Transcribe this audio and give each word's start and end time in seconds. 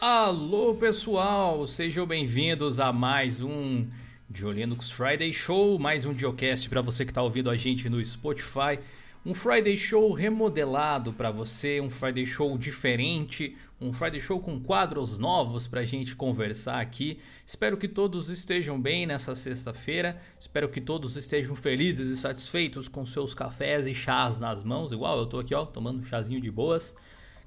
Alô 0.00 0.74
pessoal, 0.76 1.66
sejam 1.66 2.06
bem-vindos 2.06 2.80
a 2.80 2.90
mais 2.90 3.42
um 3.42 3.82
Linux 4.30 4.90
Friday 4.90 5.30
Show, 5.30 5.78
mais 5.78 6.06
um 6.06 6.18
Geocast 6.18 6.70
para 6.70 6.80
você 6.80 7.04
que 7.04 7.10
está 7.10 7.22
ouvindo 7.22 7.50
a 7.50 7.54
gente 7.54 7.86
no 7.90 8.02
Spotify. 8.02 8.78
Um 9.26 9.34
Friday 9.34 9.76
Show 9.76 10.10
remodelado 10.14 11.12
para 11.12 11.30
você, 11.30 11.82
um 11.82 11.90
Friday 11.90 12.24
Show 12.24 12.56
diferente, 12.56 13.54
um 13.78 13.92
Friday 13.92 14.18
Show 14.18 14.40
com 14.40 14.58
quadros 14.58 15.18
novos 15.18 15.66
para 15.66 15.80
a 15.80 15.84
gente 15.84 16.16
conversar 16.16 16.80
aqui. 16.80 17.18
Espero 17.44 17.76
que 17.76 17.86
todos 17.86 18.30
estejam 18.30 18.80
bem 18.80 19.04
nessa 19.04 19.34
sexta-feira, 19.34 20.18
espero 20.40 20.70
que 20.70 20.80
todos 20.80 21.14
estejam 21.14 21.54
felizes 21.54 22.08
e 22.08 22.16
satisfeitos 22.16 22.88
com 22.88 23.04
seus 23.04 23.34
cafés 23.34 23.86
e 23.86 23.92
chás 23.92 24.38
nas 24.38 24.64
mãos, 24.64 24.92
igual 24.92 25.18
eu 25.18 25.24
estou 25.24 25.40
aqui 25.40 25.54
ó, 25.54 25.66
tomando 25.66 26.00
um 26.00 26.04
chazinho 26.06 26.40
de 26.40 26.50
boas. 26.50 26.96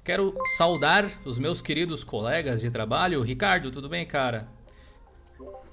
Quero 0.04 0.34
saudar 0.58 1.10
os 1.24 1.38
meus 1.38 1.62
queridos 1.62 2.04
colegas 2.04 2.60
de 2.60 2.70
trabalho. 2.70 3.22
Ricardo, 3.22 3.70
tudo 3.70 3.88
bem, 3.88 4.04
cara? 4.04 4.46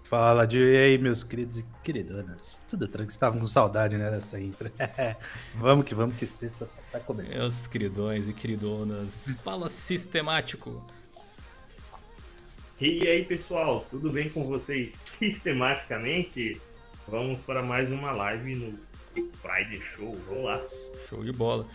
Fala, 0.03 0.47
de 0.47 0.57
aí, 0.57 0.97
meus 0.97 1.21
queridos 1.21 1.57
e 1.57 1.65
queridonas. 1.83 2.63
Tudo 2.65 2.87
tranquilo, 2.87 3.11
estavam 3.11 3.39
com 3.41 3.45
saudade, 3.45 3.97
né, 3.97 4.09
dessa 4.09 4.39
intro. 4.39 4.71
vamos 5.55 5.85
que 5.85 5.93
vamos, 5.93 6.15
que 6.15 6.25
sexta 6.25 6.65
só 6.65 6.79
tá 6.93 7.01
começando. 7.01 7.39
Meus 7.39 7.67
queridões 7.67 8.29
e 8.29 8.33
queridonas. 8.33 9.35
Fala 9.43 9.67
sistemático. 9.67 10.81
E 12.79 13.05
aí, 13.05 13.25
pessoal, 13.25 13.85
tudo 13.91 14.09
bem 14.11 14.29
com 14.29 14.45
vocês? 14.45 14.93
Sistematicamente, 15.19 16.59
vamos 17.05 17.37
para 17.39 17.61
mais 17.61 17.91
uma 17.91 18.13
live 18.13 18.55
no 18.55 18.79
Friday 19.41 19.81
Show. 19.93 20.17
Vamos 20.29 20.45
lá. 20.45 20.61
Show 21.09 21.21
de 21.21 21.33
bola. 21.33 21.67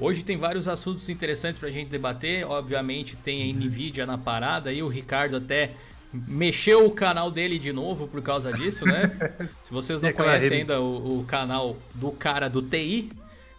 Hoje 0.00 0.22
tem 0.22 0.36
vários 0.36 0.68
assuntos 0.68 1.08
interessantes 1.08 1.58
para 1.58 1.68
a 1.68 1.72
gente 1.72 1.88
debater. 1.88 2.46
Obviamente 2.46 3.16
tem 3.16 3.50
a 3.50 3.54
Nvidia 3.54 4.06
na 4.06 4.16
parada 4.16 4.72
e 4.72 4.82
o 4.82 4.88
Ricardo 4.88 5.36
até 5.36 5.72
mexeu 6.12 6.86
o 6.86 6.90
canal 6.90 7.30
dele 7.30 7.58
de 7.58 7.72
novo 7.72 8.06
por 8.06 8.22
causa 8.22 8.52
disso, 8.52 8.84
né? 8.84 9.10
Se 9.60 9.70
vocês 9.70 10.00
não 10.00 10.12
conhecem 10.12 10.60
ainda 10.60 10.80
o, 10.80 11.20
o, 11.20 11.24
canal 11.24 11.76
do 11.94 12.12
cara 12.12 12.48
do 12.48 12.62
TI, 12.62 13.10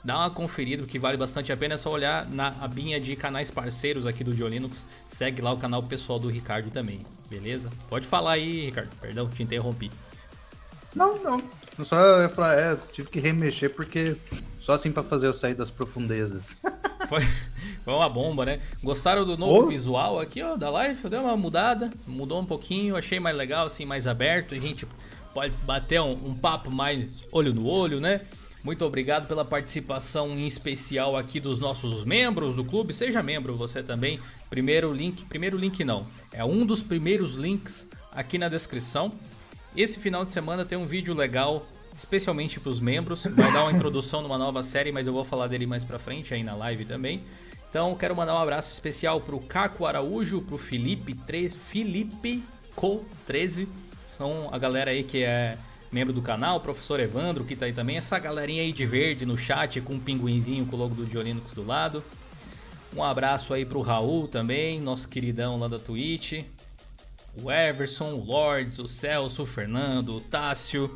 dá 0.03 0.17
uma 0.17 0.29
conferida, 0.29 0.81
porque 0.83 0.97
vale 0.97 1.17
bastante 1.17 1.51
a 1.51 1.57
pena. 1.57 1.75
É 1.75 1.77
só 1.77 1.91
olhar 1.91 2.27
na 2.29 2.55
abinha 2.61 2.99
de 2.99 3.15
canais 3.15 3.51
parceiros 3.51 4.07
aqui 4.07 4.23
do 4.23 4.35
Geolinux. 4.35 4.83
Segue 5.09 5.41
lá 5.41 5.51
o 5.51 5.57
canal 5.57 5.83
pessoal 5.83 6.17
do 6.17 6.29
Ricardo 6.29 6.71
também, 6.71 7.01
beleza? 7.29 7.69
Pode 7.89 8.07
falar 8.07 8.33
aí, 8.33 8.65
Ricardo. 8.65 8.89
Perdão, 8.99 9.27
te 9.29 9.43
interrompi. 9.43 9.91
Não, 10.95 11.21
não. 11.21 11.37
Só 11.83 11.97
eu 11.97 12.29
falar, 12.29 12.57
é, 12.57 12.77
tive 12.91 13.09
que 13.09 13.19
remexer 13.19 13.73
porque 13.73 14.15
só 14.59 14.73
assim 14.73 14.91
para 14.91 15.03
fazer 15.03 15.27
eu 15.27 15.33
sair 15.33 15.55
das 15.55 15.69
profundezas. 15.69 16.57
Foi, 17.07 17.21
foi 17.83 17.93
uma 17.95 18.07
bomba, 18.07 18.45
né? 18.45 18.59
Gostaram 18.83 19.25
do 19.25 19.35
novo 19.35 19.65
oh. 19.65 19.67
visual 19.67 20.19
aqui, 20.19 20.43
ó, 20.43 20.55
da 20.55 20.69
live? 20.69 21.09
Deu 21.09 21.23
uma 21.23 21.35
mudada, 21.35 21.89
mudou 22.05 22.39
um 22.39 22.45
pouquinho, 22.45 22.95
achei 22.95 23.19
mais 23.19 23.35
legal, 23.35 23.65
assim, 23.65 23.83
mais 23.83 24.05
aberto. 24.05 24.53
A 24.53 24.59
gente 24.59 24.85
pode 25.33 25.55
bater 25.63 25.99
um, 25.99 26.11
um 26.11 26.35
papo 26.35 26.69
mais 26.69 27.25
olho 27.31 27.51
no 27.51 27.65
olho, 27.65 27.99
né? 27.99 28.21
Muito 28.63 28.85
obrigado 28.85 29.27
pela 29.27 29.45
participação 29.45 30.31
em 30.31 30.45
especial 30.45 31.15
aqui 31.15 31.39
dos 31.39 31.59
nossos 31.59 32.03
membros 32.03 32.57
do 32.57 32.63
clube. 32.63 32.93
Seja 32.93 33.23
membro 33.23 33.55
você 33.55 33.81
também. 33.81 34.19
Primeiro 34.49 34.91
link, 34.93 35.25
primeiro 35.25 35.57
link 35.57 35.83
não. 35.83 36.05
É 36.31 36.43
um 36.43 36.65
dos 36.65 36.83
primeiros 36.83 37.35
links 37.35 37.87
aqui 38.11 38.37
na 38.37 38.49
descrição. 38.49 39.11
Esse 39.75 39.99
final 39.99 40.25
de 40.25 40.31
semana 40.31 40.65
tem 40.65 40.77
um 40.77 40.85
vídeo 40.85 41.13
legal, 41.13 41.65
especialmente 41.95 42.59
para 42.59 42.69
os 42.71 42.79
membros. 42.79 43.25
Vai 43.25 43.51
dar 43.51 43.63
uma 43.63 43.71
introdução 43.71 44.21
numa 44.21 44.37
nova 44.37 44.63
série, 44.63 44.91
mas 44.91 45.05
eu 45.05 45.13
vou 45.13 45.23
falar 45.23 45.47
dele 45.47 45.67
mais 45.67 45.83
para 45.83 45.99
frente 45.99 46.33
aí 46.33 46.43
na 46.43 46.55
live 46.55 46.85
também. 46.85 47.23
Então 47.69 47.95
quero 47.95 48.15
mandar 48.15 48.33
um 48.33 48.39
abraço 48.39 48.73
especial 48.73 49.21
para 49.21 49.35
o 49.35 49.39
Caco 49.39 49.85
Araújo, 49.85 50.41
para 50.41 50.55
o 50.55 50.57
Felipe, 50.57 51.13
3, 51.13 51.53
Felipe 51.53 52.43
Co 52.75 53.05
13. 53.27 53.67
São 54.07 54.49
a 54.51 54.57
galera 54.57 54.89
aí 54.89 55.03
que 55.03 55.23
é 55.23 55.55
membro 55.91 56.13
do 56.13 56.21
canal, 56.21 56.57
o 56.57 56.61
professor 56.61 56.99
Evandro 56.99 57.45
que 57.45 57.55
tá 57.55 57.67
aí 57.67 57.73
também, 57.73 57.97
essa 57.97 58.17
galerinha 58.17 58.63
aí 58.63 58.71
de 58.71 58.85
verde 58.85 59.25
no 59.25 59.37
chat 59.37 59.81
com 59.81 59.93
um 59.93 59.99
pinguinzinho 59.99 60.65
com 60.65 60.75
o 60.75 60.79
logo 60.79 60.95
do 60.95 61.05
Diolinux 61.05 61.51
do 61.53 61.65
lado. 61.65 62.03
Um 62.95 63.03
abraço 63.03 63.53
aí 63.53 63.65
pro 63.65 63.81
Raul 63.81 64.27
também, 64.27 64.81
nosso 64.81 65.07
queridão 65.07 65.59
lá 65.59 65.67
da 65.67 65.77
Twitch 65.77 66.43
o 67.43 67.51
Everson, 67.51 68.13
o 68.13 68.23
Lords, 68.23 68.79
o 68.79 68.87
Celso, 68.87 69.43
o 69.43 69.45
Fernando, 69.45 70.15
o 70.15 70.21
Tássio. 70.21 70.95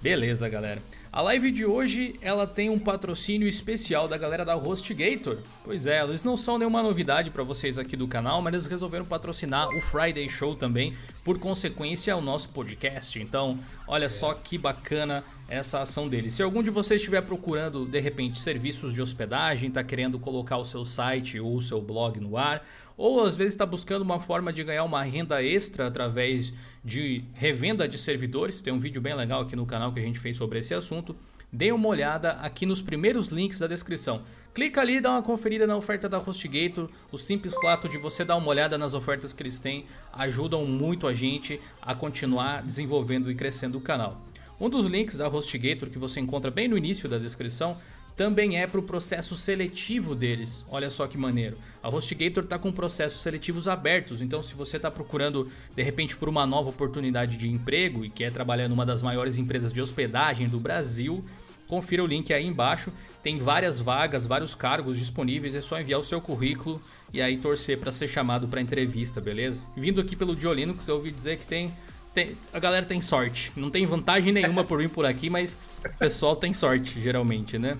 Beleza, 0.00 0.48
galera. 0.48 0.80
A 1.12 1.20
live 1.20 1.50
de 1.50 1.66
hoje 1.66 2.14
ela 2.22 2.46
tem 2.46 2.70
um 2.70 2.78
patrocínio 2.78 3.46
especial 3.46 4.08
da 4.08 4.16
galera 4.16 4.46
da 4.46 4.56
HostGator. 4.56 5.36
Pois 5.62 5.86
é, 5.86 6.02
eles 6.02 6.24
não 6.24 6.38
são 6.38 6.56
nenhuma 6.56 6.82
novidade 6.82 7.30
para 7.30 7.42
vocês 7.42 7.78
aqui 7.78 7.96
do 7.96 8.08
canal, 8.08 8.40
mas 8.40 8.54
eles 8.54 8.66
resolveram 8.66 9.04
patrocinar 9.04 9.68
o 9.76 9.80
Friday 9.82 10.26
Show 10.30 10.56
também, 10.56 10.96
por 11.22 11.38
consequência, 11.38 12.16
o 12.16 12.22
nosso 12.22 12.48
podcast. 12.48 13.20
Então, 13.20 13.58
olha 13.86 14.08
só 14.08 14.32
que 14.32 14.56
bacana 14.56 15.22
essa 15.50 15.82
ação 15.82 16.08
deles. 16.08 16.32
Se 16.32 16.42
algum 16.42 16.62
de 16.62 16.70
vocês 16.70 16.98
estiver 16.98 17.20
procurando 17.20 17.84
de 17.84 18.00
repente 18.00 18.40
serviços 18.40 18.94
de 18.94 19.02
hospedagem, 19.02 19.68
está 19.68 19.84
querendo 19.84 20.18
colocar 20.18 20.56
o 20.56 20.64
seu 20.64 20.86
site 20.86 21.38
ou 21.38 21.56
o 21.56 21.60
seu 21.60 21.78
blog 21.78 22.18
no 22.20 22.38
ar, 22.38 22.66
ou 23.02 23.24
às 23.24 23.34
vezes 23.34 23.54
está 23.54 23.66
buscando 23.66 24.02
uma 24.02 24.20
forma 24.20 24.52
de 24.52 24.62
ganhar 24.62 24.84
uma 24.84 25.02
renda 25.02 25.42
extra 25.42 25.88
através 25.88 26.54
de 26.84 27.24
revenda 27.34 27.88
de 27.88 27.98
servidores. 27.98 28.62
Tem 28.62 28.72
um 28.72 28.78
vídeo 28.78 29.02
bem 29.02 29.12
legal 29.12 29.40
aqui 29.42 29.56
no 29.56 29.66
canal 29.66 29.92
que 29.92 29.98
a 29.98 30.02
gente 30.04 30.20
fez 30.20 30.36
sobre 30.36 30.60
esse 30.60 30.72
assunto. 30.72 31.16
Dê 31.52 31.72
uma 31.72 31.88
olhada 31.88 32.34
aqui 32.34 32.64
nos 32.64 32.80
primeiros 32.80 33.26
links 33.26 33.58
da 33.58 33.66
descrição. 33.66 34.22
Clica 34.54 34.80
ali 34.80 34.98
e 34.98 35.00
dá 35.00 35.10
uma 35.10 35.22
conferida 35.22 35.66
na 35.66 35.76
oferta 35.76 36.08
da 36.08 36.18
HostGator. 36.18 36.88
O 37.10 37.18
simples 37.18 37.52
fato 37.60 37.88
de 37.88 37.98
você 37.98 38.24
dar 38.24 38.36
uma 38.36 38.46
olhada 38.46 38.78
nas 38.78 38.94
ofertas 38.94 39.32
que 39.32 39.42
eles 39.42 39.58
têm 39.58 39.84
ajudam 40.12 40.64
muito 40.64 41.08
a 41.08 41.12
gente 41.12 41.60
a 41.82 41.96
continuar 41.96 42.62
desenvolvendo 42.62 43.32
e 43.32 43.34
crescendo 43.34 43.78
o 43.78 43.80
canal. 43.80 44.22
Um 44.60 44.70
dos 44.70 44.86
links 44.86 45.16
da 45.16 45.26
HostGator 45.26 45.90
que 45.90 45.98
você 45.98 46.20
encontra 46.20 46.52
bem 46.52 46.68
no 46.68 46.78
início 46.78 47.08
da 47.08 47.18
descrição 47.18 47.76
também 48.16 48.58
é 48.58 48.66
para 48.66 48.80
o 48.80 48.82
processo 48.82 49.36
seletivo 49.36 50.14
deles. 50.14 50.64
Olha 50.70 50.90
só 50.90 51.06
que 51.06 51.16
maneiro. 51.16 51.56
A 51.82 51.88
HostGator 51.88 52.44
está 52.44 52.58
com 52.58 52.70
processos 52.70 53.22
seletivos 53.22 53.66
abertos, 53.66 54.20
então 54.20 54.42
se 54.42 54.54
você 54.54 54.76
está 54.76 54.90
procurando 54.90 55.50
de 55.74 55.82
repente 55.82 56.16
por 56.16 56.28
uma 56.28 56.46
nova 56.46 56.70
oportunidade 56.70 57.36
de 57.36 57.48
emprego 57.48 58.04
e 58.04 58.10
quer 58.10 58.30
trabalhar 58.32 58.68
numa 58.68 58.86
das 58.86 59.02
maiores 59.02 59.38
empresas 59.38 59.72
de 59.72 59.80
hospedagem 59.80 60.48
do 60.48 60.60
Brasil, 60.60 61.24
confira 61.66 62.04
o 62.04 62.06
link 62.06 62.32
aí 62.32 62.46
embaixo. 62.46 62.92
Tem 63.22 63.38
várias 63.38 63.78
vagas, 63.78 64.26
vários 64.26 64.54
cargos 64.54 64.98
disponíveis, 64.98 65.54
é 65.54 65.62
só 65.62 65.80
enviar 65.80 66.00
o 66.00 66.04
seu 66.04 66.20
currículo 66.20 66.80
e 67.12 67.22
aí 67.22 67.38
torcer 67.38 67.78
para 67.78 67.90
ser 67.90 68.08
chamado 68.08 68.46
para 68.46 68.60
entrevista, 68.60 69.20
beleza? 69.20 69.62
Vindo 69.76 70.00
aqui 70.00 70.14
pelo 70.14 70.36
Diolinux, 70.36 70.86
eu 70.86 70.96
ouvi 70.96 71.10
dizer 71.10 71.38
que 71.38 71.46
tem 71.46 71.72
tem, 72.14 72.36
a 72.52 72.58
galera 72.58 72.84
tem 72.84 73.00
sorte. 73.00 73.50
Não 73.56 73.70
tem 73.70 73.86
vantagem 73.86 74.32
nenhuma 74.32 74.64
por 74.64 74.78
vir 74.78 74.90
por 74.90 75.06
aqui, 75.06 75.30
mas 75.30 75.56
o 75.82 75.98
pessoal 75.98 76.36
tem 76.36 76.52
sorte, 76.52 77.00
geralmente, 77.00 77.58
né? 77.58 77.78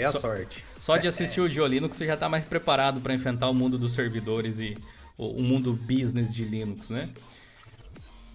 É 0.00 0.04
a 0.04 0.12
só, 0.12 0.20
sorte. 0.20 0.64
Só 0.78 0.96
de 0.96 1.06
assistir 1.06 1.40
o 1.40 1.48
de 1.48 1.60
Linux 1.60 1.96
você 1.96 2.06
já 2.06 2.14
está 2.14 2.28
mais 2.28 2.44
preparado 2.44 3.00
para 3.00 3.14
enfrentar 3.14 3.48
o 3.48 3.54
mundo 3.54 3.78
dos 3.78 3.92
servidores 3.92 4.58
e 4.58 4.76
o, 5.16 5.26
o 5.26 5.42
mundo 5.42 5.72
business 5.72 6.34
de 6.34 6.44
Linux, 6.44 6.90
né? 6.90 7.08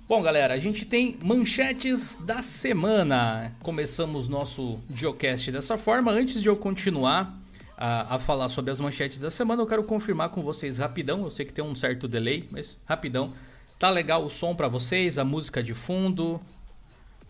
Bom, 0.08 0.22
galera, 0.22 0.54
a 0.54 0.60
gente 0.60 0.86
tem 0.86 1.18
manchetes 1.24 2.16
da 2.22 2.44
semana. 2.44 3.52
Começamos 3.64 4.28
nosso 4.28 4.80
Geocast 4.94 5.52
dessa 5.52 5.80
forma. 5.80 6.12
Antes 6.12 6.44
de 6.44 6.48
eu 6.48 6.56
continuar 6.56 7.36
a, 7.76 8.14
a, 8.14 8.20
falar 8.20 8.50
sobre 8.50 8.70
as 8.70 8.80
manchetes 8.80 9.20
da 9.20 9.32
semana, 9.32 9.64
eu 9.64 9.66
quero 9.66 9.84
confirmar 9.84 10.30
com 10.30 10.44
vocês 10.44 10.78
rapidão. 10.78 11.24
Eu 11.24 11.32
sei 11.32 11.44
que 11.44 11.52
tem 11.52 11.66
um 11.66 11.74
certo 11.74 12.08
delay, 12.08 12.48
mas 12.52 12.78
rapidão. 12.86 13.34
Tá 13.80 13.90
legal 13.90 14.24
o 14.24 14.30
som 14.30 14.56
para 14.56 14.68
vocês, 14.68 15.18
a 15.18 15.26
música 15.26 15.64
de 15.64 15.74
fundo, 15.74 16.40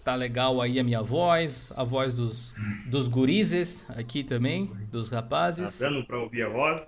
Tá 0.05 0.13
legal 0.13 0.61
aí 0.61 0.79
a 0.79 0.83
minha 0.83 1.01
voz, 1.01 1.73
a 1.75 1.83
voz 1.83 2.13
dos, 2.13 2.53
dos 2.85 3.07
gurizes 3.07 3.89
aqui 3.89 4.23
também, 4.23 4.67
dos 4.91 5.09
rapazes. 5.09 5.79
Tá 5.79 5.89
dando 5.89 6.05
pra 6.05 6.19
ouvir 6.19 6.43
a 6.43 6.49
voz? 6.49 6.79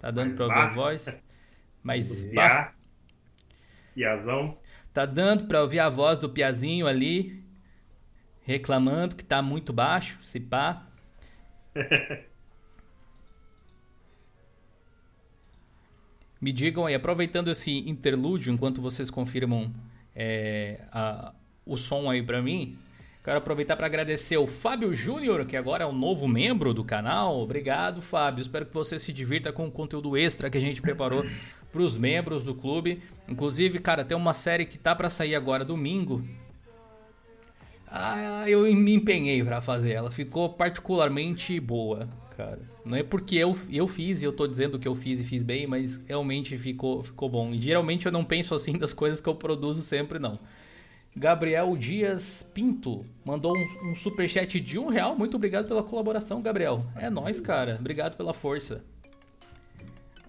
Tá 0.00 0.10
dando 0.10 0.34
pra 0.34 0.46
ouvir 0.46 0.58
a 0.58 0.66
voz. 0.70 1.22
Mas 1.80 2.24
bah. 2.34 2.72
Piazão. 3.94 4.58
Tá 4.92 5.06
dando 5.06 5.44
pra 5.44 5.62
ouvir 5.62 5.78
a 5.78 5.88
voz 5.88 6.18
do 6.18 6.28
Piazinho 6.28 6.88
ali, 6.88 7.40
reclamando 8.42 9.14
que 9.14 9.22
tá 9.22 9.40
muito 9.40 9.72
baixo, 9.72 10.18
se 10.22 10.40
pá. 10.40 10.88
Me 16.40 16.52
digam 16.52 16.84
aí, 16.84 16.96
aproveitando 16.96 17.48
esse 17.48 17.88
interlúdio, 17.88 18.52
enquanto 18.52 18.82
vocês 18.82 19.08
confirmam 19.08 19.72
é, 20.16 20.80
a, 20.90 21.32
o 21.66 21.76
som 21.76 22.08
aí 22.08 22.22
para 22.22 22.40
mim, 22.40 22.78
quero 23.24 23.38
aproveitar 23.38 23.76
para 23.76 23.86
agradecer 23.86 24.36
o 24.36 24.46
Fábio 24.46 24.94
Júnior, 24.94 25.44
que 25.44 25.56
agora 25.56 25.82
é 25.82 25.86
um 25.86 25.92
novo 25.92 26.28
membro 26.28 26.72
do 26.72 26.84
canal. 26.84 27.40
Obrigado, 27.40 28.00
Fábio. 28.00 28.40
Espero 28.40 28.64
que 28.64 28.72
você 28.72 28.98
se 29.00 29.12
divirta 29.12 29.52
com 29.52 29.66
o 29.66 29.70
conteúdo 29.70 30.16
extra 30.16 30.48
que 30.48 30.56
a 30.56 30.60
gente 30.60 30.80
preparou 30.80 31.26
para 31.72 31.82
os 31.82 31.98
membros 31.98 32.44
do 32.44 32.54
clube. 32.54 33.02
Inclusive, 33.28 33.80
cara, 33.80 34.04
tem 34.04 34.16
uma 34.16 34.32
série 34.32 34.64
que 34.64 34.78
tá 34.78 34.94
para 34.94 35.10
sair 35.10 35.34
agora 35.34 35.64
domingo. 35.64 36.24
Ah, 37.88 38.44
eu 38.48 38.62
me 38.74 38.94
empenhei 38.94 39.42
para 39.42 39.60
fazer. 39.60 39.92
Ela 39.92 40.10
ficou 40.10 40.50
particularmente 40.50 41.58
boa, 41.58 42.08
cara. 42.36 42.60
Não 42.84 42.96
é 42.96 43.02
porque 43.02 43.34
eu, 43.34 43.58
eu 43.72 43.88
fiz 43.88 44.22
e 44.22 44.24
eu 44.24 44.32
tô 44.32 44.46
dizendo 44.46 44.78
que 44.78 44.86
eu 44.86 44.94
fiz 44.94 45.18
e 45.18 45.24
fiz 45.24 45.42
bem, 45.42 45.66
mas 45.66 46.00
realmente 46.06 46.56
ficou, 46.56 47.02
ficou 47.02 47.28
bom. 47.28 47.52
E 47.52 47.58
geralmente 47.60 48.06
eu 48.06 48.12
não 48.12 48.24
penso 48.24 48.54
assim 48.54 48.78
das 48.78 48.92
coisas 48.92 49.20
que 49.20 49.28
eu 49.28 49.34
produzo 49.34 49.82
sempre, 49.82 50.20
não. 50.20 50.38
Gabriel 51.16 51.74
Dias 51.78 52.46
Pinto 52.52 53.06
mandou 53.24 53.56
um, 53.56 53.90
um 53.90 53.94
superchat 53.94 54.60
de 54.60 54.78
um 54.78 54.88
real. 54.88 55.16
Muito 55.16 55.36
obrigado 55.36 55.66
pela 55.66 55.82
colaboração, 55.82 56.42
Gabriel. 56.42 56.84
É 56.94 57.08
nóis, 57.08 57.40
cara. 57.40 57.78
Obrigado 57.80 58.18
pela 58.18 58.34
força. 58.34 58.84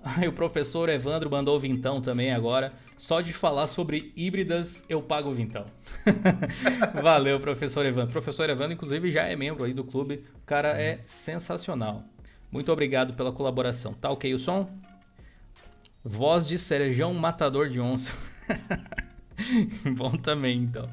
Aí 0.01 0.25
o 0.25 0.31
professor 0.31 0.87
Evandro 0.87 1.29
mandou 1.29 1.59
vintão 1.59 2.01
também 2.01 2.31
agora. 2.31 2.71
Só 2.97 3.19
de 3.19 3.33
falar 3.33 3.67
sobre 3.67 4.13
híbridas, 4.15 4.85
eu 4.87 5.01
pago 5.01 5.33
vintão. 5.33 5.65
Valeu, 7.03 7.37
professor 7.41 7.85
Evandro. 7.85 8.13
Professor 8.13 8.49
Evandro, 8.49 8.71
inclusive, 8.71 9.11
já 9.11 9.23
é 9.23 9.35
membro 9.35 9.65
aí 9.65 9.73
do 9.73 9.83
clube. 9.83 10.23
O 10.41 10.45
cara 10.45 10.81
é 10.81 11.01
sensacional. 11.03 12.05
Muito 12.49 12.71
obrigado 12.71 13.13
pela 13.13 13.33
colaboração. 13.33 13.93
Tá 13.93 14.09
ok 14.09 14.33
o 14.33 14.39
som? 14.39 14.69
Voz 16.01 16.47
de 16.47 16.57
Serjão 16.57 17.13
Matador 17.13 17.67
de 17.67 17.81
Onça. 17.81 18.15
Bom 19.95 20.11
também, 20.11 20.57
então. 20.59 20.89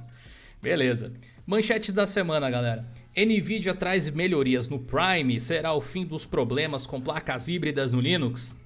Beleza. 0.63 1.13
Manchetes 1.47 1.93
da 1.93 2.07
semana, 2.07 2.49
galera. 2.49 2.87
Nvidia 3.17 3.75
traz 3.75 4.11
melhorias 4.11 4.69
no 4.69 4.79
Prime. 4.79 5.39
Será 5.39 5.73
o 5.75 5.81
fim 5.81 6.05
dos 6.05 6.25
problemas 6.25 6.87
com 6.87 7.01
placas 7.01 7.49
híbridas 7.49 7.93
no 7.93 8.01
Linux? 8.01 8.57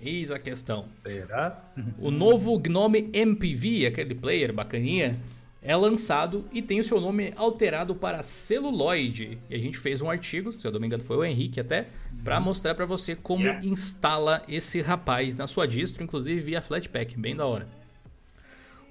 Eis 0.00 0.30
a 0.30 0.38
questão. 0.38 0.86
Será? 0.96 1.72
O 1.98 2.10
novo 2.10 2.58
Gnome 2.58 3.10
MPV, 3.12 3.86
aquele 3.86 4.14
player 4.14 4.52
bacaninha, 4.52 5.18
é 5.62 5.74
lançado 5.74 6.44
e 6.52 6.60
tem 6.60 6.78
o 6.78 6.84
seu 6.84 7.00
nome 7.00 7.32
alterado 7.36 7.94
para 7.94 8.22
celuloide. 8.22 9.38
E 9.48 9.54
a 9.54 9.58
gente 9.58 9.78
fez 9.78 10.02
um 10.02 10.10
artigo, 10.10 10.52
se 10.52 10.66
eu 10.66 10.72
não 10.72 10.78
me 10.78 10.86
engano 10.86 11.02
foi 11.02 11.16
o 11.16 11.24
Henrique 11.24 11.58
até, 11.58 11.88
para 12.22 12.38
mostrar 12.38 12.74
para 12.74 12.84
você 12.84 13.16
como 13.16 13.44
yeah. 13.44 13.66
instala 13.66 14.42
esse 14.46 14.82
rapaz 14.82 15.36
na 15.36 15.46
sua 15.46 15.66
distro, 15.66 16.04
inclusive 16.04 16.40
via 16.40 16.60
Flatpak, 16.60 17.18
bem 17.18 17.34
da 17.34 17.46
hora. 17.46 17.66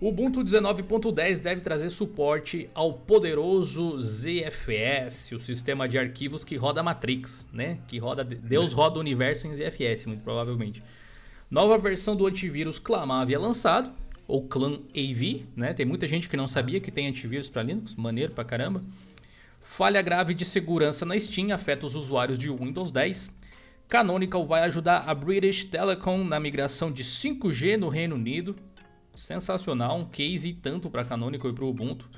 O 0.01 0.09
Ubuntu 0.09 0.43
19.10 0.43 1.41
deve 1.41 1.61
trazer 1.61 1.89
suporte 1.89 2.69
ao 2.73 2.93
poderoso 2.93 3.99
ZFS, 4.01 5.31
o 5.31 5.39
sistema 5.39 5.87
de 5.87 5.97
arquivos 5.97 6.43
que 6.43 6.57
roda 6.57 6.83
Matrix, 6.83 7.47
né? 7.53 7.79
Que 7.87 7.99
roda 7.99 8.23
Deus 8.23 8.73
roda 8.73 8.97
o 8.97 8.99
universo 8.99 9.47
em 9.47 9.55
ZFS, 9.55 10.05
muito 10.07 10.21
provavelmente. 10.21 10.83
Nova 11.49 11.77
versão 11.77 12.15
do 12.15 12.25
antivírus 12.25 12.79
Clamavi 12.79 13.33
é 13.33 13.37
lançado, 13.37 13.91
ou 14.27 14.45
Clan 14.47 14.81
AV, 14.89 15.45
né? 15.55 15.73
Tem 15.73 15.85
muita 15.85 16.05
gente 16.05 16.27
que 16.27 16.35
não 16.35 16.47
sabia 16.47 16.81
que 16.81 16.91
tem 16.91 17.07
antivírus 17.07 17.49
para 17.49 17.63
Linux, 17.63 17.95
maneiro 17.95 18.33
pra 18.33 18.43
caramba. 18.43 18.83
Falha 19.61 20.01
grave 20.01 20.33
de 20.33 20.43
segurança 20.43 21.05
na 21.05 21.17
Steam 21.17 21.53
afeta 21.53 21.85
os 21.85 21.95
usuários 21.95 22.37
de 22.37 22.49
Windows 22.49 22.91
10. 22.91 23.31
Canonical 23.87 24.45
vai 24.45 24.63
ajudar 24.63 25.03
a 25.07 25.15
British 25.15 25.63
Telecom 25.63 26.25
na 26.25 26.39
migração 26.39 26.91
de 26.91 27.03
5G 27.03 27.77
no 27.77 27.87
Reino 27.87 28.15
Unido 28.15 28.55
sensacional, 29.15 29.97
um 29.97 30.05
case 30.05 30.53
tanto 30.53 30.89
para 30.89 31.03
Canonical 31.03 31.51
e 31.51 31.53
para 31.53 31.65
o 31.65 31.69
Ubuntu. 31.69 32.09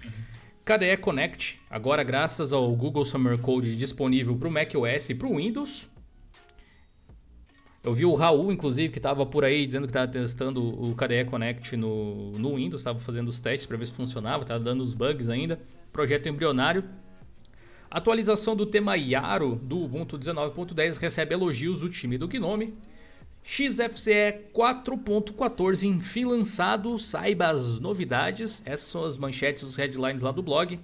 KDE 0.63 0.97
Connect, 0.97 1.59
agora 1.69 2.03
graças 2.03 2.51
ao 2.51 2.75
Google 2.75 3.05
Summer 3.05 3.37
Code 3.37 3.75
disponível 3.75 4.35
para 4.35 4.47
o 4.47 4.51
macOS 4.51 5.09
e 5.09 5.15
para 5.15 5.27
o 5.27 5.35
Windows. 5.37 5.87
Eu 7.83 7.93
vi 7.93 8.03
o 8.03 8.15
Raul, 8.15 8.51
inclusive, 8.51 8.91
que 8.91 8.97
estava 8.97 9.27
por 9.27 9.45
aí 9.45 9.63
dizendo 9.63 9.83
que 9.83 9.91
estava 9.91 10.07
testando 10.11 10.67
o 10.67 10.95
KDE 10.95 11.25
Connect 11.25 11.77
no, 11.77 12.31
no 12.31 12.55
Windows, 12.55 12.81
estava 12.81 12.99
fazendo 12.99 13.27
os 13.27 13.39
testes 13.39 13.67
para 13.67 13.77
ver 13.77 13.85
se 13.85 13.91
funcionava, 13.91 14.41
estava 14.41 14.59
dando 14.59 14.81
os 14.81 14.95
bugs 14.95 15.29
ainda. 15.29 15.59
Projeto 15.93 16.27
embrionário. 16.27 16.83
Atualização 17.87 18.55
do 18.55 18.65
tema 18.65 18.97
Yaro 18.97 19.55
do 19.55 19.83
Ubuntu 19.83 20.17
19.10 20.17 20.97
recebe 20.97 21.35
elogios 21.35 21.81
do 21.81 21.89
time 21.89 22.17
do 22.17 22.27
Gnome. 22.27 22.73
XFCE 23.47 24.49
4.14 24.51 25.83
enfim 25.83 26.25
lançado, 26.25 26.97
saiba 26.97 27.49
as 27.49 27.79
novidades. 27.79 28.63
Essas 28.65 28.89
são 28.89 29.03
as 29.05 29.17
manchetes, 29.17 29.61
os 29.61 29.75
headlines 29.75 30.23
lá 30.23 30.31
do 30.31 30.41
blog. 30.41 30.79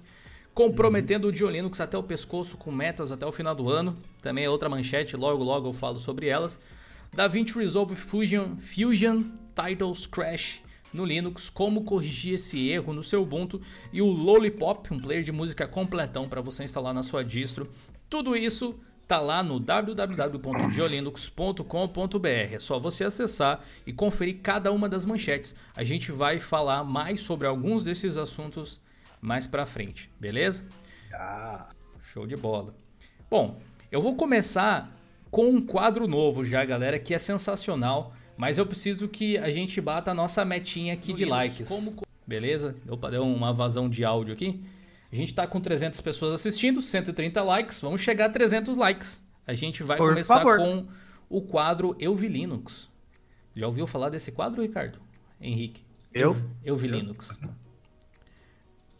Comprometendo 0.54 1.24
uhum. 1.24 1.30
o 1.30 1.32
Diolinux 1.32 1.80
até 1.80 1.98
o 1.98 2.04
pescoço 2.04 2.56
com 2.56 2.70
metas 2.70 3.10
até 3.10 3.26
o 3.26 3.32
final 3.32 3.52
do 3.52 3.68
ano. 3.68 3.96
Também 4.22 4.44
é 4.44 4.48
outra 4.48 4.68
manchete, 4.68 5.16
logo 5.16 5.42
logo 5.42 5.68
eu 5.68 5.72
falo 5.72 5.98
sobre 5.98 6.28
elas. 6.28 6.60
DaVinci 7.12 7.58
Resolve 7.58 7.96
Fusion, 7.96 8.56
Fusion 8.56 9.24
Titles 9.56 10.06
Crash 10.06 10.62
no 10.92 11.04
Linux, 11.04 11.50
como 11.50 11.82
corrigir 11.82 12.34
esse 12.34 12.68
erro 12.68 12.92
no 12.92 13.02
seu 13.02 13.22
Ubuntu 13.22 13.60
e 13.92 14.00
o 14.00 14.06
Lollipop, 14.06 14.94
um 14.94 15.00
player 15.00 15.24
de 15.24 15.32
música 15.32 15.66
completão 15.66 16.28
para 16.28 16.40
você 16.40 16.62
instalar 16.62 16.94
na 16.94 17.02
sua 17.02 17.24
distro. 17.24 17.68
Tudo 18.08 18.36
isso 18.36 18.78
tá 19.12 19.20
lá 19.20 19.42
no 19.42 19.60
www.diolinux.com.br. 19.60 22.54
É 22.54 22.58
só 22.58 22.78
você 22.78 23.04
acessar 23.04 23.62
e 23.86 23.92
conferir 23.92 24.38
cada 24.42 24.72
uma 24.72 24.88
das 24.88 25.04
manchetes. 25.04 25.54
A 25.76 25.84
gente 25.84 26.10
vai 26.10 26.38
falar 26.38 26.82
mais 26.82 27.20
sobre 27.20 27.46
alguns 27.46 27.84
desses 27.84 28.16
assuntos 28.16 28.80
mais 29.20 29.46
para 29.46 29.66
frente, 29.66 30.10
beleza? 30.18 30.64
Ah. 31.12 31.68
Show 32.02 32.26
de 32.26 32.38
bola. 32.38 32.74
Bom, 33.30 33.60
eu 33.90 34.00
vou 34.00 34.16
começar 34.16 34.96
com 35.30 35.50
um 35.50 35.60
quadro 35.60 36.08
novo 36.08 36.42
já, 36.42 36.64
galera, 36.64 36.98
que 36.98 37.12
é 37.12 37.18
sensacional, 37.18 38.14
mas 38.38 38.56
eu 38.56 38.64
preciso 38.64 39.08
que 39.08 39.36
a 39.36 39.50
gente 39.50 39.78
bata 39.78 40.12
a 40.12 40.14
nossa 40.14 40.42
metinha 40.42 40.94
aqui 40.94 41.12
de 41.12 41.26
likes. 41.26 41.68
Beleza? 42.26 42.74
Opa, 42.88 43.10
deu 43.10 43.24
uma 43.24 43.52
vazão 43.52 43.90
de 43.90 44.06
áudio 44.06 44.32
aqui. 44.32 44.58
A 45.12 45.16
gente 45.16 45.28
está 45.28 45.46
com 45.46 45.60
300 45.60 46.00
pessoas 46.00 46.32
assistindo, 46.32 46.80
130 46.80 47.42
likes, 47.42 47.80
vamos 47.82 48.00
chegar 48.00 48.26
a 48.26 48.30
300 48.30 48.78
likes. 48.78 49.22
A 49.46 49.54
gente 49.54 49.82
vai 49.82 49.98
Por 49.98 50.08
começar 50.08 50.36
favor. 50.38 50.56
com 50.56 50.86
o 51.28 51.42
quadro 51.42 51.94
Eu 51.98 52.14
Vi 52.14 52.28
Linux. 52.28 52.88
Já 53.54 53.66
ouviu 53.66 53.86
falar 53.86 54.08
desse 54.08 54.32
quadro, 54.32 54.62
Ricardo? 54.62 54.98
Henrique. 55.38 55.84
Eu? 56.14 56.36
Eu 56.64 56.76
Vi 56.76 56.88
Linux. 56.88 57.38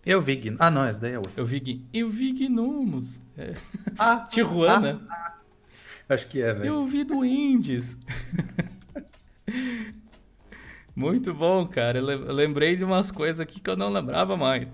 Eu 0.05 0.21
vi 0.21 0.55
Ah, 0.59 0.71
não, 0.71 0.89
esse 0.89 1.01
daí 1.01 1.13
é 1.13 1.17
outro. 1.17 1.33
Eu 1.37 1.47
vi 1.47 1.87
Eu 1.93 2.11
vi 2.11 2.33
Gnomos. 2.33 3.21
É. 3.37 3.55
Ah, 3.99 4.27
Tijuana. 4.31 5.01
Ah, 5.09 5.37
ah. 5.39 6.15
Acho 6.15 6.27
que 6.27 6.43
é, 6.43 6.53
velho. 6.53 6.67
Eu 6.67 6.85
vi 6.85 7.05
do 7.05 7.25
Indies. 7.25 7.97
Muito 10.95 11.33
bom, 11.33 11.67
cara. 11.67 12.01
Eu 12.01 12.33
lembrei 12.35 12.77
de 12.77 12.85
umas 12.85 13.11
coisas 13.11 13.41
aqui 13.41 13.61
que 13.61 13.71
eu 13.71 13.77
não 13.77 13.89
lembrava 13.89 14.37
mais. 14.37 14.67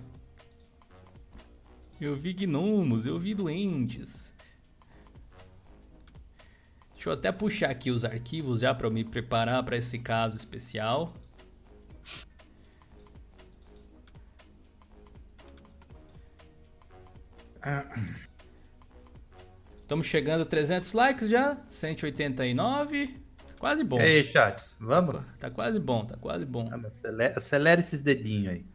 Eu 2.01 2.15
vi 2.15 2.33
gnomos, 2.33 3.07
eu 3.07 3.19
vi 3.19 3.35
duendes. 3.35 4.33
Deixa 6.95 7.11
eu 7.11 7.13
até 7.13 7.33
puxar 7.33 7.71
aqui 7.71 7.91
os 7.91 8.05
arquivos 8.05 8.61
já 8.61 8.73
para 8.73 8.89
me 8.89 9.05
preparar 9.05 9.65
para 9.65 9.77
esse 9.77 9.99
caso 9.99 10.37
especial. 10.37 11.13
Estamos 19.81 20.07
chegando 20.07 20.43
a 20.43 20.47
300 20.47 20.93
likes 20.93 21.29
já, 21.29 21.57
189, 21.69 23.21
quase 23.59 23.83
bom. 23.83 23.99
E 23.99 24.03
aí, 24.03 24.25
chats, 24.25 24.77
vamos? 24.81 25.21
Tá 25.39 25.51
quase 25.51 25.81
bom, 25.81 26.05
tá 26.05 26.17
quase 26.17 26.45
bom. 26.45 26.69
Acelera, 26.87 27.39
acelera 27.39 27.81
esses 27.81 28.03
dedinhos 28.03 28.55
aí. 28.55 28.67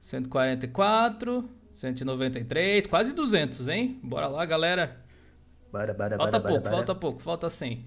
144, 0.00 1.48
193, 1.78 2.88
quase 2.88 3.12
200, 3.12 3.68
hein? 3.68 4.00
Bora 4.02 4.26
lá, 4.26 4.44
galera. 4.44 4.96
Bora, 5.70 5.94
bora, 5.94 6.16
falta 6.16 6.38
bora, 6.40 6.48
pouco, 6.48 6.62
bora, 6.64 6.76
falta 6.76 6.94
pouco, 6.94 7.22
falta 7.22 7.48
100. 7.48 7.84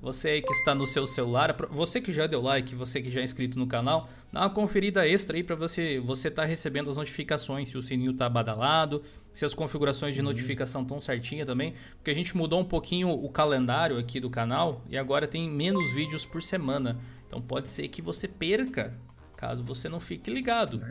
Você 0.00 0.28
aí 0.28 0.42
que 0.42 0.52
está 0.52 0.74
no 0.74 0.84
seu 0.84 1.06
celular, 1.06 1.54
você 1.70 2.00
que 2.00 2.12
já 2.12 2.26
deu 2.26 2.40
like, 2.42 2.74
você 2.74 3.00
que 3.00 3.12
já 3.12 3.20
é 3.20 3.24
inscrito 3.24 3.56
no 3.56 3.68
canal, 3.68 4.08
dá 4.32 4.40
uma 4.40 4.50
conferida 4.50 5.06
extra 5.06 5.36
aí 5.36 5.44
para 5.44 5.54
você 5.54 6.00
você 6.00 6.28
tá 6.28 6.44
recebendo 6.44 6.90
as 6.90 6.96
notificações, 6.96 7.68
se 7.68 7.78
o 7.78 7.82
sininho 7.82 8.12
tá 8.12 8.28
badalado, 8.28 9.04
se 9.32 9.44
as 9.44 9.54
configurações 9.54 10.14
de 10.14 10.20
uhum. 10.20 10.26
notificação 10.26 10.82
estão 10.82 11.00
certinha 11.00 11.46
também, 11.46 11.74
porque 11.94 12.10
a 12.10 12.14
gente 12.14 12.36
mudou 12.36 12.60
um 12.60 12.64
pouquinho 12.64 13.10
o 13.10 13.28
calendário 13.28 13.98
aqui 13.98 14.18
do 14.18 14.30
canal 14.30 14.82
e 14.88 14.98
agora 14.98 15.28
tem 15.28 15.48
menos 15.48 15.92
vídeos 15.92 16.26
por 16.26 16.42
semana. 16.42 16.98
Então 17.28 17.40
pode 17.40 17.68
ser 17.68 17.86
que 17.86 18.02
você 18.02 18.26
perca, 18.26 18.98
caso 19.36 19.62
você 19.62 19.88
não 19.88 20.00
fique 20.00 20.28
ligado. 20.28 20.82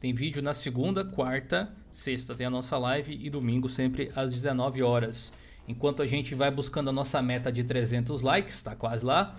Tem 0.00 0.12
vídeo 0.12 0.42
na 0.42 0.52
segunda, 0.52 1.04
quarta, 1.04 1.72
sexta 1.90 2.34
tem 2.34 2.46
a 2.46 2.50
nossa 2.50 2.76
live 2.76 3.18
e 3.22 3.30
domingo 3.30 3.68
sempre 3.68 4.12
às 4.14 4.32
19 4.32 4.82
horas. 4.82 5.32
Enquanto 5.66 6.02
a 6.02 6.06
gente 6.06 6.34
vai 6.34 6.50
buscando 6.50 6.90
a 6.90 6.92
nossa 6.92 7.22
meta 7.22 7.50
de 7.50 7.64
300 7.64 8.20
likes, 8.20 8.62
tá 8.62 8.76
quase 8.76 9.04
lá. 9.04 9.34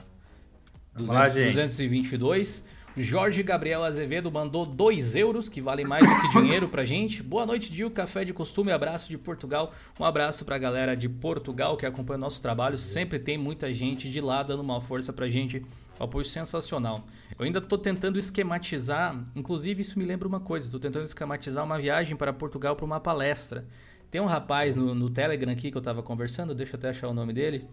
lá, 0.98 1.30
gente. 1.30 1.54
222. 1.54 2.66
Jorge 2.98 3.44
Gabriel 3.44 3.84
Azevedo 3.84 4.32
mandou 4.32 4.66
2 4.66 5.18
euros, 5.18 5.50
que 5.50 5.60
vale 5.60 5.84
mais 5.84 6.08
do 6.08 6.22
que 6.22 6.40
dinheiro 6.40 6.70
pra 6.70 6.86
gente. 6.86 7.22
Boa 7.22 7.46
noite, 7.46 7.70
Dil. 7.70 7.92
Café 7.92 8.24
de 8.24 8.34
costume, 8.34 8.72
abraço 8.72 9.10
de 9.10 9.18
Portugal. 9.18 9.74
Um 10.00 10.06
abraço 10.06 10.46
pra 10.46 10.58
galera 10.58 10.96
de 10.96 11.10
Portugal 11.10 11.76
que 11.76 11.86
acompanha 11.86 12.18
o 12.18 12.22
nosso 12.22 12.42
trabalho. 12.42 12.78
Sempre 12.78 13.20
tem 13.20 13.38
muita 13.38 13.74
gente 13.74 14.10
de 14.10 14.22
lá 14.22 14.42
dando 14.42 14.62
uma 14.62 14.80
força 14.80 15.12
pra 15.12 15.28
gente. 15.28 15.66
Apoio 16.00 16.26
sensacional. 16.26 17.06
Eu 17.40 17.46
ainda 17.46 17.62
tô 17.62 17.78
tentando 17.78 18.20
esquematizar, 18.20 19.24
inclusive 19.36 19.82
isso 19.82 19.98
me 19.98 20.04
lembra 20.06 20.28
uma 20.28 20.40
coisa, 20.40 20.70
tô 20.70 20.80
tentando 20.80 21.06
esquematizar 21.06 21.64
uma 21.64 21.78
viagem 21.80 22.16
para 22.18 22.34
Portugal 22.34 22.76
para 22.76 22.86
uma 22.86 23.00
palestra. 23.00 23.66
Tem 24.12 24.20
um 24.20 24.26
rapaz 24.26 24.76
no, 24.76 24.94
no 24.94 25.10
Telegram 25.10 25.52
aqui 25.52 25.72
que 25.72 25.78
eu 25.78 25.82
tava 25.82 26.04
conversando, 26.04 26.54
deixa 26.54 26.76
eu 26.76 26.78
até 26.78 26.90
achar 26.90 27.08
o 27.08 27.14
nome 27.14 27.32
dele. 27.34 27.68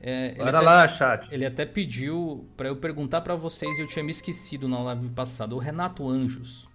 É, 0.00 0.28
ele 0.28 0.36
Bora 0.38 0.58
até- 0.58 0.66
lá, 0.66 0.88
chat. 0.88 1.28
ele 1.34 1.44
até 1.44 1.66
pediu 1.66 2.48
pra 2.56 2.68
eu 2.68 2.76
perguntar 2.76 3.20
pra 3.20 3.34
vocês 3.34 3.78
eu 3.80 3.86
tinha 3.86 4.04
me 4.04 4.10
esquecido 4.10 4.68
na 4.68 4.78
live 4.80 5.08
passada. 5.10 5.54
O 5.54 5.58
Renato 5.58 6.08
Anjos. 6.08 6.68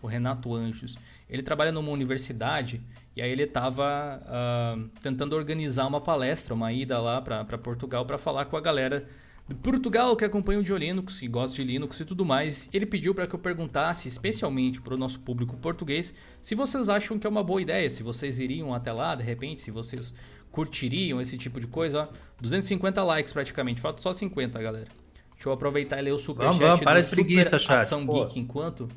O 0.00 0.06
Renato 0.06 0.54
Anjos. 0.54 0.96
Ele 1.28 1.42
trabalha 1.42 1.72
numa 1.72 1.90
universidade 1.90 2.80
e 3.16 3.20
aí 3.20 3.30
ele 3.30 3.46
tava 3.46 4.20
ah, 4.24 4.76
tentando 5.02 5.34
organizar 5.34 5.86
uma 5.86 6.00
palestra, 6.00 6.54
uma 6.54 6.72
ida 6.72 6.98
lá 7.00 7.20
pra 7.20 7.44
Portugal 7.58 8.06
pra 8.06 8.16
falar 8.16 8.44
com 8.44 8.56
a 8.56 8.60
galera 8.60 9.06
de 9.50 9.56
Portugal 9.56 10.14
que 10.14 10.24
acompanha 10.24 10.60
o 10.60 10.62
de 10.62 10.72
Linux 10.72 11.20
e 11.22 11.26
gosta 11.26 11.56
de 11.56 11.64
Linux 11.64 11.98
e 11.98 12.04
tudo 12.04 12.24
mais. 12.24 12.70
Ele 12.72 12.86
pediu 12.86 13.12
pra 13.12 13.26
que 13.26 13.34
eu 13.34 13.38
perguntasse, 13.38 14.06
especialmente 14.06 14.80
pro 14.80 14.96
nosso 14.96 15.18
público 15.18 15.56
português, 15.56 16.14
se 16.40 16.54
vocês 16.54 16.88
acham 16.88 17.18
que 17.18 17.26
é 17.26 17.30
uma 17.30 17.42
boa 17.42 17.60
ideia, 17.60 17.90
se 17.90 18.04
vocês 18.04 18.38
iriam 18.38 18.72
até 18.72 18.92
lá, 18.92 19.16
de 19.16 19.24
repente, 19.24 19.60
se 19.60 19.72
vocês 19.72 20.14
curtiriam 20.52 21.20
esse 21.20 21.36
tipo 21.36 21.60
de 21.60 21.66
coisa. 21.66 22.02
Ó, 22.02 22.14
250 22.40 23.02
likes 23.02 23.32
praticamente, 23.32 23.80
falta 23.80 24.00
só 24.00 24.12
50, 24.12 24.62
galera. 24.62 24.86
Deixa 25.34 25.48
eu 25.48 25.52
aproveitar 25.52 25.98
e 25.98 26.02
ler 26.02 26.12
o 26.12 26.18
superchat 26.18 26.58
Vamos, 26.58 26.68
vamos, 26.68 26.84
para 26.84 27.02
do 27.02 27.08
preguiça, 27.08 27.58
Super 27.58 27.60
chat, 27.60 27.80
Ação 27.80 28.06
pô. 28.06 28.24
Geek 28.24 28.38
enquanto. 28.38 28.88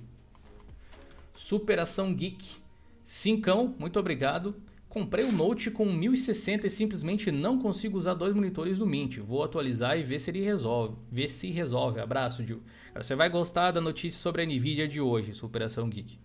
Superação 1.33 2.13
Geek. 2.13 2.57
Cincão, 3.03 3.74
muito 3.79 4.00
obrigado. 4.00 4.55
Comprei 4.93 5.25
um 5.25 5.31
Note 5.31 5.71
com 5.71 5.91
1060 5.91 6.67
e 6.67 6.69
simplesmente 6.69 7.31
não 7.31 7.57
consigo 7.57 7.97
usar 7.97 8.13
dois 8.13 8.35
monitores 8.35 8.77
do 8.77 8.85
Mint. 8.85 9.17
Vou 9.17 9.41
atualizar 9.43 9.97
e 9.97 10.03
ver 10.03 10.19
se 10.19 10.29
ele 10.29 10.41
resolve. 10.41 10.95
Ver 11.12 11.27
se 11.27 11.50
resolve. 11.50 12.00
Abraço, 12.00 12.45
Gil. 12.45 12.62
Cara, 12.93 13.03
você 13.03 13.15
vai 13.15 13.27
gostar 13.27 13.71
da 13.71 13.81
notícia 13.81 14.21
sobre 14.21 14.43
a 14.43 14.45
Nvidia 14.45 14.88
de 14.88 15.01
hoje, 15.01 15.33
Superação 15.33 15.89
Geek. 15.89 16.19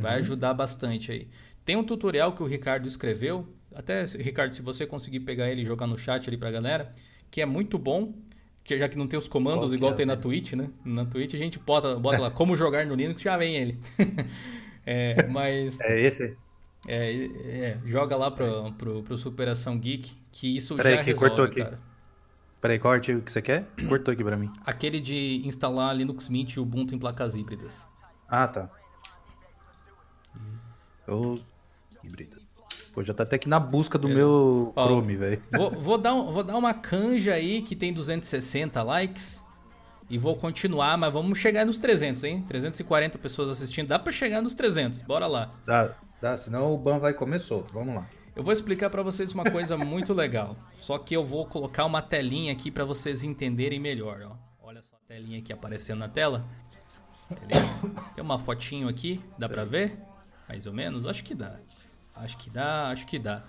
Vai 0.00 0.20
ajudar 0.20 0.54
bastante 0.54 1.12
aí. 1.12 1.28
Tem 1.66 1.76
um 1.76 1.84
tutorial 1.84 2.32
que 2.32 2.42
o 2.42 2.46
Ricardo 2.46 2.88
escreveu. 2.88 3.46
Até, 3.74 4.02
Ricardo, 4.04 4.54
se 4.54 4.62
você 4.62 4.86
conseguir 4.86 5.20
pegar 5.20 5.50
ele 5.50 5.60
e 5.60 5.66
jogar 5.66 5.86
no 5.86 5.98
chat 5.98 6.26
ali 6.26 6.38
pra 6.38 6.50
galera, 6.50 6.92
que 7.30 7.42
é 7.42 7.46
muito 7.46 7.76
bom. 7.76 8.14
Que 8.64 8.78
já 8.78 8.88
que 8.88 8.96
não 8.96 9.06
tem 9.06 9.18
os 9.18 9.28
comandos 9.28 9.66
Qual 9.66 9.74
igual 9.74 9.92
é, 9.92 9.96
tem 9.96 10.06
na? 10.06 10.16
Twitch, 10.16 10.54
né? 10.54 10.70
Na 10.82 11.04
Twitch 11.04 11.34
a 11.34 11.36
gente 11.36 11.58
bota, 11.58 11.96
bota 11.96 12.18
lá 12.18 12.30
como 12.30 12.56
jogar 12.56 12.86
no 12.86 12.94
Linux, 12.94 13.20
já 13.20 13.36
vem 13.36 13.54
ele. 13.54 13.78
É, 14.86 15.26
mas 15.28 15.80
É 15.80 15.98
esse? 15.98 16.36
É, 16.86 17.24
é, 17.24 17.78
joga 17.84 18.16
lá 18.16 18.30
pro, 18.30 18.72
pro, 18.72 19.02
pro 19.02 19.16
Superação 19.18 19.78
Geek, 19.78 20.16
que 20.32 20.56
isso 20.56 20.76
Peraí, 20.76 20.96
já 20.96 21.00
que 21.02 21.10
resolve, 21.10 21.28
cortou 21.28 21.44
aqui. 21.44 21.62
cara. 21.62 21.80
Peraí, 22.60 22.78
qual 22.78 22.94
artigo 22.94 23.20
que 23.20 23.30
você 23.30 23.42
quer? 23.42 23.66
Cortou 23.88 24.12
aqui 24.12 24.24
pra 24.24 24.36
mim. 24.36 24.50
Aquele 24.64 24.98
de 25.00 25.42
instalar 25.44 25.94
Linux 25.94 26.28
Mint 26.28 26.54
e 26.54 26.60
Ubuntu 26.60 26.94
em 26.94 26.98
placas 26.98 27.34
híbridas. 27.34 27.86
Ah, 28.28 28.48
tá. 28.48 28.70
Eu... 31.06 31.38
Híbrido. 32.02 32.38
Pô, 32.92 33.02
já 33.02 33.12
tá 33.12 33.24
até 33.24 33.36
aqui 33.36 33.48
na 33.48 33.58
busca 33.58 33.98
do 33.98 34.08
meu 34.08 34.72
Ó, 34.76 34.86
Chrome, 34.86 35.16
velho. 35.16 35.42
Vou, 35.52 35.70
vou 35.78 35.98
dar, 35.98 36.14
um- 36.14 36.32
vou 36.32 36.44
dar 36.44 36.56
uma 36.56 36.72
canja 36.72 37.34
aí 37.34 37.60
que 37.60 37.74
tem 37.74 37.92
260 37.92 38.82
likes. 38.82 39.44
E 40.08 40.18
vou 40.18 40.36
continuar, 40.36 40.96
mas 40.98 41.12
vamos 41.12 41.38
chegar 41.38 41.64
nos 41.64 41.78
300, 41.78 42.24
hein? 42.24 42.42
340 42.46 43.18
pessoas 43.18 43.48
assistindo. 43.48 43.88
Dá 43.88 43.98
pra 43.98 44.12
chegar 44.12 44.42
nos 44.42 44.52
300. 44.54 45.00
Bora 45.02 45.26
lá. 45.26 45.52
Dá, 45.66 45.94
dá, 46.24 46.36
senão 46.38 46.72
o 46.72 46.78
ban 46.78 46.98
vai 46.98 47.12
comer 47.12 47.38
solto. 47.38 47.70
Vamos 47.72 47.94
lá. 47.94 48.08
Eu 48.34 48.42
vou 48.42 48.52
explicar 48.52 48.88
pra 48.88 49.02
vocês 49.02 49.34
uma 49.34 49.44
coisa 49.44 49.76
muito 49.76 50.14
legal. 50.14 50.56
Só 50.80 50.96
que 50.96 51.14
eu 51.14 51.22
vou 51.22 51.44
colocar 51.44 51.84
uma 51.84 52.00
telinha 52.00 52.50
aqui 52.50 52.70
pra 52.70 52.84
vocês 52.84 53.22
entenderem 53.22 53.78
melhor, 53.78 54.22
ó. 54.22 54.36
Olha 54.66 54.82
só 54.82 54.96
a 54.96 55.06
telinha 55.06 55.38
aqui 55.38 55.52
aparecendo 55.52 55.98
na 55.98 56.08
tela. 56.08 56.44
Tem 58.14 58.24
uma 58.24 58.38
fotinho 58.38 58.88
aqui, 58.88 59.20
dá 59.38 59.48
pra 59.48 59.64
ver? 59.66 59.98
Mais 60.48 60.66
ou 60.66 60.72
menos? 60.72 61.06
Acho 61.06 61.22
que 61.22 61.34
dá. 61.34 61.60
Acho 62.14 62.38
que 62.38 62.48
dá, 62.48 62.88
acho 62.88 63.06
que 63.06 63.18
dá. 63.18 63.44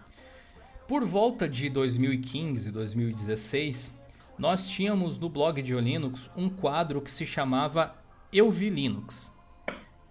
Por 0.85 1.05
volta 1.05 1.47
de 1.47 1.69
2015, 1.69 2.71
2016, 2.71 3.91
nós 4.37 4.67
tínhamos 4.67 5.17
no 5.17 5.29
blog 5.29 5.61
de 5.61 5.73
Linux 5.73 6.29
um 6.35 6.49
quadro 6.49 7.01
que 7.01 7.09
se 7.09 7.25
chamava 7.25 7.95
Eu 8.33 8.51
Vi 8.51 8.69
Linux. 8.69 9.33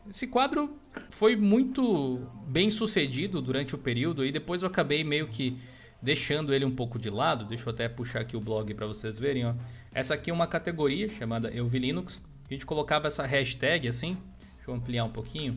Esse 0.08 0.26
quadro 0.26 0.78
foi 1.10 1.34
muito 1.34 2.16
bem 2.46 2.70
sucedido 2.70 3.40
durante 3.40 3.74
o 3.74 3.78
período 3.78 4.24
e 4.24 4.30
depois 4.30 4.62
eu 4.62 4.68
acabei 4.68 5.02
meio 5.02 5.28
que 5.28 5.56
deixando 6.02 6.52
ele 6.52 6.64
um 6.64 6.74
pouco 6.74 6.98
de 6.98 7.08
lado. 7.08 7.46
Deixa 7.46 7.68
eu 7.68 7.72
até 7.72 7.88
puxar 7.88 8.20
aqui 8.20 8.36
o 8.36 8.40
blog 8.40 8.72
para 8.74 8.86
vocês 8.86 9.18
verem. 9.18 9.46
Ó. 9.46 9.54
Essa 9.92 10.14
aqui 10.14 10.30
é 10.30 10.34
uma 10.34 10.46
categoria 10.46 11.08
chamada 11.08 11.48
Eu 11.48 11.66
Vi 11.66 11.78
Linux. 11.78 12.22
A 12.48 12.52
gente 12.52 12.66
colocava 12.66 13.06
essa 13.06 13.24
hashtag 13.24 13.88
assim. 13.88 14.18
Deixa 14.56 14.70
eu 14.70 14.74
ampliar 14.74 15.04
um 15.04 15.10
pouquinho. 15.10 15.54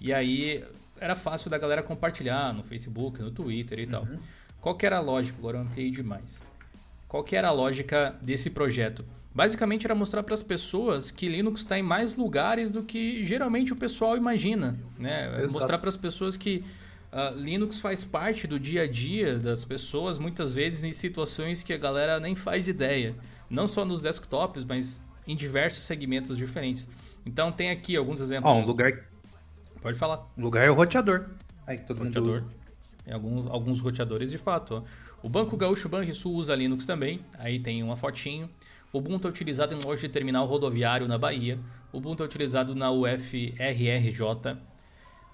E 0.00 0.12
aí 0.12 0.64
era 0.98 1.14
fácil 1.14 1.50
da 1.50 1.58
galera 1.58 1.82
compartilhar 1.82 2.54
no 2.54 2.62
Facebook, 2.62 3.20
no 3.20 3.30
Twitter 3.30 3.78
e 3.78 3.86
tal. 3.86 4.08
Qual 4.60 4.74
que 4.74 4.86
era 4.86 4.96
a 4.96 5.00
lógica? 5.00 5.36
Agora 5.38 5.58
eu 5.58 5.62
ampliei 5.62 5.90
demais. 5.90 6.42
Qual 7.06 7.22
que 7.22 7.36
era 7.36 7.48
a 7.48 7.52
lógica 7.52 8.16
desse 8.22 8.48
projeto? 8.48 9.04
Basicamente 9.36 9.84
era 9.86 9.94
mostrar 9.94 10.22
para 10.22 10.32
as 10.32 10.42
pessoas 10.42 11.10
que 11.10 11.28
Linux 11.28 11.60
está 11.60 11.78
em 11.78 11.82
mais 11.82 12.14
lugares 12.16 12.72
do 12.72 12.82
que 12.82 13.22
geralmente 13.22 13.70
o 13.70 13.76
pessoal 13.76 14.16
imagina, 14.16 14.78
né? 14.98 15.36
Exato. 15.36 15.52
Mostrar 15.52 15.76
para 15.78 15.90
as 15.90 15.96
pessoas 15.96 16.38
que 16.38 16.64
ah, 17.12 17.34
Linux 17.36 17.78
faz 17.78 18.02
parte 18.02 18.46
do 18.46 18.58
dia 18.58 18.84
a 18.84 18.86
dia 18.86 19.38
das 19.38 19.62
pessoas, 19.62 20.18
muitas 20.18 20.54
vezes 20.54 20.84
em 20.84 20.92
situações 20.94 21.62
que 21.62 21.74
a 21.74 21.76
galera 21.76 22.18
nem 22.18 22.34
faz 22.34 22.66
ideia. 22.66 23.14
Não 23.50 23.68
só 23.68 23.84
nos 23.84 24.00
desktops, 24.00 24.64
mas 24.64 25.02
em 25.26 25.36
diversos 25.36 25.82
segmentos 25.82 26.38
diferentes. 26.38 26.88
Então 27.26 27.52
tem 27.52 27.68
aqui 27.68 27.94
alguns 27.94 28.22
exemplos. 28.22 28.50
Ó, 28.50 28.56
um 28.56 28.64
lugar, 28.64 28.90
Pode 29.82 29.98
falar. 29.98 30.26
um 30.34 30.42
lugar 30.42 30.64
é 30.64 30.70
o 30.70 30.74
roteador. 30.74 31.26
Aí 31.66 31.76
todo 31.76 31.98
mundo 31.98 32.06
Roteador. 32.06 32.30
usa. 32.30 32.44
Tem 33.04 33.12
alguns, 33.12 33.50
alguns 33.50 33.80
roteadores 33.82 34.30
de 34.30 34.38
fato. 34.38 34.76
ó. 34.76 34.82
O 35.22 35.28
Banco 35.28 35.58
Gaúcho 35.58 35.90
Banrisul 35.90 36.32
usa 36.34 36.54
Linux 36.54 36.86
também. 36.86 37.20
Aí 37.38 37.58
tem 37.58 37.82
uma 37.82 37.96
fotinho. 37.96 38.48
Ubuntu 38.92 39.26
é 39.26 39.30
utilizado 39.30 39.74
em 39.74 39.82
loja 39.82 40.02
de 40.02 40.08
terminal 40.08 40.46
rodoviário 40.46 41.08
na 41.08 41.18
Bahia. 41.18 41.58
Ubuntu 41.92 42.22
é 42.22 42.26
utilizado 42.26 42.74
na 42.74 42.90
UFRRJ. 42.90 44.56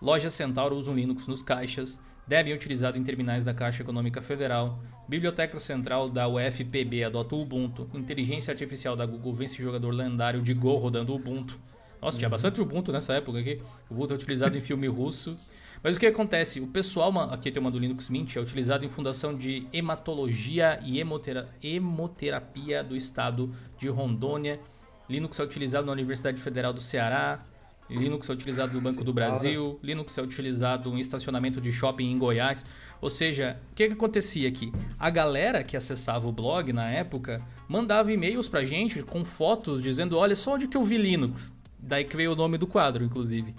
Loja 0.00 0.30
Centauro 0.30 0.76
usa 0.76 0.90
o 0.90 0.94
Linux 0.94 1.28
nos 1.28 1.42
caixas. 1.42 2.00
Debian 2.26 2.54
é 2.54 2.56
utilizado 2.56 2.99
em 2.99 3.04
terminais 3.04 3.44
da 3.44 3.52
Caixa 3.52 3.82
Econômica 3.82 4.23
Federal. 4.23 4.80
Biblioteca 5.09 5.61
Central 5.61 6.09
da 6.09 6.26
UFPB 6.28 7.04
adota 7.04 7.35
o 7.35 7.42
Ubuntu. 7.42 7.90
Inteligência 7.94 8.52
Artificial 8.52 8.97
da 8.97 9.04
Google 9.04 9.35
vence 9.35 9.62
jogador 9.62 9.90
lendário 9.90 10.40
de 10.40 10.54
Go 10.54 10.76
rodando 10.76 11.12
o 11.12 11.16
Ubuntu. 11.16 11.59
Nossa, 12.00 12.18
tinha 12.18 12.28
bastante 12.28 12.61
Ubuntu 12.61 12.90
nessa 12.90 13.12
época 13.12 13.38
aqui. 13.38 13.61
O 13.88 13.94
Ubuntu 13.94 14.14
é 14.14 14.16
utilizado 14.16 14.56
em 14.56 14.61
filme 14.61 14.88
russo. 14.88 15.37
Mas 15.83 15.97
o 15.97 16.01
que 16.01 16.07
acontece? 16.07 16.61
O 16.61 16.67
pessoal, 16.69 17.12
aqui 17.31 17.51
tem 17.51 17.61
uma 17.61 17.71
do 17.71 17.79
Linux 17.79 18.09
Mint, 18.09 18.37
é 18.37 18.41
utilizado 18.41 18.85
em 18.85 18.89
fundação 18.89 19.35
de 19.35 19.67
hematologia 19.73 20.79
e 20.85 21.01
hemotera- 21.01 21.49
hemoterapia 21.62 22.85
do 22.85 22.95
estado 22.97 23.53
de 23.79 23.89
Rondônia. 23.89 24.61
Linux 25.09 25.39
é 25.41 25.43
utilizado 25.43 25.87
na 25.87 25.93
Universidade 25.93 26.41
Federal 26.41 26.73
do 26.73 26.81
Ceará. 26.81 27.45
Linux 27.91 28.31
é 28.31 28.33
utilizado 28.33 28.73
no 28.73 28.81
Banco 28.81 29.05
do 29.05 29.12
Brasil. 29.12 29.79
Linux 29.83 30.17
é 30.17 30.23
utilizado 30.23 30.89
em 30.97 31.01
estacionamento 31.01 31.61
de 31.61 31.71
shopping 31.73 32.11
em 32.11 32.17
Goiás. 32.19 32.65
Ou 33.01 33.11
seja, 33.11 33.61
o 33.71 33.75
que, 33.75 33.89
que 33.89 33.93
acontecia 33.93 34.49
aqui? 34.49 34.73
A 34.99 35.11
galera 35.11 35.62
que 35.62 35.77
acessava 35.77 36.27
o 36.27 36.33
blog 36.33 36.73
na 36.73 36.89
época 36.89 37.43
mandava 37.69 38.11
e-mails 38.12 38.49
pra 38.49 38.65
gente 38.65 39.03
com 39.03 39.25
fotos 39.25 39.83
dizendo: 39.83 40.17
olha 40.17 40.37
só 40.37 40.55
onde 40.55 40.69
que 40.69 40.77
eu 40.77 40.85
vi 40.85 40.97
Linux. 40.97 41.53
Daí 41.79 42.05
que 42.05 42.17
veio 42.17 42.33
o 42.33 42.37
nome 42.37 42.57
do 42.57 42.67
quadro, 42.67 43.05
inclusive. 43.05 43.55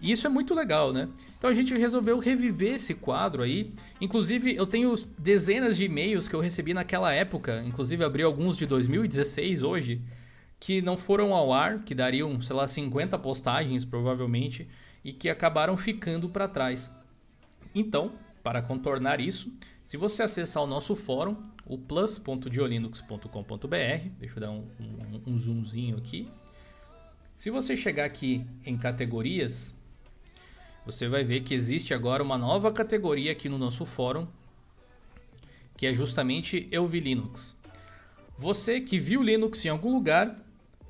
E 0.00 0.10
isso 0.10 0.26
é 0.26 0.30
muito 0.30 0.54
legal, 0.54 0.92
né? 0.92 1.08
Então 1.38 1.50
a 1.50 1.54
gente 1.54 1.76
resolveu 1.76 2.18
reviver 2.18 2.74
esse 2.74 2.94
quadro 2.94 3.42
aí. 3.42 3.72
Inclusive, 4.00 4.54
eu 4.54 4.66
tenho 4.66 4.94
dezenas 5.18 5.76
de 5.76 5.84
e-mails 5.84 6.26
que 6.26 6.34
eu 6.34 6.40
recebi 6.40 6.74
naquela 6.74 7.12
época, 7.12 7.62
inclusive 7.66 8.04
abri 8.04 8.22
alguns 8.22 8.56
de 8.56 8.66
2016 8.66 9.62
hoje, 9.62 10.00
que 10.58 10.82
não 10.82 10.96
foram 10.96 11.34
ao 11.34 11.52
ar, 11.52 11.84
que 11.84 11.94
dariam, 11.94 12.40
sei 12.40 12.56
lá, 12.56 12.66
50 12.66 13.18
postagens 13.18 13.84
provavelmente, 13.84 14.66
e 15.04 15.12
que 15.12 15.28
acabaram 15.28 15.76
ficando 15.76 16.28
para 16.28 16.48
trás. 16.48 16.90
Então, 17.74 18.12
para 18.42 18.62
contornar 18.62 19.20
isso, 19.20 19.52
se 19.84 19.96
você 19.96 20.22
acessar 20.22 20.62
o 20.62 20.66
nosso 20.66 20.94
fórum, 20.94 21.36
o 21.66 21.78
plus.diolinux.com.br, 21.78 24.08
deixa 24.18 24.36
eu 24.36 24.40
dar 24.40 24.50
um, 24.50 24.66
um, 24.78 25.32
um 25.32 25.38
zoomzinho 25.38 25.96
aqui. 25.96 26.28
Se 27.40 27.48
você 27.48 27.74
chegar 27.74 28.04
aqui 28.04 28.44
em 28.66 28.76
categorias, 28.76 29.74
você 30.84 31.08
vai 31.08 31.24
ver 31.24 31.40
que 31.40 31.54
existe 31.54 31.94
agora 31.94 32.22
uma 32.22 32.36
nova 32.36 32.70
categoria 32.70 33.32
aqui 33.32 33.48
no 33.48 33.56
nosso 33.56 33.86
fórum, 33.86 34.28
que 35.74 35.86
é 35.86 35.94
justamente 35.94 36.68
Eu 36.70 36.86
Vi 36.86 37.00
Linux. 37.00 37.56
Você 38.36 38.78
que 38.78 38.98
viu 38.98 39.22
Linux 39.22 39.64
em 39.64 39.70
algum 39.70 39.94
lugar, 39.94 40.38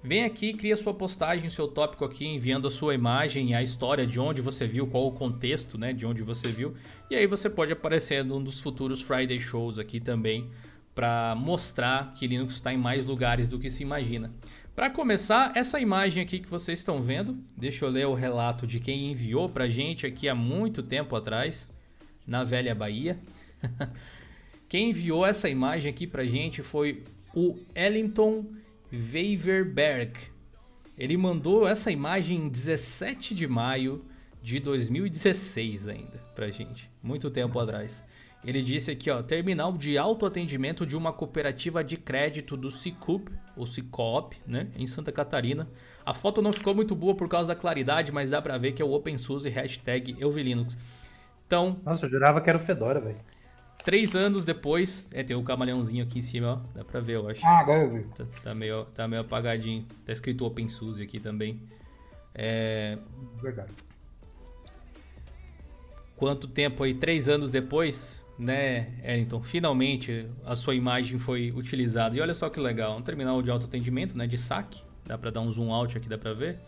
vem 0.02 0.24
aqui, 0.24 0.52
cria 0.52 0.76
sua 0.76 0.92
postagem, 0.92 1.48
seu 1.48 1.68
tópico 1.68 2.04
aqui, 2.04 2.26
enviando 2.26 2.66
a 2.66 2.70
sua 2.72 2.96
imagem, 2.96 3.54
a 3.54 3.62
história 3.62 4.04
de 4.04 4.18
onde 4.18 4.42
você 4.42 4.66
viu, 4.66 4.88
qual 4.88 5.06
o 5.06 5.12
contexto, 5.12 5.78
né, 5.78 5.92
de 5.92 6.04
onde 6.04 6.20
você 6.20 6.48
viu. 6.48 6.74
E 7.08 7.14
aí 7.14 7.28
você 7.28 7.48
pode 7.48 7.70
aparecer 7.70 8.24
num 8.24 8.42
dos 8.42 8.60
futuros 8.60 9.00
Friday 9.00 9.38
Shows 9.38 9.78
aqui 9.78 10.00
também, 10.00 10.50
para 10.94 11.34
mostrar 11.36 12.12
que 12.14 12.26
Linux 12.26 12.54
está 12.54 12.74
em 12.74 12.76
mais 12.76 13.06
lugares 13.06 13.46
do 13.46 13.58
que 13.58 13.70
se 13.70 13.82
imagina. 13.82 14.32
Para 14.74 14.88
começar, 14.88 15.52
essa 15.56 15.80
imagem 15.80 16.22
aqui 16.22 16.38
que 16.38 16.48
vocês 16.48 16.78
estão 16.78 17.02
vendo, 17.02 17.36
deixa 17.56 17.84
eu 17.84 17.90
ler 17.90 18.06
o 18.06 18.14
relato 18.14 18.66
de 18.66 18.78
quem 18.80 19.10
enviou 19.10 19.48
para 19.48 19.68
gente 19.68 20.06
aqui 20.06 20.28
há 20.28 20.34
muito 20.34 20.82
tempo 20.82 21.14
atrás, 21.16 21.68
na 22.26 22.44
velha 22.44 22.74
Bahia. 22.74 23.18
quem 24.68 24.90
enviou 24.90 25.26
essa 25.26 25.48
imagem 25.48 25.90
aqui 25.90 26.06
para 26.06 26.24
gente 26.24 26.62
foi 26.62 27.04
o 27.34 27.58
Ellington 27.74 28.46
Weverberg. 28.92 30.12
Ele 30.96 31.16
mandou 31.16 31.66
essa 31.66 31.90
imagem 31.90 32.46
em 32.46 32.48
17 32.48 33.34
de 33.34 33.46
maio 33.46 34.04
de 34.42 34.60
2016 34.60 35.88
ainda 35.88 36.18
pra 36.34 36.50
gente, 36.50 36.90
muito 37.02 37.30
tempo 37.30 37.58
Nossa. 37.58 37.72
atrás. 37.72 38.04
Ele 38.44 38.62
disse 38.62 38.90
aqui, 38.90 39.10
ó, 39.10 39.22
terminal 39.22 39.72
de 39.72 39.98
autoatendimento 39.98 40.86
de 40.86 40.96
uma 40.96 41.12
cooperativa 41.12 41.84
de 41.84 41.98
crédito 41.98 42.56
do 42.56 42.70
Cicup, 42.70 43.30
ou 43.54 43.66
Cicoop, 43.66 44.34
né, 44.46 44.68
em 44.76 44.86
Santa 44.86 45.12
Catarina. 45.12 45.68
A 46.06 46.14
foto 46.14 46.40
não 46.40 46.52
ficou 46.52 46.74
muito 46.74 46.94
boa 46.94 47.14
por 47.14 47.28
causa 47.28 47.54
da 47.54 47.60
claridade, 47.60 48.10
mas 48.10 48.30
dá 48.30 48.40
pra 48.40 48.56
ver 48.56 48.72
que 48.72 48.80
é 48.80 48.84
o 48.84 48.92
OpenSUSE 48.92 49.48
hashtag 49.50 50.16
EuviLinux. 50.18 50.78
Então... 51.46 51.78
Nossa, 51.84 52.06
eu 52.06 52.10
jurava 52.10 52.40
que 52.40 52.48
era 52.48 52.58
o 52.58 52.62
Fedora, 52.62 52.98
velho. 52.98 53.18
Três 53.84 54.14
anos 54.14 54.44
depois, 54.44 55.10
é, 55.12 55.22
tem 55.22 55.36
o 55.36 55.42
camaleãozinho 55.42 56.04
aqui 56.04 56.18
em 56.18 56.22
cima, 56.22 56.52
ó, 56.52 56.78
dá 56.78 56.84
pra 56.84 57.00
ver, 57.00 57.16
eu 57.16 57.28
acho. 57.28 57.44
Ah, 57.46 57.60
agora 57.60 57.82
eu 57.82 57.90
vi. 57.90 58.06
Tá, 58.06 58.24
tá, 58.42 58.54
meio, 58.54 58.84
tá 58.86 59.08
meio 59.08 59.22
apagadinho. 59.22 59.86
Tá 60.04 60.12
escrito 60.12 60.46
OpenSUSE 60.46 61.02
aqui 61.02 61.20
também. 61.20 61.60
É... 62.34 62.98
Verdade. 63.40 63.72
Quanto 66.16 66.46
tempo 66.46 66.82
aí? 66.82 66.92
Três 66.94 67.28
anos 67.28 67.50
depois, 67.50 68.19
né, 68.40 68.94
Ellington? 69.04 69.42
Finalmente 69.42 70.26
a 70.44 70.56
sua 70.56 70.74
imagem 70.74 71.18
foi 71.18 71.52
utilizada. 71.52 72.16
E 72.16 72.20
olha 72.20 72.34
só 72.34 72.48
que 72.48 72.58
legal, 72.58 72.96
um 72.96 73.02
terminal 73.02 73.40
de 73.42 73.50
autoatendimento, 73.50 74.16
né, 74.16 74.26
de 74.26 74.38
saque. 74.38 74.82
Dá 75.06 75.18
para 75.18 75.30
dar 75.30 75.40
um 75.40 75.50
zoom 75.50 75.72
out 75.72 75.96
aqui, 75.96 76.08
dá 76.08 76.16
para 76.16 76.32
ver. 76.32 76.58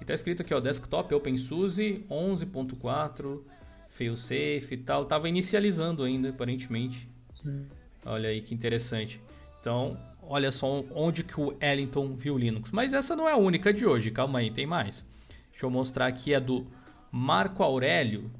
E 0.00 0.04
tá 0.04 0.14
escrito 0.14 0.42
aqui, 0.42 0.54
ó, 0.54 0.60
desktop 0.60 1.14
OpenSUSE 1.14 2.04
11.4, 2.10 3.42
failsafe 3.88 4.68
e 4.72 4.76
tal. 4.76 5.04
Tava 5.06 5.28
inicializando 5.28 6.04
ainda, 6.04 6.28
aparentemente. 6.28 7.08
Sim. 7.34 7.66
Olha 8.04 8.28
aí 8.28 8.40
que 8.40 8.54
interessante. 8.54 9.20
Então, 9.60 9.98
olha 10.22 10.52
só 10.52 10.84
onde 10.94 11.24
que 11.24 11.40
o 11.40 11.56
Ellington 11.60 12.14
viu 12.14 12.38
Linux. 12.38 12.70
Mas 12.70 12.92
essa 12.92 13.16
não 13.16 13.28
é 13.28 13.32
a 13.32 13.36
única 13.36 13.72
de 13.72 13.84
hoje, 13.86 14.10
calma 14.10 14.38
aí, 14.38 14.50
tem 14.50 14.66
mais. 14.66 15.04
Deixa 15.50 15.66
eu 15.66 15.70
mostrar 15.70 16.06
aqui 16.06 16.34
a 16.34 16.38
do 16.38 16.66
Marco 17.10 17.62
Aurélio. 17.62 18.30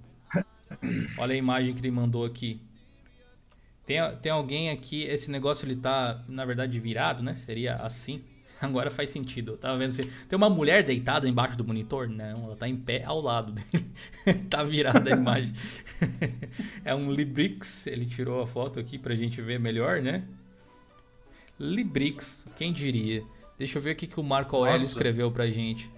Olha 1.18 1.32
a 1.34 1.36
imagem 1.36 1.72
que 1.72 1.80
ele 1.80 1.90
mandou 1.90 2.24
aqui. 2.24 2.60
Tem, 3.86 3.98
tem 4.20 4.32
alguém 4.32 4.70
aqui, 4.70 5.04
esse 5.04 5.30
negócio 5.30 5.64
ele 5.64 5.76
tá, 5.76 6.20
na 6.28 6.44
verdade, 6.44 6.78
virado, 6.80 7.22
né? 7.22 7.36
Seria 7.36 7.76
assim. 7.76 8.20
Agora 8.60 8.90
faz 8.90 9.10
sentido. 9.10 9.52
Eu 9.52 9.58
tava 9.58 9.78
vendo 9.78 9.92
se. 9.92 10.02
Tem 10.02 10.36
uma 10.36 10.50
mulher 10.50 10.82
deitada 10.82 11.28
embaixo 11.28 11.56
do 11.56 11.64
monitor? 11.64 12.08
Não, 12.08 12.44
ela 12.44 12.56
tá 12.56 12.68
em 12.68 12.76
pé 12.76 13.04
ao 13.04 13.20
lado 13.20 13.52
dele. 13.52 13.86
tá 14.50 14.64
virada 14.64 15.14
a 15.14 15.16
imagem. 15.16 15.52
é 16.84 16.92
um 16.94 17.12
Librix. 17.12 17.86
Ele 17.86 18.04
tirou 18.04 18.42
a 18.42 18.46
foto 18.46 18.80
aqui 18.80 18.98
pra 18.98 19.14
gente 19.14 19.40
ver 19.40 19.60
melhor, 19.60 20.02
né? 20.02 20.24
Librix, 21.58 22.44
quem 22.56 22.72
diria? 22.72 23.22
Deixa 23.56 23.78
eu 23.78 23.82
ver 23.82 23.92
o 23.92 23.96
que, 23.96 24.06
que 24.06 24.18
o 24.18 24.22
Marco 24.22 24.56
Aurélio 24.56 24.80
Nossa. 24.80 24.92
escreveu 24.92 25.30
pra 25.30 25.46
gente. 25.46 25.88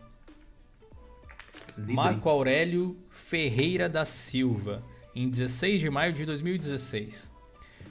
Librix. 1.77 1.95
Marco 1.95 2.29
Aurélio 2.29 2.97
Ferreira 3.11 3.89
da 3.89 4.05
Silva, 4.05 4.83
em 5.15 5.29
16 5.29 5.81
de 5.81 5.91
maio 5.91 6.13
de 6.13 6.25
2016. 6.25 7.38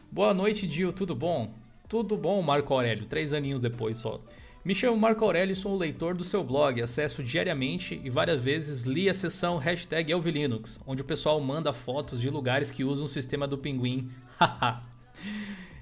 Boa 0.09 0.33
noite, 0.33 0.65
Dio, 0.65 0.93
tudo 0.93 1.13
bom? 1.13 1.53
Tudo 1.87 2.15
bom, 2.15 2.41
Marco 2.41 2.73
Aurélio, 2.73 3.05
três 3.05 3.33
aninhos 3.33 3.59
depois 3.59 3.97
só. 3.97 4.21
Me 4.63 4.73
chamo 4.73 4.97
Marco 4.97 5.23
Aurélio 5.23 5.51
e 5.51 5.55
sou 5.55 5.73
o 5.73 5.77
leitor 5.77 6.15
do 6.15 6.23
seu 6.23 6.43
blog, 6.43 6.81
acesso 6.81 7.21
diariamente 7.21 7.99
e 8.01 8.09
várias 8.09 8.41
vezes 8.41 8.83
li 8.83 9.09
a 9.09 9.13
seção 9.13 9.57
hashtag 9.57 10.11
Elvilinux, 10.11 10.79
onde 10.87 11.01
o 11.01 11.05
pessoal 11.05 11.39
manda 11.41 11.73
fotos 11.73 12.21
de 12.21 12.29
lugares 12.29 12.71
que 12.71 12.85
usam 12.85 13.05
o 13.05 13.09
sistema 13.09 13.45
do 13.45 13.57
pinguim. 13.57 14.09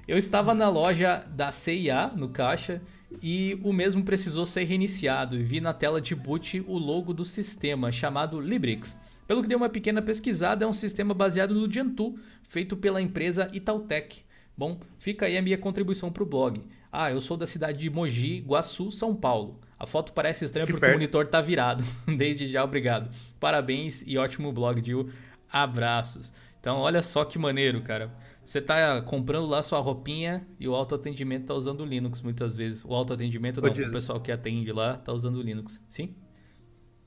Eu 0.08 0.18
estava 0.18 0.56
na 0.56 0.70
loja 0.70 1.24
da 1.30 1.52
CIA, 1.52 2.12
no 2.16 2.30
caixa, 2.30 2.82
e 3.22 3.60
o 3.64 3.72
mesmo 3.72 4.04
precisou 4.04 4.46
ser 4.46 4.64
reiniciado 4.64 5.36
e 5.38 5.44
vi 5.44 5.62
na 5.62 5.74
tela 5.74 6.02
de 6.02 6.16
boot 6.16 6.64
o 6.68 6.80
logo 6.80 7.14
do 7.14 7.24
sistema, 7.24 7.92
chamado 7.92 8.42
Librix. 8.42 8.98
Pelo 9.28 9.42
que 9.42 9.48
dei 9.48 9.58
uma 9.58 9.70
pequena 9.70 10.02
pesquisada, 10.02 10.66
é 10.66 10.68
um 10.68 10.74
sistema 10.74 11.14
baseado 11.14 11.54
no 11.54 11.72
Gentoo, 11.72 12.18
feito 12.44 12.78
pela 12.78 13.02
empresa 13.02 13.50
Itautec. 13.54 14.24
Bom, 14.58 14.80
fica 14.98 15.26
aí 15.26 15.38
a 15.38 15.42
minha 15.42 15.58
contribuição 15.58 16.12
para 16.12 16.24
o 16.24 16.26
blog. 16.26 16.62
Ah, 16.92 17.12
eu 17.12 17.20
sou 17.20 17.36
da 17.36 17.46
cidade 17.46 17.80
de 17.80 17.90
Mogi, 17.90 18.40
Guaçu, 18.48 18.92
São 18.92 19.16
Paulo. 19.16 19.60
A 19.78 19.86
foto 19.86 20.14
parece 20.14 20.46
estranha 20.46 20.66
que 20.66 20.72
porque 20.72 20.86
perto. 20.86 20.96
o 20.96 21.00
monitor 21.00 21.28
tá 21.28 21.42
virado. 21.42 21.84
Desde 22.18 22.46
já, 22.46 22.64
obrigado. 22.64 23.10
Parabéns 23.40 24.04
e 24.08 24.18
ótimo 24.18 24.54
blog, 24.54 24.82
Dil. 24.82 25.10
Abraços. 25.52 26.32
Então, 26.60 26.78
olha 26.78 27.02
só 27.02 27.26
que 27.26 27.38
maneiro, 27.38 27.82
cara. 27.82 28.12
Você 28.44 28.62
tá 28.62 29.02
comprando 29.02 29.48
lá 29.48 29.62
sua 29.62 29.80
roupinha 29.80 30.48
e 30.60 30.68
o 30.68 30.74
autoatendimento 30.74 31.48
tá 31.48 31.54
usando 31.54 31.82
o 31.82 31.86
Linux 31.86 32.22
muitas 32.22 32.56
vezes. 32.56 32.86
O 32.86 32.94
autoatendimento 32.94 33.62
não, 33.62 33.70
o 33.70 33.92
pessoal 33.92 34.20
que 34.22 34.32
atende 34.32 34.72
lá 34.72 34.96
tá 34.96 35.12
usando 35.12 35.36
o 35.36 35.42
Linux. 35.42 35.82
Sim? 35.90 36.16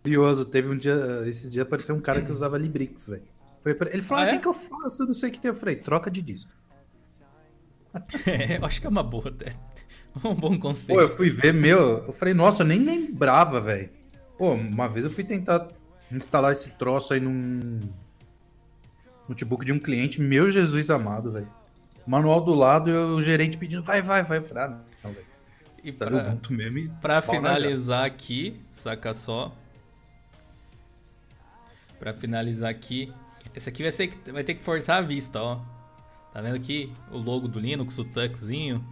Curioso, 0.08 0.46
teve 0.46 0.70
um 0.70 0.76
dia, 0.78 1.22
esses 1.26 1.52
dias 1.52 1.66
apareceu 1.66 1.94
um 1.94 2.00
cara 2.00 2.22
que 2.22 2.32
usava 2.32 2.56
Librix, 2.56 3.08
velho. 3.08 3.22
Ele 3.92 4.00
falou, 4.00 4.22
ah, 4.22 4.26
o 4.26 4.28
ah, 4.28 4.30
é? 4.30 4.36
que, 4.36 4.42
que 4.42 4.48
eu 4.48 4.54
faço? 4.54 5.02
Eu 5.02 5.08
não 5.08 5.12
sei 5.12 5.28
o 5.28 5.32
que 5.32 5.38
tem. 5.38 5.50
Eu 5.50 5.54
falei, 5.54 5.76
troca 5.76 6.10
de 6.10 6.22
disco. 6.22 6.50
É, 8.26 8.56
eu 8.56 8.64
acho 8.64 8.80
que 8.80 8.86
é 8.86 8.90
uma 8.90 9.02
boa, 9.02 9.28
até. 9.28 9.54
Um 10.24 10.34
bom 10.34 10.58
conselho. 10.58 10.98
Pô, 10.98 11.02
eu 11.02 11.10
fui 11.10 11.28
ver, 11.28 11.52
meu, 11.52 12.04
eu 12.06 12.12
falei, 12.12 12.32
nossa, 12.32 12.62
eu 12.62 12.66
nem 12.66 12.78
lembrava, 12.78 13.60
velho. 13.60 13.90
Pô, 14.38 14.54
uma 14.54 14.88
vez 14.88 15.04
eu 15.04 15.10
fui 15.10 15.22
tentar 15.24 15.68
instalar 16.10 16.52
esse 16.52 16.70
troço 16.70 17.12
aí 17.12 17.20
num 17.20 17.80
notebook 19.28 19.64
de 19.64 19.72
um 19.72 19.78
cliente, 19.78 20.20
meu 20.20 20.50
Jesus 20.50 20.90
amado, 20.90 21.32
velho. 21.32 21.52
Manual 22.06 22.40
do 22.40 22.54
lado 22.54 22.90
e 22.90 22.94
o 22.94 23.20
gerente 23.20 23.58
pedindo, 23.58 23.82
vai, 23.82 24.00
vai, 24.00 24.22
vai. 24.22 24.38
Eu 24.38 24.42
falei, 24.42 24.64
ah, 24.64 24.80
não, 25.04 25.12
velho. 25.12 25.26
E 25.84 25.92
pra, 25.92 26.10
mesmo 26.50 26.78
e 26.78 26.88
pra 26.88 27.20
finalizar 27.20 28.04
aqui, 28.04 28.60
saca 28.70 29.14
só, 29.14 29.54
Pra 31.98 32.12
finalizar 32.12 32.70
aqui. 32.70 33.12
Esse 33.54 33.68
aqui 33.68 33.82
vai, 33.82 33.92
ser, 33.92 34.12
vai 34.32 34.44
ter 34.44 34.54
que 34.54 34.62
forçar 34.62 34.98
a 34.98 35.00
vista, 35.00 35.42
ó. 35.42 35.60
Tá 36.32 36.40
vendo 36.40 36.56
aqui 36.56 36.92
o 37.10 37.18
logo 37.18 37.48
do 37.48 37.58
Linux, 37.58 37.98
o 37.98 38.04
tuxzinho? 38.04 38.84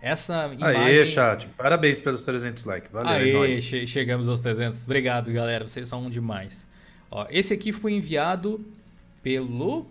Essa 0.00 0.52
imagem... 0.52 0.82
Aê, 0.82 1.06
chat. 1.06 1.46
Parabéns 1.56 2.00
pelos 2.00 2.22
300 2.22 2.64
likes. 2.64 2.90
Valeu, 2.90 3.42
Aê, 3.42 3.52
é 3.52 3.56
che 3.56 3.86
chegamos 3.86 4.28
aos 4.28 4.40
300. 4.40 4.84
Obrigado, 4.84 5.32
galera. 5.32 5.66
Vocês 5.66 5.88
são 5.88 6.10
demais. 6.10 6.66
Ó, 7.08 7.26
esse 7.30 7.54
aqui 7.54 7.70
foi 7.70 7.92
enviado 7.92 8.66
pelo 9.22 9.86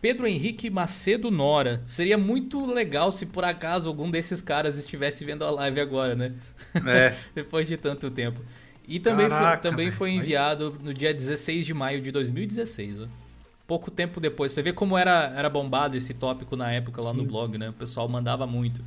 Pedro 0.00 0.26
Henrique 0.26 0.68
Macedo 0.68 1.30
Nora. 1.30 1.80
Seria 1.86 2.18
muito 2.18 2.64
legal 2.66 3.10
se 3.10 3.24
por 3.24 3.44
acaso 3.44 3.88
algum 3.88 4.10
desses 4.10 4.42
caras 4.42 4.76
estivesse 4.76 5.24
vendo 5.24 5.44
a 5.44 5.50
live 5.50 5.80
agora, 5.80 6.14
né? 6.14 6.34
É. 6.86 7.14
Depois 7.34 7.66
de 7.66 7.76
tanto 7.76 8.10
tempo. 8.10 8.40
E 8.88 8.98
também, 8.98 9.28
Caraca, 9.28 9.60
foi, 9.60 9.70
também 9.70 9.90
foi 9.90 10.10
enviado 10.12 10.78
no 10.82 10.94
dia 10.94 11.12
16 11.12 11.66
de 11.66 11.74
maio 11.74 12.00
de 12.00 12.10
2016. 12.10 12.96
Né? 12.96 13.08
Pouco 13.66 13.90
tempo 13.90 14.18
depois. 14.18 14.50
Você 14.52 14.62
vê 14.62 14.72
como 14.72 14.96
era, 14.96 15.30
era 15.36 15.50
bombado 15.50 15.94
esse 15.94 16.14
tópico 16.14 16.56
na 16.56 16.72
época 16.72 17.04
lá 17.04 17.10
Sim. 17.10 17.18
no 17.18 17.24
blog, 17.24 17.58
né? 17.58 17.68
O 17.68 17.74
pessoal 17.74 18.08
mandava 18.08 18.46
muito. 18.46 18.78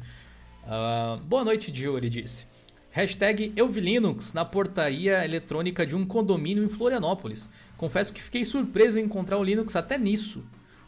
Uh, 0.64 1.18
boa 1.26 1.46
noite, 1.46 1.72
Gil, 1.74 1.96
ele 2.00 2.10
disse. 2.10 2.48
Hashtag 2.90 3.54
na 4.34 4.44
portaria 4.44 5.24
eletrônica 5.24 5.86
de 5.86 5.96
um 5.96 6.04
condomínio 6.04 6.64
em 6.64 6.68
Florianópolis. 6.68 7.48
Confesso 7.78 8.12
que 8.12 8.22
fiquei 8.22 8.44
surpreso 8.44 8.98
em 8.98 9.04
encontrar 9.04 9.38
o 9.38 9.44
Linux 9.44 9.76
até 9.76 10.00
nisso. 10.00 10.44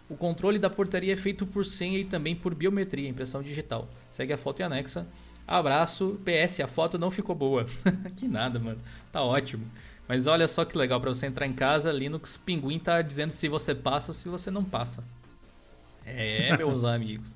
O 0.09 0.15
controle 0.15 0.57
da 0.57 0.71
portaria 0.71 1.13
é 1.13 1.15
feito 1.15 1.45
por 1.45 1.65
senha 1.65 1.99
e 1.99 2.03
também 2.03 2.35
por 2.35 2.55
biometria, 2.55 3.07
impressão 3.07 3.43
digital. 3.43 3.87
Segue 4.09 4.33
a 4.33 4.37
foto 4.37 4.59
e 4.59 4.63
anexa. 4.63 5.07
Abraço. 5.47 6.19
PS, 6.23 6.61
a 6.61 6.67
foto 6.67 6.97
não 6.97 7.11
ficou 7.11 7.35
boa. 7.35 7.65
que 8.15 8.27
nada, 8.27 8.59
mano. 8.59 8.79
Tá 9.11 9.21
ótimo. 9.21 9.65
Mas 10.07 10.27
olha 10.27 10.47
só 10.47 10.65
que 10.65 10.77
legal, 10.77 10.99
para 10.99 11.13
você 11.13 11.25
entrar 11.25 11.47
em 11.47 11.53
casa, 11.53 11.91
Linux 11.91 12.37
Pinguim 12.37 12.79
tá 12.79 13.01
dizendo 13.01 13.31
se 13.31 13.47
você 13.47 13.73
passa 13.73 14.11
ou 14.11 14.13
se 14.13 14.27
você 14.27 14.51
não 14.51 14.63
passa. 14.63 15.03
É, 16.05 16.55
meus 16.57 16.83
amigos. 16.85 17.35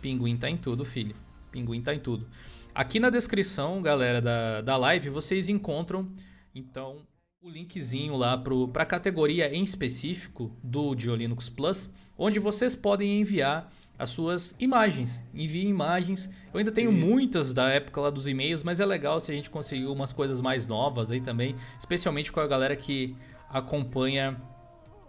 Pinguim 0.00 0.36
tá 0.36 0.50
em 0.50 0.56
tudo, 0.56 0.84
filho. 0.84 1.14
Pinguim 1.50 1.80
tá 1.80 1.94
em 1.94 2.00
tudo. 2.00 2.26
Aqui 2.74 3.00
na 3.00 3.10
descrição, 3.10 3.82
galera, 3.82 4.20
da, 4.20 4.60
da 4.60 4.76
live, 4.76 5.10
vocês 5.10 5.48
encontram, 5.48 6.08
então, 6.54 6.98
o 7.40 7.48
linkzinho 7.48 8.16
lá 8.16 8.36
para 8.36 8.82
a 8.82 8.86
categoria 8.86 9.52
em 9.52 9.62
específico 9.62 10.52
do 10.62 10.94
Dio 10.94 11.14
Linux 11.14 11.48
Plus, 11.48 11.90
onde 12.16 12.38
vocês 12.38 12.74
podem 12.74 13.20
enviar 13.20 13.72
as 13.98 14.10
suas 14.10 14.54
imagens. 14.60 15.24
Envie 15.34 15.66
imagens. 15.66 16.30
Eu 16.52 16.58
ainda 16.58 16.70
tenho 16.70 16.92
muitas 16.92 17.52
da 17.52 17.68
época 17.68 18.00
lá 18.00 18.10
dos 18.10 18.28
e-mails, 18.28 18.62
mas 18.62 18.80
é 18.80 18.86
legal 18.86 19.20
se 19.20 19.32
a 19.32 19.34
gente 19.34 19.50
conseguir 19.50 19.86
umas 19.86 20.12
coisas 20.12 20.40
mais 20.40 20.66
novas 20.66 21.10
aí 21.10 21.20
também, 21.20 21.56
especialmente 21.78 22.30
com 22.30 22.38
a 22.38 22.46
galera 22.46 22.76
que 22.76 23.16
acompanha 23.50 24.40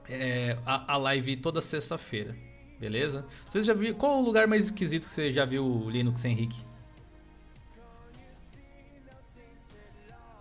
é, 0.10 0.58
a, 0.66 0.94
a 0.94 0.98
live 0.98 1.38
toda 1.38 1.62
sexta-feira. 1.62 2.36
Beleza? 2.80 3.26
Vocês 3.48 3.66
já 3.66 3.74
viram. 3.74 3.94
Qual 3.96 4.20
o 4.20 4.26
lugar 4.26 4.48
mais 4.48 4.66
esquisito 4.66 5.04
que 5.04 5.10
você 5.10 5.32
já 5.32 5.46
viu 5.46 5.66
o 5.66 5.90
Linux 5.90 6.24
Henrique? 6.26 6.64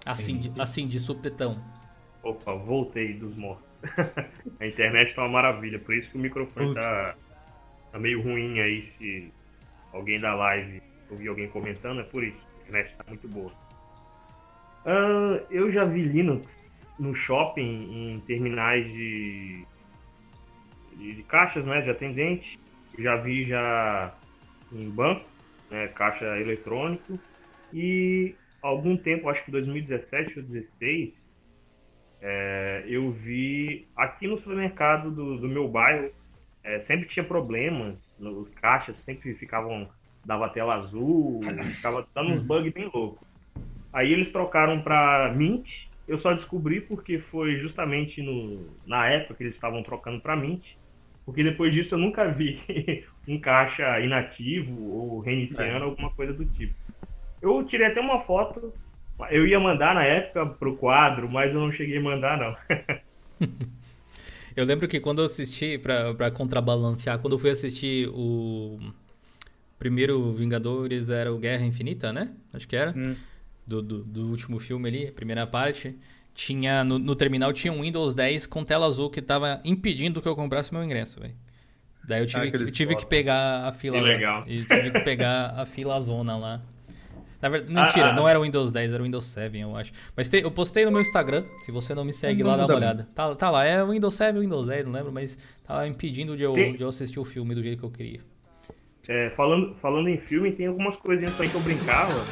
Assim, 0.06 0.38
de, 0.38 0.60
assim 0.60 0.86
de 0.86 0.98
supetão. 0.98 1.62
Opa, 2.22 2.54
voltei 2.54 3.12
dos 3.14 3.36
mortos. 3.36 3.66
a 4.58 4.66
internet 4.66 5.14
tá 5.14 5.22
uma 5.22 5.28
maravilha, 5.28 5.78
por 5.78 5.94
isso 5.94 6.10
que 6.10 6.16
o 6.16 6.20
microfone 6.20 6.74
tá, 6.74 7.14
tá, 7.98 8.00
meio 8.00 8.22
ruim 8.22 8.60
aí. 8.60 8.90
Se 8.98 9.32
alguém 9.92 10.20
da 10.20 10.34
live 10.34 10.80
ouvir 11.10 11.28
alguém 11.28 11.48
comentando, 11.48 12.00
é 12.00 12.04
por 12.04 12.22
isso. 12.22 12.38
A 12.58 12.62
internet 12.62 12.96
tá 12.96 13.04
muito 13.08 13.28
boa. 13.28 13.52
Uh, 14.86 15.44
eu 15.50 15.72
já 15.72 15.84
vi 15.84 16.02
Linux 16.02 16.50
no 16.98 17.14
shopping, 17.14 18.12
em 18.12 18.20
terminais 18.20 18.84
de, 18.86 19.64
de, 20.96 21.22
caixas, 21.24 21.64
né, 21.64 21.82
de 21.82 21.90
atendente. 21.90 22.58
Já 22.98 23.16
vi 23.16 23.44
já 23.44 24.14
em 24.74 24.88
banco, 24.90 25.24
né, 25.70 25.88
caixa 25.88 26.24
eletrônico. 26.38 27.18
E 27.72 28.34
algum 28.62 28.96
tempo, 28.96 29.28
acho 29.28 29.44
que 29.44 29.50
2017 29.50 30.38
ou 30.38 30.44
2016, 30.46 31.12
é, 32.20 32.84
eu 32.88 33.12
vi 33.12 33.86
aqui 33.96 34.26
no 34.26 34.38
supermercado 34.38 35.10
do, 35.10 35.38
do 35.38 35.48
meu 35.48 35.68
bairro, 35.68 36.10
é, 36.68 36.80
sempre 36.80 37.08
tinha 37.08 37.24
problemas, 37.24 37.96
os 38.20 38.48
caixas 38.50 38.94
sempre 39.06 39.34
ficavam, 39.34 39.88
dava 40.24 40.50
tela 40.50 40.74
azul, 40.74 41.40
ficava 41.76 42.06
dando 42.14 42.32
uns 42.32 42.42
bugs 42.42 42.72
bem 42.72 42.90
loucos. 42.92 43.26
Aí 43.90 44.12
eles 44.12 44.30
trocaram 44.32 44.82
para 44.82 45.32
Mint, 45.34 45.66
eu 46.06 46.20
só 46.20 46.34
descobri 46.34 46.82
porque 46.82 47.18
foi 47.30 47.56
justamente 47.56 48.20
no, 48.20 48.68
na 48.86 49.08
época 49.08 49.36
que 49.36 49.44
eles 49.44 49.54
estavam 49.54 49.82
trocando 49.82 50.20
para 50.20 50.36
Mint, 50.36 50.62
porque 51.24 51.42
depois 51.42 51.72
disso 51.72 51.94
eu 51.94 51.98
nunca 51.98 52.28
vi 52.28 52.60
um 53.26 53.40
caixa 53.40 54.00
inativo 54.00 54.92
ou 54.92 55.20
reiniciando, 55.20 55.84
é. 55.84 55.88
alguma 55.88 56.10
coisa 56.10 56.34
do 56.34 56.44
tipo. 56.44 56.74
Eu 57.40 57.64
tirei 57.64 57.86
até 57.86 58.00
uma 58.00 58.20
foto. 58.22 58.74
Eu 59.30 59.46
ia 59.46 59.58
mandar 59.58 59.94
na 59.94 60.04
época 60.04 60.46
pro 60.46 60.76
quadro, 60.76 61.28
mas 61.28 61.52
eu 61.52 61.60
não 61.60 61.72
cheguei 61.72 61.98
a 61.98 62.02
mandar, 62.02 62.38
não. 62.38 62.56
eu 64.58 64.64
lembro 64.64 64.88
que 64.88 64.98
quando 64.98 65.20
eu 65.20 65.26
assisti, 65.26 65.78
pra, 65.78 66.12
pra 66.14 66.32
contrabalancear, 66.32 67.20
quando 67.20 67.34
eu 67.34 67.38
fui 67.38 67.50
assistir 67.50 68.08
o 68.08 68.76
primeiro 69.78 70.32
Vingadores, 70.32 71.10
era 71.10 71.32
o 71.32 71.38
Guerra 71.38 71.64
Infinita, 71.64 72.12
né? 72.12 72.32
Acho 72.52 72.66
que 72.66 72.74
era. 72.74 72.90
Hum. 72.90 73.14
Do, 73.64 73.80
do, 73.80 74.02
do, 74.02 74.26
último 74.28 74.58
filme 74.58 74.88
ali, 74.88 75.12
primeira 75.12 75.46
parte. 75.46 75.96
Tinha, 76.34 76.82
no, 76.82 76.98
no, 76.98 77.14
terminal 77.14 77.52
tinha 77.52 77.72
um 77.72 77.82
Windows 77.82 78.14
10 78.14 78.46
com 78.46 78.64
tela 78.64 78.86
azul 78.86 79.10
que 79.10 79.22
tava 79.22 79.60
impedindo 79.64 80.20
que 80.20 80.26
eu 80.26 80.34
comprasse 80.34 80.74
meu 80.74 80.82
ingresso, 80.82 81.20
velho. 81.20 81.34
Daí 82.08 82.22
eu 82.22 82.26
tive, 82.26 82.48
ah, 82.48 82.50
que, 82.50 82.72
tive 82.72 82.96
que 82.96 83.06
pegar 83.06 83.68
a 83.68 83.72
fila. 83.72 83.98
Que 83.98 84.04
legal. 84.04 84.44
E 84.48 84.64
tive 84.64 84.90
que 84.90 85.00
pegar 85.00 85.54
a 85.60 85.64
fila 85.66 86.00
zona 86.00 86.36
lá. 86.36 86.62
Na 87.40 87.48
verdade, 87.48 87.72
mentira, 87.72 88.06
ah, 88.06 88.10
ah, 88.10 88.12
não 88.14 88.28
era 88.28 88.38
o 88.38 88.42
Windows 88.42 88.72
10, 88.72 88.92
era 88.92 89.02
o 89.02 89.06
Windows 89.06 89.24
7, 89.26 89.58
eu 89.58 89.76
acho. 89.76 89.92
Mas 90.16 90.28
te, 90.28 90.42
eu 90.42 90.50
postei 90.50 90.84
no 90.84 90.90
meu 90.90 91.00
Instagram, 91.00 91.44
se 91.62 91.70
você 91.70 91.94
não 91.94 92.04
me 92.04 92.12
segue 92.12 92.42
não 92.42 92.50
lá, 92.50 92.56
dá 92.56 92.66
uma 92.66 92.74
olhada. 92.74 93.08
Tá, 93.14 93.34
tá 93.34 93.50
lá, 93.50 93.64
é 93.64 93.82
o 93.82 93.90
Windows 93.90 94.14
7 94.14 94.34
ou 94.34 94.42
Windows 94.42 94.66
10, 94.66 94.86
não 94.86 94.92
lembro, 94.92 95.12
mas 95.12 95.36
tava 95.64 95.86
impedindo 95.86 96.36
de 96.36 96.42
eu, 96.42 96.54
de 96.54 96.80
eu 96.80 96.88
assistir 96.88 97.20
o 97.20 97.24
filme 97.24 97.54
do 97.54 97.62
jeito 97.62 97.78
que 97.78 97.84
eu 97.84 97.90
queria. 97.90 98.20
É, 99.08 99.30
falando, 99.30 99.74
falando 99.76 100.08
em 100.08 100.18
filme, 100.18 100.52
tem 100.52 100.66
algumas 100.66 100.96
coisinhas 100.96 101.40
aí 101.40 101.48
que 101.48 101.54
eu 101.54 101.60
brincava, 101.62 102.26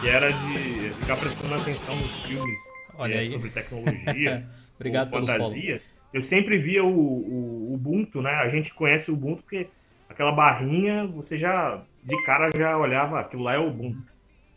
que 0.00 0.08
era 0.08 0.30
de 0.30 0.90
ficar 1.00 1.16
prestando 1.16 1.54
atenção 1.54 1.96
nos 1.96 2.24
filmes 2.24 2.58
Olha 2.96 3.14
é, 3.14 3.18
aí. 3.18 3.32
sobre 3.32 3.50
tecnologia, 3.50 4.46
Obrigado 4.76 5.10
pelo 5.10 5.26
fantasia. 5.26 5.78
Follow. 5.78 5.94
Eu 6.14 6.24
sempre 6.28 6.58
via 6.58 6.84
o, 6.84 6.88
o, 6.88 7.70
o 7.70 7.74
Ubuntu, 7.74 8.22
né? 8.22 8.30
A 8.36 8.48
gente 8.48 8.72
conhece 8.74 9.10
o 9.10 9.14
Ubuntu 9.14 9.42
porque 9.42 9.66
aquela 10.08 10.32
barrinha, 10.32 11.06
você 11.08 11.36
já, 11.36 11.82
de 12.04 12.24
cara, 12.24 12.50
já 12.56 12.78
olhava, 12.78 13.20
aquilo 13.20 13.42
lá 13.42 13.54
é 13.54 13.58
o 13.58 13.68
Ubuntu. 13.68 14.13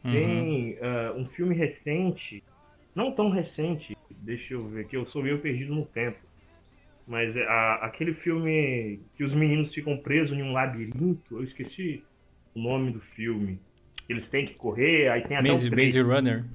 Uhum. 0.07 0.13
Tem 0.13 0.73
uh, 0.75 1.17
um 1.17 1.25
filme 1.29 1.53
recente, 1.53 2.41
não 2.95 3.11
tão 3.11 3.29
recente, 3.29 3.95
deixa 4.21 4.53
eu 4.53 4.59
ver, 4.69 4.87
que 4.87 4.95
eu 4.95 5.05
sou 5.07 5.21
meio 5.21 5.39
perdido 5.39 5.75
no 5.75 5.85
tempo. 5.85 6.17
Mas 7.05 7.35
é, 7.35 7.43
a, 7.43 7.75
aquele 7.83 8.13
filme 8.15 9.01
que 9.15 9.23
os 9.25 9.33
meninos 9.33 9.73
ficam 9.73 9.97
presos 9.97 10.37
em 10.37 10.41
um 10.41 10.53
labirinto, 10.53 11.35
eu 11.35 11.43
esqueci 11.43 12.01
o 12.55 12.61
nome 12.61 12.91
do 12.91 13.01
filme. 13.15 13.59
Eles 14.07 14.27
têm 14.29 14.45
que 14.45 14.55
correr, 14.55 15.09
aí 15.09 15.21
tem 15.27 15.35
até 15.35 15.49
Maze, 15.49 15.69
Maze 15.69 16.01
Runner. 16.01 16.45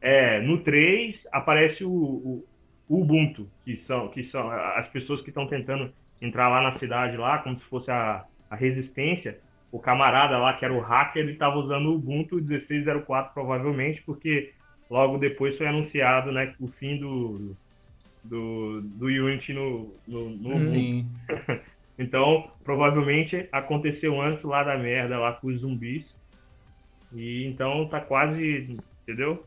É, 0.00 0.40
no 0.40 0.62
3 0.62 1.16
aparece 1.32 1.82
o, 1.82 1.90
o, 1.90 2.44
o, 2.88 3.00
Ubuntu, 3.00 3.48
que 3.64 3.82
são, 3.88 4.08
que 4.08 4.22
são 4.30 4.48
as 4.48 4.88
pessoas 4.90 5.20
que 5.22 5.30
estão 5.30 5.48
tentando 5.48 5.92
entrar 6.22 6.48
lá 6.48 6.62
na 6.62 6.78
cidade, 6.78 7.16
lá, 7.16 7.38
como 7.38 7.58
se 7.58 7.64
fosse 7.64 7.90
a, 7.90 8.24
a 8.48 8.54
resistência 8.54 9.38
o 9.70 9.78
camarada 9.78 10.38
lá, 10.38 10.54
que 10.54 10.64
era 10.64 10.74
o 10.74 10.80
hacker, 10.80 11.22
ele 11.22 11.32
estava 11.32 11.56
usando 11.56 11.86
o 11.86 11.94
Ubuntu 11.96 12.36
16.04 12.36 13.32
provavelmente, 13.32 14.02
porque 14.02 14.52
logo 14.90 15.18
depois 15.18 15.56
foi 15.56 15.66
anunciado 15.66 16.32
né, 16.32 16.54
o 16.58 16.68
fim 16.68 16.98
do, 16.98 17.54
do, 18.24 18.80
do 18.82 19.06
Unity 19.06 19.52
no, 19.52 19.94
no, 20.06 20.30
no 20.30 20.54
Sim. 20.54 21.06
então, 21.98 22.50
provavelmente 22.64 23.48
aconteceu 23.52 24.20
antes 24.20 24.42
lá 24.44 24.62
da 24.62 24.78
merda, 24.78 25.18
lá 25.18 25.32
com 25.34 25.48
os 25.48 25.60
zumbis. 25.60 26.04
E 27.12 27.46
então 27.46 27.86
tá 27.88 28.00
quase, 28.00 28.64
entendeu? 29.02 29.44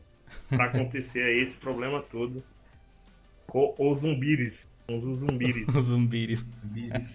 Pra 0.48 0.66
acontecer 0.66 1.22
aí 1.22 1.42
esse 1.42 1.56
problema 1.58 2.02
todo 2.10 2.42
com 3.46 3.74
os 3.78 4.00
zumbires. 4.00 4.54
Os 4.88 5.18
zumbiris. 5.18 5.66
Os 5.74 5.84
zumbiris. 5.84 6.46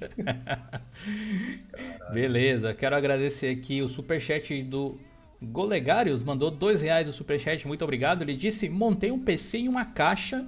Beleza, 2.13 2.73
quero 2.73 2.95
agradecer 2.95 3.49
aqui 3.49 3.82
o 3.82 3.89
superchat 3.89 4.63
do 4.63 4.97
Golegarius, 5.41 6.23
mandou 6.23 6.49
dois 6.49 6.82
reais 6.82 7.08
o 7.08 7.12
superchat, 7.12 7.67
muito 7.67 7.84
obrigado. 7.84 8.21
Ele 8.21 8.36
disse: 8.36 8.69
montei 8.69 9.12
um 9.12 9.19
PC 9.19 9.60
em 9.60 9.67
uma 9.67 9.86
caixa 9.86 10.47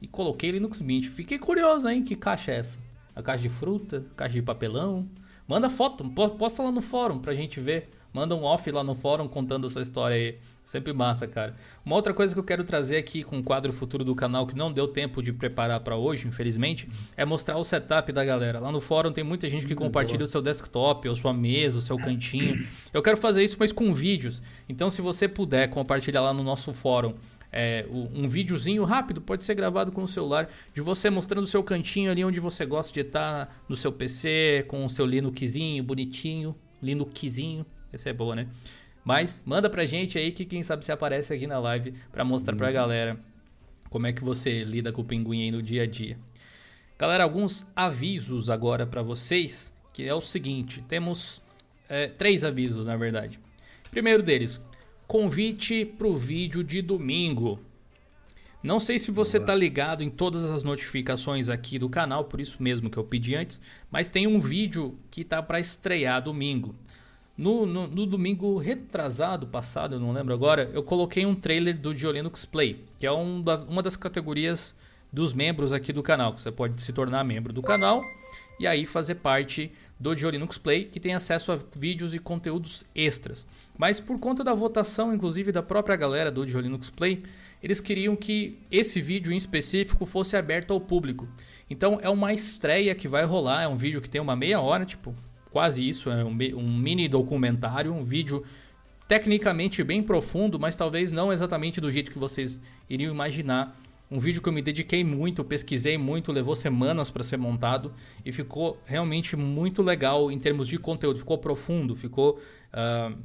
e 0.00 0.06
coloquei 0.06 0.50
Linux 0.50 0.80
Mint. 0.80 1.06
Fiquei 1.06 1.38
curioso, 1.38 1.88
hein? 1.88 2.02
Que 2.02 2.16
caixa 2.16 2.52
é 2.52 2.56
essa? 2.56 2.78
A 3.14 3.22
caixa 3.22 3.42
de 3.42 3.48
fruta? 3.48 4.06
Caixa 4.16 4.34
de 4.34 4.42
papelão? 4.42 5.08
Manda 5.46 5.68
foto, 5.68 6.08
posta 6.10 6.62
lá 6.62 6.70
no 6.70 6.80
fórum 6.80 7.18
pra 7.18 7.34
gente 7.34 7.60
ver. 7.60 7.90
Manda 8.12 8.34
um 8.34 8.44
off 8.44 8.70
lá 8.70 8.82
no 8.82 8.94
fórum 8.94 9.28
contando 9.28 9.66
essa 9.66 9.80
história 9.80 10.16
aí. 10.16 10.38
Sempre 10.64 10.92
massa, 10.92 11.26
cara. 11.26 11.54
Uma 11.84 11.96
outra 11.96 12.14
coisa 12.14 12.32
que 12.32 12.38
eu 12.38 12.44
quero 12.44 12.62
trazer 12.64 12.96
aqui 12.96 13.22
com 13.24 13.38
o 13.38 13.42
quadro 13.42 13.72
futuro 13.72 14.04
do 14.04 14.14
canal, 14.14 14.46
que 14.46 14.56
não 14.56 14.72
deu 14.72 14.86
tempo 14.86 15.22
de 15.22 15.32
preparar 15.32 15.80
para 15.80 15.96
hoje, 15.96 16.28
infelizmente, 16.28 16.88
é 17.16 17.24
mostrar 17.24 17.56
o 17.58 17.64
setup 17.64 18.12
da 18.12 18.24
galera. 18.24 18.60
Lá 18.60 18.70
no 18.70 18.80
fórum 18.80 19.12
tem 19.12 19.24
muita 19.24 19.48
gente 19.48 19.66
que 19.66 19.74
compartilha 19.74 20.24
o 20.24 20.26
seu 20.26 20.40
desktop, 20.40 21.08
a 21.08 21.14
sua 21.16 21.32
mesa, 21.32 21.78
o 21.78 21.82
seu 21.82 21.96
cantinho. 21.96 22.64
Eu 22.92 23.02
quero 23.02 23.16
fazer 23.16 23.42
isso, 23.42 23.56
mas 23.58 23.72
com 23.72 23.92
vídeos. 23.92 24.40
Então, 24.68 24.88
se 24.88 25.02
você 25.02 25.28
puder 25.28 25.68
compartilhar 25.68 26.22
lá 26.22 26.32
no 26.32 26.44
nosso 26.44 26.72
fórum 26.72 27.14
é, 27.52 27.84
um 27.90 28.26
videozinho 28.26 28.84
rápido, 28.84 29.20
pode 29.20 29.44
ser 29.44 29.54
gravado 29.54 29.92
com 29.92 30.02
o 30.02 30.08
celular, 30.08 30.48
de 30.72 30.80
você 30.80 31.10
mostrando 31.10 31.44
o 31.44 31.46
seu 31.48 31.62
cantinho 31.62 32.10
ali 32.10 32.24
onde 32.24 32.40
você 32.40 32.64
gosta 32.64 32.92
de 32.92 33.00
estar 33.00 33.62
no 33.68 33.76
seu 33.76 33.92
PC, 33.92 34.64
com 34.68 34.86
o 34.86 34.88
seu 34.88 35.04
Linuxzinho 35.04 35.84
bonitinho. 35.84 36.56
Linuxzinho, 36.82 37.66
essa 37.92 38.08
é 38.08 38.12
boa, 38.12 38.34
né? 38.34 38.48
Mas 39.04 39.42
manda 39.44 39.68
pra 39.68 39.84
gente 39.84 40.18
aí 40.18 40.30
que 40.30 40.44
quem 40.44 40.62
sabe 40.62 40.84
se 40.84 40.92
aparece 40.92 41.32
aqui 41.32 41.46
na 41.46 41.58
live 41.58 41.92
para 42.10 42.24
mostrar 42.24 42.56
pra 42.56 42.68
uhum. 42.68 42.72
galera 42.72 43.20
como 43.90 44.06
é 44.06 44.12
que 44.12 44.24
você 44.24 44.64
lida 44.64 44.92
com 44.92 45.02
o 45.02 45.04
pinguim 45.04 45.42
aí 45.42 45.50
no 45.50 45.62
dia 45.62 45.82
a 45.82 45.86
dia. 45.86 46.18
Galera, 46.98 47.24
alguns 47.24 47.66
avisos 47.74 48.48
agora 48.48 48.86
para 48.86 49.02
vocês, 49.02 49.74
que 49.92 50.04
é 50.04 50.14
o 50.14 50.20
seguinte, 50.20 50.82
temos 50.86 51.42
é, 51.88 52.06
três 52.06 52.44
avisos 52.44 52.86
na 52.86 52.96
verdade. 52.96 53.38
Primeiro 53.90 54.22
deles, 54.22 54.60
convite 55.06 55.84
pro 55.84 56.14
vídeo 56.14 56.62
de 56.64 56.80
domingo. 56.80 57.60
Não 58.62 58.78
sei 58.78 58.98
se 58.98 59.10
você 59.10 59.40
tá 59.40 59.54
ligado 59.54 60.04
em 60.04 60.08
todas 60.08 60.44
as 60.44 60.62
notificações 60.62 61.48
aqui 61.48 61.78
do 61.78 61.90
canal, 61.90 62.24
por 62.24 62.40
isso 62.40 62.62
mesmo 62.62 62.88
que 62.88 62.96
eu 62.96 63.02
pedi 63.02 63.34
antes, 63.34 63.60
mas 63.90 64.08
tem 64.08 64.26
um 64.26 64.38
vídeo 64.38 64.96
que 65.10 65.24
tá 65.24 65.42
para 65.42 65.58
estrear 65.58 66.22
domingo. 66.22 66.74
No, 67.36 67.64
no, 67.64 67.86
no, 67.86 68.04
domingo 68.04 68.58
retrasado, 68.58 69.46
passado, 69.46 69.94
eu 69.94 70.00
não 70.00 70.12
lembro 70.12 70.34
agora, 70.34 70.70
eu 70.74 70.82
coloquei 70.82 71.24
um 71.24 71.34
trailer 71.34 71.78
do 71.78 71.94
Diolinux 71.94 72.44
Play, 72.44 72.84
que 72.98 73.06
é 73.06 73.12
um 73.12 73.40
da, 73.40 73.56
uma 73.56 73.82
das 73.82 73.96
categorias 73.96 74.74
dos 75.10 75.32
membros 75.32 75.72
aqui 75.72 75.92
do 75.92 76.02
canal. 76.02 76.36
Você 76.36 76.52
pode 76.52 76.80
se 76.82 76.92
tornar 76.92 77.24
membro 77.24 77.52
do 77.52 77.62
canal 77.62 78.04
e 78.60 78.66
aí 78.66 78.84
fazer 78.84 79.16
parte 79.16 79.72
do 79.98 80.14
Diolinux 80.14 80.58
Play, 80.58 80.84
que 80.84 81.00
tem 81.00 81.14
acesso 81.14 81.52
a 81.52 81.58
vídeos 81.74 82.14
e 82.14 82.18
conteúdos 82.18 82.84
extras. 82.94 83.46
Mas 83.78 83.98
por 83.98 84.18
conta 84.18 84.44
da 84.44 84.52
votação, 84.52 85.14
inclusive 85.14 85.52
da 85.52 85.62
própria 85.62 85.96
galera 85.96 86.30
do 86.30 86.44
Diolinux 86.44 86.90
Play, 86.90 87.22
eles 87.62 87.80
queriam 87.80 88.14
que 88.14 88.58
esse 88.70 89.00
vídeo 89.00 89.32
em 89.32 89.36
específico 89.36 90.04
fosse 90.04 90.36
aberto 90.36 90.72
ao 90.72 90.80
público. 90.80 91.26
Então 91.70 91.98
é 92.02 92.10
uma 92.10 92.32
estreia 92.34 92.94
que 92.94 93.08
vai 93.08 93.24
rolar, 93.24 93.62
é 93.62 93.68
um 93.68 93.76
vídeo 93.76 94.02
que 94.02 94.10
tem 94.10 94.20
uma 94.20 94.36
meia 94.36 94.60
hora, 94.60 94.84
tipo 94.84 95.14
quase 95.52 95.86
isso, 95.86 96.10
é 96.10 96.24
um, 96.24 96.36
um 96.56 96.76
mini 96.76 97.06
documentário, 97.06 97.92
um 97.92 98.02
vídeo 98.02 98.42
tecnicamente 99.06 99.84
bem 99.84 100.02
profundo, 100.02 100.58
mas 100.58 100.74
talvez 100.74 101.12
não 101.12 101.32
exatamente 101.32 101.80
do 101.80 101.92
jeito 101.92 102.10
que 102.10 102.18
vocês 102.18 102.60
iriam 102.88 103.12
imaginar. 103.12 103.78
Um 104.10 104.18
vídeo 104.18 104.42
que 104.42 104.48
eu 104.48 104.52
me 104.52 104.62
dediquei 104.62 105.04
muito, 105.04 105.44
pesquisei 105.44 105.96
muito, 105.96 106.32
levou 106.32 106.56
semanas 106.56 107.10
para 107.10 107.22
ser 107.22 107.36
montado 107.36 107.94
e 108.24 108.32
ficou 108.32 108.80
realmente 108.84 109.36
muito 109.36 109.82
legal 109.82 110.30
em 110.30 110.38
termos 110.38 110.68
de 110.68 110.78
conteúdo. 110.78 111.18
Ficou 111.18 111.38
profundo, 111.38 111.94
ficou. 111.94 112.38
Uh, 112.72 113.16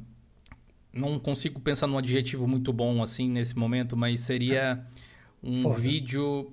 não 0.92 1.18
consigo 1.18 1.60
pensar 1.60 1.86
num 1.86 1.98
adjetivo 1.98 2.46
muito 2.46 2.72
bom 2.72 3.02
assim 3.02 3.28
nesse 3.28 3.56
momento, 3.56 3.96
mas 3.96 4.20
seria 4.20 4.84
um 5.42 5.62
Foda. 5.62 5.78
vídeo 5.78 6.52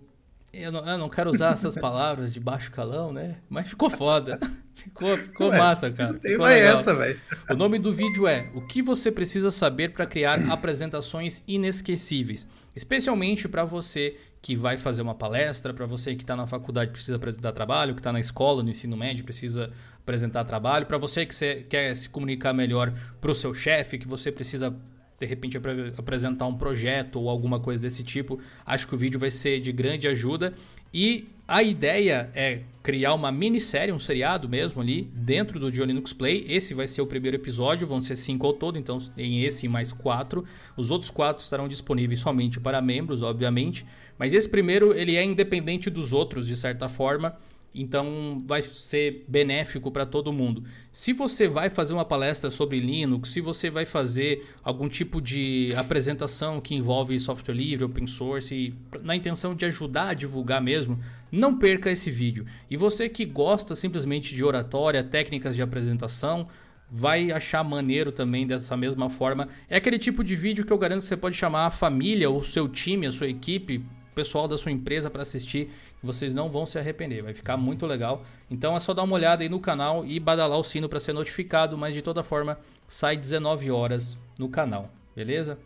eu 0.55 0.71
não, 0.71 0.87
eu 0.87 0.97
não, 0.97 1.09
quero 1.09 1.29
usar 1.29 1.51
essas 1.53 1.75
palavras 1.75 2.33
de 2.33 2.39
baixo 2.39 2.71
calão, 2.71 3.11
né? 3.11 3.37
Mas 3.49 3.67
ficou 3.67 3.89
foda. 3.89 4.39
Ficou, 4.75 5.17
ficou 5.17 5.49
Ué, 5.49 5.57
massa, 5.57 5.89
cara. 5.89 6.13
Tem 6.19 6.37
mais 6.37 6.61
essa, 6.61 6.93
velho. 6.93 7.19
O 7.49 7.55
nome 7.55 7.79
do 7.79 7.93
vídeo 7.93 8.27
é 8.27 8.49
O 8.53 8.61
que 8.61 8.81
você 8.81 9.09
precisa 9.09 9.49
saber 9.49 9.93
para 9.93 10.05
criar 10.05 10.51
apresentações 10.51 11.41
inesquecíveis. 11.47 12.45
Especialmente 12.75 13.47
para 13.47 13.63
você 13.63 14.17
que 14.41 14.53
vai 14.53 14.75
fazer 14.75 15.01
uma 15.01 15.15
palestra, 15.15 15.73
para 15.73 15.85
você 15.85 16.13
que 16.13 16.23
está 16.23 16.35
na 16.35 16.45
faculdade 16.45 16.91
precisa 16.91 17.15
apresentar 17.15 17.53
trabalho, 17.53 17.95
que 17.95 18.01
está 18.01 18.11
na 18.11 18.19
escola, 18.19 18.61
no 18.61 18.69
ensino 18.69 18.97
médio 18.97 19.23
precisa 19.23 19.71
apresentar 19.97 20.43
trabalho, 20.43 20.85
para 20.85 20.97
você 20.97 21.25
que 21.25 21.63
quer 21.63 21.95
se 21.95 22.09
comunicar 22.09 22.53
melhor 22.53 22.93
para 23.19 23.31
o 23.31 23.33
seu 23.33 23.53
chefe, 23.53 23.97
que 23.97 24.07
você 24.07 24.31
precisa 24.31 24.75
de 25.19 25.25
repente 25.25 25.57
apresentar 25.97 26.45
um 26.47 26.55
projeto 26.55 27.19
ou 27.19 27.29
alguma 27.29 27.59
coisa 27.59 27.83
desse 27.83 28.03
tipo, 28.03 28.39
acho 28.65 28.87
que 28.87 28.95
o 28.95 28.97
vídeo 28.97 29.19
vai 29.19 29.29
ser 29.29 29.59
de 29.59 29.71
grande 29.71 30.07
ajuda. 30.07 30.53
E 30.93 31.27
a 31.47 31.61
ideia 31.61 32.29
é 32.33 32.61
criar 32.81 33.13
uma 33.13 33.31
minissérie, 33.31 33.93
um 33.93 33.99
seriado 33.99 34.47
mesmo 34.47 34.81
ali, 34.81 35.09
dentro 35.13 35.59
do 35.59 35.71
Johnny 35.71 35.87
Linux 35.87 36.13
Play. 36.13 36.45
Esse 36.47 36.73
vai 36.73 36.87
ser 36.87 37.01
o 37.01 37.07
primeiro 37.07 37.35
episódio, 37.35 37.85
vão 37.85 38.01
ser 38.01 38.15
cinco 38.15 38.47
ao 38.47 38.53
todo, 38.53 38.77
então 38.77 38.99
tem 38.99 39.43
esse 39.43 39.65
e 39.65 39.69
mais 39.69 39.91
quatro. 39.91 40.45
Os 40.77 40.91
outros 40.91 41.11
quatro 41.11 41.43
estarão 41.43 41.67
disponíveis 41.67 42.19
somente 42.19 42.59
para 42.59 42.81
membros, 42.81 43.21
obviamente. 43.21 43.85
Mas 44.17 44.33
esse 44.33 44.47
primeiro, 44.47 44.93
ele 44.93 45.15
é 45.17 45.23
independente 45.23 45.89
dos 45.89 46.13
outros, 46.13 46.47
de 46.47 46.55
certa 46.55 46.87
forma. 46.87 47.37
Então 47.75 48.41
vai 48.45 48.61
ser 48.61 49.25
benéfico 49.27 49.91
para 49.91 50.05
todo 50.05 50.31
mundo. 50.31 50.63
Se 50.91 51.11
você 51.11 51.47
vai 51.47 51.69
fazer 51.69 51.93
uma 51.93 52.05
palestra 52.05 52.49
sobre 52.49 52.79
Linux, 52.79 53.29
se 53.29 53.41
você 53.41 53.69
vai 53.69 53.85
fazer 53.85 54.47
algum 54.63 54.87
tipo 54.87 55.21
de 55.21 55.67
apresentação 55.75 56.61
que 56.61 56.73
envolve 56.73 57.19
software 57.19 57.53
livre, 57.53 57.83
open 57.83 58.07
source, 58.07 58.73
na 59.03 59.15
intenção 59.15 59.53
de 59.53 59.65
ajudar 59.65 60.09
a 60.09 60.13
divulgar 60.13 60.61
mesmo, 60.61 60.99
não 61.31 61.57
perca 61.57 61.91
esse 61.91 62.09
vídeo. 62.09 62.45
E 62.69 62.77
você 62.77 63.09
que 63.09 63.25
gosta 63.25 63.75
simplesmente 63.75 64.33
de 64.33 64.43
oratória, 64.43 65.03
técnicas 65.03 65.55
de 65.55 65.61
apresentação, 65.61 66.47
vai 66.89 67.31
achar 67.31 67.63
maneiro 67.63 68.11
também 68.11 68.47
dessa 68.47 68.77
mesma 68.77 69.09
forma. 69.09 69.49
É 69.69 69.77
aquele 69.77 69.99
tipo 69.99 70.23
de 70.23 70.35
vídeo 70.35 70.65
que 70.65 70.71
eu 70.71 70.77
garanto 70.77 71.01
que 71.01 71.07
você 71.07 71.17
pode 71.17 71.35
chamar 71.35 71.65
a 71.65 71.71
família, 71.71 72.29
o 72.29 72.43
seu 72.43 72.69
time, 72.69 73.07
a 73.07 73.11
sua 73.11 73.27
equipe, 73.27 73.83
pessoal 74.15 74.47
da 74.47 74.57
sua 74.57 74.71
empresa 74.71 75.09
para 75.09 75.21
assistir 75.21 75.69
vocês 76.01 76.33
não 76.33 76.49
vão 76.49 76.65
se 76.65 76.79
arrepender, 76.79 77.21
vai 77.21 77.33
ficar 77.33 77.57
muito 77.57 77.85
legal. 77.85 78.23
Então 78.49 78.75
é 78.75 78.79
só 78.79 78.93
dar 78.93 79.03
uma 79.03 79.15
olhada 79.15 79.43
aí 79.43 79.49
no 79.49 79.59
canal 79.59 80.05
e 80.05 80.19
badalar 80.19 80.57
o 80.57 80.63
sino 80.63 80.87
para 80.87 80.99
ser 80.99 81.13
notificado, 81.13 81.77
mas 81.77 81.93
de 81.93 82.01
toda 82.01 82.23
forma 82.23 82.57
sai 82.87 83.17
19 83.17 83.69
horas 83.69 84.17
no 84.39 84.47
canal, 84.47 84.89
beleza? 85.15 85.59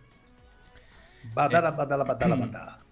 Badala, 1.34 1.68
é. 1.68 1.72
badala, 1.72 2.04
badala, 2.04 2.36
badala. 2.36 2.80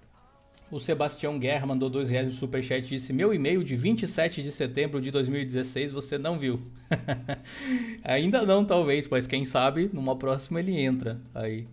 O 0.70 0.82
Sebastião 0.82 1.39
Guerra 1.39 1.65
mandou 1.65 1.89
dois 1.89 2.10
reais 2.10 2.28
no 2.28 2.34
superchat 2.34 2.86
e 2.86 2.89
disse: 2.89 3.13
Meu 3.13 3.34
e-mail 3.34 3.63
de 3.63 3.74
27 3.74 4.43
de 4.43 4.52
setembro 4.52 5.00
de 5.00 5.10
2016 5.12 5.93
você 5.93 6.17
não 6.17 6.38
viu. 6.38 6.62
Ainda 8.04 8.41
não, 8.46 8.65
talvez, 8.65 9.08
mas 9.08 9.26
quem 9.26 9.46
sabe 9.46 9.89
numa 9.93 10.17
próxima 10.17 10.60
ele 10.60 10.78
entra 10.78 11.22
aí. 11.34 11.65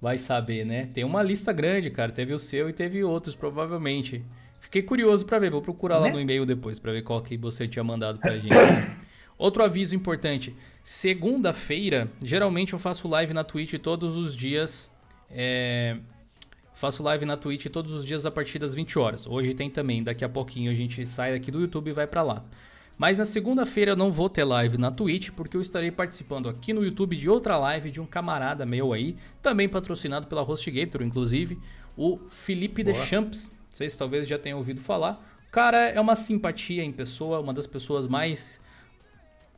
Vai 0.00 0.18
saber, 0.18 0.64
né? 0.64 0.86
Tem 0.86 1.04
uma 1.04 1.22
lista 1.22 1.52
grande, 1.52 1.90
cara. 1.90 2.10
Teve 2.10 2.32
o 2.32 2.38
seu 2.38 2.70
e 2.70 2.72
teve 2.72 3.04
outros, 3.04 3.34
provavelmente. 3.34 4.24
Fiquei 4.58 4.82
curioso 4.82 5.26
para 5.26 5.38
ver, 5.38 5.50
vou 5.50 5.60
procurar 5.60 5.98
lá 5.98 6.06
né? 6.06 6.12
no 6.12 6.20
e-mail 6.20 6.46
depois 6.46 6.78
para 6.78 6.92
ver 6.92 7.02
qual 7.02 7.20
que 7.22 7.36
você 7.36 7.66
tinha 7.68 7.84
mandado 7.84 8.18
pra 8.18 8.38
gente. 8.38 8.48
Outro 9.36 9.62
aviso 9.62 9.94
importante: 9.94 10.54
segunda-feira, 10.82 12.08
geralmente 12.22 12.72
eu 12.72 12.78
faço 12.78 13.08
live 13.08 13.34
na 13.34 13.44
Twitch 13.44 13.74
todos 13.80 14.16
os 14.16 14.36
dias. 14.36 14.90
É... 15.30 15.96
Faço 16.72 17.02
live 17.02 17.26
na 17.26 17.36
Twitch 17.36 17.66
todos 17.66 17.92
os 17.92 18.06
dias 18.06 18.24
a 18.24 18.30
partir 18.30 18.58
das 18.58 18.74
20 18.74 18.98
horas. 18.98 19.26
Hoje 19.26 19.52
tem 19.52 19.68
também, 19.68 20.02
daqui 20.02 20.24
a 20.24 20.28
pouquinho 20.28 20.70
a 20.70 20.74
gente 20.74 21.06
sai 21.06 21.34
aqui 21.34 21.50
do 21.50 21.60
YouTube 21.60 21.90
e 21.90 21.92
vai 21.92 22.06
para 22.06 22.22
lá. 22.22 22.44
Mas 23.00 23.16
na 23.16 23.24
segunda-feira 23.24 23.92
eu 23.92 23.96
não 23.96 24.12
vou 24.12 24.28
ter 24.28 24.44
live 24.44 24.76
na 24.76 24.90
Twitch, 24.90 25.30
porque 25.30 25.56
eu 25.56 25.62
estarei 25.62 25.90
participando 25.90 26.50
aqui 26.50 26.74
no 26.74 26.84
YouTube 26.84 27.16
de 27.16 27.30
outra 27.30 27.56
live 27.56 27.90
de 27.90 27.98
um 27.98 28.04
camarada 28.04 28.66
meu 28.66 28.92
aí, 28.92 29.16
também 29.40 29.66
patrocinado 29.66 30.26
pela 30.26 30.42
HostGator, 30.42 31.00
inclusive, 31.00 31.58
o 31.96 32.18
Felipe 32.28 32.84
Boa. 32.84 32.94
Deschamps 32.94 33.50
vocês 33.72 33.96
talvez 33.96 34.28
já 34.28 34.38
tenham 34.38 34.58
ouvido 34.58 34.82
falar. 34.82 35.26
O 35.48 35.50
cara 35.50 35.78
é 35.88 35.98
uma 35.98 36.14
simpatia 36.14 36.84
em 36.84 36.92
pessoa, 36.92 37.40
uma 37.40 37.54
das 37.54 37.66
pessoas 37.66 38.06
mais 38.06 38.60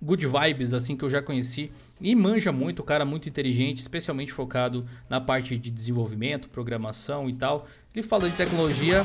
good 0.00 0.24
vibes 0.24 0.72
assim 0.72 0.96
que 0.96 1.04
eu 1.04 1.10
já 1.10 1.20
conheci 1.20 1.72
e 2.00 2.14
manja 2.14 2.52
muito, 2.52 2.78
o 2.78 2.84
cara 2.84 3.04
muito 3.04 3.28
inteligente, 3.28 3.78
especialmente 3.78 4.32
focado 4.32 4.86
na 5.10 5.20
parte 5.20 5.58
de 5.58 5.68
desenvolvimento, 5.68 6.48
programação 6.48 7.28
e 7.28 7.32
tal. 7.32 7.66
Ele 7.92 8.06
fala 8.06 8.30
de 8.30 8.36
tecnologia, 8.36 9.04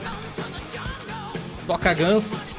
toca 1.65 1.91
Guns. 1.95 2.57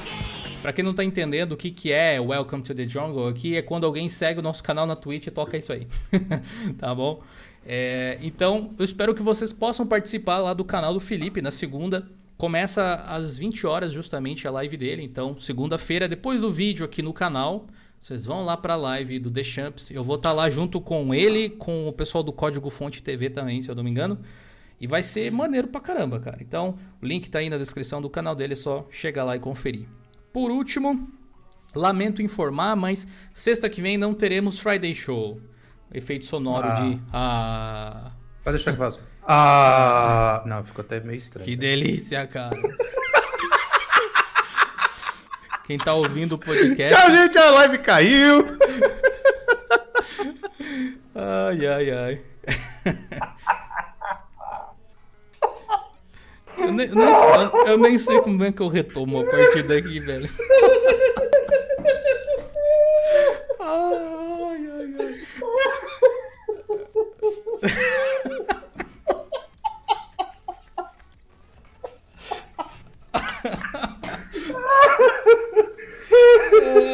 Para 0.61 0.73
quem 0.73 0.85
não 0.85 0.93
tá 0.93 1.05
entendendo 1.05 1.53
o 1.53 1.57
que, 1.57 1.71
que 1.71 1.93
é 1.93 2.21
Welcome 2.21 2.63
to 2.65 2.75
the 2.75 2.87
Jungle, 2.87 3.29
aqui 3.29 3.57
é 3.57 3.63
quando 3.63 3.87
alguém 3.87 4.09
segue 4.09 4.41
o 4.41 4.43
nosso 4.43 4.63
canal 4.63 4.87
na 4.87 4.97
Twitch 4.97 5.29
e 5.29 5.31
toca 5.31 5.57
isso 5.57 5.73
aí. 5.73 5.87
tá 6.77 6.93
bom? 6.93 7.23
É, 7.65 8.19
então, 8.21 8.71
eu 8.77 8.85
espero 8.85 9.15
que 9.15 9.23
vocês 9.23 9.53
possam 9.53 9.87
participar 9.87 10.39
lá 10.39 10.53
do 10.53 10.65
canal 10.65 10.93
do 10.93 10.99
Felipe 10.99 11.41
na 11.41 11.53
segunda. 11.53 12.09
Começa 12.37 12.95
às 13.07 13.39
20 13.39 13.67
horas 13.67 13.93
justamente 13.93 14.49
a 14.49 14.51
live 14.51 14.77
dele, 14.77 15.03
então 15.03 15.39
segunda-feira, 15.39 16.09
depois 16.09 16.41
do 16.41 16.51
vídeo 16.51 16.85
aqui 16.85 17.03
no 17.03 17.13
canal, 17.13 17.67
vocês 18.01 18.27
vão 18.27 18.45
lá 18.45 18.57
para 18.57 18.75
a 18.75 18.77
live 18.77 19.21
do 19.21 19.31
The 19.31 19.45
Champs. 19.45 19.91
Eu 19.91 20.03
vou 20.03 20.17
estar 20.17 20.31
tá 20.31 20.35
lá 20.35 20.51
junto 20.51 20.81
com 20.81 21.15
ele, 21.15 21.51
com 21.51 21.89
o 21.89 21.93
pessoal 21.93 22.25
do 22.25 22.33
Código 22.33 22.69
Fonte 22.69 23.01
TV 23.01 23.31
também, 23.31 23.63
se 23.63 23.71
eu 23.71 23.75
não 23.77 23.85
me 23.85 23.91
engano. 23.91 24.19
E 24.81 24.87
vai 24.89 25.05
ser 25.05 25.31
maneiro 25.31 25.69
pra 25.69 25.81
caramba, 25.81 26.19
cara. 26.19 26.39
Então, 26.41 26.77
o 27.01 27.07
link 27.07 27.29
tá 27.31 27.39
aí 27.39 27.49
na 27.49 27.59
descrição 27.59 28.03
do 28.03 28.11
canal 28.11 28.35
dele, 28.35 28.55
é 28.55 28.57
só 28.57 28.87
chegar 28.91 29.25
lá 29.25 29.37
e 29.37 29.41
conferir. 29.41 29.87
Por 30.39 30.53
último, 30.53 31.11
lamento 31.75 32.23
informar, 32.23 32.77
mas 32.77 33.09
sexta 33.35 33.69
que 33.69 33.83
vem 33.83 33.99
não 33.99 34.15
teremos 34.15 34.61
Friday 34.61 34.95
Show. 34.95 35.41
Efeito 35.93 36.27
sonoro 36.27 36.69
ah. 36.69 36.75
de. 36.75 37.01
Ah. 37.13 38.13
Pode 38.45 38.57
deixar 38.57 38.71
que 38.71 38.79
vaza. 38.79 39.01
Ah, 39.27 40.45
não, 40.47 40.63
ficou 40.63 40.85
até 40.85 41.01
meio 41.01 41.19
estranho. 41.19 41.45
Que 41.45 41.57
delícia, 41.57 42.25
cara. 42.29 42.57
Quem 45.67 45.77
tá 45.77 45.93
ouvindo 45.93 46.37
o 46.37 46.39
podcast. 46.39 46.97
Tchau, 46.97 47.11
gente, 47.11 47.37
a 47.37 47.51
live 47.51 47.79
caiu. 47.79 48.45
Ai, 51.17 51.67
ai, 51.67 51.91
ai. 51.91 53.45
Eu 56.69 56.75
nem, 56.75 56.87
nem, 56.87 57.09
eu 57.67 57.79
nem, 57.79 57.97
sei 57.97 58.21
como 58.21 58.45
é 58.45 58.53
que 58.53 58.61
eu 58.61 58.69
retomo 58.69 59.21
a 59.21 59.25
partir 59.25 59.63
daqui, 59.63 60.01
velho. 60.01 60.29
Ai, 63.59 64.69
ai, 64.77 64.95
ai. 65.01 65.15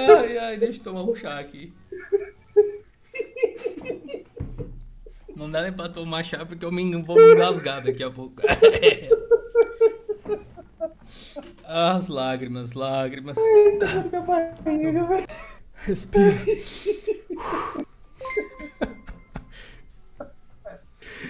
ai, 0.09 0.39
ai, 0.39 0.57
deixa 0.57 0.79
eu 0.79 0.85
tomar 0.85 1.03
um 1.03 1.17
chá 1.17 1.41
aqui. 1.41 1.73
Não 5.45 5.51
dá 5.51 5.61
nem 5.61 5.73
pra 5.75 5.91
tomar 5.91 6.25
chá 6.25 6.43
porque 6.47 6.65
eu 6.65 6.73
me, 6.73 7.03
vou 7.03 7.17
me 7.17 7.35
engasgar 7.35 7.85
daqui 7.85 8.03
a 8.03 8.11
pouco. 8.11 8.41
As 11.69 12.09
lágrimas, 12.09 12.73
lágrimas. 12.73 13.37
Respira. 15.75 16.35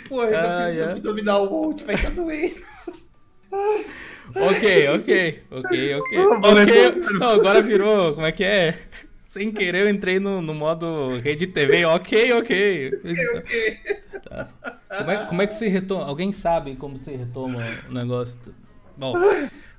Pô, 0.08 0.20
ainda 0.20 0.70
fiz 0.70 0.80
abdominal 0.82 1.52
ult, 1.52 1.82
vai 1.82 1.96
estar 1.96 2.10
doendo. 2.10 2.62
Ok, 3.50 4.88
ok, 4.90 5.42
ok, 5.50 5.94
ok. 5.96 5.96
okay. 5.96 7.18
Não, 7.18 7.30
agora 7.30 7.60
virou, 7.60 8.14
como 8.14 8.26
é 8.26 8.30
que 8.30 8.44
é? 8.44 8.78
Sem 9.26 9.50
querer 9.50 9.82
eu 9.82 9.88
entrei 9.88 10.20
no, 10.20 10.40
no 10.40 10.54
modo 10.54 11.18
rede 11.18 11.48
TV, 11.48 11.84
ok, 11.84 12.32
ok. 12.34 12.92
Ok. 12.94 14.03
Como, 14.98 15.10
é, 15.10 15.26
como 15.26 15.42
é 15.42 15.46
que 15.46 15.54
se 15.54 15.68
retoma? 15.68 16.04
Alguém 16.04 16.30
sabe 16.32 16.76
como 16.76 16.96
se 16.98 17.10
retoma 17.14 17.58
o 17.88 17.92
negócio? 17.92 18.38
Bom, 18.96 19.14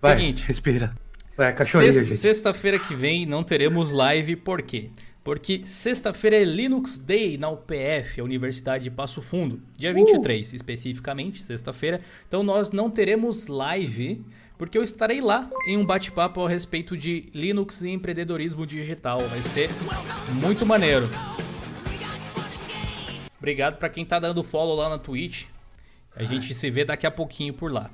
Vai, 0.02 0.18
seguinte. 0.18 0.46
Respira. 0.48 0.96
É, 1.38 1.52
cachorrinho, 1.52 1.94
Sex- 1.94 2.08
gente. 2.10 2.18
Sexta-feira 2.18 2.80
que 2.80 2.96
vem 2.96 3.26
não 3.26 3.44
teremos 3.44 3.92
live, 3.92 4.36
por 4.36 4.62
quê? 4.62 4.90
Porque 5.24 5.62
sexta-feira 5.66 6.36
é 6.36 6.44
Linux 6.44 6.98
Day 7.00 7.38
na 7.38 7.50
UPF, 7.50 8.22
a 8.22 8.24
Universidade 8.24 8.84
de 8.84 8.92
Passo 8.92 9.22
Fundo, 9.22 9.60
dia 9.76 9.92
23, 9.94 10.54
especificamente, 10.54 11.42
sexta-feira. 11.42 12.00
Então 12.28 12.44
nós 12.44 12.72
não 12.72 12.92
teremos 12.92 13.48
live, 13.48 14.24
porque 14.58 14.78
eu 14.78 14.84
estarei 14.84 15.22
lá 15.22 15.50
em 15.68 15.78
um 15.78 15.86
bate-papo 15.86 16.46
a 16.46 16.50
respeito 16.50 16.96
de 16.96 17.30
Linux 17.34 17.82
e 17.82 17.90
empreendedorismo 17.90 18.68
digital. 18.68 19.20
Vai 19.28 19.42
ser 19.42 19.70
muito 20.42 20.64
maneiro. 20.66 21.10
Obrigado 23.46 23.78
para 23.78 23.90
quem 23.90 24.04
tá 24.04 24.18
dando 24.18 24.42
follow 24.42 24.76
lá 24.76 24.90
na 24.90 24.98
Twitch. 24.98 25.46
A 26.16 26.24
gente 26.24 26.52
se 26.52 26.68
vê 26.72 26.84
daqui 26.84 27.06
a 27.06 27.12
pouquinho 27.12 27.54
por 27.54 27.72
lá. 27.72 27.92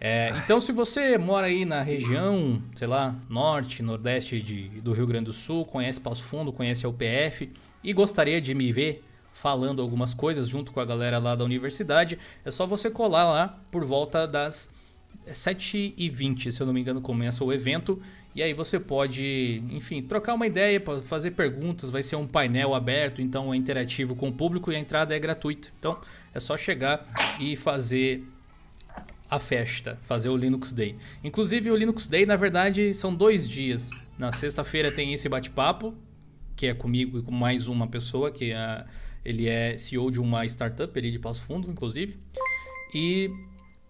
É, 0.00 0.32
então, 0.42 0.58
se 0.58 0.72
você 0.72 1.18
mora 1.18 1.48
aí 1.48 1.66
na 1.66 1.82
região, 1.82 2.62
sei 2.74 2.86
lá, 2.86 3.14
norte, 3.28 3.82
nordeste 3.82 4.40
de, 4.40 4.68
do 4.80 4.94
Rio 4.94 5.06
Grande 5.06 5.26
do 5.26 5.34
Sul, 5.34 5.66
conhece 5.66 6.00
Passo 6.00 6.24
Fundo, 6.24 6.50
conhece 6.50 6.86
a 6.86 6.88
UPF 6.88 7.52
e 7.84 7.92
gostaria 7.92 8.40
de 8.40 8.54
me 8.54 8.72
ver 8.72 9.04
falando 9.34 9.82
algumas 9.82 10.14
coisas 10.14 10.48
junto 10.48 10.72
com 10.72 10.80
a 10.80 10.84
galera 10.86 11.18
lá 11.18 11.36
da 11.36 11.44
universidade, 11.44 12.18
é 12.42 12.50
só 12.50 12.66
você 12.66 12.88
colar 12.88 13.24
lá 13.24 13.60
por 13.70 13.84
volta 13.84 14.26
das 14.26 14.72
7h20, 15.28 16.52
se 16.52 16.62
eu 16.62 16.66
não 16.66 16.72
me 16.72 16.80
engano, 16.80 17.02
começa 17.02 17.44
o 17.44 17.52
evento. 17.52 18.00
E 18.36 18.42
aí 18.42 18.52
você 18.52 18.78
pode, 18.78 19.62
enfim, 19.70 20.02
trocar 20.02 20.34
uma 20.34 20.46
ideia, 20.46 20.78
fazer 21.04 21.30
perguntas. 21.30 21.88
Vai 21.88 22.02
ser 22.02 22.16
um 22.16 22.26
painel 22.26 22.74
aberto, 22.74 23.22
então 23.22 23.52
é 23.52 23.56
interativo 23.56 24.14
com 24.14 24.28
o 24.28 24.32
público 24.32 24.70
e 24.70 24.76
a 24.76 24.78
entrada 24.78 25.16
é 25.16 25.18
gratuita. 25.18 25.70
Então 25.78 25.98
é 26.34 26.38
só 26.38 26.54
chegar 26.54 27.10
e 27.40 27.56
fazer 27.56 28.22
a 29.30 29.38
festa, 29.38 29.98
fazer 30.02 30.28
o 30.28 30.36
Linux 30.36 30.74
Day. 30.74 30.96
Inclusive, 31.24 31.70
o 31.70 31.76
Linux 31.76 32.06
Day, 32.06 32.26
na 32.26 32.36
verdade, 32.36 32.92
são 32.92 33.14
dois 33.14 33.48
dias. 33.48 33.90
Na 34.18 34.30
sexta-feira 34.32 34.92
tem 34.92 35.14
esse 35.14 35.30
bate-papo, 35.30 35.94
que 36.54 36.66
é 36.66 36.74
comigo 36.74 37.18
e 37.18 37.22
com 37.22 37.32
mais 37.32 37.68
uma 37.68 37.86
pessoa, 37.86 38.30
que 38.30 38.52
é, 38.52 38.84
ele 39.24 39.48
é 39.48 39.78
CEO 39.78 40.10
de 40.10 40.20
uma 40.20 40.44
startup 40.44 40.96
ali 40.98 41.10
de 41.10 41.18
Passo 41.18 41.42
Fundo, 41.42 41.70
inclusive. 41.70 42.18
E 42.94 43.30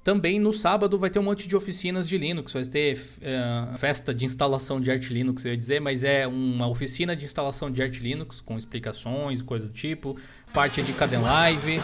também 0.06 0.38
no 0.38 0.52
sábado 0.52 0.96
vai 1.00 1.10
ter 1.10 1.18
um 1.18 1.24
monte 1.24 1.48
de 1.48 1.56
oficinas 1.56 2.08
de 2.08 2.16
Linux, 2.16 2.52
vai 2.52 2.64
ter 2.64 2.96
eh, 3.20 3.76
festa 3.76 4.14
de 4.14 4.24
instalação 4.24 4.80
de 4.80 4.88
Arch 4.88 5.10
Linux, 5.10 5.44
eu 5.44 5.50
ia 5.50 5.56
dizer, 5.56 5.80
mas 5.80 6.04
é 6.04 6.28
uma 6.28 6.68
oficina 6.68 7.16
de 7.16 7.24
instalação 7.24 7.72
de 7.72 7.82
Arch 7.82 7.98
Linux 7.98 8.40
com 8.40 8.56
explicações, 8.56 9.42
coisa 9.42 9.66
do 9.66 9.72
tipo, 9.72 10.16
parte 10.54 10.80
de 10.80 10.92
Caden 10.92 11.22
Live. 11.22 11.80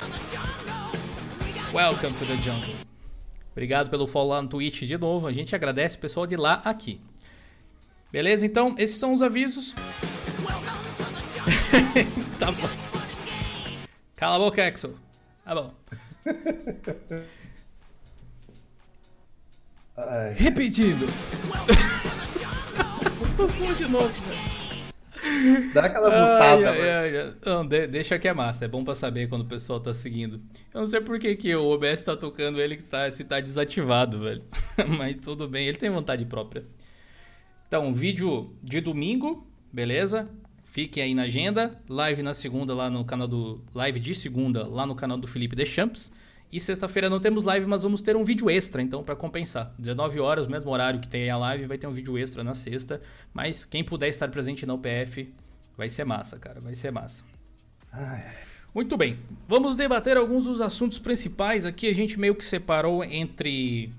Welcome 1.74 2.16
to 2.16 2.24
the 2.24 2.36
jungle. 2.36 2.76
Obrigado 3.50 3.90
pelo 3.90 4.06
follow 4.06 4.30
lá 4.30 4.40
no 4.40 4.48
Twitch 4.48 4.82
de 4.82 4.96
novo, 4.96 5.26
a 5.26 5.32
gente 5.32 5.56
agradece 5.56 5.96
o 5.96 5.98
pessoal 5.98 6.24
de 6.24 6.36
lá 6.36 6.62
aqui. 6.64 7.00
Beleza? 8.12 8.46
Então, 8.46 8.76
esses 8.78 8.98
são 8.98 9.12
os 9.12 9.20
avisos. 9.20 9.74
tá 12.38 12.52
bom. 12.52 12.68
Cala 14.14 14.36
a 14.36 14.38
boca, 14.38 14.64
Axel. 14.64 14.94
Tá 15.44 15.56
bom. 15.56 15.74
Ai, 20.08 20.34
Repetindo. 20.36 21.06
Tocou 23.36 23.74
de 23.74 23.88
novo, 23.88 24.08
velho. 24.08 25.72
dá 25.72 25.86
aquela 25.86 26.08
Ai, 26.08 26.56
butada, 26.56 26.70
ai, 26.70 26.90
ai, 26.90 27.16
ai. 27.18 27.34
Não, 27.44 27.66
de- 27.66 27.86
deixa 27.86 28.18
que 28.18 28.28
é 28.28 28.32
massa. 28.34 28.64
É 28.64 28.68
bom 28.68 28.84
pra 28.84 28.94
saber 28.94 29.28
quando 29.28 29.42
o 29.42 29.46
pessoal 29.46 29.80
tá 29.80 29.92
seguindo. 29.94 30.40
Eu 30.72 30.80
não 30.80 30.86
sei 30.86 31.00
por 31.00 31.18
que, 31.18 31.34
que 31.36 31.54
o 31.54 31.68
OBS 31.70 32.02
tá 32.02 32.16
tocando 32.16 32.60
ele 32.60 32.76
que 32.76 32.82
está, 32.82 33.10
se 33.10 33.24
tá 33.24 33.40
desativado, 33.40 34.20
velho. 34.20 34.42
Mas 34.98 35.16
tudo 35.16 35.48
bem, 35.48 35.66
ele 35.66 35.78
tem 35.78 35.90
vontade 35.90 36.24
própria. 36.24 36.64
Então, 37.66 37.92
vídeo 37.92 38.54
de 38.62 38.80
domingo, 38.80 39.46
beleza? 39.72 40.28
Fiquem 40.64 41.02
aí 41.02 41.14
na 41.14 41.22
agenda. 41.22 41.78
Live 41.88 42.22
na 42.22 42.34
segunda 42.34 42.74
lá 42.74 42.88
no 42.90 43.04
canal 43.04 43.28
do. 43.28 43.64
Live 43.74 43.98
de 44.00 44.14
segunda 44.14 44.66
lá 44.66 44.86
no 44.86 44.94
canal 44.94 45.16
do 45.18 45.26
Felipe 45.26 45.56
Deschamps. 45.56 46.12
E 46.52 46.60
sexta-feira 46.60 47.08
não 47.08 47.18
temos 47.18 47.44
live, 47.44 47.64
mas 47.64 47.82
vamos 47.82 48.02
ter 48.02 48.14
um 48.14 48.22
vídeo 48.22 48.50
extra, 48.50 48.82
então, 48.82 49.02
pra 49.02 49.16
compensar. 49.16 49.72
19 49.78 50.20
horas, 50.20 50.46
mesmo 50.46 50.70
horário 50.70 51.00
que 51.00 51.08
tem 51.08 51.30
a 51.30 51.38
live, 51.38 51.64
vai 51.64 51.78
ter 51.78 51.86
um 51.86 51.92
vídeo 51.92 52.18
extra 52.18 52.44
na 52.44 52.54
sexta. 52.54 53.00
Mas 53.32 53.64
quem 53.64 53.82
puder 53.82 54.08
estar 54.08 54.28
presente 54.28 54.66
na 54.66 54.74
UPF, 54.74 55.32
vai 55.78 55.88
ser 55.88 56.04
massa, 56.04 56.38
cara. 56.38 56.60
Vai 56.60 56.74
ser 56.74 56.92
massa. 56.92 57.24
Ai, 57.90 58.34
Muito 58.74 58.98
bem, 58.98 59.18
vamos 59.48 59.76
debater 59.76 60.18
alguns 60.18 60.44
dos 60.44 60.60
assuntos 60.60 60.98
principais 60.98 61.64
aqui. 61.64 61.88
A 61.88 61.94
gente 61.94 62.20
meio 62.20 62.34
que 62.34 62.44
separou 62.44 63.02
entre 63.02 63.90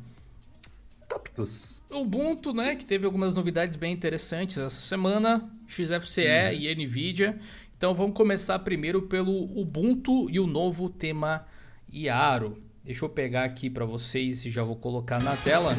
tópicos. 1.10 1.82
Ubuntu, 1.90 2.54
né, 2.54 2.76
que 2.76 2.86
teve 2.86 3.06
algumas 3.06 3.34
novidades 3.34 3.76
bem 3.76 3.94
interessantes 3.94 4.58
essa 4.58 4.82
semana, 4.82 5.50
XFCE 5.68 6.56
e 6.60 6.76
NVIDIA. 6.76 7.40
Então 7.76 7.96
vamos 7.96 8.16
começar 8.16 8.60
primeiro 8.60 9.04
pelo 9.04 9.44
Ubuntu 9.60 10.30
e 10.30 10.40
o 10.40 10.48
novo 10.48 10.88
tema 10.90 11.46
Iaro. 11.94 12.58
Deixa 12.84 13.06
eu 13.06 13.10
pegar 13.10 13.44
aqui 13.44 13.70
para 13.70 13.86
vocês 13.86 14.44
e 14.46 14.52
já 14.52 14.64
vou 14.64 14.76
colocar 14.76 15.22
na 15.22 15.38
tela. 15.38 15.76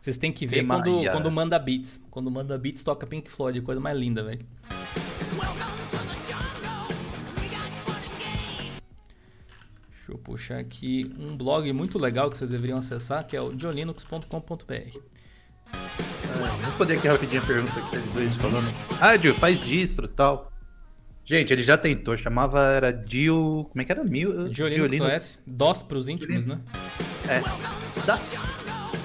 Vocês 0.00 0.16
têm 0.16 0.32
que 0.32 0.46
ver 0.46 0.58
Tema 0.58 0.82
quando, 0.82 1.10
quando 1.10 1.30
manda 1.30 1.58
beats. 1.58 2.00
Quando 2.10 2.30
manda 2.30 2.56
beats, 2.56 2.82
toca 2.84 3.06
Pink 3.06 3.28
Floyd, 3.30 3.60
coisa 3.60 3.80
mais 3.80 3.98
linda, 3.98 4.22
velho. 4.22 4.46
Deixa 9.90 10.12
eu 10.12 10.18
puxar 10.18 10.58
aqui 10.58 11.12
um 11.18 11.36
blog 11.36 11.70
muito 11.74 11.98
legal 11.98 12.30
que 12.30 12.38
vocês 12.38 12.48
deveriam 12.48 12.78
acessar, 12.78 13.26
que 13.26 13.36
é 13.36 13.42
o 13.42 13.50
jolinux.com.br. 13.58 15.17
Ai, 15.72 16.64
Responder 16.64 16.94
aqui 16.98 17.08
rapidinho 17.08 17.42
a 17.42 17.46
pergunta 17.46 17.80
que 17.80 17.90
teve 17.90 18.08
dois 18.10 18.34
falando. 18.36 18.72
Ah, 19.00 19.16
Dio, 19.16 19.34
faz 19.34 19.60
distro 19.60 20.06
e 20.06 20.08
tal. 20.08 20.52
Gente, 21.24 21.52
ele 21.52 21.62
já 21.62 21.76
tentou, 21.76 22.16
chamava, 22.16 22.60
era 22.70 22.90
Dio... 22.90 23.66
Como 23.70 23.82
é 23.82 23.84
que 23.84 23.92
era? 23.92 24.02
Mil... 24.02 24.48
Diolinux 24.48 25.00
OS, 25.00 25.42
DOS 25.46 25.82
pros 25.82 26.08
íntimos, 26.08 26.46
né? 26.46 26.58
É. 27.28 27.40
Dá... 28.06 28.18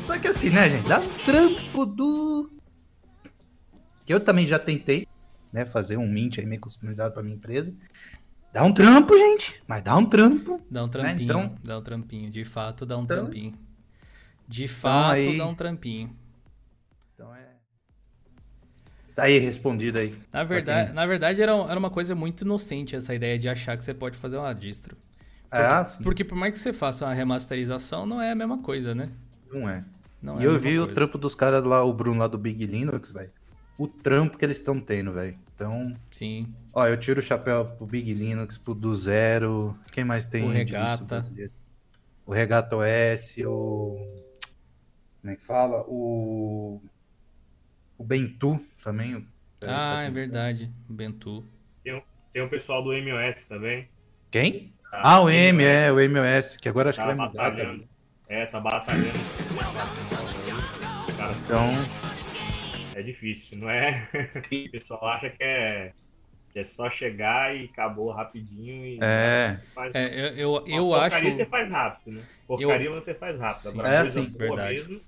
Só 0.04 0.17
que 0.19 0.28
assim, 0.28 0.49
né, 0.49 0.69
gente? 0.69 0.88
Dá 0.88 0.99
um 0.99 1.10
trampo 1.26 1.86
do... 1.86 2.49
Que 4.06 4.13
eu 4.13 4.19
também 4.21 4.47
já 4.47 4.58
tentei, 4.58 5.06
né? 5.52 5.65
Fazer 5.65 5.97
um 5.97 6.08
mint 6.08 6.38
aí 6.39 6.45
meio 6.45 6.62
customizado 6.62 7.13
pra 7.13 7.23
minha 7.23 7.36
empresa. 7.36 7.73
Dá 8.54 8.63
um 8.63 8.71
trampo, 8.71 9.17
gente. 9.17 9.62
Mas 9.67 9.82
dá 9.82 9.97
um 9.97 10.06
trampo. 10.06 10.62
Dá 10.69 10.84
um 10.84 10.88
trampinho, 10.88 11.23
então- 11.23 11.56
dá 11.63 11.78
um 11.80 11.82
trampinho. 11.82 12.30
De 12.30 12.45
fato, 12.45 12.86
dá 12.86 12.97
um 12.97 13.04
Então- 13.04 13.17
trampinho. 13.23 13.54
De 14.47 14.67
fato, 14.67 15.13
aí- 15.13 15.38
dá 15.38 15.45
um 15.47 15.56
trampinho. 15.56 16.15
É... 19.13 19.15
Tá 19.15 19.23
aí 19.23 19.38
respondido 19.38 19.99
aí. 19.99 20.15
Na 20.32 20.43
verdade, 20.43 20.91
na 20.91 21.06
verdade 21.06 21.41
era, 21.41 21.52
era 21.52 21.80
uma 21.80 21.90
coisa 21.90 22.15
muito 22.15 22.42
inocente 22.44 22.96
essa 22.96 23.13
ideia 23.13 23.38
de 23.38 23.48
achar 23.48 23.77
que 23.77 23.85
você 23.85 23.94
pode 23.94 24.17
fazer 24.17 24.38
uma 24.38 24.54
distro. 24.54 24.98
Ah, 25.52 25.85
sim. 25.85 26.02
Porque 26.02 26.23
por 26.23 26.35
mais 26.35 26.54
que 26.54 26.60
você 26.60 26.73
faça 26.73 27.06
uma 27.06 27.13
remasterização, 27.13 28.06
não 28.06 28.19
é 28.19 28.31
a 28.31 28.35
mesma 28.35 28.58
coisa, 28.58 28.96
né? 28.96 29.10
Não 29.52 29.69
é. 29.69 29.83
Não 30.21 30.42
e 30.42 30.46
é 30.46 30.48
eu 30.48 30.60
vi 30.60 30.79
o 30.79 30.81
coisa. 30.81 30.96
trampo 30.96 31.17
dos 31.17 31.35
caras 31.35 31.63
lá, 31.63 31.83
o 31.83 31.94
Bruno 31.94 32.19
lá 32.19 32.27
do 32.27 32.38
Big 32.38 32.65
Linux, 32.65 33.12
velho. 33.12 33.29
O 33.77 33.88
trampo 33.88 34.38
que 34.38 34.46
eles 34.46 34.58
estão 34.58 34.79
tendo, 34.79 35.12
velho. 35.12 35.38
Então, 35.54 35.96
Sim. 36.12 36.52
ó, 36.73 36.88
eu 36.88 36.98
tiro 36.98 37.19
o 37.19 37.23
chapéu 37.23 37.65
pro 37.65 37.85
Big 37.85 38.13
Linux, 38.13 38.58
pro 38.58 38.73
do 38.73 38.96
Zero. 38.96 39.77
Quem 39.92 40.04
mais 40.04 40.25
tem 40.25 40.44
O 40.44 40.50
Regata. 40.50 41.19
O 42.25 42.33
Regata 42.33 42.77
OS, 42.77 43.35
o. 43.46 44.08
Como 45.21 45.33
é 45.33 45.35
que 45.35 45.46
fala? 45.46 45.83
O. 45.88 46.81
O 47.98 48.04
Bentu 48.04 48.60
também. 48.83 49.15
o- 49.15 49.25
Ah, 49.65 49.96
tá 49.96 50.04
é 50.04 50.12
verdade. 50.12 50.69
Bento. 50.89 51.44
Tem 51.83 52.41
o 52.41 52.50
pessoal 52.50 52.83
do 52.83 52.91
MOS 52.94 53.35
também. 53.48 53.87
Quem? 54.31 54.73
Tá? 54.89 55.02
Ah, 55.04 55.21
o 55.21 55.29
M, 55.29 55.63
é, 55.63 55.91
o 55.91 56.00
MOS, 56.00 56.58
que 56.58 56.67
agora 56.67 56.89
acho 56.89 56.98
Tá 57.00 57.10
que 57.12 57.15
vai 57.15 57.27
mudar. 57.27 57.52
também. 57.56 57.87
É, 58.27 58.46
tá 58.48 58.60
batalhando. 58.60 59.19
Cara, 61.17 61.33
Então, 61.46 61.69
é 62.96 63.02
difícil, 63.04 63.58
não 63.60 63.69
é? 63.69 64.10
O 64.67 64.71
pessoal 64.71 65.08
acha 65.10 65.29
que 65.29 65.44
é, 65.44 65.94
é 66.56 66.63
só 66.75 66.89
chegar 66.91 67.56
e 67.56 67.65
acabou 67.65 68.12
rapidinho 68.12 68.85
e 68.85 68.98
é. 69.02 69.60
faz. 69.75 69.94
É, 69.94 70.08
eu, 70.08 70.35
eu, 70.35 70.65
eu 70.67 70.94
acho. 70.96 71.12
porcaria 71.21 71.35
você 71.35 71.46
faz 71.46 71.69
rápido, 71.69 72.15
né? 72.15 72.23
Porcaria 72.48 72.89
você 72.89 73.13
faz 73.13 73.39
rápido. 73.39 73.60
Sim. 73.62 73.69
Agora, 73.69 73.87
É, 73.89 74.00
coisa 74.02 74.21
sim, 74.21 74.29
boa 74.29 74.39
verdade. 74.39 74.73
mesmo, 74.75 75.02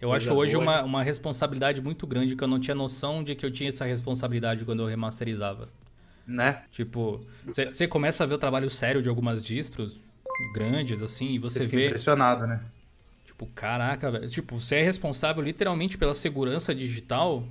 Eu 0.00 0.12
acho 0.12 0.32
hoje 0.32 0.54
boa, 0.54 0.64
uma, 0.64 0.82
uma 0.82 1.02
responsabilidade 1.02 1.80
muito 1.82 2.06
grande 2.06 2.34
que 2.34 2.42
eu 2.42 2.48
não 2.48 2.58
tinha 2.58 2.74
noção 2.74 3.22
de 3.22 3.34
que 3.34 3.44
eu 3.44 3.50
tinha 3.50 3.68
essa 3.68 3.84
responsabilidade 3.84 4.64
quando 4.64 4.82
eu 4.82 4.86
remasterizava. 4.86 5.68
Né? 6.26 6.62
Tipo, 6.72 7.20
você 7.44 7.86
começa 7.88 8.24
a 8.24 8.26
ver 8.26 8.34
o 8.34 8.38
trabalho 8.38 8.70
sério 8.70 9.02
de 9.02 9.08
algumas 9.08 9.42
distros 9.42 10.00
grandes, 10.54 11.02
assim, 11.02 11.32
e 11.32 11.38
você 11.38 11.60
Você 11.60 11.66
vê, 11.66 11.86
impressionado, 11.86 12.46
né? 12.46 12.60
tipo, 13.24 13.46
caraca, 13.46 14.10
velho. 14.10 14.28
Tipo, 14.28 14.60
você 14.60 14.76
é 14.76 14.82
responsável 14.82 15.42
literalmente 15.42 15.98
pela 15.98 16.14
segurança 16.14 16.74
digital 16.74 17.44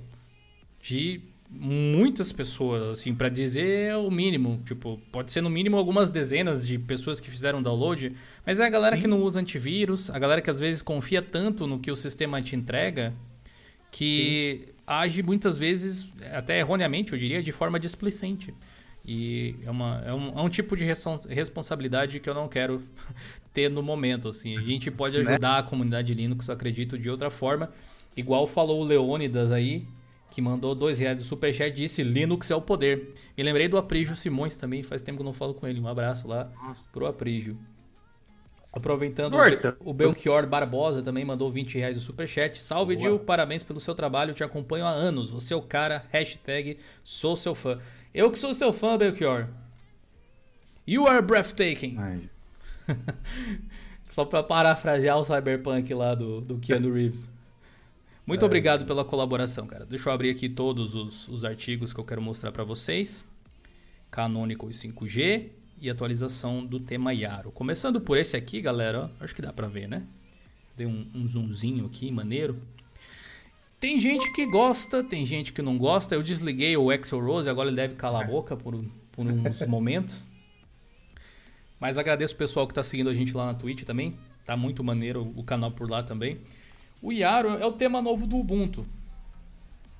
de 0.80 1.20
muitas 1.50 2.30
pessoas, 2.30 2.82
assim, 2.98 3.14
para 3.14 3.28
dizer 3.28 3.94
o 3.96 4.10
mínimo. 4.10 4.60
Tipo, 4.64 5.00
pode 5.10 5.32
ser 5.32 5.40
no 5.40 5.50
mínimo 5.50 5.76
algumas 5.76 6.08
dezenas 6.08 6.66
de 6.66 6.78
pessoas 6.78 7.18
que 7.18 7.30
fizeram 7.30 7.62
download, 7.62 8.14
mas 8.46 8.60
é 8.60 8.66
a 8.66 8.68
galera 8.70 8.96
Sim. 8.96 9.02
que 9.02 9.08
não 9.08 9.20
usa 9.22 9.40
antivírus, 9.40 10.08
a 10.10 10.18
galera 10.18 10.40
que 10.40 10.50
às 10.50 10.60
vezes 10.60 10.80
confia 10.80 11.20
tanto 11.20 11.66
no 11.66 11.78
que 11.78 11.90
o 11.90 11.96
sistema 11.96 12.40
te 12.40 12.54
entrega, 12.54 13.12
que 13.90 14.60
Sim. 14.60 14.72
age 14.86 15.22
muitas 15.22 15.58
vezes, 15.58 16.08
até 16.32 16.60
erroneamente, 16.60 17.12
eu 17.12 17.18
diria, 17.18 17.42
de 17.42 17.50
forma 17.50 17.80
displicente. 17.80 18.54
E 19.04 19.56
é, 19.64 19.70
uma, 19.70 20.02
é, 20.06 20.12
um, 20.12 20.38
é 20.38 20.42
um 20.42 20.48
tipo 20.48 20.76
de 20.76 20.84
responsabilidade 20.84 22.20
que 22.20 22.28
eu 22.28 22.34
não 22.34 22.48
quero 22.48 22.82
ter 23.52 23.68
no 23.68 23.82
momento. 23.82 24.28
Assim. 24.28 24.56
A 24.56 24.60
gente 24.60 24.90
pode 24.90 25.18
né? 25.18 25.28
ajudar 25.28 25.58
a 25.58 25.62
comunidade 25.62 26.14
Linux, 26.14 26.48
acredito, 26.48 26.96
de 26.96 27.10
outra 27.10 27.30
forma. 27.30 27.72
Igual 28.16 28.46
falou 28.46 28.80
o 28.80 28.84
Leônidas 28.84 29.50
aí, 29.50 29.86
que 30.30 30.40
mandou 30.40 30.74
dois 30.74 30.98
reais 30.98 31.16
do 31.16 31.24
Superchat 31.24 31.74
disse 31.74 32.02
Linux 32.02 32.50
é 32.50 32.56
o 32.56 32.62
poder. 32.62 33.14
Me 33.36 33.42
lembrei 33.42 33.68
do 33.68 33.76
Aprígio 33.76 34.14
Simões 34.14 34.56
também, 34.56 34.82
faz 34.82 35.02
tempo 35.02 35.18
que 35.18 35.22
eu 35.22 35.26
não 35.26 35.32
falo 35.32 35.54
com 35.54 35.66
ele. 35.66 35.80
Um 35.80 35.88
abraço 35.88 36.28
lá 36.28 36.50
Nossa. 36.62 36.88
pro 36.90 37.06
Aprígio. 37.06 37.58
Aproveitando, 38.72 39.36
o 39.80 39.92
Belchior 39.92 40.46
Barbosa 40.46 41.02
também 41.02 41.24
mandou 41.24 41.50
20 41.50 41.76
reais 41.76 41.96
do 41.96 42.00
Superchat. 42.00 42.62
Salve, 42.62 42.94
Boa. 42.94 43.08
Gil, 43.08 43.18
parabéns 43.18 43.64
pelo 43.64 43.80
seu 43.80 43.96
trabalho, 43.96 44.32
te 44.32 44.44
acompanho 44.44 44.86
há 44.86 44.90
anos. 44.90 45.28
Você 45.30 45.52
é 45.52 45.56
o 45.56 45.62
cara, 45.62 46.04
hashtag 46.10 46.78
sou 47.02 47.34
seu 47.34 47.52
fã. 47.52 47.80
Eu 48.14 48.30
que 48.30 48.38
sou 48.38 48.54
seu 48.54 48.72
fã, 48.72 48.96
Belchior. 48.96 49.48
You 50.86 51.08
are 51.08 51.20
breathtaking. 51.20 51.98
Só 54.08 54.24
pra 54.24 54.42
parafrasear 54.42 55.18
o 55.18 55.24
Cyberpunk 55.24 55.92
lá 55.92 56.14
do, 56.14 56.40
do 56.40 56.58
Keanu 56.58 56.92
Reeves. 56.94 57.28
Muito 58.30 58.44
é. 58.44 58.46
obrigado 58.46 58.86
pela 58.86 59.04
colaboração, 59.04 59.66
cara. 59.66 59.84
Deixa 59.84 60.08
eu 60.08 60.12
abrir 60.12 60.30
aqui 60.30 60.48
todos 60.48 60.94
os, 60.94 61.26
os 61.26 61.44
artigos 61.44 61.92
que 61.92 61.98
eu 61.98 62.04
quero 62.04 62.22
mostrar 62.22 62.52
para 62.52 62.62
vocês. 62.62 63.26
Canonical 64.08 64.68
5G 64.68 65.48
e 65.80 65.90
atualização 65.90 66.64
do 66.64 66.78
tema 66.78 67.12
Yaro. 67.12 67.50
Começando 67.50 68.00
por 68.00 68.16
esse 68.16 68.36
aqui, 68.36 68.60
galera, 68.60 69.10
ó, 69.18 69.24
acho 69.24 69.34
que 69.34 69.42
dá 69.42 69.52
para 69.52 69.66
ver, 69.66 69.88
né? 69.88 70.04
Dei 70.76 70.86
um, 70.86 71.04
um 71.12 71.26
zoomzinho 71.26 71.86
aqui, 71.86 72.08
maneiro. 72.12 72.56
Tem 73.80 73.98
gente 73.98 74.32
que 74.32 74.46
gosta, 74.46 75.02
tem 75.02 75.26
gente 75.26 75.52
que 75.52 75.60
não 75.60 75.76
gosta. 75.76 76.14
Eu 76.14 76.22
desliguei 76.22 76.76
o 76.76 76.92
Excel 76.92 77.18
Rose, 77.18 77.50
agora 77.50 77.68
ele 77.68 77.76
deve 77.76 77.96
calar 77.96 78.22
a 78.22 78.26
boca 78.28 78.56
por, 78.56 78.80
por 79.10 79.26
uns 79.26 79.62
momentos. 79.66 80.28
Mas 81.80 81.98
agradeço 81.98 82.34
o 82.34 82.38
pessoal 82.38 82.64
que 82.64 82.70
está 82.70 82.84
seguindo 82.84 83.10
a 83.10 83.14
gente 83.14 83.36
lá 83.36 83.46
na 83.46 83.54
Twitch 83.54 83.82
também. 83.82 84.14
Tá 84.44 84.56
muito 84.56 84.84
maneiro 84.84 85.32
o 85.34 85.42
canal 85.42 85.72
por 85.72 85.90
lá 85.90 86.04
também. 86.04 86.38
O 87.02 87.12
Yaro 87.12 87.50
é 87.50 87.64
o 87.66 87.72
tema 87.72 88.02
novo 88.02 88.26
do 88.26 88.36
Ubuntu. 88.36 88.86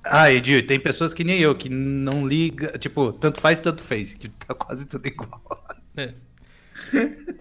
Ah, 0.03 0.31
Edir, 0.31 0.65
tem 0.65 0.79
pessoas 0.79 1.13
que 1.13 1.23
nem 1.23 1.39
eu, 1.39 1.55
que 1.55 1.69
não 1.69 2.27
liga, 2.27 2.77
tipo, 2.79 3.11
tanto 3.13 3.39
faz, 3.39 3.61
tanto 3.61 3.83
fez, 3.83 4.15
que 4.15 4.29
tá 4.29 4.53
quase 4.53 4.87
tudo 4.87 5.05
igual. 5.07 5.41
É. 5.95 6.13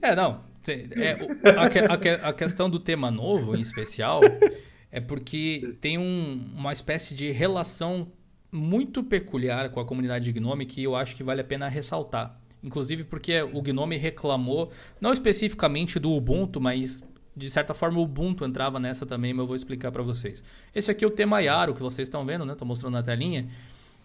É, 0.00 0.14
não. 0.14 0.40
É, 0.68 1.16
a, 1.50 2.26
a, 2.26 2.28
a, 2.28 2.32
questão 2.32 2.70
do 2.70 2.78
tema 2.78 3.10
novo, 3.10 3.56
em 3.56 3.60
especial, 3.60 4.20
é 4.92 5.00
porque 5.00 5.76
tem 5.80 5.98
um, 5.98 6.50
uma 6.54 6.72
espécie 6.72 7.16
de 7.16 7.32
relação 7.32 8.12
muito 8.50 9.02
peculiar 9.02 9.70
com 9.70 9.80
a 9.80 9.84
comunidade 9.84 10.30
Gnome 10.32 10.66
que 10.66 10.82
eu 10.82 10.94
acho 10.94 11.16
que 11.16 11.24
vale 11.24 11.40
a 11.40 11.44
pena 11.44 11.68
ressaltar. 11.68 12.38
Inclusive 12.62 13.04
porque 13.04 13.42
o 13.42 13.60
Gnome 13.60 13.96
reclamou, 13.96 14.70
não 15.00 15.12
especificamente 15.12 15.98
do 15.98 16.12
Ubuntu, 16.12 16.60
mas 16.60 17.02
de 17.36 17.50
certa 17.50 17.74
forma 17.74 17.98
o 17.98 18.02
Ubuntu 18.02 18.44
entrava 18.44 18.80
nessa 18.80 19.06
também, 19.06 19.32
mas 19.32 19.40
eu 19.40 19.46
vou 19.46 19.56
explicar 19.56 19.92
para 19.92 20.02
vocês. 20.02 20.42
Esse 20.74 20.90
aqui 20.90 21.04
é 21.04 21.08
o 21.08 21.10
tema 21.10 21.40
Yaro 21.40 21.74
que 21.74 21.82
vocês 21.82 22.06
estão 22.06 22.24
vendo, 22.24 22.44
né? 22.44 22.54
Tô 22.54 22.64
mostrando 22.64 22.94
na 22.94 23.02
telinha. 23.02 23.48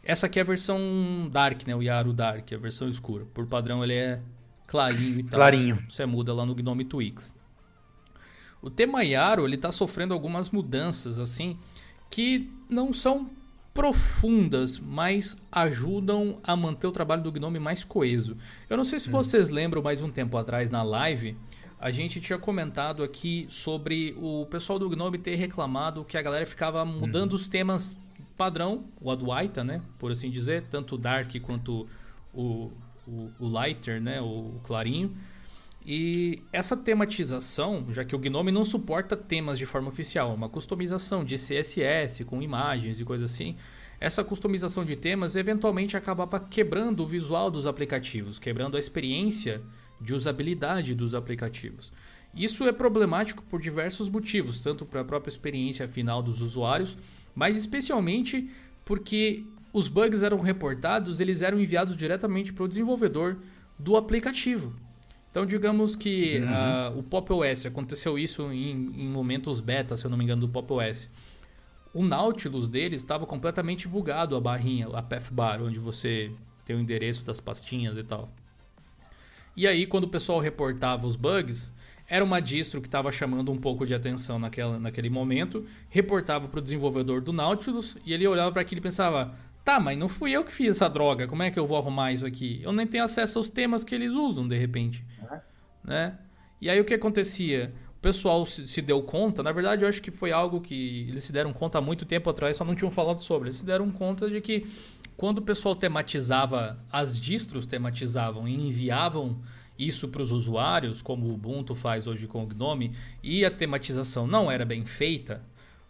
Essa 0.03 0.27
aqui 0.27 0.39
é 0.39 0.41
a 0.41 0.45
versão 0.45 1.29
Dark, 1.31 1.65
né? 1.65 1.75
O 1.75 1.81
Yaro 1.81 2.13
Dark, 2.13 2.51
a 2.51 2.57
versão 2.57 2.89
escura. 2.89 3.25
Por 3.33 3.47
padrão 3.47 3.83
ele 3.83 3.93
é 3.93 4.19
clarinho 4.67 5.19
e 5.19 5.23
tal. 5.23 5.39
Clarinho. 5.39 5.79
Você 5.89 6.05
muda 6.05 6.33
lá 6.33 6.45
no 6.45 6.53
Gnome 6.53 6.85
Twix. 6.85 7.33
O 8.61 8.69
tema 8.69 9.03
Yaro, 9.03 9.45
ele 9.45 9.57
tá 9.57 9.71
sofrendo 9.71 10.13
algumas 10.13 10.49
mudanças 10.49 11.19
assim 11.19 11.57
que 12.09 12.49
não 12.69 12.93
são 12.93 13.29
profundas, 13.73 14.77
mas 14.77 15.35
ajudam 15.51 16.37
a 16.43 16.55
manter 16.55 16.85
o 16.85 16.91
trabalho 16.91 17.23
do 17.23 17.31
Gnome 17.31 17.59
mais 17.59 17.83
coeso. 17.83 18.37
Eu 18.69 18.77
não 18.77 18.83
sei 18.83 18.99
se 18.99 19.09
hum. 19.09 19.11
vocês 19.11 19.49
lembram 19.49 19.81
mais 19.81 20.01
um 20.01 20.11
tempo 20.11 20.37
atrás 20.37 20.69
na 20.69 20.83
live, 20.83 21.35
a 21.83 21.91
gente 21.91 22.21
tinha 22.21 22.39
comentado 22.39 23.03
aqui 23.03 23.45
sobre 23.49 24.15
o 24.17 24.45
pessoal 24.45 24.79
do 24.79 24.87
Gnome 24.89 25.17
ter 25.17 25.35
reclamado 25.35 26.05
que 26.05 26.17
a 26.17 26.21
galera 26.21 26.45
ficava 26.45 26.85
mudando 26.85 27.31
uhum. 27.31 27.35
os 27.35 27.49
temas 27.49 27.93
padrão, 28.37 28.85
o 29.01 29.11
Adwaita, 29.11 29.65
né? 29.65 29.81
Por 29.99 30.09
assim 30.09 30.29
dizer, 30.29 30.63
tanto 30.71 30.95
o 30.95 30.97
Dark 30.97 31.29
quanto 31.41 31.85
o, 32.33 32.71
o, 33.05 33.29
o 33.37 33.47
Lighter, 33.49 34.01
né? 34.01 34.21
O 34.21 34.61
Clarinho. 34.63 35.13
E 35.85 36.41
essa 36.53 36.77
tematização, 36.77 37.87
já 37.89 38.05
que 38.05 38.15
o 38.15 38.19
Gnome 38.19 38.49
não 38.49 38.63
suporta 38.63 39.17
temas 39.17 39.57
de 39.57 39.65
forma 39.65 39.89
oficial, 39.89 40.31
é 40.31 40.33
uma 40.33 40.47
customização 40.47 41.21
de 41.21 41.35
CSS 41.35 42.23
com 42.23 42.41
imagens 42.41 42.97
e 42.97 43.03
coisas 43.03 43.29
assim, 43.29 43.57
essa 43.99 44.23
customização 44.23 44.85
de 44.85 44.95
temas 44.95 45.35
eventualmente 45.35 45.97
acabava 45.97 46.39
quebrando 46.39 47.03
o 47.03 47.05
visual 47.05 47.51
dos 47.51 47.67
aplicativos, 47.67 48.39
quebrando 48.39 48.77
a 48.77 48.79
experiência 48.79 49.61
de 50.03 50.13
usabilidade 50.13 50.93
dos 50.93 51.15
aplicativos. 51.15 51.91
Isso 52.35 52.63
é 52.65 52.71
problemático 52.71 53.43
por 53.43 53.61
diversos 53.61 54.09
motivos, 54.09 54.59
tanto 54.59 54.85
para 54.85 55.01
a 55.01 55.05
própria 55.05 55.29
experiência 55.29 55.87
final 55.87 56.21
dos 56.21 56.41
usuários, 56.41 56.97
mas 57.35 57.55
especialmente 57.55 58.49
porque 58.83 59.45
os 59.71 59.87
bugs 59.87 60.21
eram 60.23 60.39
reportados, 60.39 61.19
eles 61.19 61.41
eram 61.41 61.59
enviados 61.59 61.95
diretamente 61.95 62.51
para 62.51 62.63
o 62.63 62.67
desenvolvedor 62.67 63.37
do 63.77 63.95
aplicativo. 63.95 64.73
Então, 65.31 65.45
digamos 65.45 65.95
que 65.95 66.39
uhum. 66.39 66.95
uh, 66.95 66.99
o 66.99 67.03
Pop 67.03 67.33
OS 67.33 67.65
aconteceu 67.65 68.19
isso 68.19 68.51
em, 68.51 68.71
em, 69.01 69.09
momentos 69.09 69.59
beta, 69.59 69.97
se 69.97 70.05
eu 70.05 70.11
não 70.11 70.17
me 70.17 70.23
engano, 70.23 70.41
do 70.41 70.49
Pop 70.49 70.71
OS. 70.73 71.09
O 71.91 72.03
Nautilus 72.03 72.69
deles 72.69 73.01
estava 73.01 73.25
completamente 73.25 73.87
bugado, 73.87 74.35
a 74.35 74.41
barrinha, 74.41 74.87
a 74.93 75.01
path 75.01 75.31
bar, 75.31 75.61
onde 75.61 75.79
você 75.79 76.31
tem 76.65 76.75
o 76.75 76.79
endereço 76.79 77.25
das 77.25 77.39
pastinhas 77.39 77.97
e 77.97 78.03
tal. 78.03 78.31
E 79.55 79.67
aí, 79.67 79.85
quando 79.85 80.05
o 80.05 80.07
pessoal 80.07 80.39
reportava 80.39 81.05
os 81.05 81.15
bugs, 81.15 81.71
era 82.07 82.23
uma 82.23 82.39
distro 82.39 82.81
que 82.81 82.87
estava 82.87 83.11
chamando 83.11 83.51
um 83.51 83.57
pouco 83.57 83.85
de 83.85 83.93
atenção 83.93 84.37
naquela, 84.37 84.79
naquele 84.79 85.09
momento, 85.09 85.65
reportava 85.89 86.47
para 86.47 86.59
o 86.59 86.61
desenvolvedor 86.61 87.21
do 87.21 87.31
Nautilus 87.31 87.97
e 88.05 88.13
ele 88.13 88.27
olhava 88.27 88.51
para 88.51 88.61
aquilo 88.61 88.79
e 88.79 88.81
pensava: 88.81 89.33
tá, 89.63 89.79
mas 89.79 89.97
não 89.97 90.09
fui 90.09 90.31
eu 90.31 90.43
que 90.43 90.51
fiz 90.51 90.69
essa 90.69 90.89
droga, 90.89 91.27
como 91.27 91.43
é 91.43 91.51
que 91.51 91.59
eu 91.59 91.65
vou 91.65 91.77
arrumar 91.77 92.11
isso 92.11 92.25
aqui? 92.25 92.59
Eu 92.63 92.71
nem 92.71 92.85
tenho 92.85 93.03
acesso 93.03 93.37
aos 93.37 93.49
temas 93.49 93.83
que 93.83 93.95
eles 93.95 94.13
usam 94.13 94.47
de 94.47 94.57
repente. 94.57 95.05
Uhum. 95.21 95.39
Né? 95.85 96.17
E 96.59 96.69
aí 96.69 96.79
o 96.79 96.85
que 96.85 96.93
acontecia? 96.93 97.73
O 97.97 98.01
pessoal 98.03 98.45
se, 98.45 98.67
se, 98.67 98.81
deu 98.81 99.01
conta, 99.01 99.41
na 99.41 99.51
verdade 99.53 99.83
eu 99.83 99.89
acho 99.89 100.01
que 100.01 100.11
foi 100.11 100.33
algo 100.33 100.59
que 100.59 101.07
eles 101.07 101.23
se 101.23 101.31
deram 101.31 101.53
conta 101.53 101.77
há 101.77 101.81
muito 101.81 102.05
tempo 102.05 102.29
atrás, 102.29 102.57
só 102.57 102.65
não 102.65 102.75
tinham 102.75 102.91
falado 102.91 103.21
sobre. 103.21 103.47
Eles 103.47 103.57
se 103.57 103.65
deram 103.65 103.89
conta 103.89 104.29
de 104.29 104.41
que 104.41 104.67
quando 105.23 105.37
o 105.37 105.41
pessoal 105.41 105.73
tematizava, 105.73 106.77
as 106.91 107.17
distros 107.17 107.65
tematizavam 107.65 108.45
e 108.45 108.53
enviavam 108.53 109.39
isso 109.79 110.09
para 110.09 110.21
os 110.21 110.33
usuários, 110.33 111.01
como 111.01 111.27
o 111.27 111.33
Ubuntu 111.33 111.73
faz 111.73 112.07
hoje 112.07 112.27
com 112.27 112.43
o 112.43 112.45
Gnome, 112.45 112.91
e 113.23 113.45
a 113.45 113.49
tematização 113.49 114.27
não 114.27 114.51
era 114.51 114.65
bem 114.65 114.83
feita, 114.83 115.41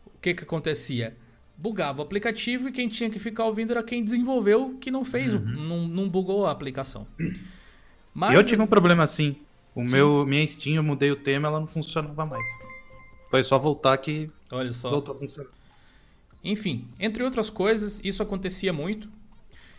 o 0.06 0.20
que, 0.20 0.36
que 0.36 0.44
acontecia? 0.44 1.18
Bugava 1.58 2.04
o 2.04 2.06
aplicativo 2.06 2.70
e 2.70 2.72
quem 2.72 2.88
tinha 2.88 3.10
que 3.10 3.18
ficar 3.18 3.46
ouvindo 3.46 3.72
era 3.72 3.82
quem 3.82 4.04
desenvolveu, 4.04 4.78
que 4.80 4.92
não 4.92 5.04
fez, 5.04 5.34
uhum. 5.34 5.40
não, 5.40 5.88
não 5.88 6.08
bugou 6.08 6.46
a 6.46 6.52
aplicação. 6.52 7.08
Mas, 8.14 8.36
eu 8.36 8.44
tive 8.44 8.62
um 8.62 8.68
problema 8.68 9.02
assim. 9.02 9.36
O 9.74 9.84
meu, 9.84 10.28
minha 10.28 10.46
Steam, 10.46 10.76
eu 10.76 10.84
mudei 10.84 11.10
o 11.10 11.16
tema, 11.16 11.48
ela 11.48 11.60
não 11.60 11.66
funcionava 11.66 12.24
mais. 12.24 12.48
Foi 13.32 13.44
só 13.44 13.58
voltar 13.58 13.98
que 13.98 14.30
Olha 14.52 14.72
só. 14.72 14.92
voltou 14.92 15.16
a 15.16 15.18
funcionar. 15.18 15.50
Enfim, 16.44 16.88
entre 17.00 17.24
outras 17.24 17.50
coisas, 17.50 18.00
isso 18.04 18.22
acontecia 18.22 18.72
muito. 18.72 19.10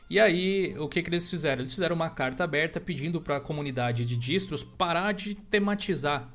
E 0.08 0.20
aí, 0.20 0.76
o 0.78 0.88
que, 0.88 1.02
que 1.02 1.08
eles 1.08 1.28
fizeram? 1.28 1.62
Eles 1.62 1.72
fizeram 1.72 1.96
uma 1.96 2.10
carta 2.10 2.44
aberta 2.44 2.80
pedindo 2.80 3.20
para 3.20 3.36
a 3.36 3.40
comunidade 3.40 4.04
de 4.04 4.16
distros 4.16 4.62
parar 4.62 5.12
de 5.12 5.34
tematizar, 5.34 6.28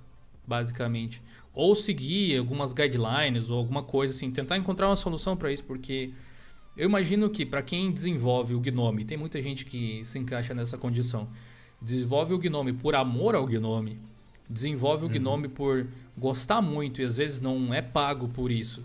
basicamente. 0.45 1.21
Ou 1.53 1.75
seguir 1.75 2.37
algumas 2.37 2.73
guidelines 2.73 3.49
ou 3.49 3.57
alguma 3.57 3.83
coisa 3.83 4.13
assim, 4.13 4.31
tentar 4.31 4.57
encontrar 4.57 4.87
uma 4.87 4.95
solução 4.95 5.37
para 5.37 5.51
isso, 5.51 5.63
porque 5.63 6.11
eu 6.75 6.87
imagino 6.87 7.29
que 7.29 7.45
para 7.45 7.61
quem 7.61 7.91
desenvolve 7.91 8.55
o 8.55 8.59
Gnome, 8.59 9.05
tem 9.05 9.17
muita 9.17 9.41
gente 9.41 9.65
que 9.65 10.03
se 10.03 10.17
encaixa 10.17 10.53
nessa 10.53 10.77
condição. 10.77 11.27
Desenvolve 11.81 12.33
o 12.33 12.39
Gnome 12.39 12.73
por 12.73 12.95
amor 12.95 13.35
ao 13.35 13.45
Gnome, 13.45 13.99
desenvolve 14.49 15.03
o 15.03 15.07
uhum. 15.07 15.13
Gnome 15.13 15.47
por 15.47 15.87
gostar 16.17 16.61
muito 16.61 17.01
e 17.01 17.05
às 17.05 17.15
vezes 17.15 17.39
não 17.39 17.73
é 17.73 17.81
pago 17.81 18.27
por 18.29 18.51
isso. 18.51 18.83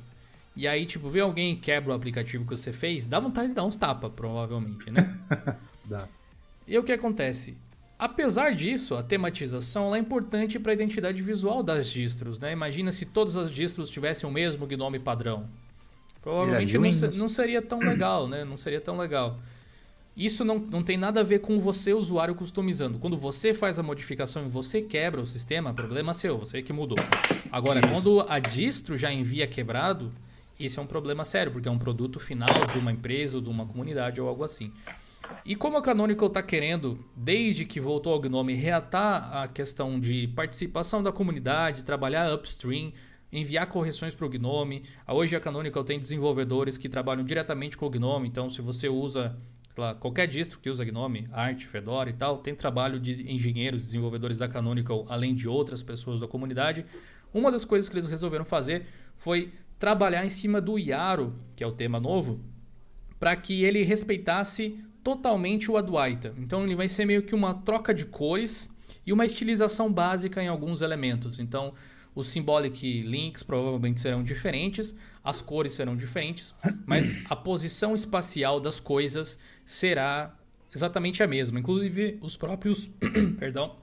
E 0.56 0.68
aí, 0.68 0.86
tipo, 0.86 1.08
vê 1.08 1.20
alguém 1.20 1.54
e 1.54 1.56
quebra 1.56 1.92
o 1.92 1.94
aplicativo 1.94 2.44
que 2.44 2.50
você 2.50 2.72
fez, 2.72 3.06
dá 3.06 3.18
vontade 3.18 3.48
de 3.48 3.54
dar 3.54 3.64
uns 3.64 3.74
tapas, 3.74 4.12
provavelmente, 4.14 4.90
né? 4.90 5.18
dá. 5.84 6.06
E 6.66 6.78
o 6.78 6.84
que 6.84 6.92
acontece? 6.92 7.56
Apesar 7.98 8.54
disso, 8.54 8.94
a 8.94 9.02
tematização 9.02 9.94
é 9.94 9.98
importante 9.98 10.58
para 10.58 10.72
a 10.72 10.74
identidade 10.74 11.22
visual 11.22 11.62
das 11.62 11.88
distros, 11.88 12.38
né? 12.38 12.52
Imagina 12.52 12.92
se 12.92 13.06
todas 13.06 13.36
as 13.36 13.50
distros 13.50 13.90
tivessem 13.90 14.28
o 14.28 14.32
mesmo 14.32 14.66
Gnome 14.66 14.98
padrão. 14.98 15.48
Provavelmente 16.20 16.78
não, 16.78 17.18
não, 17.18 17.28
seria 17.28 17.60
tão 17.60 17.78
legal, 17.80 18.26
né? 18.26 18.44
Não 18.44 18.56
seria 18.56 18.80
tão 18.80 18.96
legal. 18.96 19.38
Isso 20.16 20.44
não, 20.44 20.58
não 20.58 20.82
tem 20.82 20.96
nada 20.96 21.20
a 21.20 21.22
ver 21.22 21.40
com 21.40 21.60
você, 21.60 21.92
usuário, 21.92 22.34
customizando. 22.34 22.98
Quando 22.98 23.16
você 23.16 23.52
faz 23.52 23.78
a 23.78 23.82
modificação 23.82 24.46
e 24.46 24.48
você 24.48 24.80
quebra 24.80 25.20
o 25.20 25.26
sistema, 25.26 25.74
problema 25.74 26.14
seu, 26.14 26.38
você 26.38 26.62
que 26.62 26.72
mudou. 26.72 26.98
Agora, 27.50 27.80
Isso. 27.80 27.88
quando 27.88 28.20
a 28.28 28.38
distro 28.38 28.96
já 28.96 29.12
envia 29.12 29.46
quebrado, 29.46 30.12
esse 30.58 30.78
é 30.78 30.82
um 30.82 30.86
problema 30.86 31.24
sério, 31.24 31.52
porque 31.52 31.68
é 31.68 31.70
um 31.70 31.78
produto 31.78 32.20
final 32.20 32.48
de 32.70 32.78
uma 32.78 32.92
empresa 32.92 33.36
ou 33.36 33.42
de 33.42 33.48
uma 33.48 33.66
comunidade 33.66 34.20
ou 34.20 34.28
algo 34.28 34.44
assim. 34.44 34.72
E 35.44 35.56
como 35.56 35.76
a 35.76 35.82
Canonical 35.82 36.28
está 36.28 36.42
querendo, 36.42 36.98
desde 37.16 37.64
que 37.64 37.80
voltou 37.80 38.12
ao 38.12 38.20
Gnome, 38.20 38.54
reatar 38.54 39.36
a 39.36 39.48
questão 39.48 39.98
de 39.98 40.28
participação 40.28 41.02
da 41.02 41.10
comunidade, 41.10 41.82
trabalhar 41.82 42.32
upstream, 42.32 42.92
enviar 43.32 43.66
correções 43.66 44.14
para 44.14 44.26
o 44.26 44.28
Gnome. 44.28 44.84
Hoje 45.08 45.34
a 45.34 45.40
Canonical 45.40 45.82
tem 45.82 45.98
desenvolvedores 45.98 46.76
que 46.76 46.88
trabalham 46.88 47.24
diretamente 47.24 47.76
com 47.76 47.86
o 47.86 47.90
Gnome, 47.90 48.28
então 48.28 48.48
se 48.48 48.60
você 48.60 48.88
usa 48.88 49.36
lá, 49.76 49.94
qualquer 49.94 50.26
distro 50.28 50.58
que 50.60 50.70
usa 50.70 50.84
Gnome, 50.84 51.28
Art, 51.32 51.64
Fedora 51.64 52.08
e 52.10 52.12
tal, 52.12 52.38
tem 52.38 52.54
trabalho 52.54 53.00
de 53.00 53.30
engenheiros, 53.32 53.82
desenvolvedores 53.82 54.38
da 54.38 54.48
Canonical, 54.48 55.04
além 55.08 55.34
de 55.34 55.48
outras 55.48 55.82
pessoas 55.82 56.20
da 56.20 56.28
comunidade. 56.28 56.86
Uma 57.32 57.50
das 57.50 57.64
coisas 57.64 57.88
que 57.88 57.94
eles 57.96 58.06
resolveram 58.06 58.44
fazer 58.44 58.86
foi 59.16 59.52
trabalhar 59.78 60.24
em 60.24 60.28
cima 60.28 60.60
do 60.60 60.78
Yaro, 60.78 61.34
que 61.54 61.62
é 61.62 61.66
o 61.66 61.72
tema 61.72 62.00
novo, 62.00 62.40
para 63.18 63.36
que 63.36 63.64
ele 63.64 63.82
respeitasse 63.82 64.78
totalmente 65.02 65.70
o 65.70 65.76
Adwaita. 65.76 66.34
Então 66.38 66.64
ele 66.64 66.74
vai 66.74 66.88
ser 66.88 67.04
meio 67.04 67.22
que 67.22 67.34
uma 67.34 67.54
troca 67.54 67.92
de 67.92 68.04
cores 68.06 68.70
e 69.06 69.12
uma 69.12 69.26
estilização 69.26 69.92
básica 69.92 70.42
em 70.42 70.48
alguns 70.48 70.82
elementos. 70.82 71.38
Então 71.38 71.74
os 72.14 72.28
symbolic 72.28 73.02
links 73.02 73.42
provavelmente 73.42 74.00
serão 74.00 74.22
diferentes, 74.22 74.94
as 75.22 75.42
cores 75.42 75.72
serão 75.72 75.96
diferentes, 75.96 76.54
mas 76.86 77.18
a 77.28 77.34
posição 77.34 77.94
espacial 77.94 78.60
das 78.60 78.78
coisas 78.78 79.38
será 79.64 80.34
exatamente 80.74 81.22
a 81.22 81.26
mesma. 81.26 81.58
Inclusive 81.58 82.18
os 82.20 82.36
próprios, 82.36 82.88
perdão, 83.38 83.76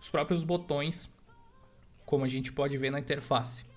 os 0.00 0.08
próprios 0.08 0.44
botões, 0.44 1.10
como 2.04 2.24
a 2.24 2.28
gente 2.28 2.52
pode 2.52 2.76
ver 2.76 2.90
na 2.90 3.00
interface. 3.00 3.69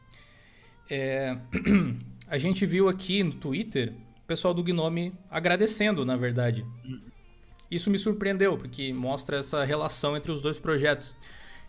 É, 0.94 1.38
a 2.28 2.38
gente 2.38 2.66
viu 2.66 2.88
aqui 2.88 3.24
no 3.24 3.34
Twitter 3.34 3.94
o 4.24 4.28
pessoal 4.28 4.54
do 4.54 4.64
Gnome 4.64 5.14
agradecendo, 5.30 6.06
na 6.06 6.16
verdade. 6.16 6.66
Isso 7.70 7.89
me 7.89 7.98
surpreendeu, 7.98 8.58
porque 8.58 8.94
mostra 8.94 9.38
essa 9.38 9.64
relação 9.64 10.16
entre 10.16 10.32
os 10.32 10.41
dois 10.41 10.60
projetos. 10.60 11.16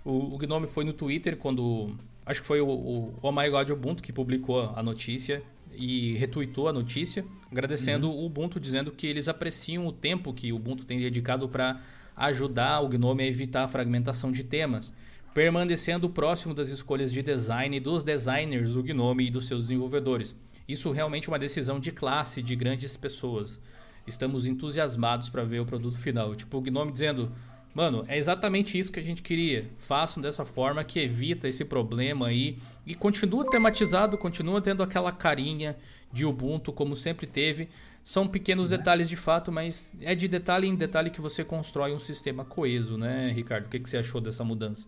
O, 0.04 0.34
o 0.34 0.38
Gnome 0.38 0.66
foi 0.66 0.84
no 0.84 0.92
Twitter 0.92 1.36
quando 1.36 1.96
Acho 2.26 2.40
que 2.40 2.46
foi 2.46 2.60
o, 2.60 2.68
o 2.68 3.14
Oh 3.20 3.30
My 3.30 3.48
God 3.50 3.68
Ubuntu 3.70 4.02
que 4.02 4.12
publicou 4.12 4.72
a 4.74 4.82
notícia 4.82 5.42
e 5.72 6.14
retweetou 6.14 6.68
a 6.68 6.72
notícia, 6.72 7.24
agradecendo 7.50 8.08
uhum. 8.08 8.16
o 8.16 8.26
Ubuntu, 8.26 8.58
dizendo 8.58 8.92
que 8.92 9.06
eles 9.06 9.28
apreciam 9.28 9.86
o 9.86 9.92
tempo 9.92 10.32
que 10.32 10.52
o 10.52 10.56
Ubuntu 10.56 10.86
tem 10.86 10.98
dedicado 10.98 11.48
para 11.48 11.80
ajudar 12.16 12.80
o 12.80 12.88
Gnome 12.88 13.24
a 13.24 13.26
evitar 13.26 13.64
a 13.64 13.68
fragmentação 13.68 14.30
de 14.32 14.44
temas, 14.44 14.94
permanecendo 15.34 16.08
próximo 16.08 16.54
das 16.54 16.68
escolhas 16.68 17.12
de 17.12 17.20
design 17.20 17.80
dos 17.80 18.04
designers 18.04 18.74
do 18.74 18.82
Gnome 18.84 19.26
e 19.26 19.30
dos 19.30 19.48
seus 19.48 19.64
desenvolvedores. 19.64 20.34
Isso 20.66 20.92
realmente 20.92 21.28
é 21.28 21.32
uma 21.32 21.38
decisão 21.38 21.80
de 21.80 21.90
classe 21.90 22.40
de 22.40 22.54
grandes 22.54 22.96
pessoas. 22.96 23.60
Estamos 24.06 24.46
entusiasmados 24.46 25.28
para 25.28 25.42
ver 25.42 25.58
o 25.58 25.66
produto 25.66 25.98
final. 25.98 26.36
Tipo, 26.36 26.58
o 26.58 26.60
Gnome 26.60 26.92
dizendo: 26.92 27.32
Mano, 27.74 28.04
é 28.06 28.16
exatamente 28.16 28.78
isso 28.78 28.92
que 28.92 29.00
a 29.00 29.02
gente 29.02 29.22
queria. 29.22 29.68
Façam 29.78 30.22
dessa 30.22 30.44
forma 30.44 30.84
que 30.84 31.00
evita 31.00 31.48
esse 31.48 31.64
problema 31.64 32.28
aí 32.28 32.58
e 32.86 32.94
continua 32.94 33.50
tematizado, 33.50 34.16
continua 34.16 34.60
tendo 34.60 34.84
aquela 34.84 35.10
carinha 35.10 35.76
de 36.12 36.24
Ubuntu 36.24 36.72
como 36.72 36.94
sempre 36.94 37.26
teve. 37.26 37.68
São 38.04 38.28
pequenos 38.28 38.70
né? 38.70 38.76
detalhes 38.76 39.08
de 39.08 39.16
fato, 39.16 39.50
mas 39.50 39.92
é 40.00 40.14
de 40.14 40.28
detalhe 40.28 40.68
em 40.68 40.76
detalhe 40.76 41.10
que 41.10 41.20
você 41.20 41.42
constrói 41.42 41.92
um 41.92 41.98
sistema 41.98 42.44
coeso, 42.44 42.96
né, 42.96 43.32
Ricardo? 43.34 43.66
O 43.66 43.68
que, 43.68 43.80
que 43.80 43.88
você 43.88 43.96
achou 43.96 44.20
dessa 44.20 44.44
mudança? 44.44 44.86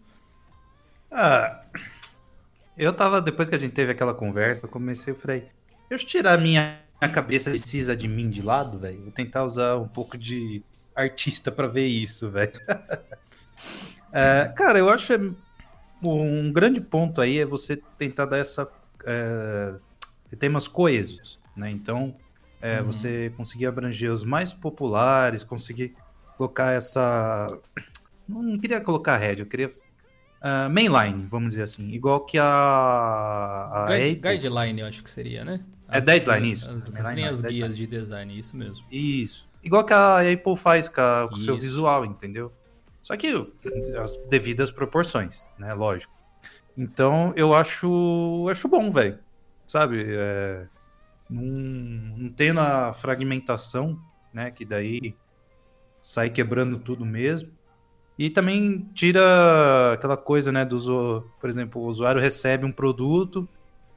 Ah, 1.19 1.63
eu 2.77 2.93
tava, 2.93 3.23
depois 3.23 3.49
que 3.49 3.55
a 3.55 3.59
gente 3.59 3.73
teve 3.73 3.91
aquela 3.91 4.13
conversa, 4.13 4.67
eu 4.67 4.71
comecei, 4.71 5.15
eu 5.15 5.17
falei, 5.17 5.47
deixa 5.89 6.05
eu 6.05 6.09
tirar 6.09 6.35
a 6.35 6.39
minha 6.39 6.79
cabeça 7.11 7.49
precisa 7.49 7.97
de 7.97 8.07
mim 8.07 8.29
de 8.29 8.43
lado, 8.43 8.79
velho. 8.79 9.01
Vou 9.01 9.11
tentar 9.11 9.43
usar 9.43 9.77
um 9.77 9.89
pouco 9.89 10.19
de 10.19 10.63
artista 10.95 11.51
para 11.51 11.69
ver 11.69 11.87
isso, 11.87 12.31
velho. 12.31 12.53
é, 14.13 14.53
cara, 14.55 14.79
eu 14.79 14.91
acho 14.91 15.15
é, 15.15 15.19
um 16.03 16.53
grande 16.53 16.83
ponto 16.83 17.23
aí 17.23 17.39
é 17.39 17.47
você 17.47 17.79
tentar 17.97 18.27
dar 18.27 18.37
essa 18.37 18.71
é, 19.07 19.75
temas 20.39 20.69
coesos, 20.69 21.41
né? 21.57 21.71
Então, 21.71 22.15
é, 22.61 22.81
uhum. 22.81 22.87
você 22.89 23.33
conseguir 23.39 23.65
abranger 23.65 24.13
os 24.13 24.23
mais 24.23 24.53
populares, 24.53 25.43
conseguir 25.43 25.97
colocar 26.37 26.73
essa, 26.73 27.59
não 28.29 28.59
queria 28.59 28.83
colocar 28.83 29.17
head, 29.17 29.41
eu 29.41 29.47
queria 29.47 29.73
uh, 30.43 30.71
mainline, 30.71 31.27
vamos 31.31 31.51
dizer 31.51 31.63
assim, 31.63 31.91
igual 31.91 32.25
que 32.25 32.39
a, 32.39 32.45
a 32.45 33.87
Guide, 33.89 34.21
guideline, 34.21 34.81
eu 34.81 34.87
acho 34.87 35.03
que 35.03 35.11
seria, 35.11 35.45
né? 35.45 35.61
É 35.89 35.99
as, 35.99 36.03
é 36.03 36.07
deadline 36.07 36.53
isso. 36.53 36.71
As, 36.71 36.95
as 36.95 37.15
linhas 37.15 37.41
guias 37.43 37.77
de 37.77 37.87
design, 37.87 38.39
isso 38.39 38.57
mesmo. 38.57 38.85
Isso. 38.91 39.49
Igual 39.63 39.85
que 39.85 39.93
a 39.93 40.21
Apple 40.21 40.57
faz 40.57 40.89
com, 40.89 41.01
a, 41.01 41.27
com 41.29 41.35
o 41.35 41.39
seu 41.39 41.57
visual, 41.57 42.05
entendeu? 42.05 42.53
Só 43.03 43.17
que 43.17 43.29
as 44.03 44.17
devidas 44.29 44.71
proporções, 44.71 45.47
né? 45.59 45.73
Lógico. 45.75 46.13
Então 46.77 47.33
eu 47.37 47.55
acho, 47.55 48.47
acho 48.51 48.69
bom, 48.69 48.91
velho. 48.91 49.19
Sabe? 49.67 50.05
É, 50.09 50.67
não, 51.31 51.43
não 51.43 52.29
tendo 52.31 52.61
a 52.61 52.93
fragmentação, 52.93 54.01
né? 54.33 54.51
Que 54.51 54.65
daí 54.65 55.15
sai 56.03 56.31
quebrando 56.31 56.79
tudo 56.79 57.05
mesmo. 57.05 57.51
E 58.19 58.31
também 58.31 58.89
tira 58.95 59.93
aquela 59.93 60.17
coisa, 60.17 60.51
né? 60.51 60.65
Do, 60.65 61.29
por 61.41 61.51
exemplo, 61.51 61.83
o 61.83 61.87
usuário 61.87 62.21
recebe 62.21 62.65
um 62.65 62.73
produto, 62.73 63.49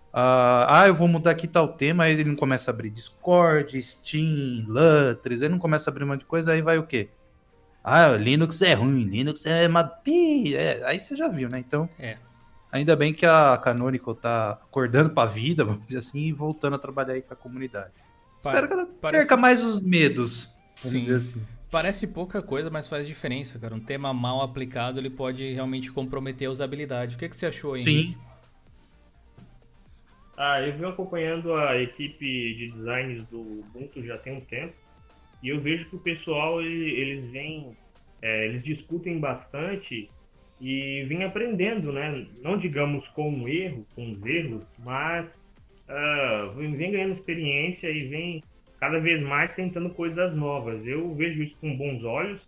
Uh, 0.09 0.65
ah, 0.67 0.83
eu 0.87 0.95
vou 0.95 1.07
mudar 1.07 1.31
aqui 1.31 1.47
tal 1.47 1.67
tema, 1.67 2.05
aí 2.05 2.13
ele 2.13 2.23
não 2.23 2.35
começa 2.35 2.71
a 2.71 2.73
abrir 2.73 2.89
Discord, 2.89 3.79
Steam, 3.79 4.65
Lutris, 4.67 5.43
ele 5.43 5.51
não 5.51 5.59
começa 5.59 5.87
a 5.87 5.91
abrir 5.91 6.03
um 6.03 6.07
monte 6.07 6.21
de 6.21 6.25
coisa, 6.25 6.51
aí 6.51 6.63
vai 6.63 6.79
o 6.79 6.87
quê? 6.87 7.09
Ah, 7.83 8.07
Linux 8.17 8.59
é 8.63 8.73
ruim, 8.73 9.03
Linux 9.03 9.45
é 9.45 9.67
uma 9.67 10.01
é, 10.55 10.81
aí 10.83 10.99
você 10.99 11.15
já 11.15 11.27
viu, 11.27 11.47
né? 11.47 11.59
Então, 11.59 11.87
é. 11.99 12.17
ainda 12.71 12.95
bem 12.95 13.13
que 13.13 13.23
a 13.23 13.55
Canonical 13.57 14.15
tá 14.15 14.53
acordando 14.53 15.11
pra 15.11 15.25
vida, 15.25 15.63
vamos 15.65 15.85
dizer 15.85 15.99
assim, 15.99 16.21
e 16.21 16.33
voltando 16.33 16.75
a 16.75 16.79
trabalhar 16.79 17.13
aí 17.13 17.21
com 17.21 17.33
a 17.33 17.37
comunidade. 17.37 17.93
Pa 18.41 18.49
Espero 18.49 18.67
que 18.67 18.73
ela 18.73 18.89
parece... 18.99 19.27
perca 19.27 19.37
mais 19.39 19.63
os 19.63 19.79
medos, 19.79 20.51
vamos 20.77 20.91
Sim. 20.91 20.99
dizer 21.01 21.15
assim. 21.15 21.45
Parece 21.71 22.07
pouca 22.07 22.41
coisa, 22.41 22.69
mas 22.69 22.87
faz 22.87 23.07
diferença, 23.07 23.59
cara. 23.59 23.75
Um 23.75 23.79
tema 23.79 24.13
mal 24.13 24.41
aplicado, 24.41 24.99
ele 24.99 25.09
pode 25.09 25.53
realmente 25.53 25.91
comprometer 25.91 26.47
a 26.47 26.51
usabilidade. 26.51 27.15
O 27.15 27.19
que, 27.19 27.29
que 27.29 27.35
você 27.35 27.45
achou, 27.45 27.73
aí? 27.73 27.83
Sim. 27.83 28.17
Ah, 30.35 30.61
eu 30.61 30.73
venho 30.73 30.87
acompanhando 30.87 31.53
a 31.53 31.79
equipe 31.81 32.55
de 32.55 32.71
designs 32.71 33.27
do 33.27 33.41
Ubuntu 33.41 34.03
já 34.03 34.17
tem 34.17 34.37
um 34.37 34.41
tempo 34.41 34.73
e 35.43 35.49
eu 35.49 35.59
vejo 35.59 35.85
que 35.89 35.95
o 35.95 35.99
pessoal 35.99 36.61
eles 36.61 37.29
vêm, 37.31 37.77
é, 38.21 38.45
eles 38.47 38.63
discutem 38.63 39.19
bastante 39.19 40.09
e 40.61 41.03
vêm 41.07 41.23
aprendendo, 41.23 41.91
né? 41.91 42.25
Não 42.41 42.57
digamos 42.57 43.07
com 43.09 43.29
um 43.29 43.47
erro, 43.47 43.85
com 43.95 44.11
os 44.11 44.25
erros, 44.25 44.63
mas 44.79 45.25
uh, 45.25 46.53
vem 46.55 46.91
ganhando 46.91 47.15
experiência 47.15 47.87
e 47.87 48.07
vem 48.07 48.43
cada 48.79 48.99
vez 48.99 49.21
mais 49.21 49.53
tentando 49.55 49.89
coisas 49.91 50.35
novas. 50.35 50.85
Eu 50.85 51.13
vejo 51.15 51.43
isso 51.43 51.55
com 51.59 51.75
bons 51.75 52.03
olhos. 52.03 52.41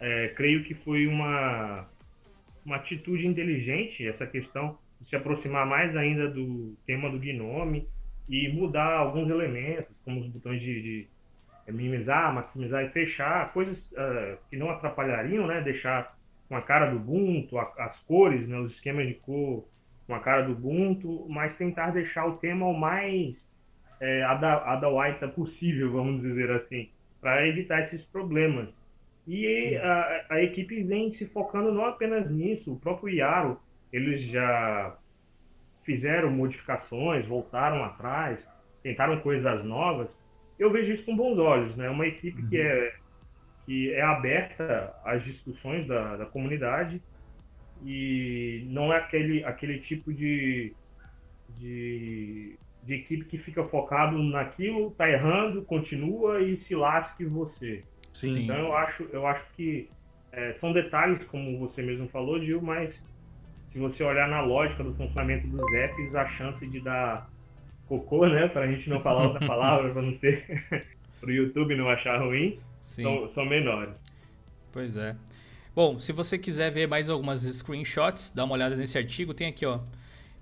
É, 0.00 0.28
creio 0.28 0.64
que 0.64 0.74
foi 0.74 1.06
uma 1.06 1.86
uma 2.64 2.76
atitude 2.76 3.26
inteligente 3.26 4.06
essa 4.06 4.26
questão 4.26 4.78
se 5.08 5.16
aproximar 5.16 5.66
mais 5.66 5.96
ainda 5.96 6.28
do 6.28 6.76
tema 6.86 7.10
do 7.10 7.18
Gnome 7.18 7.88
e 8.28 8.48
mudar 8.52 8.98
alguns 8.98 9.28
elementos, 9.28 9.94
como 10.04 10.20
os 10.20 10.28
botões 10.28 10.60
de, 10.60 10.82
de 10.82 11.08
é, 11.66 11.72
minimizar, 11.72 12.32
maximizar 12.34 12.84
e 12.84 12.90
fechar, 12.90 13.52
coisas 13.52 13.76
uh, 13.92 14.38
que 14.48 14.56
não 14.56 14.70
atrapalhariam, 14.70 15.46
né? 15.46 15.60
Deixar 15.62 16.14
com 16.48 16.56
a 16.56 16.62
cara 16.62 16.90
do 16.90 16.96
Ubuntu, 16.96 17.58
a, 17.58 17.62
as 17.78 17.98
cores, 18.02 18.46
né? 18.46 18.58
os 18.58 18.72
esquemas 18.72 19.06
de 19.08 19.14
cor 19.14 19.64
com 20.06 20.14
a 20.14 20.20
cara 20.20 20.42
do 20.42 20.52
Ubuntu, 20.52 21.26
mas 21.28 21.56
tentar 21.56 21.90
deixar 21.90 22.26
o 22.26 22.36
tema 22.36 22.66
o 22.66 22.78
mais 22.78 23.36
é, 24.00 24.22
Adawaita 24.24 25.28
possível, 25.28 25.92
vamos 25.92 26.22
dizer 26.22 26.50
assim, 26.50 26.88
para 27.20 27.46
evitar 27.46 27.82
esses 27.82 28.02
problemas. 28.06 28.68
E 29.26 29.76
a, 29.76 30.26
a, 30.30 30.42
equipe 30.42 30.82
vem 30.82 31.14
se 31.14 31.26
focando 31.26 31.72
não 31.72 31.84
apenas 31.84 32.30
nisso, 32.30 32.72
o 32.72 32.80
próprio 32.80 33.14
Yaro, 33.14 33.60
eles 33.92 34.30
já 34.30 34.96
fizeram 35.84 36.30
modificações, 36.30 37.26
voltaram 37.26 37.84
atrás, 37.84 38.38
tentaram 38.82 39.20
coisas 39.20 39.64
novas, 39.64 40.08
eu 40.58 40.70
vejo 40.70 40.92
isso 40.92 41.04
com 41.04 41.16
bons 41.16 41.38
olhos, 41.38 41.76
né? 41.76 41.88
Uma 41.88 42.06
equipe 42.06 42.40
uhum. 42.40 42.48
que 42.48 42.60
é 42.60 42.94
que 43.66 43.92
é 43.92 44.02
aberta 44.02 44.94
às 45.04 45.22
discussões 45.22 45.86
da, 45.86 46.16
da 46.16 46.26
comunidade 46.26 47.00
e 47.84 48.64
não 48.68 48.92
é 48.92 48.98
aquele 48.98 49.44
aquele 49.44 49.78
tipo 49.80 50.12
de 50.12 50.74
de 51.58 52.58
de 52.82 52.94
equipe 52.94 53.24
que 53.26 53.38
fica 53.38 53.64
focado 53.64 54.18
naquilo, 54.22 54.90
tá 54.92 55.08
errando, 55.08 55.62
continua 55.62 56.40
e 56.40 56.56
se 56.64 56.74
lasque 56.74 57.24
você. 57.24 57.84
Sim. 58.12 58.44
Então 58.44 58.56
eu 58.56 58.74
acho, 58.74 59.02
eu 59.12 59.26
acho 59.26 59.44
que 59.56 59.88
é, 60.32 60.56
são 60.60 60.72
detalhes, 60.72 61.22
como 61.28 61.58
você 61.58 61.82
mesmo 61.82 62.08
falou, 62.08 62.40
Gil, 62.40 62.60
mas 62.62 62.94
se 63.72 63.78
você 63.78 64.02
olhar 64.02 64.28
na 64.28 64.40
lógica 64.40 64.82
do 64.82 64.94
funcionamento 64.94 65.46
dos 65.46 65.62
apps, 65.74 66.14
a 66.14 66.28
chance 66.30 66.66
de 66.66 66.80
dar 66.80 67.30
cocô, 67.86 68.26
né, 68.26 68.48
pra 68.48 68.66
gente 68.66 68.88
não 68.88 69.00
falar 69.00 69.24
outra 69.24 69.44
palavra, 69.46 69.92
pra 69.92 70.02
não 70.02 70.18
ser 70.18 70.64
pro 71.20 71.30
YouTube 71.30 71.76
não 71.76 71.88
achar 71.88 72.20
ruim, 72.20 72.58
são, 72.80 73.30
são 73.34 73.44
menores. 73.44 73.94
Pois 74.72 74.96
é. 74.96 75.14
Bom, 75.74 75.98
se 75.98 76.12
você 76.12 76.36
quiser 76.38 76.70
ver 76.70 76.88
mais 76.88 77.08
algumas 77.08 77.42
screenshots, 77.42 78.32
dá 78.34 78.44
uma 78.44 78.54
olhada 78.54 78.74
nesse 78.74 78.98
artigo, 78.98 79.34
tem 79.34 79.48
aqui, 79.48 79.64
ó. 79.64 79.80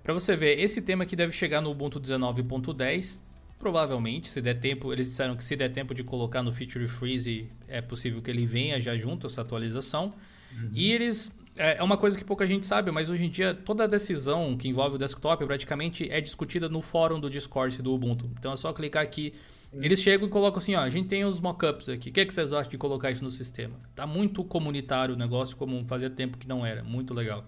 Para 0.03 0.13
você 0.13 0.35
ver, 0.35 0.59
esse 0.59 0.81
tema 0.81 1.03
aqui 1.03 1.15
deve 1.15 1.33
chegar 1.33 1.61
no 1.61 1.69
Ubuntu 1.69 1.99
19.10, 1.99 3.21
provavelmente, 3.57 4.29
se 4.29 4.41
der 4.41 4.55
tempo, 4.55 4.91
eles 4.93 5.07
disseram 5.07 5.35
que 5.35 5.43
se 5.43 5.55
der 5.55 5.69
tempo 5.69 5.93
de 5.93 6.03
colocar 6.03 6.41
no 6.41 6.51
Feature 6.51 6.87
Freeze, 6.87 7.49
é 7.67 7.81
possível 7.81 8.21
que 8.21 8.31
ele 8.31 8.45
venha 8.45 8.79
já 8.79 8.95
junto 8.97 9.27
essa 9.27 9.41
atualização. 9.41 10.13
Uhum. 10.51 10.71
E 10.73 10.91
eles 10.91 11.35
é, 11.59 11.77
é 11.77 11.83
uma 11.83 11.97
coisa 11.97 12.17
que 12.17 12.23
pouca 12.23 12.47
gente 12.47 12.65
sabe, 12.65 12.89
mas 12.89 13.09
hoje 13.09 13.25
em 13.25 13.29
dia 13.29 13.53
toda 13.53 13.85
decisão 13.85 14.55
que 14.57 14.69
envolve 14.69 14.95
o 14.95 14.97
desktop 14.97 15.45
praticamente 15.45 16.09
é 16.09 16.21
discutida 16.21 16.69
no 16.69 16.81
fórum 16.81 17.19
do 17.19 17.29
Discord 17.29 17.81
do 17.81 17.93
Ubuntu. 17.93 18.31
Então 18.39 18.53
é 18.53 18.55
só 18.55 18.71
clicar 18.71 19.03
aqui. 19.03 19.33
Eles 19.71 20.01
chegam 20.01 20.27
e 20.27 20.31
colocam 20.31 20.57
assim, 20.57 20.73
ó, 20.73 20.79
a 20.79 20.89
gente 20.89 21.09
tem 21.09 21.23
os 21.25 21.39
mockups 21.39 21.89
aqui. 21.89 22.09
O 22.09 22.13
que, 22.13 22.21
é 22.21 22.25
que 22.25 22.33
vocês 22.33 22.51
acham 22.51 22.71
de 22.71 22.77
colocar 22.77 23.11
isso 23.11 23.23
no 23.23 23.29
sistema? 23.29 23.75
Tá 23.93 24.07
muito 24.07 24.43
comunitário 24.43 25.13
o 25.13 25.17
negócio, 25.17 25.55
como 25.55 25.85
fazia 25.85 26.09
tempo 26.09 26.39
que 26.39 26.47
não 26.47 26.65
era. 26.65 26.83
Muito 26.83 27.13
legal. 27.13 27.45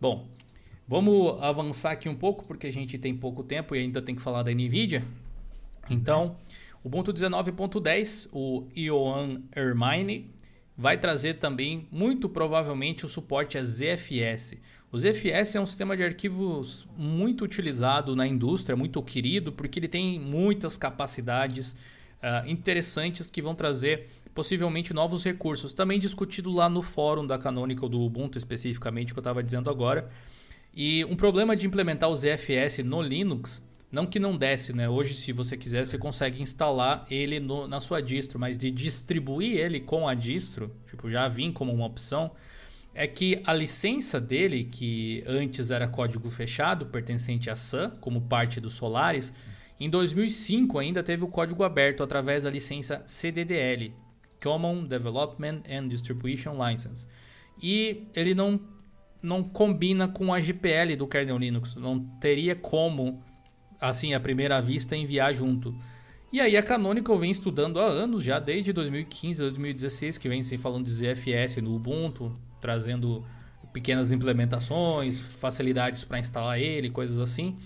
Bom, 0.00 0.26
vamos 0.86 1.42
avançar 1.42 1.92
aqui 1.92 2.08
um 2.08 2.14
pouco, 2.14 2.46
porque 2.46 2.66
a 2.66 2.72
gente 2.72 2.98
tem 2.98 3.14
pouco 3.14 3.42
tempo 3.42 3.74
e 3.74 3.78
ainda 3.78 4.02
tem 4.02 4.14
que 4.14 4.22
falar 4.22 4.42
da 4.42 4.50
NVIDIA. 4.50 5.04
Então, 5.90 6.36
o 6.82 6.88
Ubuntu 6.88 7.12
19.10, 7.12 8.28
o 8.32 8.66
Ioan 8.74 9.42
Ermine, 9.54 10.30
vai 10.76 10.98
trazer 10.98 11.34
também, 11.34 11.86
muito 11.90 12.28
provavelmente, 12.28 13.04
o 13.04 13.08
suporte 13.08 13.58
a 13.58 13.64
ZFS. 13.64 14.56
O 14.90 14.98
ZFS 14.98 15.54
é 15.54 15.60
um 15.60 15.66
sistema 15.66 15.96
de 15.96 16.04
arquivos 16.04 16.86
muito 16.96 17.44
utilizado 17.44 18.14
na 18.14 18.26
indústria, 18.26 18.76
muito 18.76 19.02
querido, 19.02 19.52
porque 19.52 19.78
ele 19.78 19.88
tem 19.88 20.18
muitas 20.20 20.76
capacidades 20.76 21.72
uh, 21.72 22.46
interessantes 22.46 23.30
que 23.30 23.40
vão 23.40 23.54
trazer 23.54 24.08
possivelmente 24.34 24.92
novos 24.92 25.24
recursos. 25.24 25.72
Também 25.72 25.98
discutido 25.98 26.50
lá 26.52 26.68
no 26.68 26.82
fórum 26.82 27.26
da 27.26 27.38
Canonical 27.38 27.88
do 27.88 28.00
Ubuntu, 28.00 28.38
especificamente, 28.38 29.12
que 29.12 29.18
eu 29.18 29.22
estava 29.22 29.42
dizendo 29.42 29.70
agora. 29.70 30.10
E 30.74 31.04
um 31.04 31.16
problema 31.16 31.54
de 31.54 31.66
implementar 31.66 32.08
o 32.08 32.16
ZFS 32.16 32.78
no 32.84 33.02
Linux 33.02 33.62
não 33.92 34.06
que 34.06 34.18
não 34.18 34.38
desce, 34.38 34.72
né? 34.72 34.88
Hoje, 34.88 35.14
se 35.14 35.32
você 35.32 35.54
quiser, 35.54 35.84
você 35.84 35.98
consegue 35.98 36.40
instalar 36.40 37.06
ele 37.10 37.38
no, 37.38 37.68
na 37.68 37.78
sua 37.78 38.00
distro, 38.00 38.40
mas 38.40 38.56
de 38.56 38.70
distribuir 38.70 39.58
ele 39.58 39.80
com 39.80 40.08
a 40.08 40.14
distro, 40.14 40.74
tipo, 40.88 41.10
já 41.10 41.28
vim 41.28 41.52
como 41.52 41.70
uma 41.70 41.84
opção, 41.84 42.30
é 42.94 43.06
que 43.06 43.42
a 43.44 43.52
licença 43.52 44.18
dele, 44.18 44.64
que 44.64 45.22
antes 45.26 45.70
era 45.70 45.86
código 45.86 46.30
fechado, 46.30 46.86
pertencente 46.86 47.50
à 47.50 47.56
Sun, 47.56 47.90
como 48.00 48.22
parte 48.22 48.60
do 48.60 48.70
Solaris, 48.70 49.32
em 49.78 49.90
2005 49.90 50.78
ainda 50.78 51.02
teve 51.02 51.24
o 51.24 51.28
código 51.28 51.62
aberto 51.62 52.02
através 52.02 52.44
da 52.44 52.50
licença 52.50 53.02
CDDL, 53.06 53.94
Common 54.42 54.84
Development 54.84 55.62
and 55.68 55.88
Distribution 55.88 56.54
License. 56.62 57.06
E 57.60 58.06
ele 58.14 58.34
não, 58.34 58.60
não 59.22 59.42
combina 59.42 60.08
com 60.08 60.34
a 60.34 60.40
GPL 60.40 60.96
do 60.96 61.06
kernel 61.06 61.38
Linux, 61.38 61.74
não 61.76 62.00
teria 62.20 62.56
como 62.56 63.22
assim, 63.80 64.14
à 64.14 64.20
primeira 64.20 64.60
vista, 64.60 64.96
enviar 64.96 65.34
junto. 65.34 65.74
E 66.32 66.40
aí 66.40 66.56
a 66.56 66.62
Canonical 66.62 67.18
vem 67.18 67.30
estudando 67.30 67.80
há 67.80 67.84
anos, 67.84 68.22
já 68.22 68.38
desde 68.38 68.72
2015, 68.72 69.42
2016, 69.42 70.18
que 70.18 70.28
vem 70.28 70.42
se 70.42 70.56
falando 70.56 70.86
de 70.86 70.92
ZFS 70.92 71.56
no 71.60 71.74
Ubuntu, 71.74 72.34
trazendo 72.60 73.24
pequenas 73.72 74.12
implementações, 74.12 75.18
facilidades 75.18 76.04
para 76.04 76.18
instalar 76.18 76.58
ele, 76.60 76.90
coisas 76.90 77.18
assim. 77.18 77.58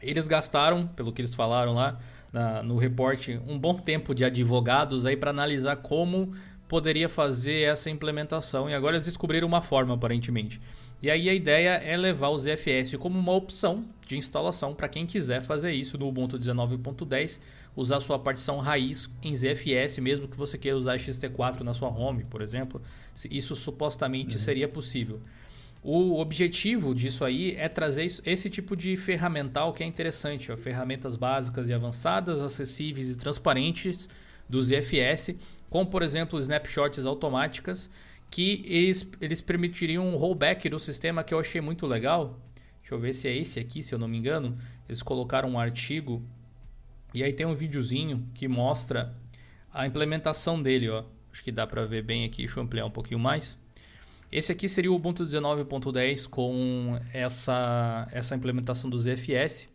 Eles 0.00 0.28
gastaram, 0.28 0.86
pelo 0.86 1.12
que 1.12 1.22
eles 1.22 1.34
falaram 1.34 1.74
lá 1.74 1.98
na, 2.32 2.62
no 2.62 2.76
reporte, 2.76 3.40
um 3.46 3.58
bom 3.58 3.74
tempo 3.74 4.14
de 4.14 4.24
advogados 4.24 5.06
aí 5.06 5.16
para 5.16 5.30
analisar 5.30 5.76
como 5.76 6.32
poderia 6.70 7.08
fazer 7.08 7.62
essa 7.62 7.90
implementação 7.90 8.70
e 8.70 8.74
agora 8.74 8.94
eles 8.94 9.04
descobriram 9.04 9.48
uma 9.48 9.60
forma 9.60 9.94
aparentemente. 9.94 10.60
E 11.02 11.10
aí 11.10 11.28
a 11.28 11.34
ideia 11.34 11.70
é 11.70 11.96
levar 11.96 12.28
o 12.28 12.38
ZFS 12.38 12.94
como 12.96 13.18
uma 13.18 13.32
opção 13.32 13.80
de 14.06 14.16
instalação 14.16 14.72
para 14.72 14.88
quem 14.88 15.04
quiser 15.04 15.42
fazer 15.42 15.72
isso 15.72 15.98
no 15.98 16.06
Ubuntu 16.06 16.38
19.10, 16.38 17.40
usar 17.74 17.98
sua 17.98 18.20
partição 18.20 18.60
raiz 18.60 19.10
em 19.20 19.34
ZFS, 19.34 19.98
mesmo 19.98 20.28
que 20.28 20.36
você 20.36 20.56
queira 20.56 20.78
usar 20.78 20.96
XT4 20.96 21.62
na 21.62 21.74
sua 21.74 21.88
home, 21.88 22.22
por 22.22 22.40
exemplo. 22.40 22.80
Isso 23.28 23.56
supostamente 23.56 24.36
uhum. 24.36 24.40
seria 24.40 24.68
possível. 24.68 25.20
O 25.82 26.20
objetivo 26.20 26.94
disso 26.94 27.24
aí 27.24 27.56
é 27.56 27.68
trazer 27.68 28.06
esse 28.24 28.48
tipo 28.48 28.76
de 28.76 28.96
ferramental 28.96 29.72
que 29.72 29.82
é 29.82 29.86
interessante, 29.86 30.52
ó, 30.52 30.56
ferramentas 30.56 31.16
básicas 31.16 31.68
e 31.68 31.72
avançadas, 31.72 32.40
acessíveis 32.40 33.10
e 33.10 33.16
transparentes 33.16 34.08
do 34.48 34.60
ZFS, 34.62 35.34
como 35.70 35.88
por 35.88 36.02
exemplo 36.02 36.38
snapshots 36.38 37.06
automáticas 37.06 37.88
que 38.30 38.62
eles, 38.66 39.08
eles 39.20 39.40
permitiriam 39.40 40.06
um 40.06 40.16
rollback 40.16 40.68
do 40.68 40.78
sistema 40.78 41.24
que 41.24 41.32
eu 41.32 41.38
achei 41.40 41.60
muito 41.60 41.86
legal. 41.86 42.38
Deixa 42.80 42.94
eu 42.94 42.98
ver 42.98 43.12
se 43.12 43.28
é 43.28 43.36
esse 43.36 43.58
aqui, 43.58 43.82
se 43.82 43.94
eu 43.94 43.98
não 43.98 44.06
me 44.06 44.18
engano. 44.18 44.58
Eles 44.88 45.02
colocaram 45.02 45.50
um 45.50 45.58
artigo 45.58 46.22
e 47.12 47.24
aí 47.24 47.32
tem 47.32 47.46
um 47.46 47.54
videozinho 47.54 48.28
que 48.34 48.46
mostra 48.46 49.14
a 49.72 49.86
implementação 49.86 50.62
dele, 50.62 50.88
ó. 50.88 51.04
Acho 51.32 51.42
que 51.42 51.52
dá 51.52 51.66
para 51.66 51.86
ver 51.86 52.02
bem 52.02 52.24
aqui, 52.24 52.42
deixa 52.42 52.58
eu 52.58 52.62
ampliar 52.62 52.84
um 52.86 52.90
pouquinho 52.90 53.18
mais. 53.18 53.58
Esse 54.30 54.52
aqui 54.52 54.68
seria 54.68 54.92
o 54.92 54.94
Ubuntu 54.94 55.24
19.10 55.24 56.28
com 56.28 57.00
essa, 57.12 58.06
essa 58.12 58.36
implementação 58.36 58.88
do 58.88 58.98
ZFS. 58.98 59.68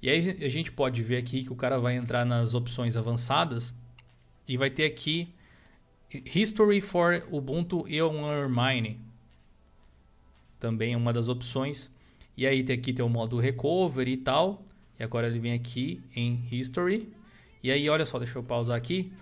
E 0.00 0.10
aí 0.10 0.44
a 0.44 0.48
gente 0.48 0.72
pode 0.72 1.02
ver 1.02 1.18
aqui 1.18 1.44
que 1.44 1.52
o 1.52 1.56
cara 1.56 1.78
vai 1.78 1.94
entrar 1.94 2.24
nas 2.24 2.54
opções 2.54 2.96
avançadas 2.96 3.72
e 4.46 4.56
vai 4.56 4.70
ter 4.70 4.84
aqui 4.84 5.32
History 6.34 6.80
for 6.80 7.26
Ubuntu 7.30 7.84
Mine. 7.86 9.00
Também 10.58 10.94
é 10.94 10.96
uma 10.96 11.12
das 11.12 11.28
opções. 11.28 11.90
E 12.36 12.46
aí 12.46 12.62
tem 12.62 12.76
aqui 12.76 12.92
tem 12.92 13.04
o 13.04 13.08
modo 13.08 13.38
recovery 13.38 14.12
e 14.12 14.16
tal. 14.16 14.64
E 14.98 15.02
agora 15.02 15.26
ele 15.26 15.38
vem 15.38 15.52
aqui 15.52 16.02
em 16.14 16.46
History. 16.50 17.12
E 17.62 17.70
aí 17.70 17.88
olha 17.88 18.04
só, 18.04 18.18
deixa 18.18 18.38
eu 18.38 18.42
pausar 18.42 18.76
aqui. 18.76 19.12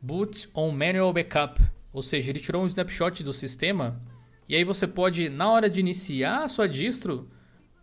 Boot 0.00 0.48
on 0.54 0.70
Manual 0.70 1.12
Backup. 1.12 1.60
Ou 1.92 2.02
seja, 2.02 2.30
ele 2.30 2.40
tirou 2.40 2.62
um 2.62 2.66
snapshot 2.66 3.22
do 3.24 3.32
sistema. 3.32 4.00
E 4.48 4.54
aí 4.54 4.64
você 4.64 4.86
pode, 4.86 5.28
na 5.28 5.50
hora 5.50 5.68
de 5.68 5.80
iniciar 5.80 6.44
a 6.44 6.48
sua 6.48 6.68
distro, 6.68 7.28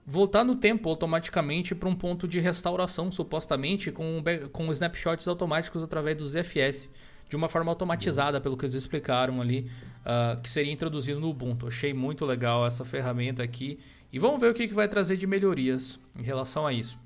voltar 0.06 0.44
no 0.44 0.56
tempo 0.56 0.88
automaticamente 0.88 1.74
para 1.74 1.90
um 1.90 1.96
ponto 1.96 2.28
de 2.28 2.40
restauração, 2.40 3.12
supostamente, 3.12 3.92
com, 3.92 4.22
com 4.52 4.72
snapshots 4.72 5.28
automáticos 5.28 5.82
através 5.82 6.18
do 6.18 6.28
ZFS 6.28 6.90
de 7.28 7.36
uma 7.36 7.50
forma 7.50 7.72
automatizada, 7.72 8.40
pelo 8.40 8.56
que 8.56 8.66
eles 8.66 8.76
explicaram 8.76 9.42
ali, 9.42 9.70
uh, 10.02 10.40
que 10.42 10.50
seria 10.50 10.72
introduzido 10.72 11.20
no 11.20 11.30
Ubuntu. 11.30 11.68
Achei 11.68 11.92
muito 11.92 12.24
legal 12.24 12.68
essa 12.68 12.86
ferramenta 12.86 13.42
aqui. 13.42 13.80
E 14.14 14.20
vamos 14.20 14.40
ver 14.40 14.52
o 14.52 14.54
que, 14.54 14.68
que 14.68 14.74
vai 14.74 14.88
trazer 14.88 15.18
de 15.18 15.26
melhorias 15.26 16.00
em 16.18 16.22
relação 16.22 16.68
a 16.68 16.72
isso. 16.72 17.00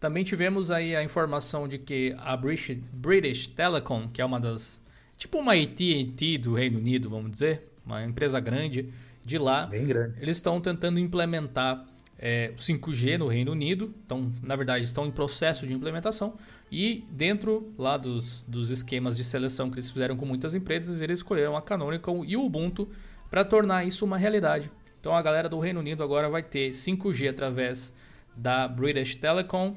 Também 0.00 0.24
tivemos 0.24 0.70
aí 0.70 0.94
a 0.96 1.02
informação 1.02 1.68
de 1.68 1.78
que 1.78 2.14
a 2.18 2.36
British, 2.36 2.76
British 2.92 3.46
Telecom, 3.46 4.08
que 4.08 4.20
é 4.20 4.24
uma 4.24 4.40
das. 4.40 4.82
tipo 5.16 5.38
uma 5.38 5.54
AT&T 5.54 6.38
do 6.38 6.52
Reino 6.54 6.78
Unido, 6.78 7.08
vamos 7.08 7.30
dizer, 7.30 7.62
uma 7.86 8.04
empresa 8.04 8.40
grande 8.40 8.92
de 9.24 9.38
lá, 9.38 9.68
eles 9.72 10.36
estão 10.36 10.60
tentando 10.60 10.98
implementar 10.98 11.84
é, 12.18 12.52
5G 12.56 13.18
no 13.18 13.26
Reino 13.26 13.52
Unido. 13.52 13.94
Então, 14.04 14.30
na 14.42 14.54
verdade, 14.54 14.84
estão 14.84 15.06
em 15.06 15.10
processo 15.10 15.66
de 15.66 15.72
implementação. 15.72 16.34
E 16.70 17.04
dentro 17.10 17.72
lá 17.78 17.96
dos, 17.96 18.42
dos 18.42 18.70
esquemas 18.70 19.16
de 19.16 19.24
seleção 19.24 19.70
que 19.70 19.76
eles 19.76 19.90
fizeram 19.90 20.16
com 20.16 20.26
muitas 20.26 20.54
empresas, 20.54 21.00
eles 21.00 21.20
escolheram 21.20 21.56
a 21.56 21.62
Canonical 21.62 22.24
e 22.24 22.36
o 22.36 22.44
Ubuntu 22.44 22.88
para 23.30 23.44
tornar 23.44 23.84
isso 23.84 24.04
uma 24.04 24.18
realidade. 24.18 24.70
Então 25.00 25.14
a 25.14 25.22
galera 25.22 25.48
do 25.48 25.58
Reino 25.58 25.80
Unido 25.80 26.02
agora 26.02 26.28
vai 26.28 26.42
ter 26.42 26.70
5G 26.70 27.30
através 27.30 27.92
da 28.36 28.66
British 28.66 29.14
Telecom, 29.14 29.76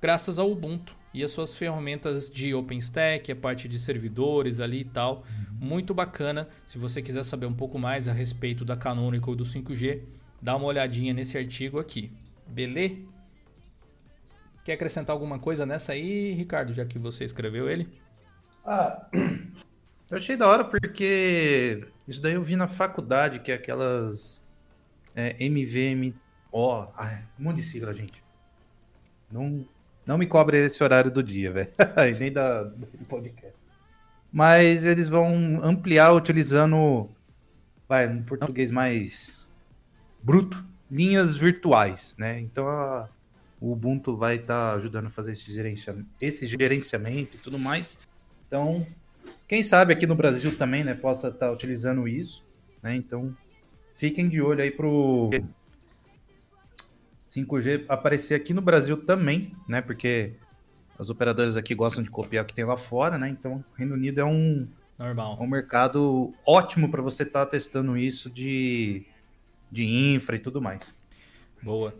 graças 0.00 0.38
ao 0.38 0.50
Ubuntu 0.50 0.99
e 1.12 1.24
as 1.24 1.30
suas 1.30 1.54
ferramentas 1.54 2.30
de 2.30 2.54
OpenStack, 2.54 3.32
a 3.32 3.36
parte 3.36 3.68
de 3.68 3.78
servidores 3.78 4.60
ali 4.60 4.80
e 4.80 4.84
tal. 4.84 5.24
Muito 5.52 5.92
bacana. 5.92 6.48
Se 6.66 6.78
você 6.78 7.02
quiser 7.02 7.24
saber 7.24 7.46
um 7.46 7.54
pouco 7.54 7.78
mais 7.78 8.08
a 8.08 8.12
respeito 8.12 8.64
da 8.64 8.76
Canonical 8.76 9.34
e 9.34 9.36
do 9.36 9.44
5G, 9.44 10.02
dá 10.40 10.56
uma 10.56 10.66
olhadinha 10.66 11.12
nesse 11.12 11.36
artigo 11.36 11.78
aqui. 11.78 12.12
Beleza? 12.46 12.96
Quer 14.64 14.74
acrescentar 14.74 15.14
alguma 15.14 15.38
coisa 15.38 15.66
nessa 15.66 15.92
aí, 15.92 16.32
Ricardo, 16.32 16.72
já 16.72 16.84
que 16.84 16.98
você 16.98 17.24
escreveu 17.24 17.68
ele? 17.68 17.88
Ah, 18.64 19.08
eu 19.12 20.16
achei 20.16 20.36
da 20.36 20.46
hora 20.46 20.64
porque 20.64 21.86
isso 22.06 22.20
daí 22.20 22.34
eu 22.34 22.42
vi 22.42 22.56
na 22.56 22.68
faculdade, 22.68 23.40
que 23.40 23.50
é 23.50 23.54
aquelas 23.54 24.46
é, 25.14 25.36
MVMO, 25.48 26.14
ah, 26.52 27.22
um 27.38 27.44
monte 27.44 27.56
de 27.56 27.62
sigla, 27.62 27.94
gente. 27.94 28.22
Não, 29.30 29.66
não 30.10 30.18
me 30.18 30.26
cobre 30.26 30.66
esse 30.66 30.82
horário 30.82 31.08
do 31.08 31.22
dia, 31.22 31.52
velho. 31.52 31.68
Nem 32.18 32.32
da, 32.32 32.64
do 32.64 33.06
podcast. 33.08 33.56
Mas 34.32 34.84
eles 34.84 35.08
vão 35.08 35.60
ampliar 35.62 36.12
utilizando, 36.12 37.08
vai, 37.88 38.08
um 38.08 38.20
português 38.20 38.72
mais 38.72 39.46
bruto, 40.20 40.64
linhas 40.90 41.36
virtuais, 41.36 42.16
né? 42.18 42.40
Então 42.40 42.66
a, 42.68 43.08
o 43.60 43.70
Ubuntu 43.70 44.16
vai 44.16 44.34
estar 44.34 44.70
tá 44.70 44.74
ajudando 44.74 45.06
a 45.06 45.10
fazer 45.10 45.30
esse 45.30 45.52
gerenciamento, 45.52 46.08
esse 46.20 46.44
gerenciamento 46.44 47.36
e 47.36 47.38
tudo 47.38 47.56
mais. 47.56 47.96
Então, 48.48 48.84
quem 49.46 49.62
sabe 49.62 49.92
aqui 49.92 50.08
no 50.08 50.16
Brasil 50.16 50.56
também, 50.58 50.82
né, 50.82 50.92
possa 50.92 51.28
estar 51.28 51.46
tá 51.46 51.52
utilizando 51.52 52.08
isso, 52.08 52.44
né? 52.82 52.96
Então, 52.96 53.32
fiquem 53.94 54.28
de 54.28 54.42
olho 54.42 54.60
aí 54.60 54.72
pro 54.72 55.30
5G 57.30 57.84
aparecer 57.88 58.34
aqui 58.34 58.52
no 58.52 58.60
Brasil 58.60 58.96
também, 58.96 59.54
né? 59.68 59.80
Porque 59.80 60.32
as 60.98 61.08
operadoras 61.10 61.56
aqui 61.56 61.74
gostam 61.74 62.02
de 62.02 62.10
copiar 62.10 62.44
o 62.44 62.46
que 62.46 62.52
tem 62.52 62.64
lá 62.64 62.76
fora, 62.76 63.16
né? 63.16 63.28
Então, 63.28 63.64
Reino 63.76 63.94
Unido 63.94 64.20
é 64.20 64.24
um 64.24 64.68
normal, 64.98 65.38
um 65.40 65.46
mercado 65.46 66.34
ótimo 66.44 66.90
para 66.90 67.00
você 67.00 67.22
estar 67.22 67.46
tá 67.46 67.50
testando 67.52 67.96
isso 67.96 68.28
de 68.28 69.06
de 69.70 69.84
infra 69.84 70.34
e 70.34 70.40
tudo 70.40 70.60
mais. 70.60 70.92
Boa. 71.62 71.94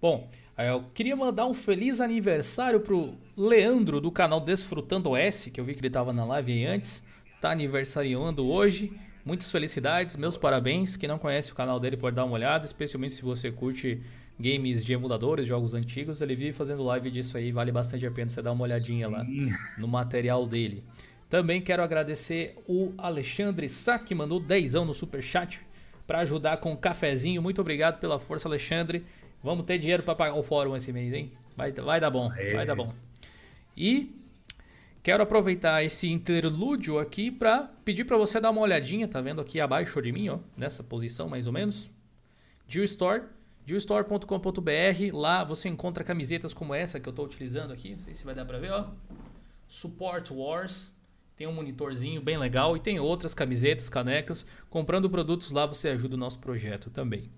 Bom, 0.00 0.28
eu 0.58 0.84
queria 0.92 1.14
mandar 1.14 1.46
um 1.46 1.54
feliz 1.54 2.00
aniversário 2.00 2.80
pro 2.80 3.14
Leandro 3.36 4.00
do 4.00 4.10
canal 4.10 4.40
Desfrutando 4.40 5.10
OS, 5.10 5.48
que 5.52 5.60
eu 5.60 5.64
vi 5.64 5.74
que 5.74 5.80
ele 5.80 5.86
estava 5.86 6.12
na 6.12 6.24
live 6.24 6.52
aí 6.52 6.66
antes. 6.66 7.00
Tá 7.40 7.52
aniversariando 7.52 8.44
hoje. 8.44 8.92
Muitas 9.24 9.48
felicidades, 9.52 10.16
meus 10.16 10.36
parabéns. 10.36 10.96
Quem 10.96 11.08
não 11.08 11.18
conhece 11.18 11.52
o 11.52 11.54
canal 11.54 11.78
dele 11.78 11.96
pode 11.96 12.16
dar 12.16 12.24
uma 12.24 12.34
olhada, 12.34 12.66
especialmente 12.66 13.14
se 13.14 13.22
você 13.22 13.52
curte 13.52 14.02
games 14.42 14.84
de 14.84 14.92
emuladores, 14.92 15.46
jogos 15.46 15.72
antigos. 15.72 16.20
Ele 16.20 16.34
vive 16.34 16.52
fazendo 16.52 16.82
live 16.82 17.10
disso 17.10 17.38
aí, 17.38 17.52
vale 17.52 17.70
bastante 17.70 18.04
a 18.04 18.10
pena 18.10 18.28
você 18.28 18.42
dar 18.42 18.52
uma 18.52 18.64
olhadinha 18.64 19.08
lá 19.08 19.24
no 19.78 19.86
material 19.86 20.46
dele. 20.46 20.82
Também 21.30 21.62
quero 21.62 21.82
agradecer 21.82 22.58
o 22.66 22.92
Alexandre 22.98 23.68
Sá, 23.68 23.98
que 23.98 24.14
mandou 24.14 24.40
10 24.40 24.74
no 24.74 24.92
super 24.92 25.22
chat 25.22 25.60
para 26.06 26.18
ajudar 26.18 26.58
com 26.58 26.72
o 26.72 26.76
cafezinho. 26.76 27.40
Muito 27.40 27.60
obrigado 27.60 28.00
pela 28.00 28.18
força, 28.18 28.48
Alexandre. 28.48 29.04
Vamos 29.42 29.64
ter 29.64 29.78
dinheiro 29.78 30.02
para 30.02 30.14
pagar 30.14 30.34
o 30.34 30.42
fórum 30.42 30.76
esse 30.76 30.92
mês, 30.92 31.12
hein? 31.14 31.32
Vai, 31.56 31.72
vai 31.72 32.00
dar 32.00 32.10
bom, 32.10 32.30
Aê. 32.32 32.52
vai 32.52 32.66
dar 32.66 32.74
bom. 32.74 32.92
E 33.76 34.14
quero 35.02 35.22
aproveitar 35.22 35.82
esse 35.82 36.08
interlúdio 36.10 36.98
aqui 36.98 37.30
para 37.30 37.70
pedir 37.84 38.04
para 38.04 38.16
você 38.16 38.40
dar 38.40 38.50
uma 38.50 38.60
olhadinha, 38.60 39.08
tá 39.08 39.20
vendo 39.20 39.40
aqui 39.40 39.60
abaixo 39.60 40.02
de 40.02 40.12
mim, 40.12 40.28
ó, 40.28 40.38
nessa 40.56 40.82
posição 40.82 41.28
mais 41.28 41.46
ou 41.46 41.52
menos. 41.52 41.90
Jill 42.68 42.84
Store, 42.84 43.22
jillstore.com.br, 43.64 45.12
lá 45.12 45.44
você 45.44 45.68
encontra 45.68 46.02
camisetas 46.02 46.52
como 46.52 46.74
essa 46.74 46.98
que 46.98 47.08
eu 47.08 47.12
estou 47.12 47.24
utilizando 47.24 47.72
aqui, 47.72 47.90
não 47.90 47.98
sei 47.98 48.14
se 48.14 48.24
vai 48.24 48.34
dar 48.34 48.44
para 48.44 48.58
ver, 48.58 48.72
ó. 48.72 48.90
Support 49.68 50.30
Wars, 50.30 50.94
tem 51.36 51.46
um 51.46 51.52
monitorzinho 51.52 52.20
bem 52.20 52.36
legal 52.36 52.76
e 52.76 52.80
tem 52.80 53.00
outras 53.00 53.34
camisetas, 53.34 53.88
canecas. 53.88 54.44
Comprando 54.68 55.08
produtos 55.08 55.50
lá 55.50 55.66
você 55.66 55.88
ajuda 55.88 56.14
o 56.14 56.18
nosso 56.18 56.38
projeto 56.38 56.90
também. 56.90 57.30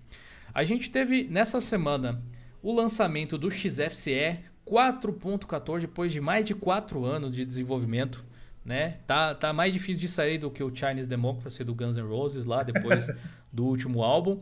A 0.52 0.64
gente 0.64 0.90
teve 0.90 1.24
nessa 1.24 1.60
semana 1.60 2.22
o 2.62 2.74
lançamento 2.74 3.38
do 3.38 3.50
XFCE 3.50 4.40
4.14 4.66 5.80
depois 5.80 6.12
de 6.12 6.20
mais 6.20 6.44
de 6.44 6.54
4 6.54 7.04
anos 7.04 7.34
de 7.34 7.44
desenvolvimento. 7.44 8.24
Né? 8.64 8.96
Tá, 9.06 9.34
tá 9.34 9.52
mais 9.52 9.72
difícil 9.72 10.00
de 10.00 10.08
sair 10.08 10.38
do 10.38 10.50
que 10.50 10.64
o 10.64 10.74
Chinese 10.74 11.06
Democracy 11.06 11.62
do 11.62 11.74
Guns 11.74 11.96
N' 11.96 12.08
Roses 12.08 12.46
lá 12.46 12.62
depois 12.62 13.10
do 13.52 13.64
último 13.66 14.02
álbum. 14.02 14.38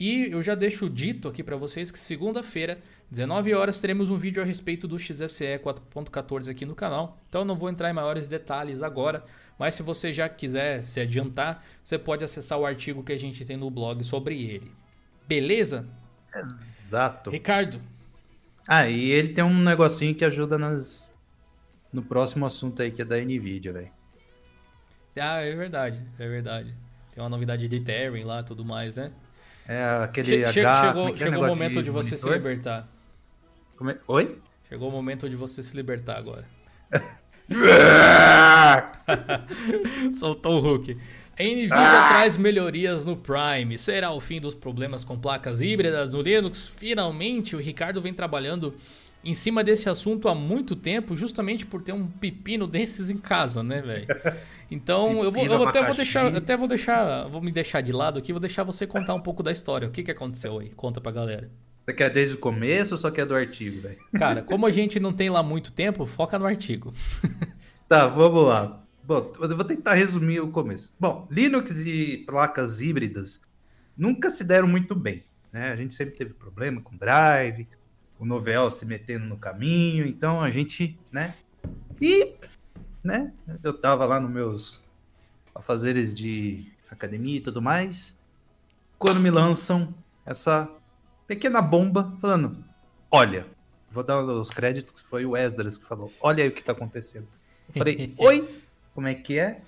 E 0.00 0.28
eu 0.30 0.40
já 0.40 0.54
deixo 0.54 0.88
dito 0.88 1.28
aqui 1.28 1.42
para 1.42 1.56
vocês 1.56 1.90
que 1.90 1.98
segunda-feira, 1.98 2.78
19 3.10 3.52
horas, 3.52 3.78
teremos 3.78 4.08
um 4.08 4.16
vídeo 4.16 4.42
a 4.42 4.46
respeito 4.46 4.88
do 4.88 4.98
XFCE 4.98 5.58
4.14 5.62 6.50
aqui 6.50 6.64
no 6.64 6.74
canal. 6.74 7.18
Então 7.28 7.44
não 7.44 7.54
vou 7.54 7.68
entrar 7.68 7.90
em 7.90 7.92
maiores 7.92 8.26
detalhes 8.26 8.82
agora, 8.82 9.22
mas 9.58 9.74
se 9.74 9.82
você 9.82 10.10
já 10.10 10.26
quiser 10.26 10.82
se 10.82 10.98
adiantar, 10.98 11.62
você 11.84 11.98
pode 11.98 12.24
acessar 12.24 12.58
o 12.58 12.64
artigo 12.64 13.02
que 13.02 13.12
a 13.12 13.18
gente 13.18 13.44
tem 13.44 13.58
no 13.58 13.70
blog 13.70 14.02
sobre 14.04 14.42
ele. 14.42 14.72
Beleza? 15.28 15.86
Exato. 16.80 17.30
Ricardo. 17.30 17.80
Ah, 18.68 18.88
e 18.88 19.10
ele 19.10 19.28
tem 19.28 19.44
um 19.44 19.62
negocinho 19.62 20.14
que 20.14 20.24
ajuda 20.24 20.58
nas 20.58 21.15
no 21.96 22.02
próximo 22.02 22.44
assunto 22.44 22.82
aí 22.82 22.90
que 22.90 23.00
é 23.00 23.04
da 23.06 23.16
Nvidia, 23.16 23.72
velho. 23.72 23.90
Ah, 25.18 25.40
é 25.40 25.54
verdade, 25.54 25.98
é 26.18 26.28
verdade. 26.28 26.74
Tem 27.14 27.22
uma 27.22 27.30
novidade 27.30 27.66
de 27.66 27.76
Ethereum 27.76 28.26
lá, 28.26 28.42
tudo 28.42 28.66
mais, 28.66 28.94
né? 28.94 29.10
É 29.66 29.82
aquele 30.04 30.46
che 30.46 30.60
H, 30.60 30.88
chegou, 30.88 31.08
é 31.08 31.16
chegou 31.16 31.42
o 31.42 31.46
momento 31.46 31.76
de, 31.76 31.84
de 31.84 31.90
você 31.90 32.10
monitor? 32.10 32.32
se 32.32 32.36
libertar. 32.36 32.86
É? 33.80 33.96
Oi? 34.06 34.38
Chegou 34.68 34.90
o 34.90 34.92
momento 34.92 35.28
de 35.28 35.36
você 35.36 35.62
se 35.62 35.74
libertar 35.74 36.18
agora. 36.18 36.44
Soltou 40.12 40.58
o 40.58 40.60
Hulk. 40.60 40.98
A 41.38 41.42
Nvidia 41.42 41.76
ah! 41.76 42.08
traz 42.10 42.36
melhorias 42.36 43.06
no 43.06 43.16
Prime. 43.16 43.78
Será 43.78 44.12
o 44.12 44.20
fim 44.20 44.38
dos 44.38 44.54
problemas 44.54 45.02
com 45.02 45.18
placas 45.18 45.62
híbridas 45.62 46.12
no 46.12 46.20
Linux? 46.20 46.66
Finalmente, 46.66 47.56
o 47.56 47.58
Ricardo 47.58 48.02
vem 48.02 48.12
trabalhando 48.12 48.74
em 49.26 49.34
cima 49.34 49.64
desse 49.64 49.88
assunto 49.88 50.28
há 50.28 50.34
muito 50.34 50.76
tempo, 50.76 51.16
justamente 51.16 51.66
por 51.66 51.82
ter 51.82 51.92
um 51.92 52.06
pepino 52.06 52.66
desses 52.68 53.10
em 53.10 53.16
casa, 53.16 53.62
né, 53.62 53.82
velho? 53.82 54.06
Então, 54.70 55.22
eu 55.22 55.32
vou, 55.32 55.44
eu 55.44 55.68
até 55.68 55.82
vou 55.82 55.94
deixar, 55.94 56.34
até 56.34 56.56
vou 56.56 56.68
deixar, 56.68 57.28
vou 57.28 57.40
me 57.40 57.52
deixar 57.52 57.80
de 57.80 57.92
lado 57.92 58.18
aqui, 58.18 58.32
vou 58.32 58.40
deixar 58.40 58.62
você 58.62 58.86
contar 58.86 59.14
um 59.14 59.20
pouco 59.20 59.42
da 59.42 59.52
história. 59.52 59.88
O 59.88 59.90
que, 59.90 60.02
que 60.02 60.10
aconteceu 60.10 60.58
aí? 60.58 60.70
Conta 60.70 61.00
pra 61.00 61.12
galera. 61.12 61.50
Você 61.84 61.92
quer 61.92 62.10
desde 62.10 62.34
o 62.34 62.38
começo 62.38 62.94
ou 62.94 62.98
só 62.98 63.12
quer 63.12 63.26
do 63.26 63.34
artigo, 63.34 63.80
velho? 63.80 63.98
Cara, 64.18 64.42
como 64.46 64.66
a 64.66 64.72
gente 64.72 64.98
não 64.98 65.12
tem 65.12 65.30
lá 65.30 65.42
muito 65.42 65.70
tempo, 65.70 66.04
foca 66.04 66.36
no 66.36 66.44
artigo. 66.44 66.92
tá, 67.88 68.08
vamos 68.08 68.44
lá. 68.44 68.82
Bom, 69.04 69.32
eu 69.40 69.56
vou 69.56 69.64
tentar 69.64 69.94
resumir 69.94 70.40
o 70.40 70.48
começo. 70.48 70.92
Bom, 70.98 71.28
Linux 71.30 71.86
e 71.86 72.24
placas 72.26 72.80
híbridas 72.80 73.40
nunca 73.96 74.30
se 74.30 74.42
deram 74.42 74.66
muito 74.66 74.96
bem. 74.96 75.22
Né? 75.52 75.70
A 75.70 75.76
gente 75.76 75.94
sempre 75.94 76.16
teve 76.16 76.34
problema 76.34 76.80
com 76.80 76.96
drive, 76.96 77.68
o 78.18 78.24
Novel 78.24 78.70
se 78.70 78.84
metendo 78.84 79.26
no 79.26 79.36
caminho, 79.36 80.06
então 80.06 80.40
a 80.40 80.50
gente, 80.50 80.98
né? 81.10 81.34
E, 82.00 82.34
né? 83.04 83.32
Eu 83.62 83.72
tava 83.72 84.04
lá 84.04 84.18
nos 84.20 84.30
meus 84.30 84.84
afazeres 85.54 86.14
de 86.14 86.72
academia 86.90 87.36
e 87.36 87.40
tudo 87.40 87.60
mais, 87.60 88.16
quando 88.98 89.20
me 89.20 89.30
lançam 89.30 89.94
essa 90.24 90.70
pequena 91.26 91.60
bomba 91.60 92.16
falando: 92.20 92.64
olha, 93.10 93.46
vou 93.90 94.04
dar 94.04 94.20
os 94.22 94.50
créditos, 94.50 95.02
foi 95.02 95.24
o 95.24 95.36
Esdras 95.36 95.78
que 95.78 95.84
falou: 95.84 96.12
olha 96.20 96.42
aí 96.44 96.48
o 96.48 96.52
que 96.52 96.64
tá 96.64 96.72
acontecendo. 96.72 97.28
Eu 97.68 97.74
falei: 97.74 98.14
oi? 98.18 98.62
como 98.96 99.06
é 99.06 99.14
que 99.14 99.38
é. 99.38 99.60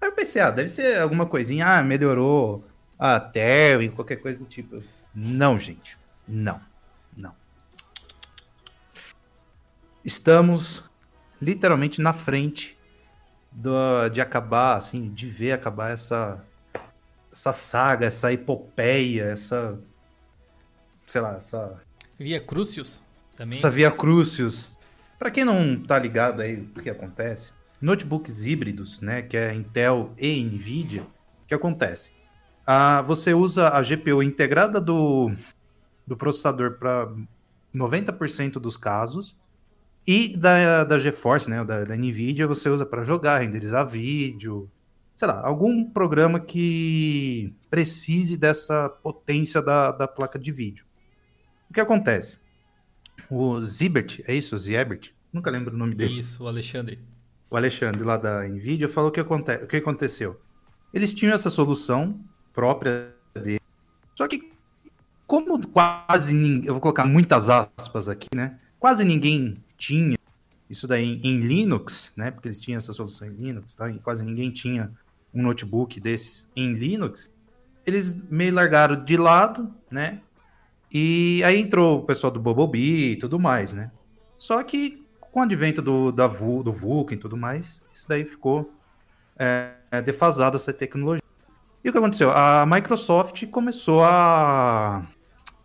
Aí 0.00 0.08
eu 0.08 0.12
pensei, 0.12 0.40
ah, 0.40 0.50
deve 0.50 0.70
ser 0.70 0.98
alguma 0.98 1.26
coisinha, 1.26 1.66
ah, 1.66 1.82
melhorou 1.82 2.64
a 2.98 3.20
Terwin, 3.20 3.90
qualquer 3.90 4.16
coisa 4.16 4.38
do 4.38 4.46
tipo. 4.46 4.82
Não, 5.14 5.58
gente, 5.58 5.98
não. 6.26 6.58
Estamos 10.06 10.84
literalmente 11.42 12.00
na 12.00 12.12
frente 12.12 12.78
do, 13.50 14.08
de 14.08 14.20
acabar, 14.20 14.76
assim, 14.76 15.12
de 15.12 15.28
ver 15.28 15.50
acabar 15.50 15.90
essa, 15.90 16.44
essa 17.32 17.52
saga, 17.52 18.06
essa 18.06 18.32
epopeia, 18.32 19.24
essa, 19.24 19.76
sei 21.08 21.20
lá, 21.20 21.34
essa... 21.34 21.82
Via 22.16 22.40
Crucius 22.40 23.02
também. 23.36 23.58
Essa 23.58 23.68
Via 23.68 23.90
Crucius. 23.90 24.68
Pra 25.18 25.28
quem 25.28 25.44
não 25.44 25.76
tá 25.76 25.98
ligado 25.98 26.40
aí 26.40 26.60
o 26.60 26.80
que 26.80 26.88
acontece, 26.88 27.50
notebooks 27.80 28.46
híbridos, 28.46 29.00
né, 29.00 29.22
que 29.22 29.36
é 29.36 29.52
Intel 29.52 30.14
e 30.16 30.40
Nvidia, 30.40 31.02
o 31.02 31.46
que 31.48 31.54
acontece? 31.54 32.12
Ah, 32.64 33.02
você 33.02 33.34
usa 33.34 33.70
a 33.70 33.82
GPU 33.82 34.22
integrada 34.22 34.80
do, 34.80 35.32
do 36.06 36.16
processador 36.16 36.78
para 36.78 37.12
90% 37.74 38.52
dos 38.60 38.76
casos 38.76 39.36
e 40.06 40.36
da, 40.36 40.84
da 40.84 40.98
GeForce, 40.98 41.50
né, 41.50 41.64
da, 41.64 41.84
da 41.84 41.96
Nvidia, 41.96 42.46
você 42.46 42.68
usa 42.68 42.86
para 42.86 43.02
jogar, 43.02 43.38
renderizar 43.38 43.86
vídeo, 43.86 44.70
sei 45.14 45.28
lá, 45.28 45.40
algum 45.44 45.90
programa 45.90 46.38
que 46.38 47.52
precise 47.68 48.36
dessa 48.36 48.88
potência 48.88 49.60
da, 49.60 49.92
da 49.92 50.06
placa 50.06 50.38
de 50.38 50.52
vídeo. 50.52 50.86
O 51.68 51.74
que 51.74 51.80
acontece? 51.80 52.38
O 53.30 53.60
Zibert, 53.60 54.22
é 54.26 54.34
isso? 54.34 54.54
O 54.54 54.58
Ziebert? 54.58 55.12
Nunca 55.32 55.50
lembro 55.50 55.74
o 55.74 55.78
nome 55.78 55.94
dele. 55.94 56.20
Isso, 56.20 56.44
o 56.44 56.46
Alexandre 56.46 56.98
o 57.50 57.56
Alexandre 57.56 58.02
lá 58.02 58.16
da 58.16 58.46
Nvidia 58.46 58.88
falou 58.88 59.10
que 59.10 59.20
aconte 59.20 59.52
o 59.52 59.66
que 59.66 59.76
aconteceu. 59.76 60.40
Eles 60.92 61.14
tinham 61.14 61.34
essa 61.34 61.50
solução 61.50 62.18
própria 62.52 63.14
dele, 63.34 63.60
só 64.14 64.26
que 64.26 64.52
como 65.26 65.66
quase 65.68 66.34
ninguém, 66.34 66.66
eu 66.66 66.74
vou 66.74 66.80
colocar 66.80 67.04
muitas 67.04 67.50
aspas 67.50 68.08
aqui, 68.08 68.28
né? 68.34 68.58
Quase 68.78 69.04
ninguém 69.04 69.62
tinha 69.76 70.16
isso 70.68 70.86
daí 70.86 71.20
em, 71.22 71.40
Linux, 71.40 72.12
né? 72.16 72.30
Porque 72.30 72.48
eles 72.48 72.60
tinham 72.60 72.78
essa 72.78 72.92
solução 72.92 73.28
em 73.28 73.32
Linux, 73.32 73.74
tá? 73.74 73.88
E 73.88 73.98
quase 73.98 74.24
ninguém 74.24 74.50
tinha 74.50 74.90
um 75.32 75.42
notebook 75.42 76.00
desses 76.00 76.48
em 76.56 76.74
Linux. 76.74 77.30
Eles 77.86 78.14
meio 78.28 78.52
largaram 78.52 79.04
de 79.04 79.16
lado, 79.16 79.72
né? 79.90 80.20
E 80.92 81.42
aí 81.44 81.60
entrou 81.60 81.98
o 81.98 82.02
pessoal 82.02 82.30
do 82.30 82.40
Bobobi 82.40 83.12
e 83.12 83.16
tudo 83.16 83.38
mais, 83.38 83.72
né? 83.72 83.92
Só 84.36 84.62
que 84.62 85.04
com 85.20 85.40
o 85.40 85.42
advento 85.42 85.82
do, 85.82 86.10
da 86.10 86.26
do 86.26 86.72
Vulkan 86.72 87.14
e 87.14 87.18
tudo 87.18 87.36
mais, 87.36 87.82
isso 87.92 88.08
daí 88.08 88.24
ficou 88.24 88.72
é, 89.38 89.74
é, 89.90 90.02
defasado 90.02 90.56
essa 90.56 90.72
tecnologia. 90.72 91.22
E 91.84 91.88
o 91.88 91.92
que 91.92 91.98
aconteceu? 91.98 92.30
A 92.32 92.66
Microsoft 92.66 93.46
começou 93.48 94.02
a. 94.02 95.06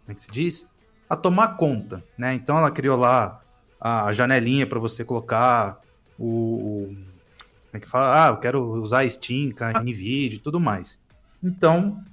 Como 0.02 0.12
é 0.12 0.14
que 0.14 0.22
se 0.22 0.32
diz? 0.32 0.70
A 1.10 1.16
tomar 1.16 1.58
conta, 1.58 2.04
né? 2.18 2.34
Então 2.34 2.58
ela 2.58 2.70
criou 2.70 2.98
lá 2.98 3.41
a 3.82 4.14
janelinha 4.14 4.68
para 4.68 4.80
você 4.80 5.04
colocar 5.04 5.82
o. 6.20 6.88
Como 6.94 7.78
é 7.78 7.80
que 7.80 7.90
fala? 7.90 8.28
Ah, 8.28 8.30
eu 8.30 8.38
quero 8.38 8.62
usar 8.74 9.10
Steam, 9.10 9.54
NVIDIA 9.82 10.36
e 10.36 10.40
tudo 10.40 10.60
mais. 10.60 11.00
Então. 11.44 12.04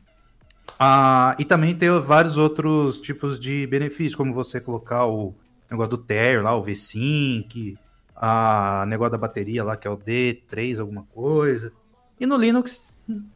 Ah, 0.81 1.35
e 1.39 1.45
também 1.45 1.75
tem 1.75 1.91
vários 2.01 2.37
outros 2.37 3.01
tipos 3.01 3.39
de 3.39 3.66
benefícios, 3.66 4.14
como 4.14 4.33
você 4.33 4.61
colocar 4.61 5.07
o 5.07 5.35
negócio 5.69 5.91
do 5.91 5.99
Terra 5.99 6.43
lá, 6.43 6.57
o 6.57 6.62
V-Sync, 6.62 7.77
a 8.14 8.85
negócio 8.87 9.12
da 9.12 9.19
bateria 9.19 9.64
lá, 9.64 9.77
que 9.77 9.89
é 9.89 9.91
o 9.91 9.97
D3 9.97 10.81
alguma 10.81 11.03
coisa. 11.14 11.73
E 12.19 12.27
no 12.27 12.37
Linux 12.37 12.87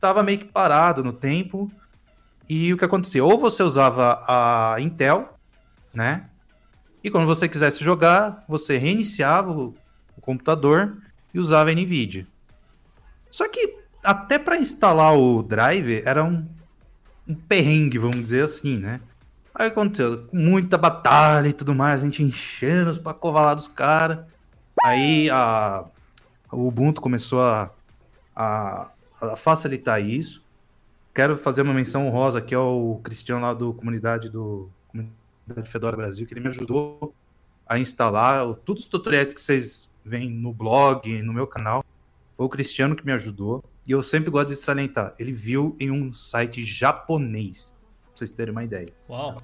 tava 0.00 0.22
meio 0.22 0.38
que 0.38 0.44
parado 0.44 1.02
no 1.02 1.12
tempo. 1.12 1.70
E 2.48 2.72
o 2.72 2.76
que 2.76 2.84
acontecia? 2.84 3.24
Ou 3.24 3.38
você 3.38 3.62
usava 3.62 4.24
a 4.26 4.76
Intel, 4.78 5.36
né? 5.92 6.28
E 7.02 7.10
quando 7.10 7.26
você 7.26 7.48
quisesse 7.48 7.82
jogar, 7.82 8.44
você 8.48 8.78
reiniciava 8.78 9.50
o, 9.50 9.74
computador 10.20 10.96
e 11.34 11.40
usava 11.40 11.70
a 11.70 11.74
NVIDIA. 11.74 12.26
Só 13.28 13.48
que 13.48 13.76
até 14.04 14.38
para 14.38 14.56
instalar 14.56 15.16
o 15.16 15.42
drive 15.42 16.00
era 16.04 16.22
um, 16.22 16.46
um 17.26 17.34
perrengue, 17.34 17.98
vamos 17.98 18.20
dizer 18.20 18.44
assim, 18.44 18.78
né? 18.78 19.00
Aí 19.52 19.66
aconteceu 19.66 20.28
muita 20.32 20.78
batalha 20.78 21.48
e 21.48 21.52
tudo 21.52 21.74
mais, 21.74 22.00
a 22.00 22.04
gente 22.04 22.22
enchendo 22.22 22.90
os 22.90 22.98
pacovar 22.98 23.56
dos 23.56 23.66
caras. 23.66 24.20
Aí 24.84 25.28
a, 25.28 25.84
o 26.52 26.68
Ubuntu 26.68 27.00
começou 27.00 27.40
a, 27.42 27.70
a, 28.34 28.90
a, 29.20 29.36
facilitar 29.36 30.00
isso. 30.00 30.42
Quero 31.12 31.36
fazer 31.36 31.62
uma 31.62 31.74
menção 31.74 32.06
honrosa 32.06 32.38
aqui 32.38 32.54
ao 32.54 33.00
Cristiano 33.02 33.42
lá 33.42 33.52
do 33.52 33.74
comunidade 33.74 34.30
do 34.30 34.70
comunidade 35.44 35.70
Fedora 35.70 35.96
Brasil, 35.96 36.26
que 36.26 36.34
ele 36.34 36.40
me 36.40 36.48
ajudou 36.48 37.14
a 37.66 37.78
instalar 37.78 38.54
todos 38.56 38.84
os 38.84 38.88
tutoriais 38.88 39.32
que 39.32 39.40
vocês 39.40 39.92
veem 40.04 40.30
no 40.30 40.52
blog, 40.52 41.22
no 41.22 41.32
meu 41.32 41.46
canal. 41.46 41.84
Foi 42.36 42.46
o 42.46 42.48
Cristiano 42.48 42.96
que 42.96 43.04
me 43.04 43.12
ajudou. 43.12 43.64
E 43.86 43.90
eu 43.90 44.02
sempre 44.02 44.30
gosto 44.30 44.48
de 44.48 44.56
salientar, 44.56 45.14
ele 45.18 45.32
viu 45.32 45.76
em 45.80 45.90
um 45.90 46.12
site 46.12 46.62
japonês 46.62 47.74
pra 48.00 48.10
vocês 48.14 48.30
terem 48.30 48.52
uma 48.52 48.62
ideia. 48.62 48.88
Uau! 49.10 49.42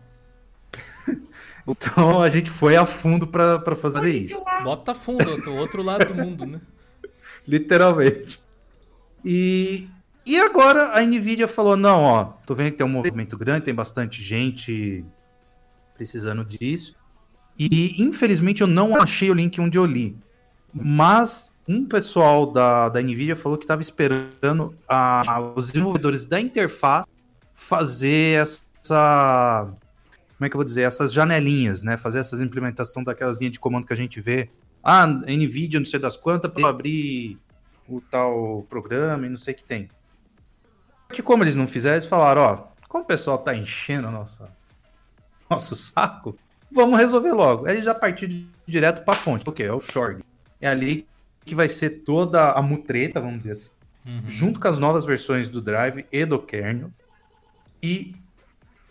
então 1.66 2.22
a 2.22 2.28
gente 2.28 2.48
foi 2.48 2.76
a 2.76 2.86
fundo 2.86 3.26
para 3.26 3.74
fazer 3.74 4.14
isso. 4.14 4.40
Bota 4.62 4.94
fundo, 4.94 5.40
do 5.42 5.54
outro 5.56 5.82
lado 5.82 6.06
do 6.06 6.14
mundo, 6.14 6.46
né? 6.46 6.60
Literalmente. 7.48 8.40
E, 9.24 9.88
e 10.24 10.38
agora 10.38 10.96
a 10.96 11.02
Nvidia 11.04 11.48
falou: 11.48 11.76
não, 11.76 12.04
ó, 12.04 12.24
tô 12.46 12.54
vendo 12.54 12.70
que 12.70 12.76
tem 12.76 12.86
um 12.86 12.90
movimento 12.90 13.36
grande, 13.36 13.64
tem 13.64 13.74
bastante 13.74 14.22
gente 14.22 15.04
precisando 15.98 16.44
disso. 16.44 16.94
E 17.58 18.00
infelizmente 18.00 18.60
eu 18.60 18.68
não 18.68 18.96
achei 18.96 19.30
o 19.30 19.34
link 19.34 19.60
onde 19.60 19.76
eu 19.76 19.84
li. 19.84 20.16
Mas 20.72 21.52
um 21.66 21.84
pessoal 21.84 22.46
da, 22.46 22.88
da 22.88 23.02
Nvidia 23.02 23.34
falou 23.34 23.58
que 23.58 23.64
estava 23.64 23.82
esperando 23.82 24.74
a, 24.88 25.52
os 25.56 25.66
desenvolvedores 25.72 26.24
da 26.24 26.40
interface 26.40 27.08
fazer 27.52 28.40
essa. 28.40 29.68
Como 30.36 30.46
é 30.46 30.48
que 30.48 30.54
eu 30.54 30.58
vou 30.58 30.64
dizer? 30.64 30.82
Essas 30.82 31.12
janelinhas, 31.12 31.82
né? 31.82 31.96
Fazer 31.96 32.20
essas 32.20 32.40
implementação 32.40 33.02
daquelas 33.02 33.38
linhas 33.38 33.52
de 33.52 33.60
comando 33.60 33.86
que 33.86 33.92
a 33.92 33.96
gente 33.96 34.20
vê. 34.20 34.48
Ah, 34.82 35.04
NVIDIA, 35.06 35.80
não 35.80 35.86
sei 35.86 35.98
das 35.98 36.16
quantas, 36.16 36.50
para 36.50 36.68
abrir 36.68 37.36
o 37.88 38.00
tal 38.00 38.64
programa 38.70 39.26
e 39.26 39.28
não 39.28 39.36
sei 39.36 39.52
o 39.52 39.56
que 39.56 39.64
tem. 39.64 39.90
Que 41.10 41.22
como 41.22 41.42
eles 41.42 41.56
não 41.56 41.66
fizeram, 41.66 41.96
eles 41.96 42.06
falaram, 42.06 42.42
ó, 42.42 42.68
como 42.88 43.02
o 43.02 43.06
pessoal 43.06 43.38
tá 43.38 43.54
enchendo 43.54 44.10
nosso, 44.10 44.44
nosso 45.50 45.74
saco, 45.74 46.36
vamos 46.70 46.98
resolver 46.98 47.32
logo. 47.32 47.66
Aí 47.66 47.80
já 47.80 47.94
partiu 47.94 48.28
direto 48.66 49.04
para 49.04 49.14
a 49.14 49.16
fonte, 49.16 49.44
porque 49.44 49.62
é 49.62 49.72
o 49.72 49.80
short. 49.80 50.22
É 50.60 50.68
ali 50.68 51.06
que 51.44 51.54
vai 51.54 51.68
ser 51.68 52.02
toda 52.04 52.52
a 52.52 52.62
mutreta, 52.62 53.20
vamos 53.20 53.38
dizer 53.38 53.52
assim, 53.52 53.70
uhum. 54.06 54.22
junto 54.28 54.60
com 54.60 54.68
as 54.68 54.78
novas 54.78 55.04
versões 55.04 55.48
do 55.48 55.60
Drive 55.60 56.04
e 56.12 56.24
do 56.24 56.38
kernel. 56.38 56.90
E 57.82 58.14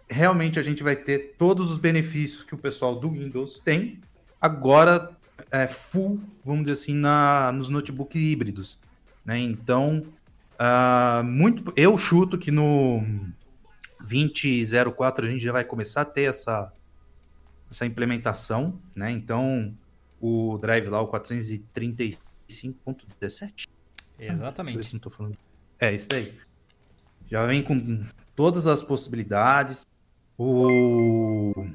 realmente 0.09 0.59
a 0.59 0.63
gente 0.63 0.81
vai 0.81 0.95
ter 0.95 1.35
todos 1.37 1.69
os 1.69 1.77
benefícios 1.77 2.43
que 2.43 2.55
o 2.55 2.57
pessoal 2.57 2.95
do 2.95 3.11
Windows 3.11 3.59
tem, 3.59 3.99
agora 4.41 5.11
é, 5.51 5.67
full, 5.67 6.19
vamos 6.43 6.63
dizer 6.63 6.73
assim, 6.73 6.95
na, 6.95 7.51
nos 7.51 7.69
notebooks 7.69 8.19
híbridos. 8.19 8.79
Né? 9.25 9.39
Então, 9.39 10.03
uh, 10.53 11.23
muito, 11.23 11.71
eu 11.75 11.97
chuto 11.97 12.37
que 12.37 12.49
no 12.49 13.03
2004 14.07 15.25
a 15.25 15.29
gente 15.29 15.43
já 15.43 15.51
vai 15.51 15.65
começar 15.65 16.01
a 16.01 16.05
ter 16.05 16.23
essa, 16.23 16.73
essa 17.69 17.85
implementação. 17.85 18.81
Né? 18.95 19.11
Então, 19.11 19.77
o 20.19 20.57
drive 20.57 20.87
lá, 20.87 20.99
o 21.01 21.11
435.17. 21.11 23.67
Exatamente. 24.19 24.93
Não 24.93 24.99
tô 24.99 25.09
falando. 25.09 25.37
É, 25.79 25.93
isso 25.93 26.07
aí. 26.11 26.35
Já 27.29 27.45
vem 27.45 27.61
com 27.61 28.03
todas 28.35 28.65
as 28.67 28.81
possibilidades. 28.81 29.85
O 30.37 31.67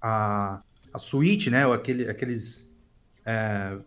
a, 0.00 0.62
a 0.92 0.98
suíte, 0.98 1.50
né, 1.50 1.70
aquele, 1.70 2.08
aqueles 2.08 2.74
é, 3.24 3.78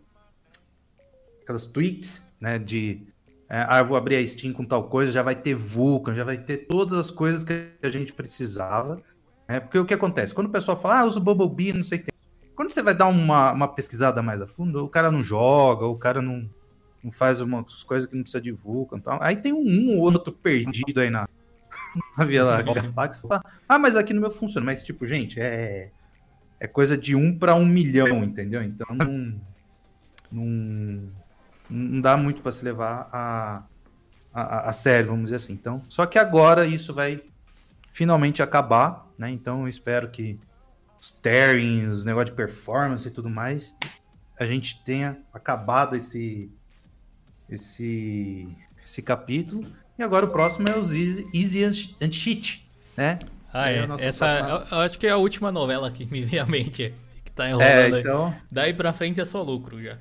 aquelas 1.42 1.66
tweets, 1.66 2.30
né, 2.40 2.58
de 2.58 3.06
é, 3.48 3.66
ah, 3.68 3.78
eu 3.78 3.84
vou 3.84 3.96
abrir 3.96 4.16
a 4.16 4.26
Steam 4.26 4.52
com 4.52 4.64
tal 4.64 4.84
coisa, 4.88 5.12
já 5.12 5.22
vai 5.22 5.34
ter 5.34 5.54
Vulkan, 5.54 6.14
já 6.14 6.24
vai 6.24 6.38
ter 6.38 6.66
todas 6.66 6.94
as 6.94 7.10
coisas 7.10 7.44
que 7.44 7.68
a 7.82 7.88
gente 7.88 8.12
precisava. 8.12 9.02
Né? 9.48 9.60
Porque 9.60 9.78
o 9.78 9.84
que 9.84 9.94
acontece? 9.94 10.34
Quando 10.34 10.46
o 10.48 10.50
pessoal 10.50 10.80
fala, 10.80 11.00
ah, 11.00 11.04
usa 11.04 11.18
o 11.18 11.22
Bumblebee, 11.22 11.72
não 11.72 11.82
sei 11.82 11.98
o 11.98 12.02
que. 12.02 12.10
Quando 12.56 12.70
você 12.70 12.82
vai 12.82 12.94
dar 12.94 13.06
uma, 13.06 13.52
uma 13.52 13.68
pesquisada 13.68 14.22
mais 14.22 14.40
a 14.40 14.46
fundo, 14.46 14.84
o 14.84 14.88
cara 14.88 15.10
não 15.10 15.22
joga, 15.22 15.86
o 15.86 15.96
cara 15.96 16.22
não, 16.22 16.48
não 17.02 17.10
faz 17.10 17.40
umas 17.40 17.82
coisas 17.82 18.08
que 18.08 18.14
não 18.14 18.22
precisa 18.22 18.42
de 18.42 18.52
Vulkan. 18.52 19.00
Tal. 19.00 19.18
Aí 19.20 19.36
tem 19.36 19.52
um, 19.52 19.58
um 19.58 19.98
ou 19.98 20.04
outro 20.04 20.32
perdido 20.32 21.00
aí 21.00 21.10
na, 21.10 21.28
na 22.16 22.24
Via 22.24 22.44
Galáxia. 22.62 23.28
Ah, 23.68 23.78
mas 23.78 23.96
aqui 23.96 24.14
no 24.14 24.20
meu 24.20 24.30
funciona. 24.30 24.64
Mas, 24.64 24.82
tipo, 24.84 25.04
gente, 25.04 25.40
é, 25.40 25.90
é 26.60 26.66
coisa 26.66 26.96
de 26.96 27.14
um 27.14 27.36
para 27.36 27.54
um 27.54 27.66
milhão, 27.66 28.24
entendeu? 28.24 28.62
Então, 28.62 28.86
não, 28.94 29.34
não, 30.30 31.10
não 31.68 32.00
dá 32.00 32.16
muito 32.16 32.42
para 32.42 32.52
se 32.52 32.64
levar 32.64 33.08
a, 33.12 33.62
a, 34.32 34.68
a 34.68 34.72
sério, 34.72 35.10
vamos 35.10 35.24
dizer 35.24 35.36
assim. 35.36 35.52
Então, 35.52 35.82
só 35.88 36.06
que 36.06 36.18
agora 36.18 36.66
isso 36.66 36.92
vai 36.92 37.22
finalmente 37.92 38.42
acabar, 38.42 39.06
né? 39.18 39.30
Então, 39.30 39.62
eu 39.62 39.68
espero 39.68 40.10
que 40.10 40.38
os 41.00 41.10
tearings, 41.10 41.98
os 41.98 42.04
negócio 42.04 42.26
de 42.26 42.32
performance 42.32 43.06
e 43.06 43.10
tudo 43.10 43.30
mais, 43.30 43.76
a 44.38 44.46
gente 44.46 44.82
tenha 44.82 45.18
acabado 45.32 45.94
esse 45.94 46.50
esse, 47.48 48.48
esse 48.84 49.02
capítulo. 49.02 49.64
E 49.98 50.02
agora 50.02 50.26
o 50.26 50.28
próximo 50.28 50.68
é 50.68 50.76
os 50.76 50.92
Easy, 50.92 51.28
Easy 51.32 51.64
and 51.64 52.10
Cheat, 52.10 52.68
né? 52.96 53.18
Ah, 53.52 53.70
é. 53.70 53.78
é 53.78 54.06
Essa, 54.06 54.26
próxima... 54.26 54.76
eu, 54.76 54.80
acho 54.80 54.98
que 54.98 55.06
é 55.06 55.10
a 55.10 55.16
última 55.16 55.52
novela 55.52 55.90
que 55.90 56.04
me 56.06 56.24
vem 56.24 56.40
à 56.40 56.46
mente, 56.46 56.92
que 57.24 57.30
tá 57.30 57.48
enrolando 57.48 57.96
é, 57.96 58.00
então... 58.00 58.26
aí. 58.26 58.34
Daí 58.50 58.74
pra 58.74 58.92
frente 58.92 59.20
é 59.20 59.24
só 59.24 59.42
lucro 59.42 59.80
já. 59.82 59.96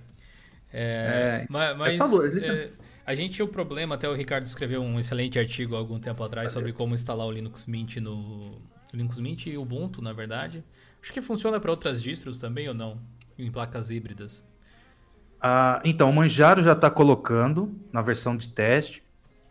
É, 0.74 1.43
é, 1.43 1.47
mas, 1.49 1.78
mas 1.78 1.93
é 1.93 1.97
só, 1.97 2.26
é, 2.26 2.71
a 3.05 3.13
gente 3.13 3.36
tinha 3.36 3.45
o 3.45 3.47
problema, 3.47 3.95
até 3.95 4.09
o 4.09 4.13
Ricardo 4.15 4.45
escreveu 4.45 4.82
um 4.82 4.99
excelente 4.99 5.38
artigo 5.38 5.76
há 5.76 5.78
algum 5.78 5.99
tempo 5.99 6.24
atrás 6.24 6.51
sobre 6.51 6.74
como 6.74 6.95
instalar 6.95 7.28
o 7.28 7.32
Linux 7.32 7.65
Mint 7.65 7.97
no... 7.97 8.59
Linux 8.93 9.17
Mint 9.19 9.47
e 9.47 9.57
Ubuntu, 9.57 10.01
na 10.01 10.13
verdade. 10.13 10.63
Acho 11.01 11.11
que 11.11 11.21
funciona 11.21 11.59
para 11.59 11.71
outras 11.71 12.01
distros 12.01 12.38
também 12.38 12.67
ou 12.67 12.74
não? 12.74 12.99
Em 13.38 13.51
placas 13.51 13.89
híbridas. 13.89 14.43
Ah, 15.41 15.82
então, 15.84 16.09
o 16.09 16.13
Manjaro 16.13 16.63
já 16.63 16.74
está 16.74 16.89
colocando 16.89 17.76
na 17.91 18.01
versão 18.01 18.38
de 18.38 18.47
teste. 18.47 19.03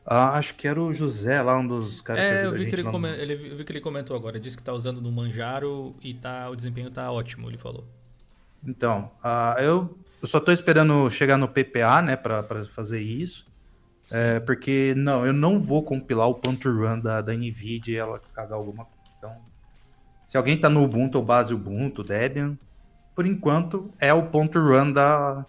Ah, 0.07 0.39
acho 0.39 0.55
que 0.55 0.67
era 0.67 0.81
o 0.81 0.93
José 0.93 1.43
lá, 1.43 1.59
um 1.59 1.67
dos 1.67 2.01
caras 2.01 2.25
é, 2.25 2.41
que 2.41 2.47
eu 2.47 2.53
vi 2.53 2.67
que 2.67 2.75
ele, 2.75 2.83
no... 2.83 3.07
ele, 3.07 3.53
eu 3.53 3.57
vi 3.57 3.65
que 3.65 3.73
ele 3.73 3.81
comentou 3.81 4.17
agora. 4.17 4.41
Disse 4.41 4.57
que 4.57 4.63
está 4.63 4.73
usando 4.73 5.01
no 5.01 5.13
Manjaro 5.13 5.95
e 6.01 6.15
tá, 6.15 6.49
o 6.49 6.57
desempenho 6.57 6.89
está 6.89 7.11
ótimo, 7.13 7.49
ele 7.51 7.59
falou. 7.59 7.87
Então, 8.67 9.11
ah, 9.23 9.57
eu, 9.59 9.99
eu 10.23 10.29
só 10.29 10.39
estou 10.39 10.55
esperando 10.55 11.11
chegar 11.11 11.37
no 11.37 11.49
PPA, 11.49 12.01
né, 12.01 12.17
para 12.17 12.65
fazer 12.65 13.01
isso. 13.01 13.51
É, 14.11 14.41
porque, 14.41 14.95
não, 14.97 15.27
eu 15.27 15.33
não 15.33 15.61
vou 15.61 15.83
compilar 15.83 16.29
o 16.29 16.35
ponto 16.35 16.71
run 16.71 17.01
da, 17.01 17.21
da 17.21 17.33
NVIDIA 17.35 17.95
e 17.95 17.97
ela 17.97 18.21
cagar 18.33 18.59
alguma 18.59 18.85
coisa. 18.85 19.03
Então, 19.19 19.37
se 20.29 20.37
alguém 20.37 20.55
está 20.55 20.69
no 20.71 20.85
Ubuntu 20.85 21.19
ou 21.19 21.25
base 21.25 21.53
Ubuntu, 21.53 22.03
Debian, 22.03 22.57
por 23.15 23.27
enquanto 23.27 23.93
é 23.99 24.13
o 24.15 24.27
ponto 24.27 24.59
run 24.59 24.93
da, 24.93 25.45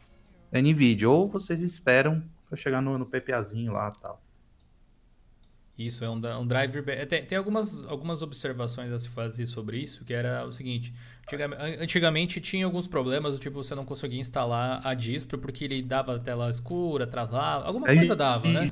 NVIDIA. 0.61 1.09
Ou 1.09 1.27
vocês 1.27 1.61
esperam 1.61 2.23
para 2.47 2.57
chegar 2.57 2.81
no, 2.81 2.97
no 2.97 3.05
PPAzinho 3.05 3.73
lá 3.73 3.91
tal. 3.91 4.21
Isso, 5.77 6.05
é 6.05 6.09
um, 6.09 6.21
um 6.39 6.45
driver. 6.45 6.83
É, 6.87 7.05
tem, 7.05 7.25
tem, 7.25 7.37
algumas, 7.37 7.83
algumas 7.85 8.21
observações 8.21 8.91
a 8.91 8.99
se 8.99 9.09
fazer 9.09 9.47
sobre 9.47 9.79
isso, 9.79 10.05
que 10.05 10.13
era 10.13 10.45
o 10.45 10.51
seguinte: 10.51 10.93
antigamente, 11.79 12.39
tinha 12.39 12.65
alguns 12.65 12.87
problemas, 12.87 13.33
do 13.33 13.39
tipo 13.39 13.63
você 13.63 13.73
não 13.73 13.83
conseguia 13.83 14.19
instalar 14.19 14.85
a 14.85 14.93
distro 14.93 15.39
porque 15.39 15.65
ele 15.65 15.81
dava 15.81 16.19
tela 16.19 16.49
escura, 16.49 17.07
travava, 17.07 17.65
alguma 17.65 17.87
coisa 17.87 18.15
dava, 18.15 18.47
né? 18.47 18.69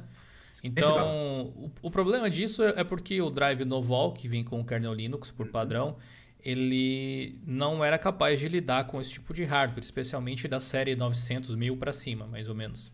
Então, 0.63 1.45
o, 1.55 1.71
o, 1.81 1.89
problema 1.89 2.29
disso 2.29 2.61
é 2.61 2.83
porque 2.83 3.21
o 3.21 3.29
drive 3.29 3.63
Novol, 3.63 4.11
que 4.11 4.27
vem 4.27 4.43
com 4.43 4.59
o 4.59 4.65
kernel 4.65 4.93
Linux 4.93 5.31
por 5.31 5.47
padrão, 5.47 5.95
ele 6.43 7.39
não 7.45 7.83
era 7.83 7.97
capaz 7.97 8.39
de 8.39 8.47
lidar 8.47 8.85
com 8.85 8.99
esse 8.99 9.11
tipo 9.13 9.33
de 9.33 9.43
hardware, 9.43 9.83
especialmente 9.83 10.47
da 10.47 10.59
série 10.59 10.95
900 10.95 11.55
mil 11.55 11.77
para 11.77 11.93
cima, 11.93 12.27
mais 12.27 12.49
ou 12.49 12.55
menos. 12.55 12.91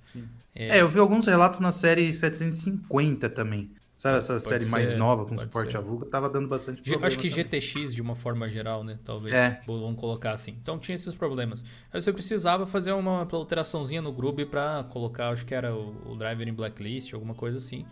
É... 0.53 0.77
é... 0.77 0.81
eu 0.81 0.87
vi 0.87 0.99
alguns 0.99 1.25
relatos 1.25 1.59
na 1.59 1.71
série 1.71 2.11
750 2.13 3.29
também. 3.29 3.71
Sabe, 3.97 4.19
essa 4.19 4.33
pode 4.33 4.43
série 4.43 4.63
ser, 4.63 4.69
mais 4.69 4.93
nova 4.93 5.25
com 5.25 5.35
suporte 5.35 5.71
ser. 5.71 5.77
a 5.79 5.81
Vulga, 5.81 6.05
tava 6.05 6.29
dando 6.29 6.47
bastante 6.47 6.83
problema. 6.83 7.07
Acho 7.07 7.17
que 7.17 7.29
também. 7.31 7.45
GTX, 7.45 7.95
de 7.95 8.01
uma 8.01 8.15
forma 8.15 8.47
geral, 8.47 8.83
né? 8.83 8.99
Talvez. 9.03 9.33
É. 9.33 9.59
Vamos 9.65 9.99
colocar 9.99 10.33
assim. 10.33 10.55
Então 10.61 10.77
tinha 10.77 10.93
esses 10.93 11.15
problemas. 11.15 11.63
Aí 11.91 11.99
você 11.99 12.13
precisava 12.13 12.67
fazer 12.67 12.91
uma 12.91 13.27
alteraçãozinha 13.31 13.99
no 13.99 14.13
Groove 14.13 14.45
para 14.45 14.83
colocar, 14.91 15.29
acho 15.29 15.43
que 15.47 15.55
era 15.55 15.73
o, 15.73 16.11
o, 16.11 16.15
driver 16.15 16.47
em 16.47 16.53
blacklist, 16.53 17.11
alguma 17.15 17.33
coisa 17.33 17.57
assim. 17.57 17.87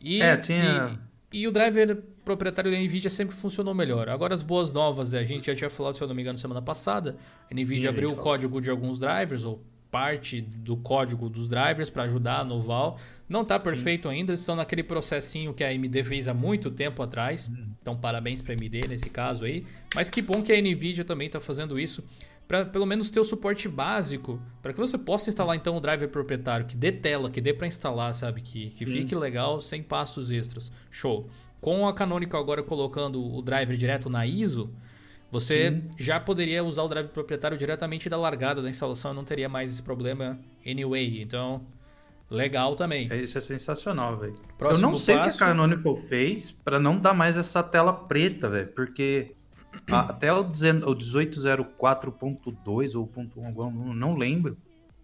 E, 0.00 0.20
é, 0.20 0.36
tinha. 0.36 0.98
E, 1.32 1.42
e, 1.42 1.46
o 1.46 1.52
driver 1.52 2.02
proprietário 2.24 2.72
da 2.72 2.76
NVIDIA 2.76 3.08
sempre 3.08 3.36
funcionou 3.36 3.72
melhor. 3.72 4.08
Agora 4.08 4.34
as 4.34 4.42
boas 4.42 4.72
novas, 4.72 5.14
a 5.14 5.22
gente 5.22 5.46
já 5.46 5.54
tinha 5.54 5.70
falado, 5.70 5.94
se 5.94 6.02
eu 6.02 6.08
não 6.08 6.16
me 6.16 6.22
engano, 6.22 6.36
semana 6.36 6.62
passada. 6.62 7.16
A 7.48 7.54
NVIDIA 7.54 7.82
Sim, 7.82 7.88
abriu 7.88 8.10
o 8.10 8.16
código 8.16 8.60
de 8.60 8.70
alguns 8.70 8.98
drivers, 8.98 9.44
ou 9.44 9.62
parte 9.94 10.40
do 10.40 10.76
código 10.76 11.28
dos 11.28 11.46
drivers 11.48 11.88
para 11.88 12.02
ajudar 12.02 12.40
a 12.40 12.44
Noval. 12.44 12.98
Não 13.28 13.42
está 13.42 13.60
perfeito 13.60 14.08
Sim. 14.08 14.16
ainda, 14.16 14.32
estão 14.32 14.56
naquele 14.56 14.82
processinho 14.82 15.54
que 15.54 15.62
a 15.62 15.68
AMD 15.68 16.02
fez 16.02 16.26
há 16.26 16.34
muito 16.34 16.68
tempo 16.68 17.00
atrás. 17.00 17.48
Hum. 17.48 17.62
Então, 17.80 17.96
parabéns 17.96 18.42
para 18.42 18.54
a 18.54 18.56
AMD 18.56 18.88
nesse 18.88 19.08
caso 19.08 19.44
aí. 19.44 19.64
Mas 19.94 20.10
que 20.10 20.20
bom 20.20 20.42
que 20.42 20.52
a 20.52 20.60
Nvidia 20.60 21.04
também 21.04 21.28
está 21.28 21.38
fazendo 21.38 21.78
isso 21.78 22.02
para 22.48 22.64
pelo 22.64 22.84
menos 22.84 23.08
ter 23.08 23.20
o 23.20 23.24
suporte 23.24 23.68
básico 23.68 24.42
para 24.60 24.72
que 24.72 24.80
você 24.80 24.98
possa 24.98 25.30
instalar 25.30 25.56
então 25.56 25.76
o 25.76 25.80
driver 25.80 26.08
proprietário 26.08 26.66
que 26.66 26.76
dê 26.76 26.90
tela, 26.90 27.30
que 27.30 27.40
dê 27.40 27.54
para 27.54 27.68
instalar, 27.68 28.12
sabe, 28.14 28.40
que, 28.40 28.70
que 28.70 28.84
fique 28.84 29.14
legal 29.14 29.60
sem 29.60 29.80
passos 29.80 30.32
extras. 30.32 30.72
Show. 30.90 31.30
Com 31.60 31.86
a 31.86 31.94
Canonical 31.94 32.40
agora 32.40 32.64
colocando 32.64 33.24
o 33.24 33.40
driver 33.40 33.76
direto 33.76 34.10
na 34.10 34.26
ISO, 34.26 34.74
você 35.34 35.72
Sim. 35.72 35.82
já 35.98 36.20
poderia 36.20 36.62
usar 36.62 36.84
o 36.84 36.88
drive 36.88 37.08
proprietário 37.08 37.58
diretamente 37.58 38.08
da 38.08 38.16
largada 38.16 38.62
da 38.62 38.70
instalação 38.70 39.10
e 39.10 39.16
não 39.16 39.24
teria 39.24 39.48
mais 39.48 39.72
esse 39.72 39.82
problema 39.82 40.38
anyway. 40.64 41.20
Então, 41.20 41.66
legal 42.30 42.76
também. 42.76 43.08
É, 43.10 43.16
isso 43.16 43.36
é 43.36 43.40
sensacional, 43.40 44.16
velho. 44.16 44.36
Eu 44.60 44.78
não 44.78 44.94
sei 44.94 45.16
o 45.16 45.22
que 45.22 45.30
a 45.30 45.36
Canonical 45.36 45.96
fez 45.96 46.52
para 46.52 46.78
não 46.78 47.00
dar 47.00 47.14
mais 47.14 47.36
essa 47.36 47.64
tela 47.64 47.92
preta, 47.92 48.48
velho, 48.48 48.68
porque 48.68 49.34
até 49.88 50.32
o 50.32 50.44
1804.2 50.44 52.94
ou 52.94 53.08
.1, 53.08 53.92
não 53.92 54.16
lembro. 54.16 54.56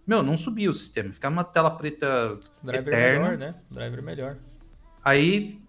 Meu, 0.07 0.23
não 0.23 0.37
subia 0.37 0.71
o 0.71 0.75
sistema, 0.75 1.13
ficava 1.13 1.33
uma 1.33 1.43
tela 1.43 1.73
preta 1.73 2.39
Driver 2.63 2.87
eterna. 2.87 3.31
melhor, 3.31 3.37
né? 3.37 3.57
Driver 3.69 4.01
melhor. 4.01 4.37
Aí 5.05 5.61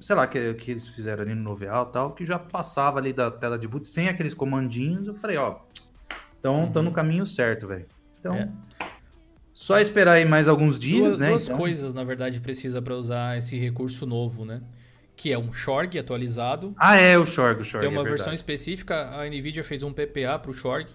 sei 0.00 0.16
lá, 0.16 0.26
que, 0.26 0.54
que 0.54 0.70
eles 0.70 0.86
fizeram 0.88 1.22
ali 1.22 1.34
no 1.34 1.42
Noveal 1.42 1.88
e 1.88 1.92
tal, 1.92 2.12
que 2.12 2.24
já 2.24 2.38
passava 2.38 2.98
ali 2.98 3.12
da 3.12 3.30
tela 3.30 3.58
de 3.58 3.66
boot 3.66 3.88
sem 3.88 4.08
aqueles 4.08 4.34
comandinhos. 4.34 5.06
Eu 5.06 5.14
falei, 5.14 5.36
ó, 5.36 5.60
então 6.38 6.64
uhum. 6.64 6.82
no 6.82 6.92
caminho 6.92 7.26
certo, 7.26 7.66
velho. 7.66 7.86
Então, 8.18 8.36
é. 8.36 8.48
só 9.52 9.78
esperar 9.78 10.14
aí 10.14 10.24
mais 10.24 10.48
alguns 10.48 10.78
dias, 10.78 11.00
duas, 11.00 11.18
né? 11.18 11.28
Duas 11.30 11.44
então... 11.44 11.56
coisas, 11.56 11.94
na 11.94 12.04
verdade, 12.04 12.40
precisa 12.40 12.80
para 12.80 12.94
usar 12.94 13.38
esse 13.38 13.58
recurso 13.58 14.06
novo, 14.06 14.44
né? 14.44 14.62
Que 15.16 15.32
é 15.32 15.38
um 15.38 15.52
Shorg 15.52 15.98
atualizado. 15.98 16.74
Ah, 16.78 16.96
é 16.96 17.18
o 17.18 17.26
Shorg, 17.26 17.60
o 17.60 17.64
Shorg. 17.64 17.86
Tem 17.86 17.94
uma 17.94 18.06
é 18.06 18.10
versão 18.10 18.32
específica, 18.32 19.10
a 19.16 19.26
Nvidia 19.26 19.64
fez 19.64 19.82
um 19.82 19.92
PPA 19.92 20.38
pro 20.40 20.52
Shorg. 20.52 20.88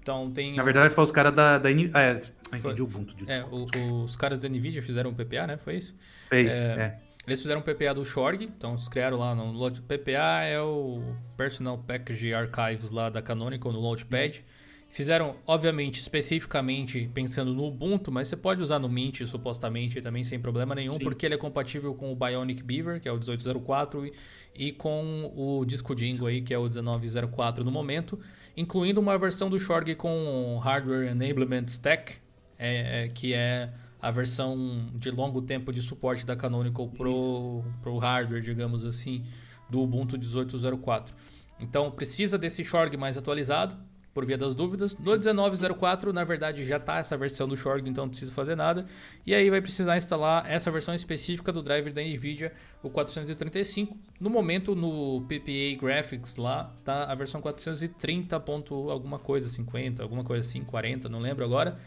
Então 0.00 0.30
tem. 0.30 0.54
Na 0.54 0.62
verdade, 0.62 0.94
foi 0.94 1.04
os 1.04 1.12
caras 1.12 1.34
da, 1.34 1.58
da 1.58 1.68
Ah, 1.92 2.02
é, 2.02 2.22
entendi 2.56 2.80
o 2.80 2.84
Ubuntu. 2.84 3.14
É, 3.26 3.44
o, 3.44 4.04
os 4.04 4.16
caras 4.16 4.40
da 4.40 4.48
Nvidia 4.48 4.82
fizeram 4.82 5.10
um 5.10 5.14
PPA, 5.14 5.46
né? 5.46 5.56
Foi 5.56 5.76
isso? 5.76 5.94
Fez, 6.28 6.52
é. 6.52 6.80
é. 6.80 7.07
Eles 7.28 7.42
fizeram 7.42 7.60
um 7.60 7.62
PPA 7.62 7.92
do 7.92 8.06
Shorg, 8.06 8.42
então 8.42 8.70
eles 8.70 8.88
criaram 8.88 9.18
lá 9.18 9.34
no 9.34 9.52
Load... 9.52 9.82
PPA 9.82 10.44
é 10.44 10.58
o 10.62 11.02
Personal 11.36 11.76
Package 11.76 12.32
Archives 12.32 12.90
lá 12.90 13.10
da 13.10 13.20
Canonical 13.20 13.70
no 13.70 13.82
Launchpad. 13.82 14.42
Fizeram, 14.88 15.36
obviamente, 15.46 16.00
especificamente 16.00 17.10
pensando 17.12 17.52
no 17.52 17.66
Ubuntu, 17.66 18.10
mas 18.10 18.28
você 18.28 18.36
pode 18.36 18.62
usar 18.62 18.78
no 18.78 18.88
Mint 18.88 19.26
supostamente 19.26 20.00
também 20.00 20.24
sem 20.24 20.40
problema 20.40 20.74
nenhum, 20.74 20.92
Sim. 20.92 21.00
porque 21.00 21.26
ele 21.26 21.34
é 21.34 21.38
compatível 21.38 21.94
com 21.94 22.10
o 22.10 22.16
Bionic 22.16 22.62
Beaver, 22.62 22.98
que 22.98 23.06
é 23.06 23.12
o 23.12 23.16
1804, 23.16 24.06
e, 24.06 24.12
e 24.54 24.72
com 24.72 25.30
o 25.36 25.66
Disco 25.66 25.94
Dingo 25.94 26.26
aí, 26.26 26.40
que 26.40 26.54
é 26.54 26.58
o 26.58 26.64
1904 26.64 27.62
no 27.62 27.70
momento, 27.70 28.18
incluindo 28.56 28.98
uma 28.98 29.18
versão 29.18 29.50
do 29.50 29.60
Shorg 29.60 29.94
com 29.96 30.58
Hardware 30.64 31.10
Enablement 31.10 31.66
Stack, 31.66 32.14
é, 32.58 33.04
é, 33.04 33.08
que 33.08 33.34
é 33.34 33.68
a 34.00 34.10
versão 34.10 34.86
de 34.94 35.10
longo 35.10 35.42
tempo 35.42 35.72
de 35.72 35.82
suporte 35.82 36.24
da 36.24 36.36
Canonical 36.36 36.88
pro, 36.88 37.64
pro 37.82 37.98
hardware, 37.98 38.40
digamos 38.40 38.84
assim, 38.84 39.24
do 39.68 39.80
Ubuntu 39.80 40.16
18.04. 40.16 41.12
Então 41.60 41.90
precisa 41.90 42.38
desse 42.38 42.64
Shorg 42.64 42.96
mais 42.96 43.16
atualizado, 43.16 43.76
por 44.14 44.26
via 44.26 44.36
das 44.36 44.54
dúvidas. 44.54 44.98
No 44.98 45.12
19.04, 45.12 46.12
na 46.12 46.24
verdade, 46.24 46.64
já 46.64 46.76
está 46.76 46.98
essa 46.98 47.16
versão 47.16 47.46
do 47.46 47.56
Shorg, 47.56 47.88
então 47.88 48.04
não 48.04 48.08
precisa 48.08 48.32
fazer 48.32 48.56
nada. 48.56 48.84
E 49.24 49.32
aí 49.32 49.48
vai 49.48 49.60
precisar 49.60 49.96
instalar 49.96 50.44
essa 50.50 50.72
versão 50.72 50.92
específica 50.92 51.52
do 51.52 51.62
driver 51.62 51.92
da 51.92 52.02
NVIDIA, 52.02 52.52
o 52.82 52.90
435. 52.90 53.96
No 54.18 54.28
momento, 54.28 54.74
no 54.74 55.20
PPA 55.22 55.80
Graphics 55.80 56.34
lá, 56.34 56.72
tá 56.84 57.04
a 57.04 57.14
versão 57.14 57.40
430. 57.40 58.40
Ponto 58.40 58.90
alguma 58.90 59.20
coisa, 59.20 59.48
50, 59.48 60.02
alguma 60.02 60.24
coisa 60.24 60.48
assim, 60.48 60.64
40, 60.64 61.08
não 61.08 61.20
lembro 61.20 61.44
agora 61.44 61.78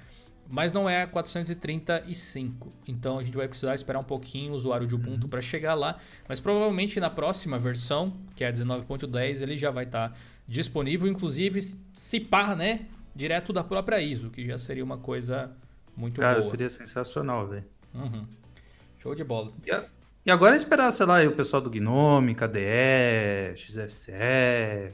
mas 0.51 0.73
não 0.73 0.87
é 0.87 1.07
435. 1.07 2.71
Então 2.85 3.17
a 3.17 3.23
gente 3.23 3.35
vai 3.35 3.47
precisar 3.47 3.73
esperar 3.73 3.99
um 3.99 4.03
pouquinho 4.03 4.51
o 4.51 4.55
usuário 4.55 4.85
de 4.85 4.93
Ubuntu 4.93 5.23
uhum. 5.23 5.29
para 5.29 5.41
chegar 5.41 5.73
lá, 5.73 5.97
mas 6.27 6.41
provavelmente 6.41 6.99
na 6.99 7.09
próxima 7.09 7.57
versão, 7.57 8.13
que 8.35 8.43
é 8.43 8.49
a 8.49 8.53
19.10, 8.53 9.41
ele 9.41 9.57
já 9.57 9.71
vai 9.71 9.85
estar 9.85 10.09
tá 10.09 10.15
disponível, 10.45 11.07
inclusive 11.07 11.61
se 11.93 12.19
pá, 12.19 12.53
né, 12.53 12.85
direto 13.15 13.53
da 13.53 13.63
própria 13.63 14.01
ISO, 14.01 14.29
que 14.29 14.45
já 14.45 14.57
seria 14.57 14.83
uma 14.83 14.97
coisa 14.97 15.49
muito 15.95 16.19
Cara, 16.19 16.33
boa. 16.33 16.41
Cara, 16.41 16.51
seria 16.51 16.69
sensacional, 16.69 17.47
velho. 17.47 17.63
Uhum. 17.93 18.27
Show 18.99 19.15
de 19.15 19.23
bola. 19.23 19.51
E, 19.65 19.71
a, 19.71 19.85
e 20.25 20.31
agora 20.31 20.55
é 20.55 20.57
esperar, 20.57 20.91
sei 20.91 21.05
lá, 21.05 21.23
o 21.23 21.31
pessoal 21.31 21.61
do 21.61 21.69
Gnome, 21.69 22.35
KDE, 22.35 23.55
XFCE, 23.55 24.93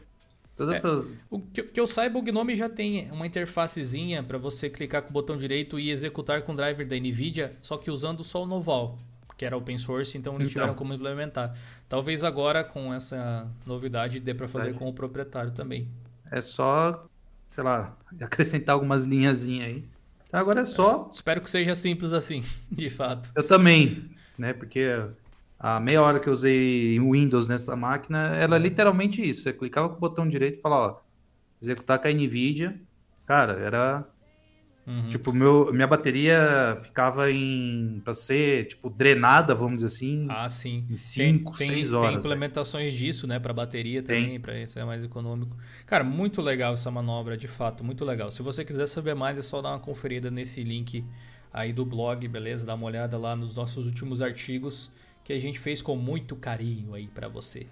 Todas 0.57 0.73
é, 0.73 0.77
essas. 0.77 1.15
O 1.29 1.39
que, 1.39 1.61
que, 1.61 1.79
eu 1.79 1.85
saiba, 1.85 2.17
o 2.17 2.21
Gnome 2.21 2.55
já 2.55 2.67
tem 2.67 3.11
uma 3.11 3.27
interfacezinha 3.27 4.23
para 4.23 4.39
você 4.39 4.67
clicar 4.71 5.03
com 5.03 5.11
o 5.11 5.13
botão 5.13 5.37
direito 5.37 5.79
e 5.79 5.91
executar 5.91 6.41
com 6.41 6.53
o 6.53 6.55
driver 6.55 6.85
da 6.85 6.95
NVIDIA, 6.95 7.51
só 7.61 7.77
que 7.77 7.91
usando 7.91 8.23
só 8.23 8.41
o 8.41 8.45
Noval, 8.47 8.97
que 9.37 9.45
era 9.45 9.55
open 9.55 9.77
source, 9.77 10.17
então 10.17 10.33
eles 10.33 10.47
então. 10.47 10.61
tiveram 10.61 10.73
como 10.73 10.95
implementar. 10.95 11.55
Talvez 11.87 12.23
agora, 12.23 12.63
com 12.63 12.91
essa 12.91 13.47
novidade, 13.67 14.19
dê 14.19 14.33
para 14.33 14.47
fazer 14.47 14.71
é. 14.71 14.73
com 14.73 14.89
o 14.89 14.93
proprietário 14.93 15.51
também. 15.51 15.87
É 16.31 16.41
só, 16.41 17.05
sei 17.47 17.63
lá, 17.63 17.95
acrescentar 18.19 18.73
algumas 18.73 19.03
linhazinhas 19.05 19.67
aí. 19.67 19.83
Então 20.27 20.39
agora 20.39 20.61
é 20.61 20.65
só. 20.65 21.07
É, 21.07 21.13
espero 21.13 21.39
que 21.39 21.51
seja 21.51 21.75
simples 21.75 22.13
assim, 22.13 22.43
de 22.71 22.89
fato. 22.89 23.31
Eu 23.35 23.43
também, 23.43 24.09
né? 24.35 24.53
Porque 24.53 24.89
a 25.59 25.79
meia 25.79 26.01
hora 26.01 26.19
que 26.19 26.29
eu 26.29 26.33
usei 26.33 26.99
Windows 26.99 27.47
nessa 27.47 27.75
máquina, 27.75 28.35
era 28.35 28.55
é 28.55 28.59
literalmente 28.59 29.27
isso. 29.27 29.41
Você 29.41 29.53
clicava 29.53 29.89
com 29.89 29.95
o 29.95 29.99
botão 29.99 30.27
direito 30.27 30.59
e 30.59 30.61
falava, 30.61 30.93
ó, 30.93 30.99
executar 31.61 31.99
com 31.99 32.07
a 32.07 32.11
NVIDIA. 32.11 32.79
Cara, 33.25 33.53
era. 33.53 34.07
Uhum. 34.85 35.09
Tipo, 35.09 35.33
meu, 35.33 35.73
minha 35.73 35.87
bateria 35.87 36.77
ficava 36.81 37.29
em. 37.29 38.01
pra 38.05 38.13
ser, 38.13 38.67
tipo, 38.67 38.89
drenada, 38.89 39.53
vamos 39.53 39.81
dizer 39.81 39.87
assim. 39.87 40.27
Ah, 40.29 40.47
sim. 40.47 40.85
Em 40.89 40.95
5, 40.95 41.57
6 41.57 41.91
horas. 41.91 42.09
Tem 42.11 42.19
implementações 42.19 42.93
véio. 42.93 42.97
disso, 43.05 43.27
né, 43.27 43.37
pra 43.39 43.51
bateria 43.51 44.01
também, 44.01 44.39
para 44.39 44.65
ser 44.67 44.85
mais 44.85 45.03
econômico. 45.03 45.57
Cara, 45.85 46.03
muito 46.03 46.41
legal 46.41 46.75
essa 46.75 46.89
manobra, 46.89 47.35
de 47.35 47.47
fato, 47.47 47.83
muito 47.83 48.05
legal. 48.05 48.31
Se 48.31 48.41
você 48.41 48.63
quiser 48.63 48.87
saber 48.87 49.15
mais, 49.15 49.37
é 49.37 49.41
só 49.41 49.61
dar 49.61 49.69
uma 49.69 49.79
conferida 49.79 50.31
nesse 50.31 50.63
link 50.63 51.03
aí 51.51 51.73
do 51.73 51.83
blog, 51.83 52.25
beleza? 52.27 52.65
Dá 52.65 52.75
uma 52.75 52.85
olhada 52.85 53.17
lá 53.17 53.35
nos 53.35 53.55
nossos 53.55 53.85
últimos 53.87 54.21
artigos 54.21 54.89
que 55.27 55.33
a 55.33 55.39
gente 55.39 55.59
fez 55.59 55.81
com 55.81 55.97
muito 55.97 56.37
carinho 56.37 56.93
aí 56.93 57.07
para 57.07 57.27
você. 57.27 57.67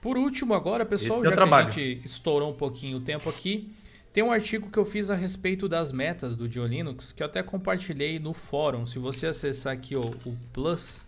Por 0.00 0.16
último, 0.16 0.54
agora, 0.54 0.86
pessoal, 0.86 1.22
já 1.22 1.32
trabalho. 1.32 1.70
que 1.70 1.78
a 1.78 1.84
gente 1.84 2.06
estourou 2.06 2.50
um 2.50 2.54
pouquinho 2.54 2.96
o 2.96 3.00
tempo 3.00 3.28
aqui, 3.28 3.74
tem 4.10 4.24
um 4.24 4.32
artigo 4.32 4.70
que 4.70 4.78
eu 4.78 4.86
fiz 4.86 5.10
a 5.10 5.14
respeito 5.14 5.68
das 5.68 5.92
metas 5.92 6.34
do 6.34 6.48
Diolinux, 6.48 7.12
que 7.12 7.22
eu 7.22 7.26
até 7.26 7.42
compartilhei 7.42 8.18
no 8.18 8.32
fórum. 8.32 8.86
Se 8.86 8.98
você 8.98 9.26
acessar 9.26 9.74
aqui 9.74 9.94
ó, 9.94 10.00
o 10.00 10.34
plus, 10.50 11.06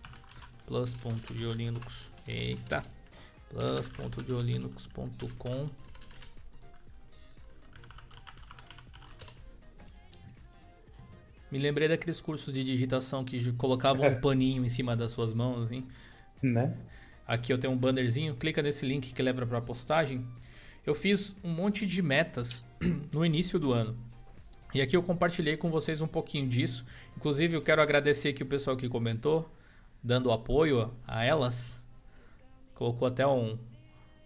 plus.diolinux, 0.67 2.11
eita, 2.27 2.83
plus.diolinux.com 3.49 5.67
Me 11.51 11.57
lembrei 11.59 11.87
daqueles 11.87 12.19
cursos 12.19 12.53
de 12.53 12.63
digitação 12.63 13.23
que 13.23 13.51
colocavam 13.53 14.07
um 14.07 14.15
paninho 14.21 14.65
em 14.65 14.69
cima 14.69 14.95
das 14.95 15.11
suas 15.11 15.33
mãos, 15.33 15.65
assim. 15.65 15.85
Né? 16.43 16.75
Aqui 17.25 17.51
eu 17.51 17.57
tenho 17.57 17.73
um 17.73 17.77
bannerzinho, 17.77 18.35
clica 18.35 18.61
nesse 18.61 18.85
link 18.85 19.13
que 19.13 19.21
leva 19.21 19.45
para 19.45 19.57
a 19.57 19.61
postagem. 19.61 20.25
Eu 20.85 20.95
fiz 20.95 21.35
um 21.43 21.49
monte 21.49 21.85
de 21.85 22.01
metas 22.01 22.63
no 23.11 23.25
início 23.25 23.59
do 23.59 23.73
ano. 23.73 23.97
E 24.73 24.81
aqui 24.81 24.95
eu 24.95 25.03
compartilhei 25.03 25.57
com 25.57 25.69
vocês 25.69 26.01
um 26.01 26.07
pouquinho 26.07 26.47
disso. 26.47 26.85
Inclusive, 27.15 27.55
eu 27.55 27.61
quero 27.61 27.81
agradecer 27.81 28.29
aqui 28.29 28.43
o 28.43 28.45
pessoal 28.45 28.75
que 28.75 28.87
comentou, 28.87 29.49
dando 30.03 30.31
apoio 30.31 30.93
a 31.07 31.23
elas. 31.23 31.81
Colocou 32.73 33.07
até 33.07 33.25
um, 33.25 33.57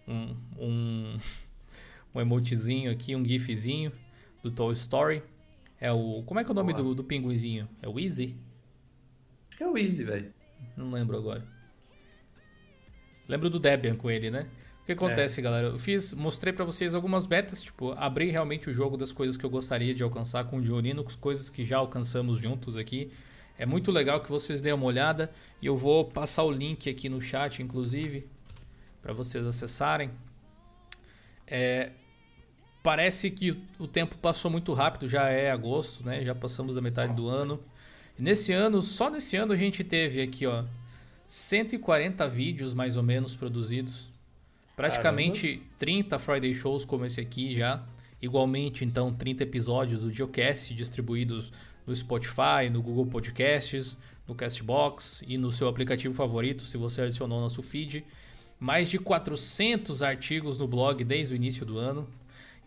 um, 0.06 0.36
um, 0.58 1.18
um 2.14 2.20
emotezinho 2.20 2.90
aqui, 2.90 3.16
um 3.16 3.24
gifzinho 3.24 3.92
do 4.42 4.50
Toy 4.50 4.74
Story. 4.74 5.22
É 5.82 5.90
o. 5.90 6.22
Como 6.22 6.38
é 6.38 6.44
que 6.44 6.48
é 6.48 6.52
o 6.52 6.54
nome 6.54 6.72
do, 6.72 6.94
do 6.94 7.02
pinguinzinho? 7.02 7.68
É 7.82 7.88
o 7.88 7.98
Easy? 7.98 8.36
Acho 9.48 9.58
que 9.58 9.64
é 9.64 9.68
o 9.68 9.76
Easy, 9.76 10.04
velho. 10.04 10.32
Não 10.76 10.92
lembro 10.92 11.16
agora. 11.16 11.44
Lembro 13.26 13.50
do 13.50 13.58
Debian 13.58 13.96
com 13.96 14.08
ele, 14.08 14.30
né? 14.30 14.46
O 14.82 14.86
que 14.86 14.92
acontece, 14.92 15.40
é. 15.40 15.42
galera? 15.42 15.66
Eu 15.66 15.80
fiz, 15.80 16.14
mostrei 16.14 16.52
para 16.52 16.64
vocês 16.64 16.94
algumas 16.94 17.26
betas, 17.26 17.64
tipo, 17.64 17.90
abri 17.98 18.30
realmente 18.30 18.70
o 18.70 18.72
jogo 18.72 18.96
das 18.96 19.10
coisas 19.10 19.36
que 19.36 19.44
eu 19.44 19.50
gostaria 19.50 19.92
de 19.92 20.04
alcançar 20.04 20.44
com 20.44 20.58
o 20.58 20.62
Dio 20.62 20.78
Linux, 20.78 21.16
coisas 21.16 21.50
que 21.50 21.64
já 21.64 21.78
alcançamos 21.78 22.38
juntos 22.38 22.76
aqui. 22.76 23.10
É 23.58 23.66
muito 23.66 23.90
legal 23.90 24.20
que 24.20 24.30
vocês 24.30 24.60
deem 24.60 24.76
uma 24.76 24.86
olhada 24.86 25.32
e 25.60 25.66
eu 25.66 25.76
vou 25.76 26.04
passar 26.04 26.44
o 26.44 26.52
link 26.52 26.88
aqui 26.88 27.08
no 27.08 27.20
chat, 27.20 27.60
inclusive, 27.60 28.28
para 29.02 29.12
vocês 29.12 29.44
acessarem. 29.44 30.12
É, 31.44 31.90
parece 32.82 33.30
que 33.30 33.56
o 33.78 33.86
tempo 33.86 34.16
passou 34.16 34.50
muito 34.50 34.72
rápido, 34.72 35.08
já 35.08 35.28
é 35.28 35.50
agosto, 35.50 36.04
né? 36.04 36.24
Já 36.24 36.34
passamos 36.34 36.74
da 36.74 36.80
metade 36.80 37.14
do 37.14 37.28
ano. 37.28 37.62
E 38.18 38.22
nesse 38.22 38.52
ano, 38.52 38.82
só 38.82 39.08
nesse 39.08 39.36
ano 39.36 39.52
a 39.52 39.56
gente 39.56 39.84
teve 39.84 40.20
aqui, 40.20 40.46
ó, 40.46 40.64
140 41.26 42.28
vídeos 42.28 42.74
mais 42.74 42.96
ou 42.96 43.02
menos 43.02 43.34
produzidos. 43.34 44.10
Praticamente 44.76 45.56
Caramba. 45.56 45.74
30 45.78 46.18
Friday 46.18 46.54
Shows 46.54 46.84
como 46.84 47.04
esse 47.04 47.20
aqui 47.20 47.56
já. 47.56 47.82
Igualmente, 48.20 48.84
então, 48.84 49.12
30 49.12 49.42
episódios 49.42 50.00
do 50.02 50.12
Geocast 50.12 50.74
distribuídos 50.74 51.52
no 51.86 51.94
Spotify, 51.94 52.70
no 52.70 52.80
Google 52.80 53.06
Podcasts, 53.06 53.98
no 54.28 54.34
Castbox 54.34 55.22
e 55.26 55.36
no 55.36 55.50
seu 55.50 55.68
aplicativo 55.68 56.14
favorito, 56.14 56.64
se 56.64 56.76
você 56.76 57.02
adicionou 57.02 57.40
nosso 57.40 57.62
feed. 57.62 58.04
Mais 58.60 58.88
de 58.88 58.98
400 58.98 60.02
artigos 60.02 60.56
no 60.56 60.68
blog 60.68 61.02
desde 61.02 61.34
o 61.34 61.36
início 61.36 61.66
do 61.66 61.78
ano. 61.78 62.08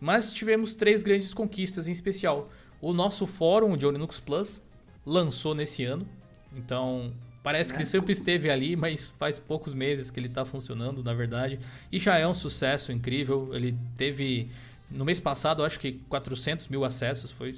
Mas 0.00 0.32
tivemos 0.32 0.74
três 0.74 1.02
grandes 1.02 1.32
conquistas 1.32 1.88
em 1.88 1.92
especial. 1.92 2.50
O 2.80 2.92
nosso 2.92 3.26
fórum, 3.26 3.72
o 3.72 3.76
Linux 3.76 4.20
Plus, 4.20 4.60
lançou 5.04 5.54
nesse 5.54 5.84
ano. 5.84 6.06
Então, 6.54 7.12
Parece 7.46 7.72
que 7.72 7.78
ele 7.78 7.86
sempre 7.86 8.10
esteve 8.10 8.50
ali, 8.50 8.74
mas 8.74 9.08
faz 9.08 9.38
poucos 9.38 9.72
meses 9.72 10.10
que 10.10 10.18
ele 10.18 10.26
está 10.26 10.44
funcionando, 10.44 11.00
na 11.00 11.14
verdade. 11.14 11.60
E 11.92 12.00
já 12.00 12.18
é 12.18 12.26
um 12.26 12.34
sucesso 12.34 12.90
incrível. 12.90 13.54
Ele 13.54 13.78
teve, 13.96 14.50
no 14.90 15.04
mês 15.04 15.20
passado, 15.20 15.64
acho 15.64 15.78
que 15.78 15.92
400 16.08 16.66
mil 16.66 16.84
acessos. 16.84 17.30
Foi 17.30 17.54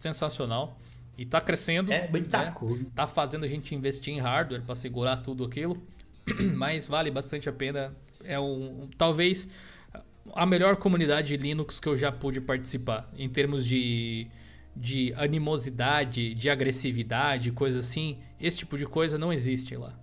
sensacional. 0.00 0.76
E 1.16 1.22
está 1.22 1.40
crescendo. 1.40 1.92
É, 1.92 2.08
muita 2.08 2.46
né? 2.46 2.50
coisa. 2.50 2.90
Tá 2.92 3.06
fazendo 3.06 3.44
a 3.44 3.46
gente 3.46 3.72
investir 3.76 4.12
em 4.12 4.18
hardware 4.18 4.62
para 4.62 4.74
segurar 4.74 5.18
tudo 5.18 5.44
aquilo. 5.44 5.80
mas 6.56 6.88
vale 6.88 7.08
bastante 7.08 7.48
a 7.48 7.52
pena. 7.52 7.94
É 8.24 8.40
um, 8.40 8.88
talvez 8.98 9.48
a 10.34 10.46
melhor 10.46 10.76
comunidade 10.76 11.28
de 11.28 11.36
Linux 11.36 11.78
que 11.80 11.88
eu 11.88 11.96
já 11.96 12.10
pude 12.12 12.40
participar. 12.40 13.10
Em 13.16 13.28
termos 13.28 13.66
de 13.66 14.28
de 14.78 15.12
animosidade, 15.16 16.34
de 16.34 16.48
agressividade, 16.48 17.50
coisa 17.50 17.80
assim, 17.80 18.18
esse 18.40 18.58
tipo 18.58 18.78
de 18.78 18.86
coisa 18.86 19.18
não 19.18 19.32
existe 19.32 19.76
lá. 19.76 19.98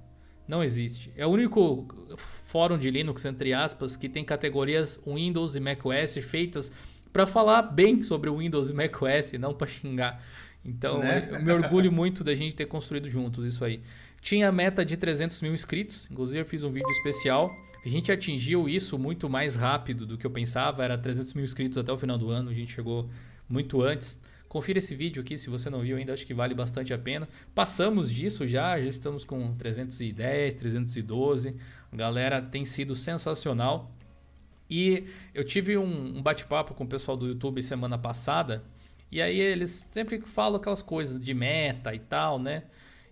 Não 0.47 0.63
existe. 0.63 1.11
É 1.15 1.25
o 1.25 1.29
único 1.29 1.87
fórum 2.17 2.77
de 2.77 2.91
Linux, 2.91 3.25
entre 3.25 3.53
aspas, 3.53 3.95
que 3.97 4.07
tem 4.07 4.23
categorias 4.23 4.99
Windows 5.05 5.55
e 5.55 5.59
macOS 5.59 6.17
feitas 6.21 6.71
para 7.11 7.25
falar 7.25 7.63
bem 7.63 8.03
sobre 8.03 8.29
o 8.29 8.37
Windows 8.37 8.69
e 8.69 8.73
macOS, 8.73 9.31
não 9.39 9.53
para 9.53 9.67
xingar. 9.67 10.21
Então, 10.63 10.99
né? 10.99 11.29
eu 11.31 11.41
me 11.41 11.51
orgulho 11.51 11.91
muito 11.91 12.23
da 12.23 12.35
gente 12.35 12.55
ter 12.55 12.65
construído 12.65 13.09
juntos 13.09 13.45
isso 13.45 13.63
aí. 13.63 13.81
Tinha 14.21 14.49
a 14.49 14.51
meta 14.51 14.83
de 14.83 14.97
300 14.97 15.41
mil 15.41 15.53
inscritos, 15.53 16.09
inclusive 16.11 16.41
eu 16.41 16.45
fiz 16.45 16.63
um 16.63 16.71
vídeo 16.71 16.89
especial. 16.89 17.49
A 17.85 17.89
gente 17.89 18.11
atingiu 18.11 18.67
isso 18.67 18.97
muito 18.97 19.29
mais 19.29 19.55
rápido 19.55 20.07
do 20.07 20.17
que 20.17 20.25
eu 20.25 20.31
pensava, 20.31 20.83
era 20.83 20.97
300 20.97 21.35
mil 21.35 21.45
inscritos 21.45 21.77
até 21.77 21.93
o 21.93 21.97
final 21.97 22.17
do 22.17 22.31
ano, 22.31 22.49
a 22.49 22.53
gente 22.53 22.73
chegou 22.73 23.07
muito 23.47 23.79
antes. 23.83 24.19
Confira 24.49 24.79
esse 24.79 24.95
vídeo 24.95 25.21
aqui 25.21 25.37
se 25.37 25.51
você 25.51 25.69
não 25.69 25.81
viu 25.81 25.95
ainda, 25.95 26.11
acho 26.11 26.25
que 26.25 26.33
vale 26.33 26.55
bastante 26.55 26.93
a 26.93 26.97
pena. 26.97 27.27
Passamos 27.53 28.09
disso 28.11 28.47
já, 28.47 28.79
já 28.79 28.87
estamos 28.87 29.23
com 29.23 29.53
310, 29.55 30.55
312. 30.55 31.55
A 31.91 31.95
galera 31.95 32.41
tem 32.41 32.65
sido 32.65 32.95
sensacional. 32.95 33.91
E 34.67 35.03
eu 35.33 35.43
tive 35.43 35.77
um, 35.77 36.17
um 36.17 36.23
bate-papo 36.23 36.73
com 36.73 36.85
o 36.85 36.87
pessoal 36.87 37.15
do 37.15 37.27
YouTube 37.27 37.61
semana 37.61 37.99
passada. 37.99 38.63
E 39.11 39.21
aí 39.21 39.39
eles 39.39 39.85
sempre 39.91 40.19
falam 40.21 40.57
aquelas 40.57 40.81
coisas 40.81 41.23
de 41.23 41.33
meta 41.35 41.93
e 41.93 41.99
tal, 41.99 42.39
né? 42.39 42.63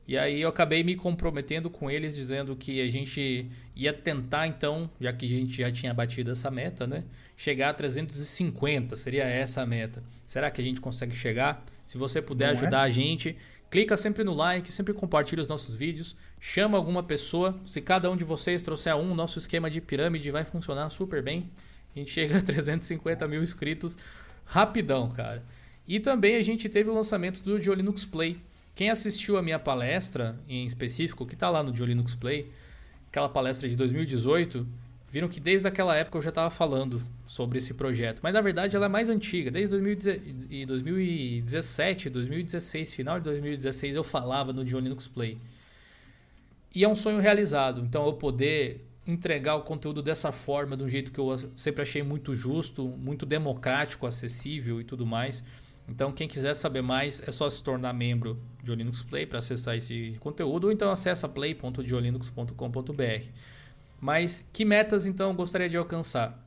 E 0.08 0.18
aí 0.18 0.42
eu 0.42 0.50
acabei 0.50 0.84
me 0.84 0.96
comprometendo 0.96 1.70
com 1.70 1.90
eles, 1.90 2.14
dizendo 2.14 2.56
que 2.56 2.82
a 2.82 2.90
gente 2.90 3.50
ia 3.76 3.94
tentar 3.94 4.48
então, 4.48 4.90
já 5.00 5.14
que 5.14 5.26
a 5.26 5.30
gente 5.30 5.58
já 5.58 5.72
tinha 5.72 5.94
batido 5.94 6.32
essa 6.32 6.52
meta, 6.52 6.86
né? 6.86 7.06
Chegar 7.38 7.70
a 7.70 7.74
350, 7.74 8.96
seria 8.98 9.24
essa 9.24 9.62
a 9.62 9.66
meta. 9.66 10.04
Será 10.26 10.52
que 10.52 10.60
a 10.60 10.64
gente 10.64 10.82
consegue 10.82 11.16
chegar? 11.16 11.66
Se 11.86 11.98
você 11.98 12.22
puder 12.22 12.48
Não 12.48 12.54
é? 12.54 12.58
ajudar 12.58 12.80
é? 12.80 12.90
a 12.90 12.90
gente, 12.90 13.38
clica 13.72 13.96
sempre 13.96 14.26
no 14.26 14.34
like, 14.34 14.74
sempre 14.74 14.94
compartilha 14.94 15.42
os 15.42 15.48
nossos 15.48 15.74
vídeos, 15.74 16.18
chama 16.38 16.78
alguma 16.78 17.02
pessoa. 17.02 17.58
Se 17.66 17.80
cada 17.80 18.12
um 18.12 18.18
de 18.18 18.26
vocês 18.26 18.62
trouxer 18.62 18.96
um, 18.96 19.16
nosso 19.16 19.40
esquema 19.40 19.70
de 19.70 19.80
pirâmide 19.80 20.30
vai 20.32 20.44
funcionar 20.44 20.90
super 20.90 21.24
bem. 21.24 21.50
A 21.96 22.00
gente 22.00 22.12
chega 22.12 22.40
a 22.40 22.42
350 22.42 23.26
mil 23.28 23.42
inscritos 23.42 23.98
rapidão, 24.46 25.10
cara. 25.12 25.44
E 25.88 26.00
também 26.00 26.36
a 26.36 26.42
gente 26.42 26.68
teve 26.68 26.90
o 26.90 26.94
lançamento 26.94 27.42
do 27.42 27.58
Linux 27.74 28.04
Play 28.04 28.38
quem 28.76 28.90
assistiu 28.90 29.38
a 29.38 29.42
minha 29.42 29.60
palestra 29.60 30.40
em 30.48 30.66
específico, 30.66 31.26
que 31.26 31.36
está 31.36 31.50
lá 31.50 31.62
no 31.62 31.72
Linux 31.72 32.16
Play, 32.16 32.52
aquela 33.08 33.30
palestra 33.30 33.70
de 33.70 33.76
2018, 33.76 34.66
viram 35.12 35.30
que 35.30 35.40
desde 35.40 35.68
aquela 35.68 35.96
época 35.96 36.18
eu 36.18 36.22
já 36.24 36.30
estava 36.30 36.50
falando 36.50 37.00
sobre 37.28 37.60
esse 37.60 37.76
projeto. 37.76 38.20
Mas 38.24 38.34
na 38.34 38.42
verdade 38.42 38.76
ela 38.76 38.88
é 38.88 38.90
mais 38.90 39.10
antiga, 39.10 39.52
desde 39.52 39.70
2017, 39.70 42.10
2016, 42.10 42.96
final 42.96 43.20
de 43.20 43.26
2016 43.26 43.96
eu 43.96 44.04
falava 44.04 44.52
no 44.52 44.64
Linux 44.64 45.08
Play. 45.08 45.38
E 46.74 46.84
é 46.84 46.90
um 46.90 46.96
sonho 46.96 47.20
realizado, 47.20 47.82
então 47.82 48.08
eu 48.08 48.14
poder 48.14 48.84
entregar 49.06 49.56
o 49.56 49.62
conteúdo 49.62 50.02
dessa 50.02 50.32
forma, 50.32 50.76
de 50.76 50.84
um 50.84 50.90
jeito 50.90 51.12
que 51.12 51.20
eu 51.20 51.38
sempre 51.56 51.84
achei 51.84 52.02
muito 52.02 52.34
justo, 52.34 52.88
muito 52.88 53.24
democrático, 53.24 54.08
acessível 54.08 54.82
e 54.82 54.84
tudo 54.84 55.06
mais. 55.06 55.44
Então, 55.88 56.12
quem 56.12 56.28
quiser 56.28 56.54
saber 56.54 56.82
mais, 56.82 57.22
é 57.28 57.32
só 57.32 57.50
se 57.50 57.64
tornar 57.64 57.94
membro 57.94 58.40
de 58.64 58.74
Linux 58.74 59.04
Play 59.04 59.26
para 59.26 59.40
acessar 59.40 59.76
esse 59.76 60.16
conteúdo, 60.20 60.66
ou 60.66 60.72
então 60.72 60.92
acessa 60.92 61.28
play.diolinux.com.br. 61.28 63.28
Mas 64.00 64.48
que 64.52 64.66
metas 64.66 65.06
então 65.06 65.30
eu 65.30 65.36
gostaria 65.36 65.70
de 65.70 65.78
alcançar? 65.78 66.40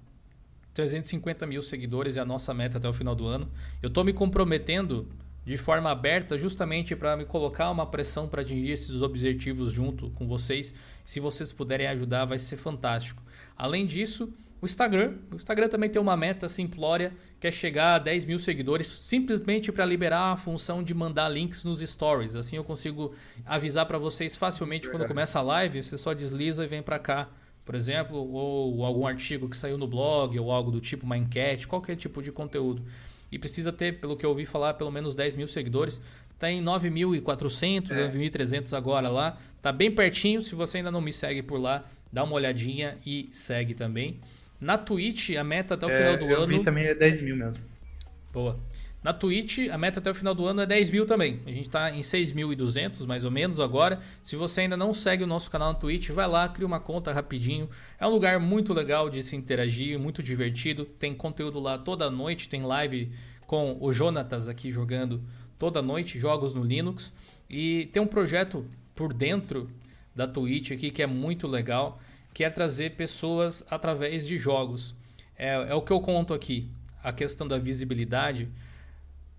350 0.74 1.46
mil 1.46 1.62
seguidores 1.62 2.18
é 2.18 2.20
a 2.20 2.24
nossa 2.24 2.52
meta 2.52 2.76
até 2.76 2.88
o 2.88 2.92
final 2.92 3.14
do 3.14 3.26
ano. 3.26 3.50
Eu 3.82 3.88
estou 3.88 4.04
me 4.04 4.12
comprometendo 4.12 5.08
de 5.46 5.56
forma 5.56 5.90
aberta 5.90 6.38
justamente 6.38 6.94
para 6.94 7.16
me 7.16 7.24
colocar 7.24 7.70
uma 7.70 7.86
pressão 7.86 8.28
para 8.28 8.42
atingir 8.42 8.72
esses 8.72 9.00
objetivos 9.00 9.72
junto 9.72 10.10
com 10.10 10.26
vocês. 10.26 10.74
Se 11.04 11.20
vocês 11.20 11.52
puderem 11.52 11.86
ajudar, 11.86 12.24
vai 12.24 12.36
ser 12.36 12.56
fantástico. 12.56 13.22
Além 13.56 13.86
disso, 13.86 14.34
o 14.60 14.66
Instagram. 14.66 15.14
O 15.30 15.36
Instagram 15.36 15.68
também 15.68 15.90
tem 15.90 16.00
uma 16.00 16.16
meta 16.16 16.48
simplória 16.48 17.12
que 17.38 17.46
é 17.46 17.50
chegar 17.50 17.94
a 17.94 17.98
10 17.98 18.24
mil 18.24 18.38
seguidores 18.38 18.86
simplesmente 18.86 19.70
para 19.70 19.84
liberar 19.84 20.32
a 20.32 20.36
função 20.36 20.82
de 20.82 20.94
mandar 20.94 21.28
links 21.28 21.64
nos 21.64 21.80
stories. 21.80 22.34
Assim 22.34 22.56
eu 22.56 22.64
consigo 22.64 23.14
avisar 23.44 23.86
para 23.86 23.98
vocês 23.98 24.34
facilmente 24.34 24.88
quando 24.88 25.06
começa 25.06 25.38
a 25.38 25.42
live. 25.42 25.82
Você 25.82 25.98
só 25.98 26.14
desliza 26.14 26.64
e 26.64 26.66
vem 26.66 26.82
para 26.82 26.98
cá, 26.98 27.28
por 27.64 27.74
exemplo, 27.74 28.16
ou 28.16 28.84
algum 28.84 29.06
artigo 29.06 29.48
que 29.48 29.56
saiu 29.56 29.76
no 29.76 29.86
blog 29.86 30.38
ou 30.38 30.50
algo 30.50 30.70
do 30.70 30.80
tipo, 30.80 31.04
uma 31.04 31.18
enquete, 31.18 31.68
qualquer 31.68 31.96
tipo 31.96 32.22
de 32.22 32.32
conteúdo. 32.32 32.82
E 33.30 33.38
precisa 33.38 33.72
ter, 33.72 34.00
pelo 34.00 34.16
que 34.16 34.24
eu 34.24 34.30
ouvi 34.30 34.46
falar, 34.46 34.74
pelo 34.74 34.90
menos 34.90 35.14
10 35.14 35.36
mil 35.36 35.48
seguidores. 35.48 36.00
Está 36.32 36.50
em 36.50 36.62
9.400, 36.62 37.90
é. 37.90 38.08
9.300 38.08 38.72
agora 38.72 39.08
lá. 39.08 39.36
Tá 39.60 39.72
bem 39.72 39.90
pertinho. 39.90 40.40
Se 40.40 40.54
você 40.54 40.78
ainda 40.78 40.90
não 40.90 41.00
me 41.00 41.12
segue 41.12 41.42
por 41.42 41.60
lá, 41.60 41.84
dá 42.12 42.24
uma 42.24 42.34
olhadinha 42.34 42.98
e 43.04 43.28
segue 43.32 43.74
também. 43.74 44.20
Na 44.66 44.76
Twitch, 44.76 45.30
a 45.36 45.44
meta 45.44 45.74
até 45.74 45.86
o 45.86 45.90
é, 45.90 45.96
final 45.96 46.16
do 46.16 46.24
eu 46.24 46.42
ano. 46.42 46.58
Vi 46.58 46.64
também 46.64 46.86
é 46.86 46.92
10 46.92 47.22
mil 47.22 47.36
mesmo. 47.36 47.62
Boa. 48.32 48.58
Na 49.00 49.12
Twitch, 49.12 49.68
a 49.70 49.78
meta 49.78 50.00
até 50.00 50.10
o 50.10 50.14
final 50.14 50.34
do 50.34 50.44
ano 50.44 50.60
é 50.60 50.66
10 50.66 50.90
mil 50.90 51.06
também. 51.06 51.40
A 51.46 51.50
gente 51.50 51.68
está 51.68 51.92
em 51.92 52.00
6.200 52.00 53.06
mais 53.06 53.24
ou 53.24 53.30
menos 53.30 53.60
agora. 53.60 54.00
Se 54.24 54.34
você 54.34 54.62
ainda 54.62 54.76
não 54.76 54.92
segue 54.92 55.22
o 55.22 55.26
nosso 55.26 55.48
canal 55.52 55.72
na 55.72 55.78
Twitch, 55.78 56.10
vai 56.10 56.26
lá, 56.26 56.48
cria 56.48 56.66
uma 56.66 56.80
conta 56.80 57.12
rapidinho. 57.12 57.70
É 57.96 58.04
um 58.08 58.10
lugar 58.10 58.40
muito 58.40 58.74
legal 58.74 59.08
de 59.08 59.22
se 59.22 59.36
interagir, 59.36 60.00
muito 60.00 60.20
divertido. 60.20 60.84
Tem 60.84 61.14
conteúdo 61.14 61.60
lá 61.60 61.78
toda 61.78 62.10
noite, 62.10 62.48
tem 62.48 62.64
live 62.64 63.12
com 63.46 63.78
o 63.80 63.92
Jonatas 63.92 64.48
aqui 64.48 64.72
jogando 64.72 65.22
toda 65.56 65.80
noite, 65.80 66.18
jogos 66.18 66.52
no 66.52 66.64
Linux. 66.64 67.12
E 67.48 67.88
tem 67.92 68.02
um 68.02 68.08
projeto 68.08 68.66
por 68.96 69.14
dentro 69.14 69.70
da 70.12 70.26
Twitch 70.26 70.72
aqui 70.72 70.90
que 70.90 71.04
é 71.04 71.06
muito 71.06 71.46
legal, 71.46 72.00
que 72.36 72.44
é 72.44 72.50
trazer 72.50 72.96
pessoas 72.96 73.64
através 73.70 74.26
de 74.26 74.36
jogos. 74.36 74.94
É, 75.38 75.54
é 75.54 75.74
o 75.74 75.80
que 75.80 75.90
eu 75.90 75.98
conto 76.00 76.34
aqui, 76.34 76.70
a 77.02 77.10
questão 77.10 77.48
da 77.48 77.56
visibilidade. 77.56 78.50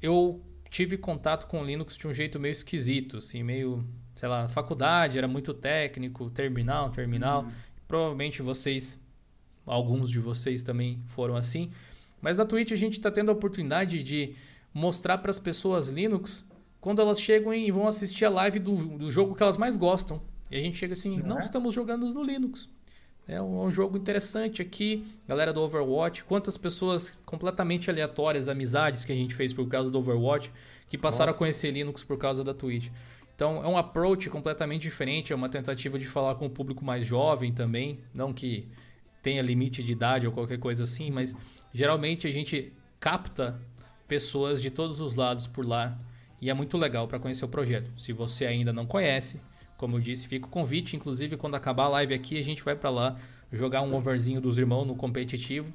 Eu 0.01 0.41
tive 0.67 0.97
contato 0.97 1.45
com 1.45 1.61
o 1.61 1.63
Linux 1.63 1.95
de 1.95 2.07
um 2.07 2.13
jeito 2.13 2.39
meio 2.39 2.53
esquisito, 2.53 3.17
assim, 3.17 3.43
meio, 3.43 3.85
sei 4.15 4.27
lá, 4.27 4.47
faculdade, 4.47 5.19
era 5.19 5.27
muito 5.27 5.53
técnico, 5.53 6.31
terminal, 6.31 6.89
terminal. 6.89 7.43
Uhum. 7.43 7.51
Provavelmente 7.87 8.41
vocês, 8.41 8.99
alguns 9.63 10.09
de 10.09 10.17
vocês 10.17 10.63
também 10.63 10.99
foram 11.05 11.35
assim. 11.35 11.69
Mas 12.19 12.39
na 12.39 12.45
Twitch 12.47 12.71
a 12.71 12.75
gente 12.75 12.93
está 12.93 13.11
tendo 13.11 13.29
a 13.29 13.33
oportunidade 13.35 14.01
de 14.01 14.33
mostrar 14.73 15.19
para 15.19 15.29
as 15.29 15.37
pessoas 15.37 15.87
Linux 15.87 16.43
quando 16.81 16.99
elas 16.99 17.21
chegam 17.21 17.53
e 17.53 17.69
vão 17.69 17.87
assistir 17.87 18.25
a 18.25 18.29
live 18.31 18.57
do, 18.57 18.73
do 18.97 19.11
jogo 19.11 19.35
que 19.35 19.43
elas 19.43 19.55
mais 19.55 19.77
gostam. 19.77 20.19
E 20.49 20.57
a 20.57 20.59
gente 20.59 20.77
chega 20.77 20.93
assim, 20.93 21.19
não, 21.19 21.27
não 21.27 21.37
é? 21.37 21.41
estamos 21.41 21.75
jogando 21.75 22.11
no 22.11 22.23
Linux. 22.23 22.75
É 23.27 23.41
um, 23.41 23.61
é 23.61 23.65
um, 23.65 23.71
jogo 23.71 23.97
interessante 23.97 24.61
aqui, 24.61 25.05
galera 25.27 25.51
do 25.51 25.61
Overwatch. 25.61 26.23
Quantas 26.23 26.55
pessoas 26.55 27.19
completamente 27.25 27.89
aleatórias, 27.89 28.47
amizades 28.47 29.03
que 29.03 29.11
a 29.11 29.15
gente 29.15 29.35
fez 29.35 29.51
por 29.51 29.67
causa 29.67 29.91
do 29.91 29.99
Overwatch, 29.99 30.51
que 30.87 30.97
passaram 30.97 31.31
Nossa. 31.31 31.37
a 31.37 31.39
conhecer 31.39 31.71
Linux 31.71 32.03
por 32.03 32.17
causa 32.17 32.43
da 32.43 32.53
Twitch. 32.53 32.89
Então 33.35 33.63
é 33.63 33.67
um 33.67 33.77
approach 33.77 34.29
completamente 34.29 34.83
diferente, 34.83 35.33
é 35.33 35.35
uma 35.35 35.49
tentativa 35.49 35.99
de 35.99 36.07
falar 36.07 36.35
com 36.35 36.45
o 36.45 36.49
público 36.49 36.85
mais 36.85 37.05
jovem 37.05 37.53
também. 37.53 37.99
Não 38.13 38.33
que 38.33 38.67
tenha 39.21 39.41
limite 39.41 39.83
de 39.83 39.91
idade 39.91 40.25
ou 40.25 40.31
qualquer 40.31 40.57
coisa 40.57 40.85
assim, 40.85 41.11
mas 41.11 41.35
geralmente 41.73 42.27
a 42.27 42.31
gente 42.31 42.73
capta 42.99 43.59
pessoas 44.07 44.61
de 44.61 44.71
todos 44.71 45.01
os 45.01 45.15
lados 45.15 45.45
por 45.45 45.67
lá 45.67 45.99
e 46.41 46.49
é 46.49 46.53
muito 46.53 46.77
legal 46.77 47.07
para 47.07 47.19
conhecer 47.19 47.43
o 47.43 47.49
projeto. 47.49 47.91
Se 47.97 48.13
você 48.13 48.45
ainda 48.45 48.71
não 48.71 48.85
conhece, 48.85 49.41
como 49.77 49.95
eu 49.95 50.01
disse, 50.01 50.27
fica 50.27 50.47
o 50.47 50.49
convite. 50.49 50.95
Inclusive, 50.95 51.37
quando 51.37 51.55
acabar 51.55 51.85
a 51.85 51.89
live 51.89 52.13
aqui, 52.13 52.37
a 52.37 52.43
gente 52.43 52.63
vai 52.63 52.75
para 52.75 52.89
lá 52.89 53.17
jogar 53.51 53.81
um 53.81 53.95
overzinho 53.95 54.41
dos 54.41 54.57
irmãos 54.57 54.85
no 54.85 54.95
competitivo. 54.95 55.71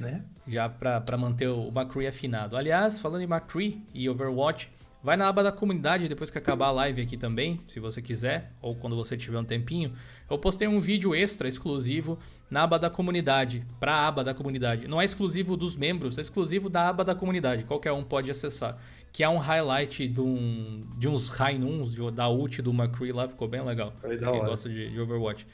Né? 0.00 0.22
Já 0.48 0.68
para 0.68 1.18
manter 1.18 1.48
o 1.48 1.68
McCree 1.68 2.06
afinado. 2.06 2.56
Aliás, 2.56 2.98
falando 2.98 3.22
em 3.22 3.26
McCree 3.26 3.82
e 3.92 4.08
Overwatch, 4.08 4.70
vai 5.02 5.16
na 5.16 5.28
aba 5.28 5.42
da 5.42 5.52
comunidade 5.52 6.08
depois 6.08 6.30
que 6.30 6.38
acabar 6.38 6.68
a 6.68 6.70
live 6.70 7.02
aqui 7.02 7.16
também, 7.16 7.60
se 7.66 7.78
você 7.78 8.00
quiser, 8.00 8.52
ou 8.62 8.74
quando 8.74 8.96
você 8.96 9.16
tiver 9.16 9.38
um 9.38 9.44
tempinho. 9.44 9.92
Eu 10.30 10.38
postei 10.38 10.66
um 10.66 10.80
vídeo 10.80 11.14
extra 11.14 11.48
exclusivo 11.48 12.18
na 12.48 12.62
aba 12.62 12.78
da 12.78 12.88
comunidade, 12.88 13.66
para 13.80 13.92
a 13.92 14.08
aba 14.08 14.24
da 14.24 14.32
comunidade. 14.32 14.86
Não 14.86 15.00
é 15.00 15.04
exclusivo 15.04 15.56
dos 15.56 15.76
membros, 15.76 16.18
é 16.18 16.20
exclusivo 16.20 16.70
da 16.70 16.88
aba 16.88 17.04
da 17.04 17.14
comunidade. 17.14 17.64
Qualquer 17.64 17.92
um 17.92 18.04
pode 18.04 18.30
acessar 18.30 18.78
que 19.12 19.22
é 19.22 19.28
um 19.28 19.36
highlight 19.38 20.08
de, 20.08 20.20
um, 20.20 20.86
de 20.96 21.06
uns 21.08 21.28
Rainuns, 21.28 21.94
da 22.14 22.28
ult 22.28 22.62
do 22.62 22.72
McCree 22.72 23.12
lá, 23.12 23.28
ficou 23.28 23.46
bem 23.46 23.62
legal. 23.62 23.92
Foi 24.00 24.16
Quem 24.16 24.26
hora. 24.26 24.48
gosta 24.48 24.68
de, 24.68 24.90
de, 24.90 24.98
Overwatch. 25.00 25.46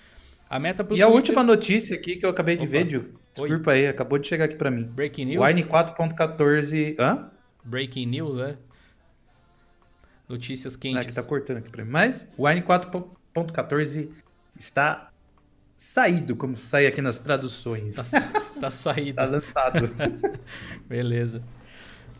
A 0.48 0.58
meta 0.60 0.84
pro 0.84 0.94
E 0.94 0.98
Twitter... 0.98 1.06
a 1.12 1.14
última 1.14 1.42
notícia 1.42 1.96
aqui 1.96 2.16
que 2.16 2.24
eu 2.24 2.30
acabei 2.30 2.56
de 2.56 2.62
Opa. 2.64 2.70
ver, 2.72 2.88
Gil, 2.88 3.14
desculpa 3.34 3.70
Oi. 3.72 3.76
aí, 3.78 3.86
acabou 3.88 4.18
de 4.18 4.28
chegar 4.28 4.44
aqui 4.44 4.54
para 4.54 4.70
mim. 4.70 4.84
Breaking 4.84 5.24
News? 5.26 5.44
Wine 5.46 5.64
4.14... 5.64 6.94
Hã? 6.98 7.30
Breaking 7.64 8.06
News, 8.06 8.38
é? 8.38 8.56
Notícias 10.28 10.76
quentes. 10.76 11.04
É 11.04 11.08
que 11.08 11.14
tá 11.14 11.22
cortando 11.22 11.58
aqui 11.58 11.68
pra 11.70 11.84
mim. 11.84 11.90
Mas 11.90 12.26
o 12.36 12.46
Wine 12.46 12.62
4.14 12.62 14.08
está 14.56 15.10
saído, 15.76 16.36
como 16.36 16.56
sai 16.56 16.86
aqui 16.86 17.02
nas 17.02 17.18
traduções. 17.18 17.96
Tá, 17.96 18.04
tá 18.60 18.70
saído. 18.70 19.10
está 19.10 19.24
lançado. 19.26 19.90
Beleza. 20.88 21.42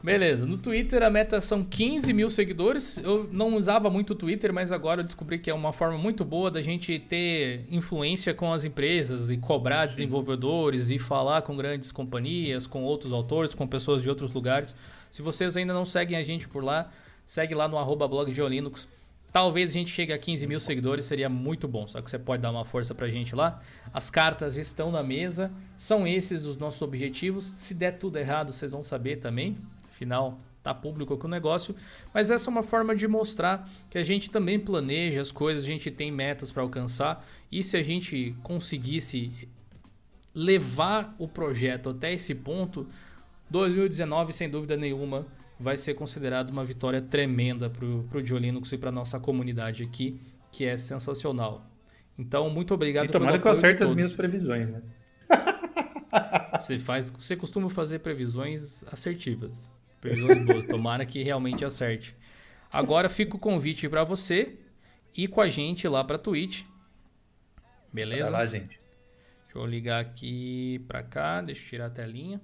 Beleza, 0.01 0.47
no 0.47 0.57
Twitter 0.57 1.03
a 1.03 1.11
meta 1.11 1.41
são 1.41 1.65
15 1.65 2.13
mil 2.13 2.31
seguidores. 2.31 2.99
Eu 2.99 3.29
não 3.33 3.57
usava 3.57 3.91
muito 3.91 4.13
o 4.13 4.15
Twitter, 4.15 4.53
mas 4.53 4.71
agora 4.71 5.01
eu 5.01 5.05
descobri 5.05 5.41
que 5.41 5.51
é 5.51 5.55
uma 5.55 5.73
forma 5.73 5.99
muito 5.99 6.25
boa 6.25 6.51
da 6.51 6.63
gente 6.63 7.01
ter 7.01 7.67
influência 7.69 8.33
com 8.33 8.53
as 8.53 8.65
empresas 8.65 9.29
e 9.29 9.37
cobrar 9.37 9.87
desenvolvedores 9.87 10.91
e 10.91 11.01
falar 11.01 11.43
com 11.43 11.57
grandes 11.57 11.91
companhias, 11.91 12.65
com 12.65 12.85
outros 12.85 13.13
autores, 13.13 13.55
com 13.55 13.67
pessoas 13.67 14.01
de 14.03 14.09
outros 14.09 14.31
lugares. 14.31 14.77
Se 15.11 15.21
vocês 15.21 15.57
ainda 15.57 15.75
não 15.75 15.85
seguem 15.85 16.17
a 16.17 16.23
gente 16.23 16.47
por 16.47 16.63
lá, 16.63 16.91
segue 17.27 17.55
lá 17.55 17.67
no 17.67 17.77
arroba 17.77 18.07
blog 18.07 18.31
de 18.31 18.41
Linux. 18.41 18.89
Talvez 19.33 19.71
a 19.71 19.73
gente 19.73 19.91
chegue 19.91 20.13
a 20.13 20.19
15 20.19 20.47
mil 20.47 20.61
seguidores, 20.61 21.07
seria 21.07 21.29
muito 21.29 21.67
bom. 21.67 21.89
Só 21.89 22.01
que 22.01 22.09
você 22.09 22.19
pode 22.19 22.41
dar 22.41 22.51
uma 22.53 22.65
força 22.65 22.95
pra 22.95 23.09
gente 23.09 23.35
lá. 23.35 23.61
As 23.93 24.11
cartas 24.11 24.57
estão 24.57 24.93
na 24.93 25.03
mesa, 25.03 25.51
são 25.77 26.07
esses 26.07 26.47
os 26.47 26.57
nossos 26.57 26.81
objetivos. 26.83 27.45
Se 27.45 27.75
der 27.75 27.99
tudo 27.99 28.17
errado, 28.17 28.53
vocês 28.53 28.71
vão 28.71 28.85
saber 28.85 29.17
também. 29.17 29.57
Afinal, 29.99 30.39
tá 30.63 30.73
público 30.73 31.19
com 31.19 31.27
o 31.27 31.31
negócio, 31.31 31.75
mas 32.15 32.31
essa 32.31 32.49
é 32.49 32.53
uma 32.53 32.63
forma 32.63 32.95
de 32.95 33.09
mostrar 33.09 33.69
que 33.91 33.99
a 33.99 34.05
gente 34.05 34.31
também 34.31 34.57
planeja 34.57 35.21
as 35.21 35.33
coisas, 35.33 35.65
a 35.65 35.67
gente 35.67 35.91
tem 35.91 36.13
metas 36.13 36.53
para 36.53 36.63
alcançar 36.63 37.27
e 37.51 37.65
se 37.65 37.77
a 37.77 37.83
gente 37.83 38.33
conseguisse 38.45 39.33
levar 40.33 41.17
o 41.19 41.27
projeto 41.27 41.91
até 41.91 42.13
esse 42.13 42.33
ponto, 42.33 42.87
2019 43.51 44.33
sem 44.33 44.49
dúvida 44.49 44.77
nenhuma 44.77 45.27
vai 45.59 45.77
ser 45.77 45.95
considerado 45.95 46.51
uma 46.51 46.65
vitória 46.65 47.03
tremenda 47.03 47.69
para 47.69 47.85
o 47.85 48.23
Diolinux 48.23 48.71
e 48.71 48.79
para 48.79 48.93
nossa 48.93 49.19
comunidade 49.19 49.83
aqui, 49.83 50.21
que 50.53 50.65
é 50.65 50.77
sensacional. 50.77 51.69
Então, 52.17 52.49
muito 52.51 52.73
obrigado. 52.73 53.07
E 53.07 53.09
tomara 53.09 53.37
que 53.37 53.49
eu 53.49 53.51
acerte 53.51 53.83
as 53.83 53.93
minhas 53.93 54.13
previsões, 54.13 54.71
né? 54.71 54.81
Você 56.61 56.79
faz, 56.79 57.11
você 57.11 57.35
costuma 57.37 57.69
fazer 57.69 57.99
previsões 57.99 58.85
assertivas. 58.85 59.73
Previsões 60.01 60.45
boas. 60.45 60.67
Tomara 60.67 61.05
que 61.05 61.23
realmente 61.23 61.65
acerte. 61.65 62.17
Agora 62.73 63.09
fica 63.09 63.37
o 63.37 63.41
convite 63.41 63.89
para 63.89 64.05
você 64.05 64.59
ir 65.17 65.29
com 65.29 65.41
a 65.41 65.49
gente 65.49 65.89
lá 65.89 66.05
para 66.05 66.19
Twitch. 66.19 66.63
Beleza? 67.93 68.25
Vai 68.25 68.33
lá, 68.33 68.47
gente. 68.47 68.79
Deixa 69.45 69.59
eu 69.59 69.67
ligar 69.67 70.01
aqui 70.01 70.79
para 70.87 71.03
cá, 71.03 71.41
deixa 71.41 71.65
eu 71.65 71.69
tirar 71.69 71.87
a 71.87 71.91
telinha. 71.91 72.41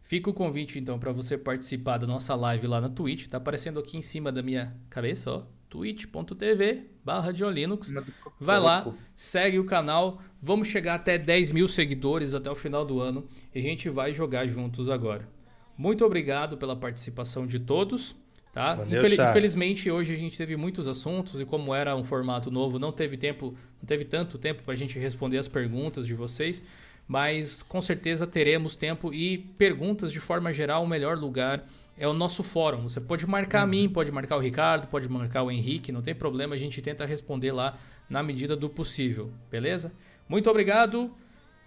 Fica 0.00 0.30
o 0.30 0.34
convite 0.34 0.78
então 0.78 0.98
para 0.98 1.12
você 1.12 1.36
participar 1.36 1.98
da 1.98 2.06
nossa 2.06 2.34
live 2.34 2.66
lá 2.66 2.80
na 2.80 2.88
Twitch. 2.88 3.26
Tá 3.26 3.38
aparecendo 3.38 3.78
aqui 3.78 3.98
em 3.98 4.02
cima 4.02 4.30
da 4.30 4.42
minha 4.42 4.74
cabeça, 4.88 5.30
ó. 5.30 5.42
twitch.tv 5.68 6.90
barra 7.04 7.30
Linux. 7.50 7.92
Vai 8.40 8.60
lá, 8.60 8.86
segue 9.14 9.58
o 9.58 9.66
canal. 9.66 10.22
Vamos 10.40 10.68
chegar 10.68 10.94
até 10.94 11.18
10 11.18 11.52
mil 11.52 11.68
seguidores 11.68 12.34
até 12.34 12.48
o 12.50 12.54
final 12.54 12.84
do 12.84 13.00
ano. 13.00 13.28
E 13.54 13.58
a 13.58 13.62
gente 13.62 13.90
vai 13.90 14.14
jogar 14.14 14.46
juntos 14.46 14.88
agora. 14.88 15.35
Muito 15.76 16.04
obrigado 16.04 16.56
pela 16.56 16.74
participação 16.74 17.46
de 17.46 17.58
todos. 17.58 18.16
Tá? 18.52 18.74
Valeu, 18.74 19.06
Infel 19.06 19.28
infelizmente 19.28 19.90
hoje 19.90 20.14
a 20.14 20.16
gente 20.16 20.34
teve 20.34 20.56
muitos 20.56 20.88
assuntos 20.88 21.38
e 21.38 21.44
como 21.44 21.74
era 21.74 21.94
um 21.94 22.02
formato 22.02 22.50
novo, 22.50 22.78
não 22.78 22.90
teve 22.90 23.18
tempo, 23.18 23.54
não 23.82 23.86
teve 23.86 24.02
tanto 24.02 24.38
tempo 24.38 24.62
para 24.62 24.72
a 24.72 24.76
gente 24.76 24.98
responder 24.98 25.36
as 25.36 25.46
perguntas 25.46 26.06
de 26.06 26.14
vocês, 26.14 26.64
mas 27.06 27.62
com 27.62 27.82
certeza 27.82 28.26
teremos 28.26 28.74
tempo 28.74 29.12
e 29.12 29.36
perguntas 29.36 30.10
de 30.10 30.18
forma 30.18 30.54
geral 30.54 30.84
o 30.84 30.88
melhor 30.88 31.18
lugar 31.18 31.66
é 31.98 32.08
o 32.08 32.14
nosso 32.14 32.42
fórum. 32.42 32.88
Você 32.88 32.98
pode 32.98 33.26
marcar 33.26 33.58
uhum. 33.58 33.64
a 33.64 33.66
mim, 33.66 33.88
pode 33.90 34.10
marcar 34.10 34.38
o 34.38 34.40
Ricardo, 34.40 34.88
pode 34.88 35.06
marcar 35.06 35.42
o 35.42 35.50
Henrique, 35.50 35.92
não 35.92 36.00
tem 36.00 36.14
problema, 36.14 36.54
a 36.54 36.58
gente 36.58 36.80
tenta 36.80 37.04
responder 37.04 37.52
lá 37.52 37.78
na 38.08 38.22
medida 38.22 38.56
do 38.56 38.70
possível, 38.70 39.30
beleza? 39.50 39.92
Muito 40.26 40.48
obrigado 40.48 41.14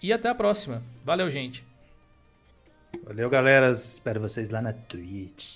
e 0.01 0.11
até 0.11 0.27
a 0.27 0.33
próxima. 0.33 0.81
Valeu, 1.05 1.29
gente. 1.29 1.68
Valeu, 3.03 3.29
galera. 3.29 3.71
Espero 3.71 4.19
vocês 4.19 4.49
lá 4.49 4.61
na 4.61 4.73
Twitch. 4.73 5.47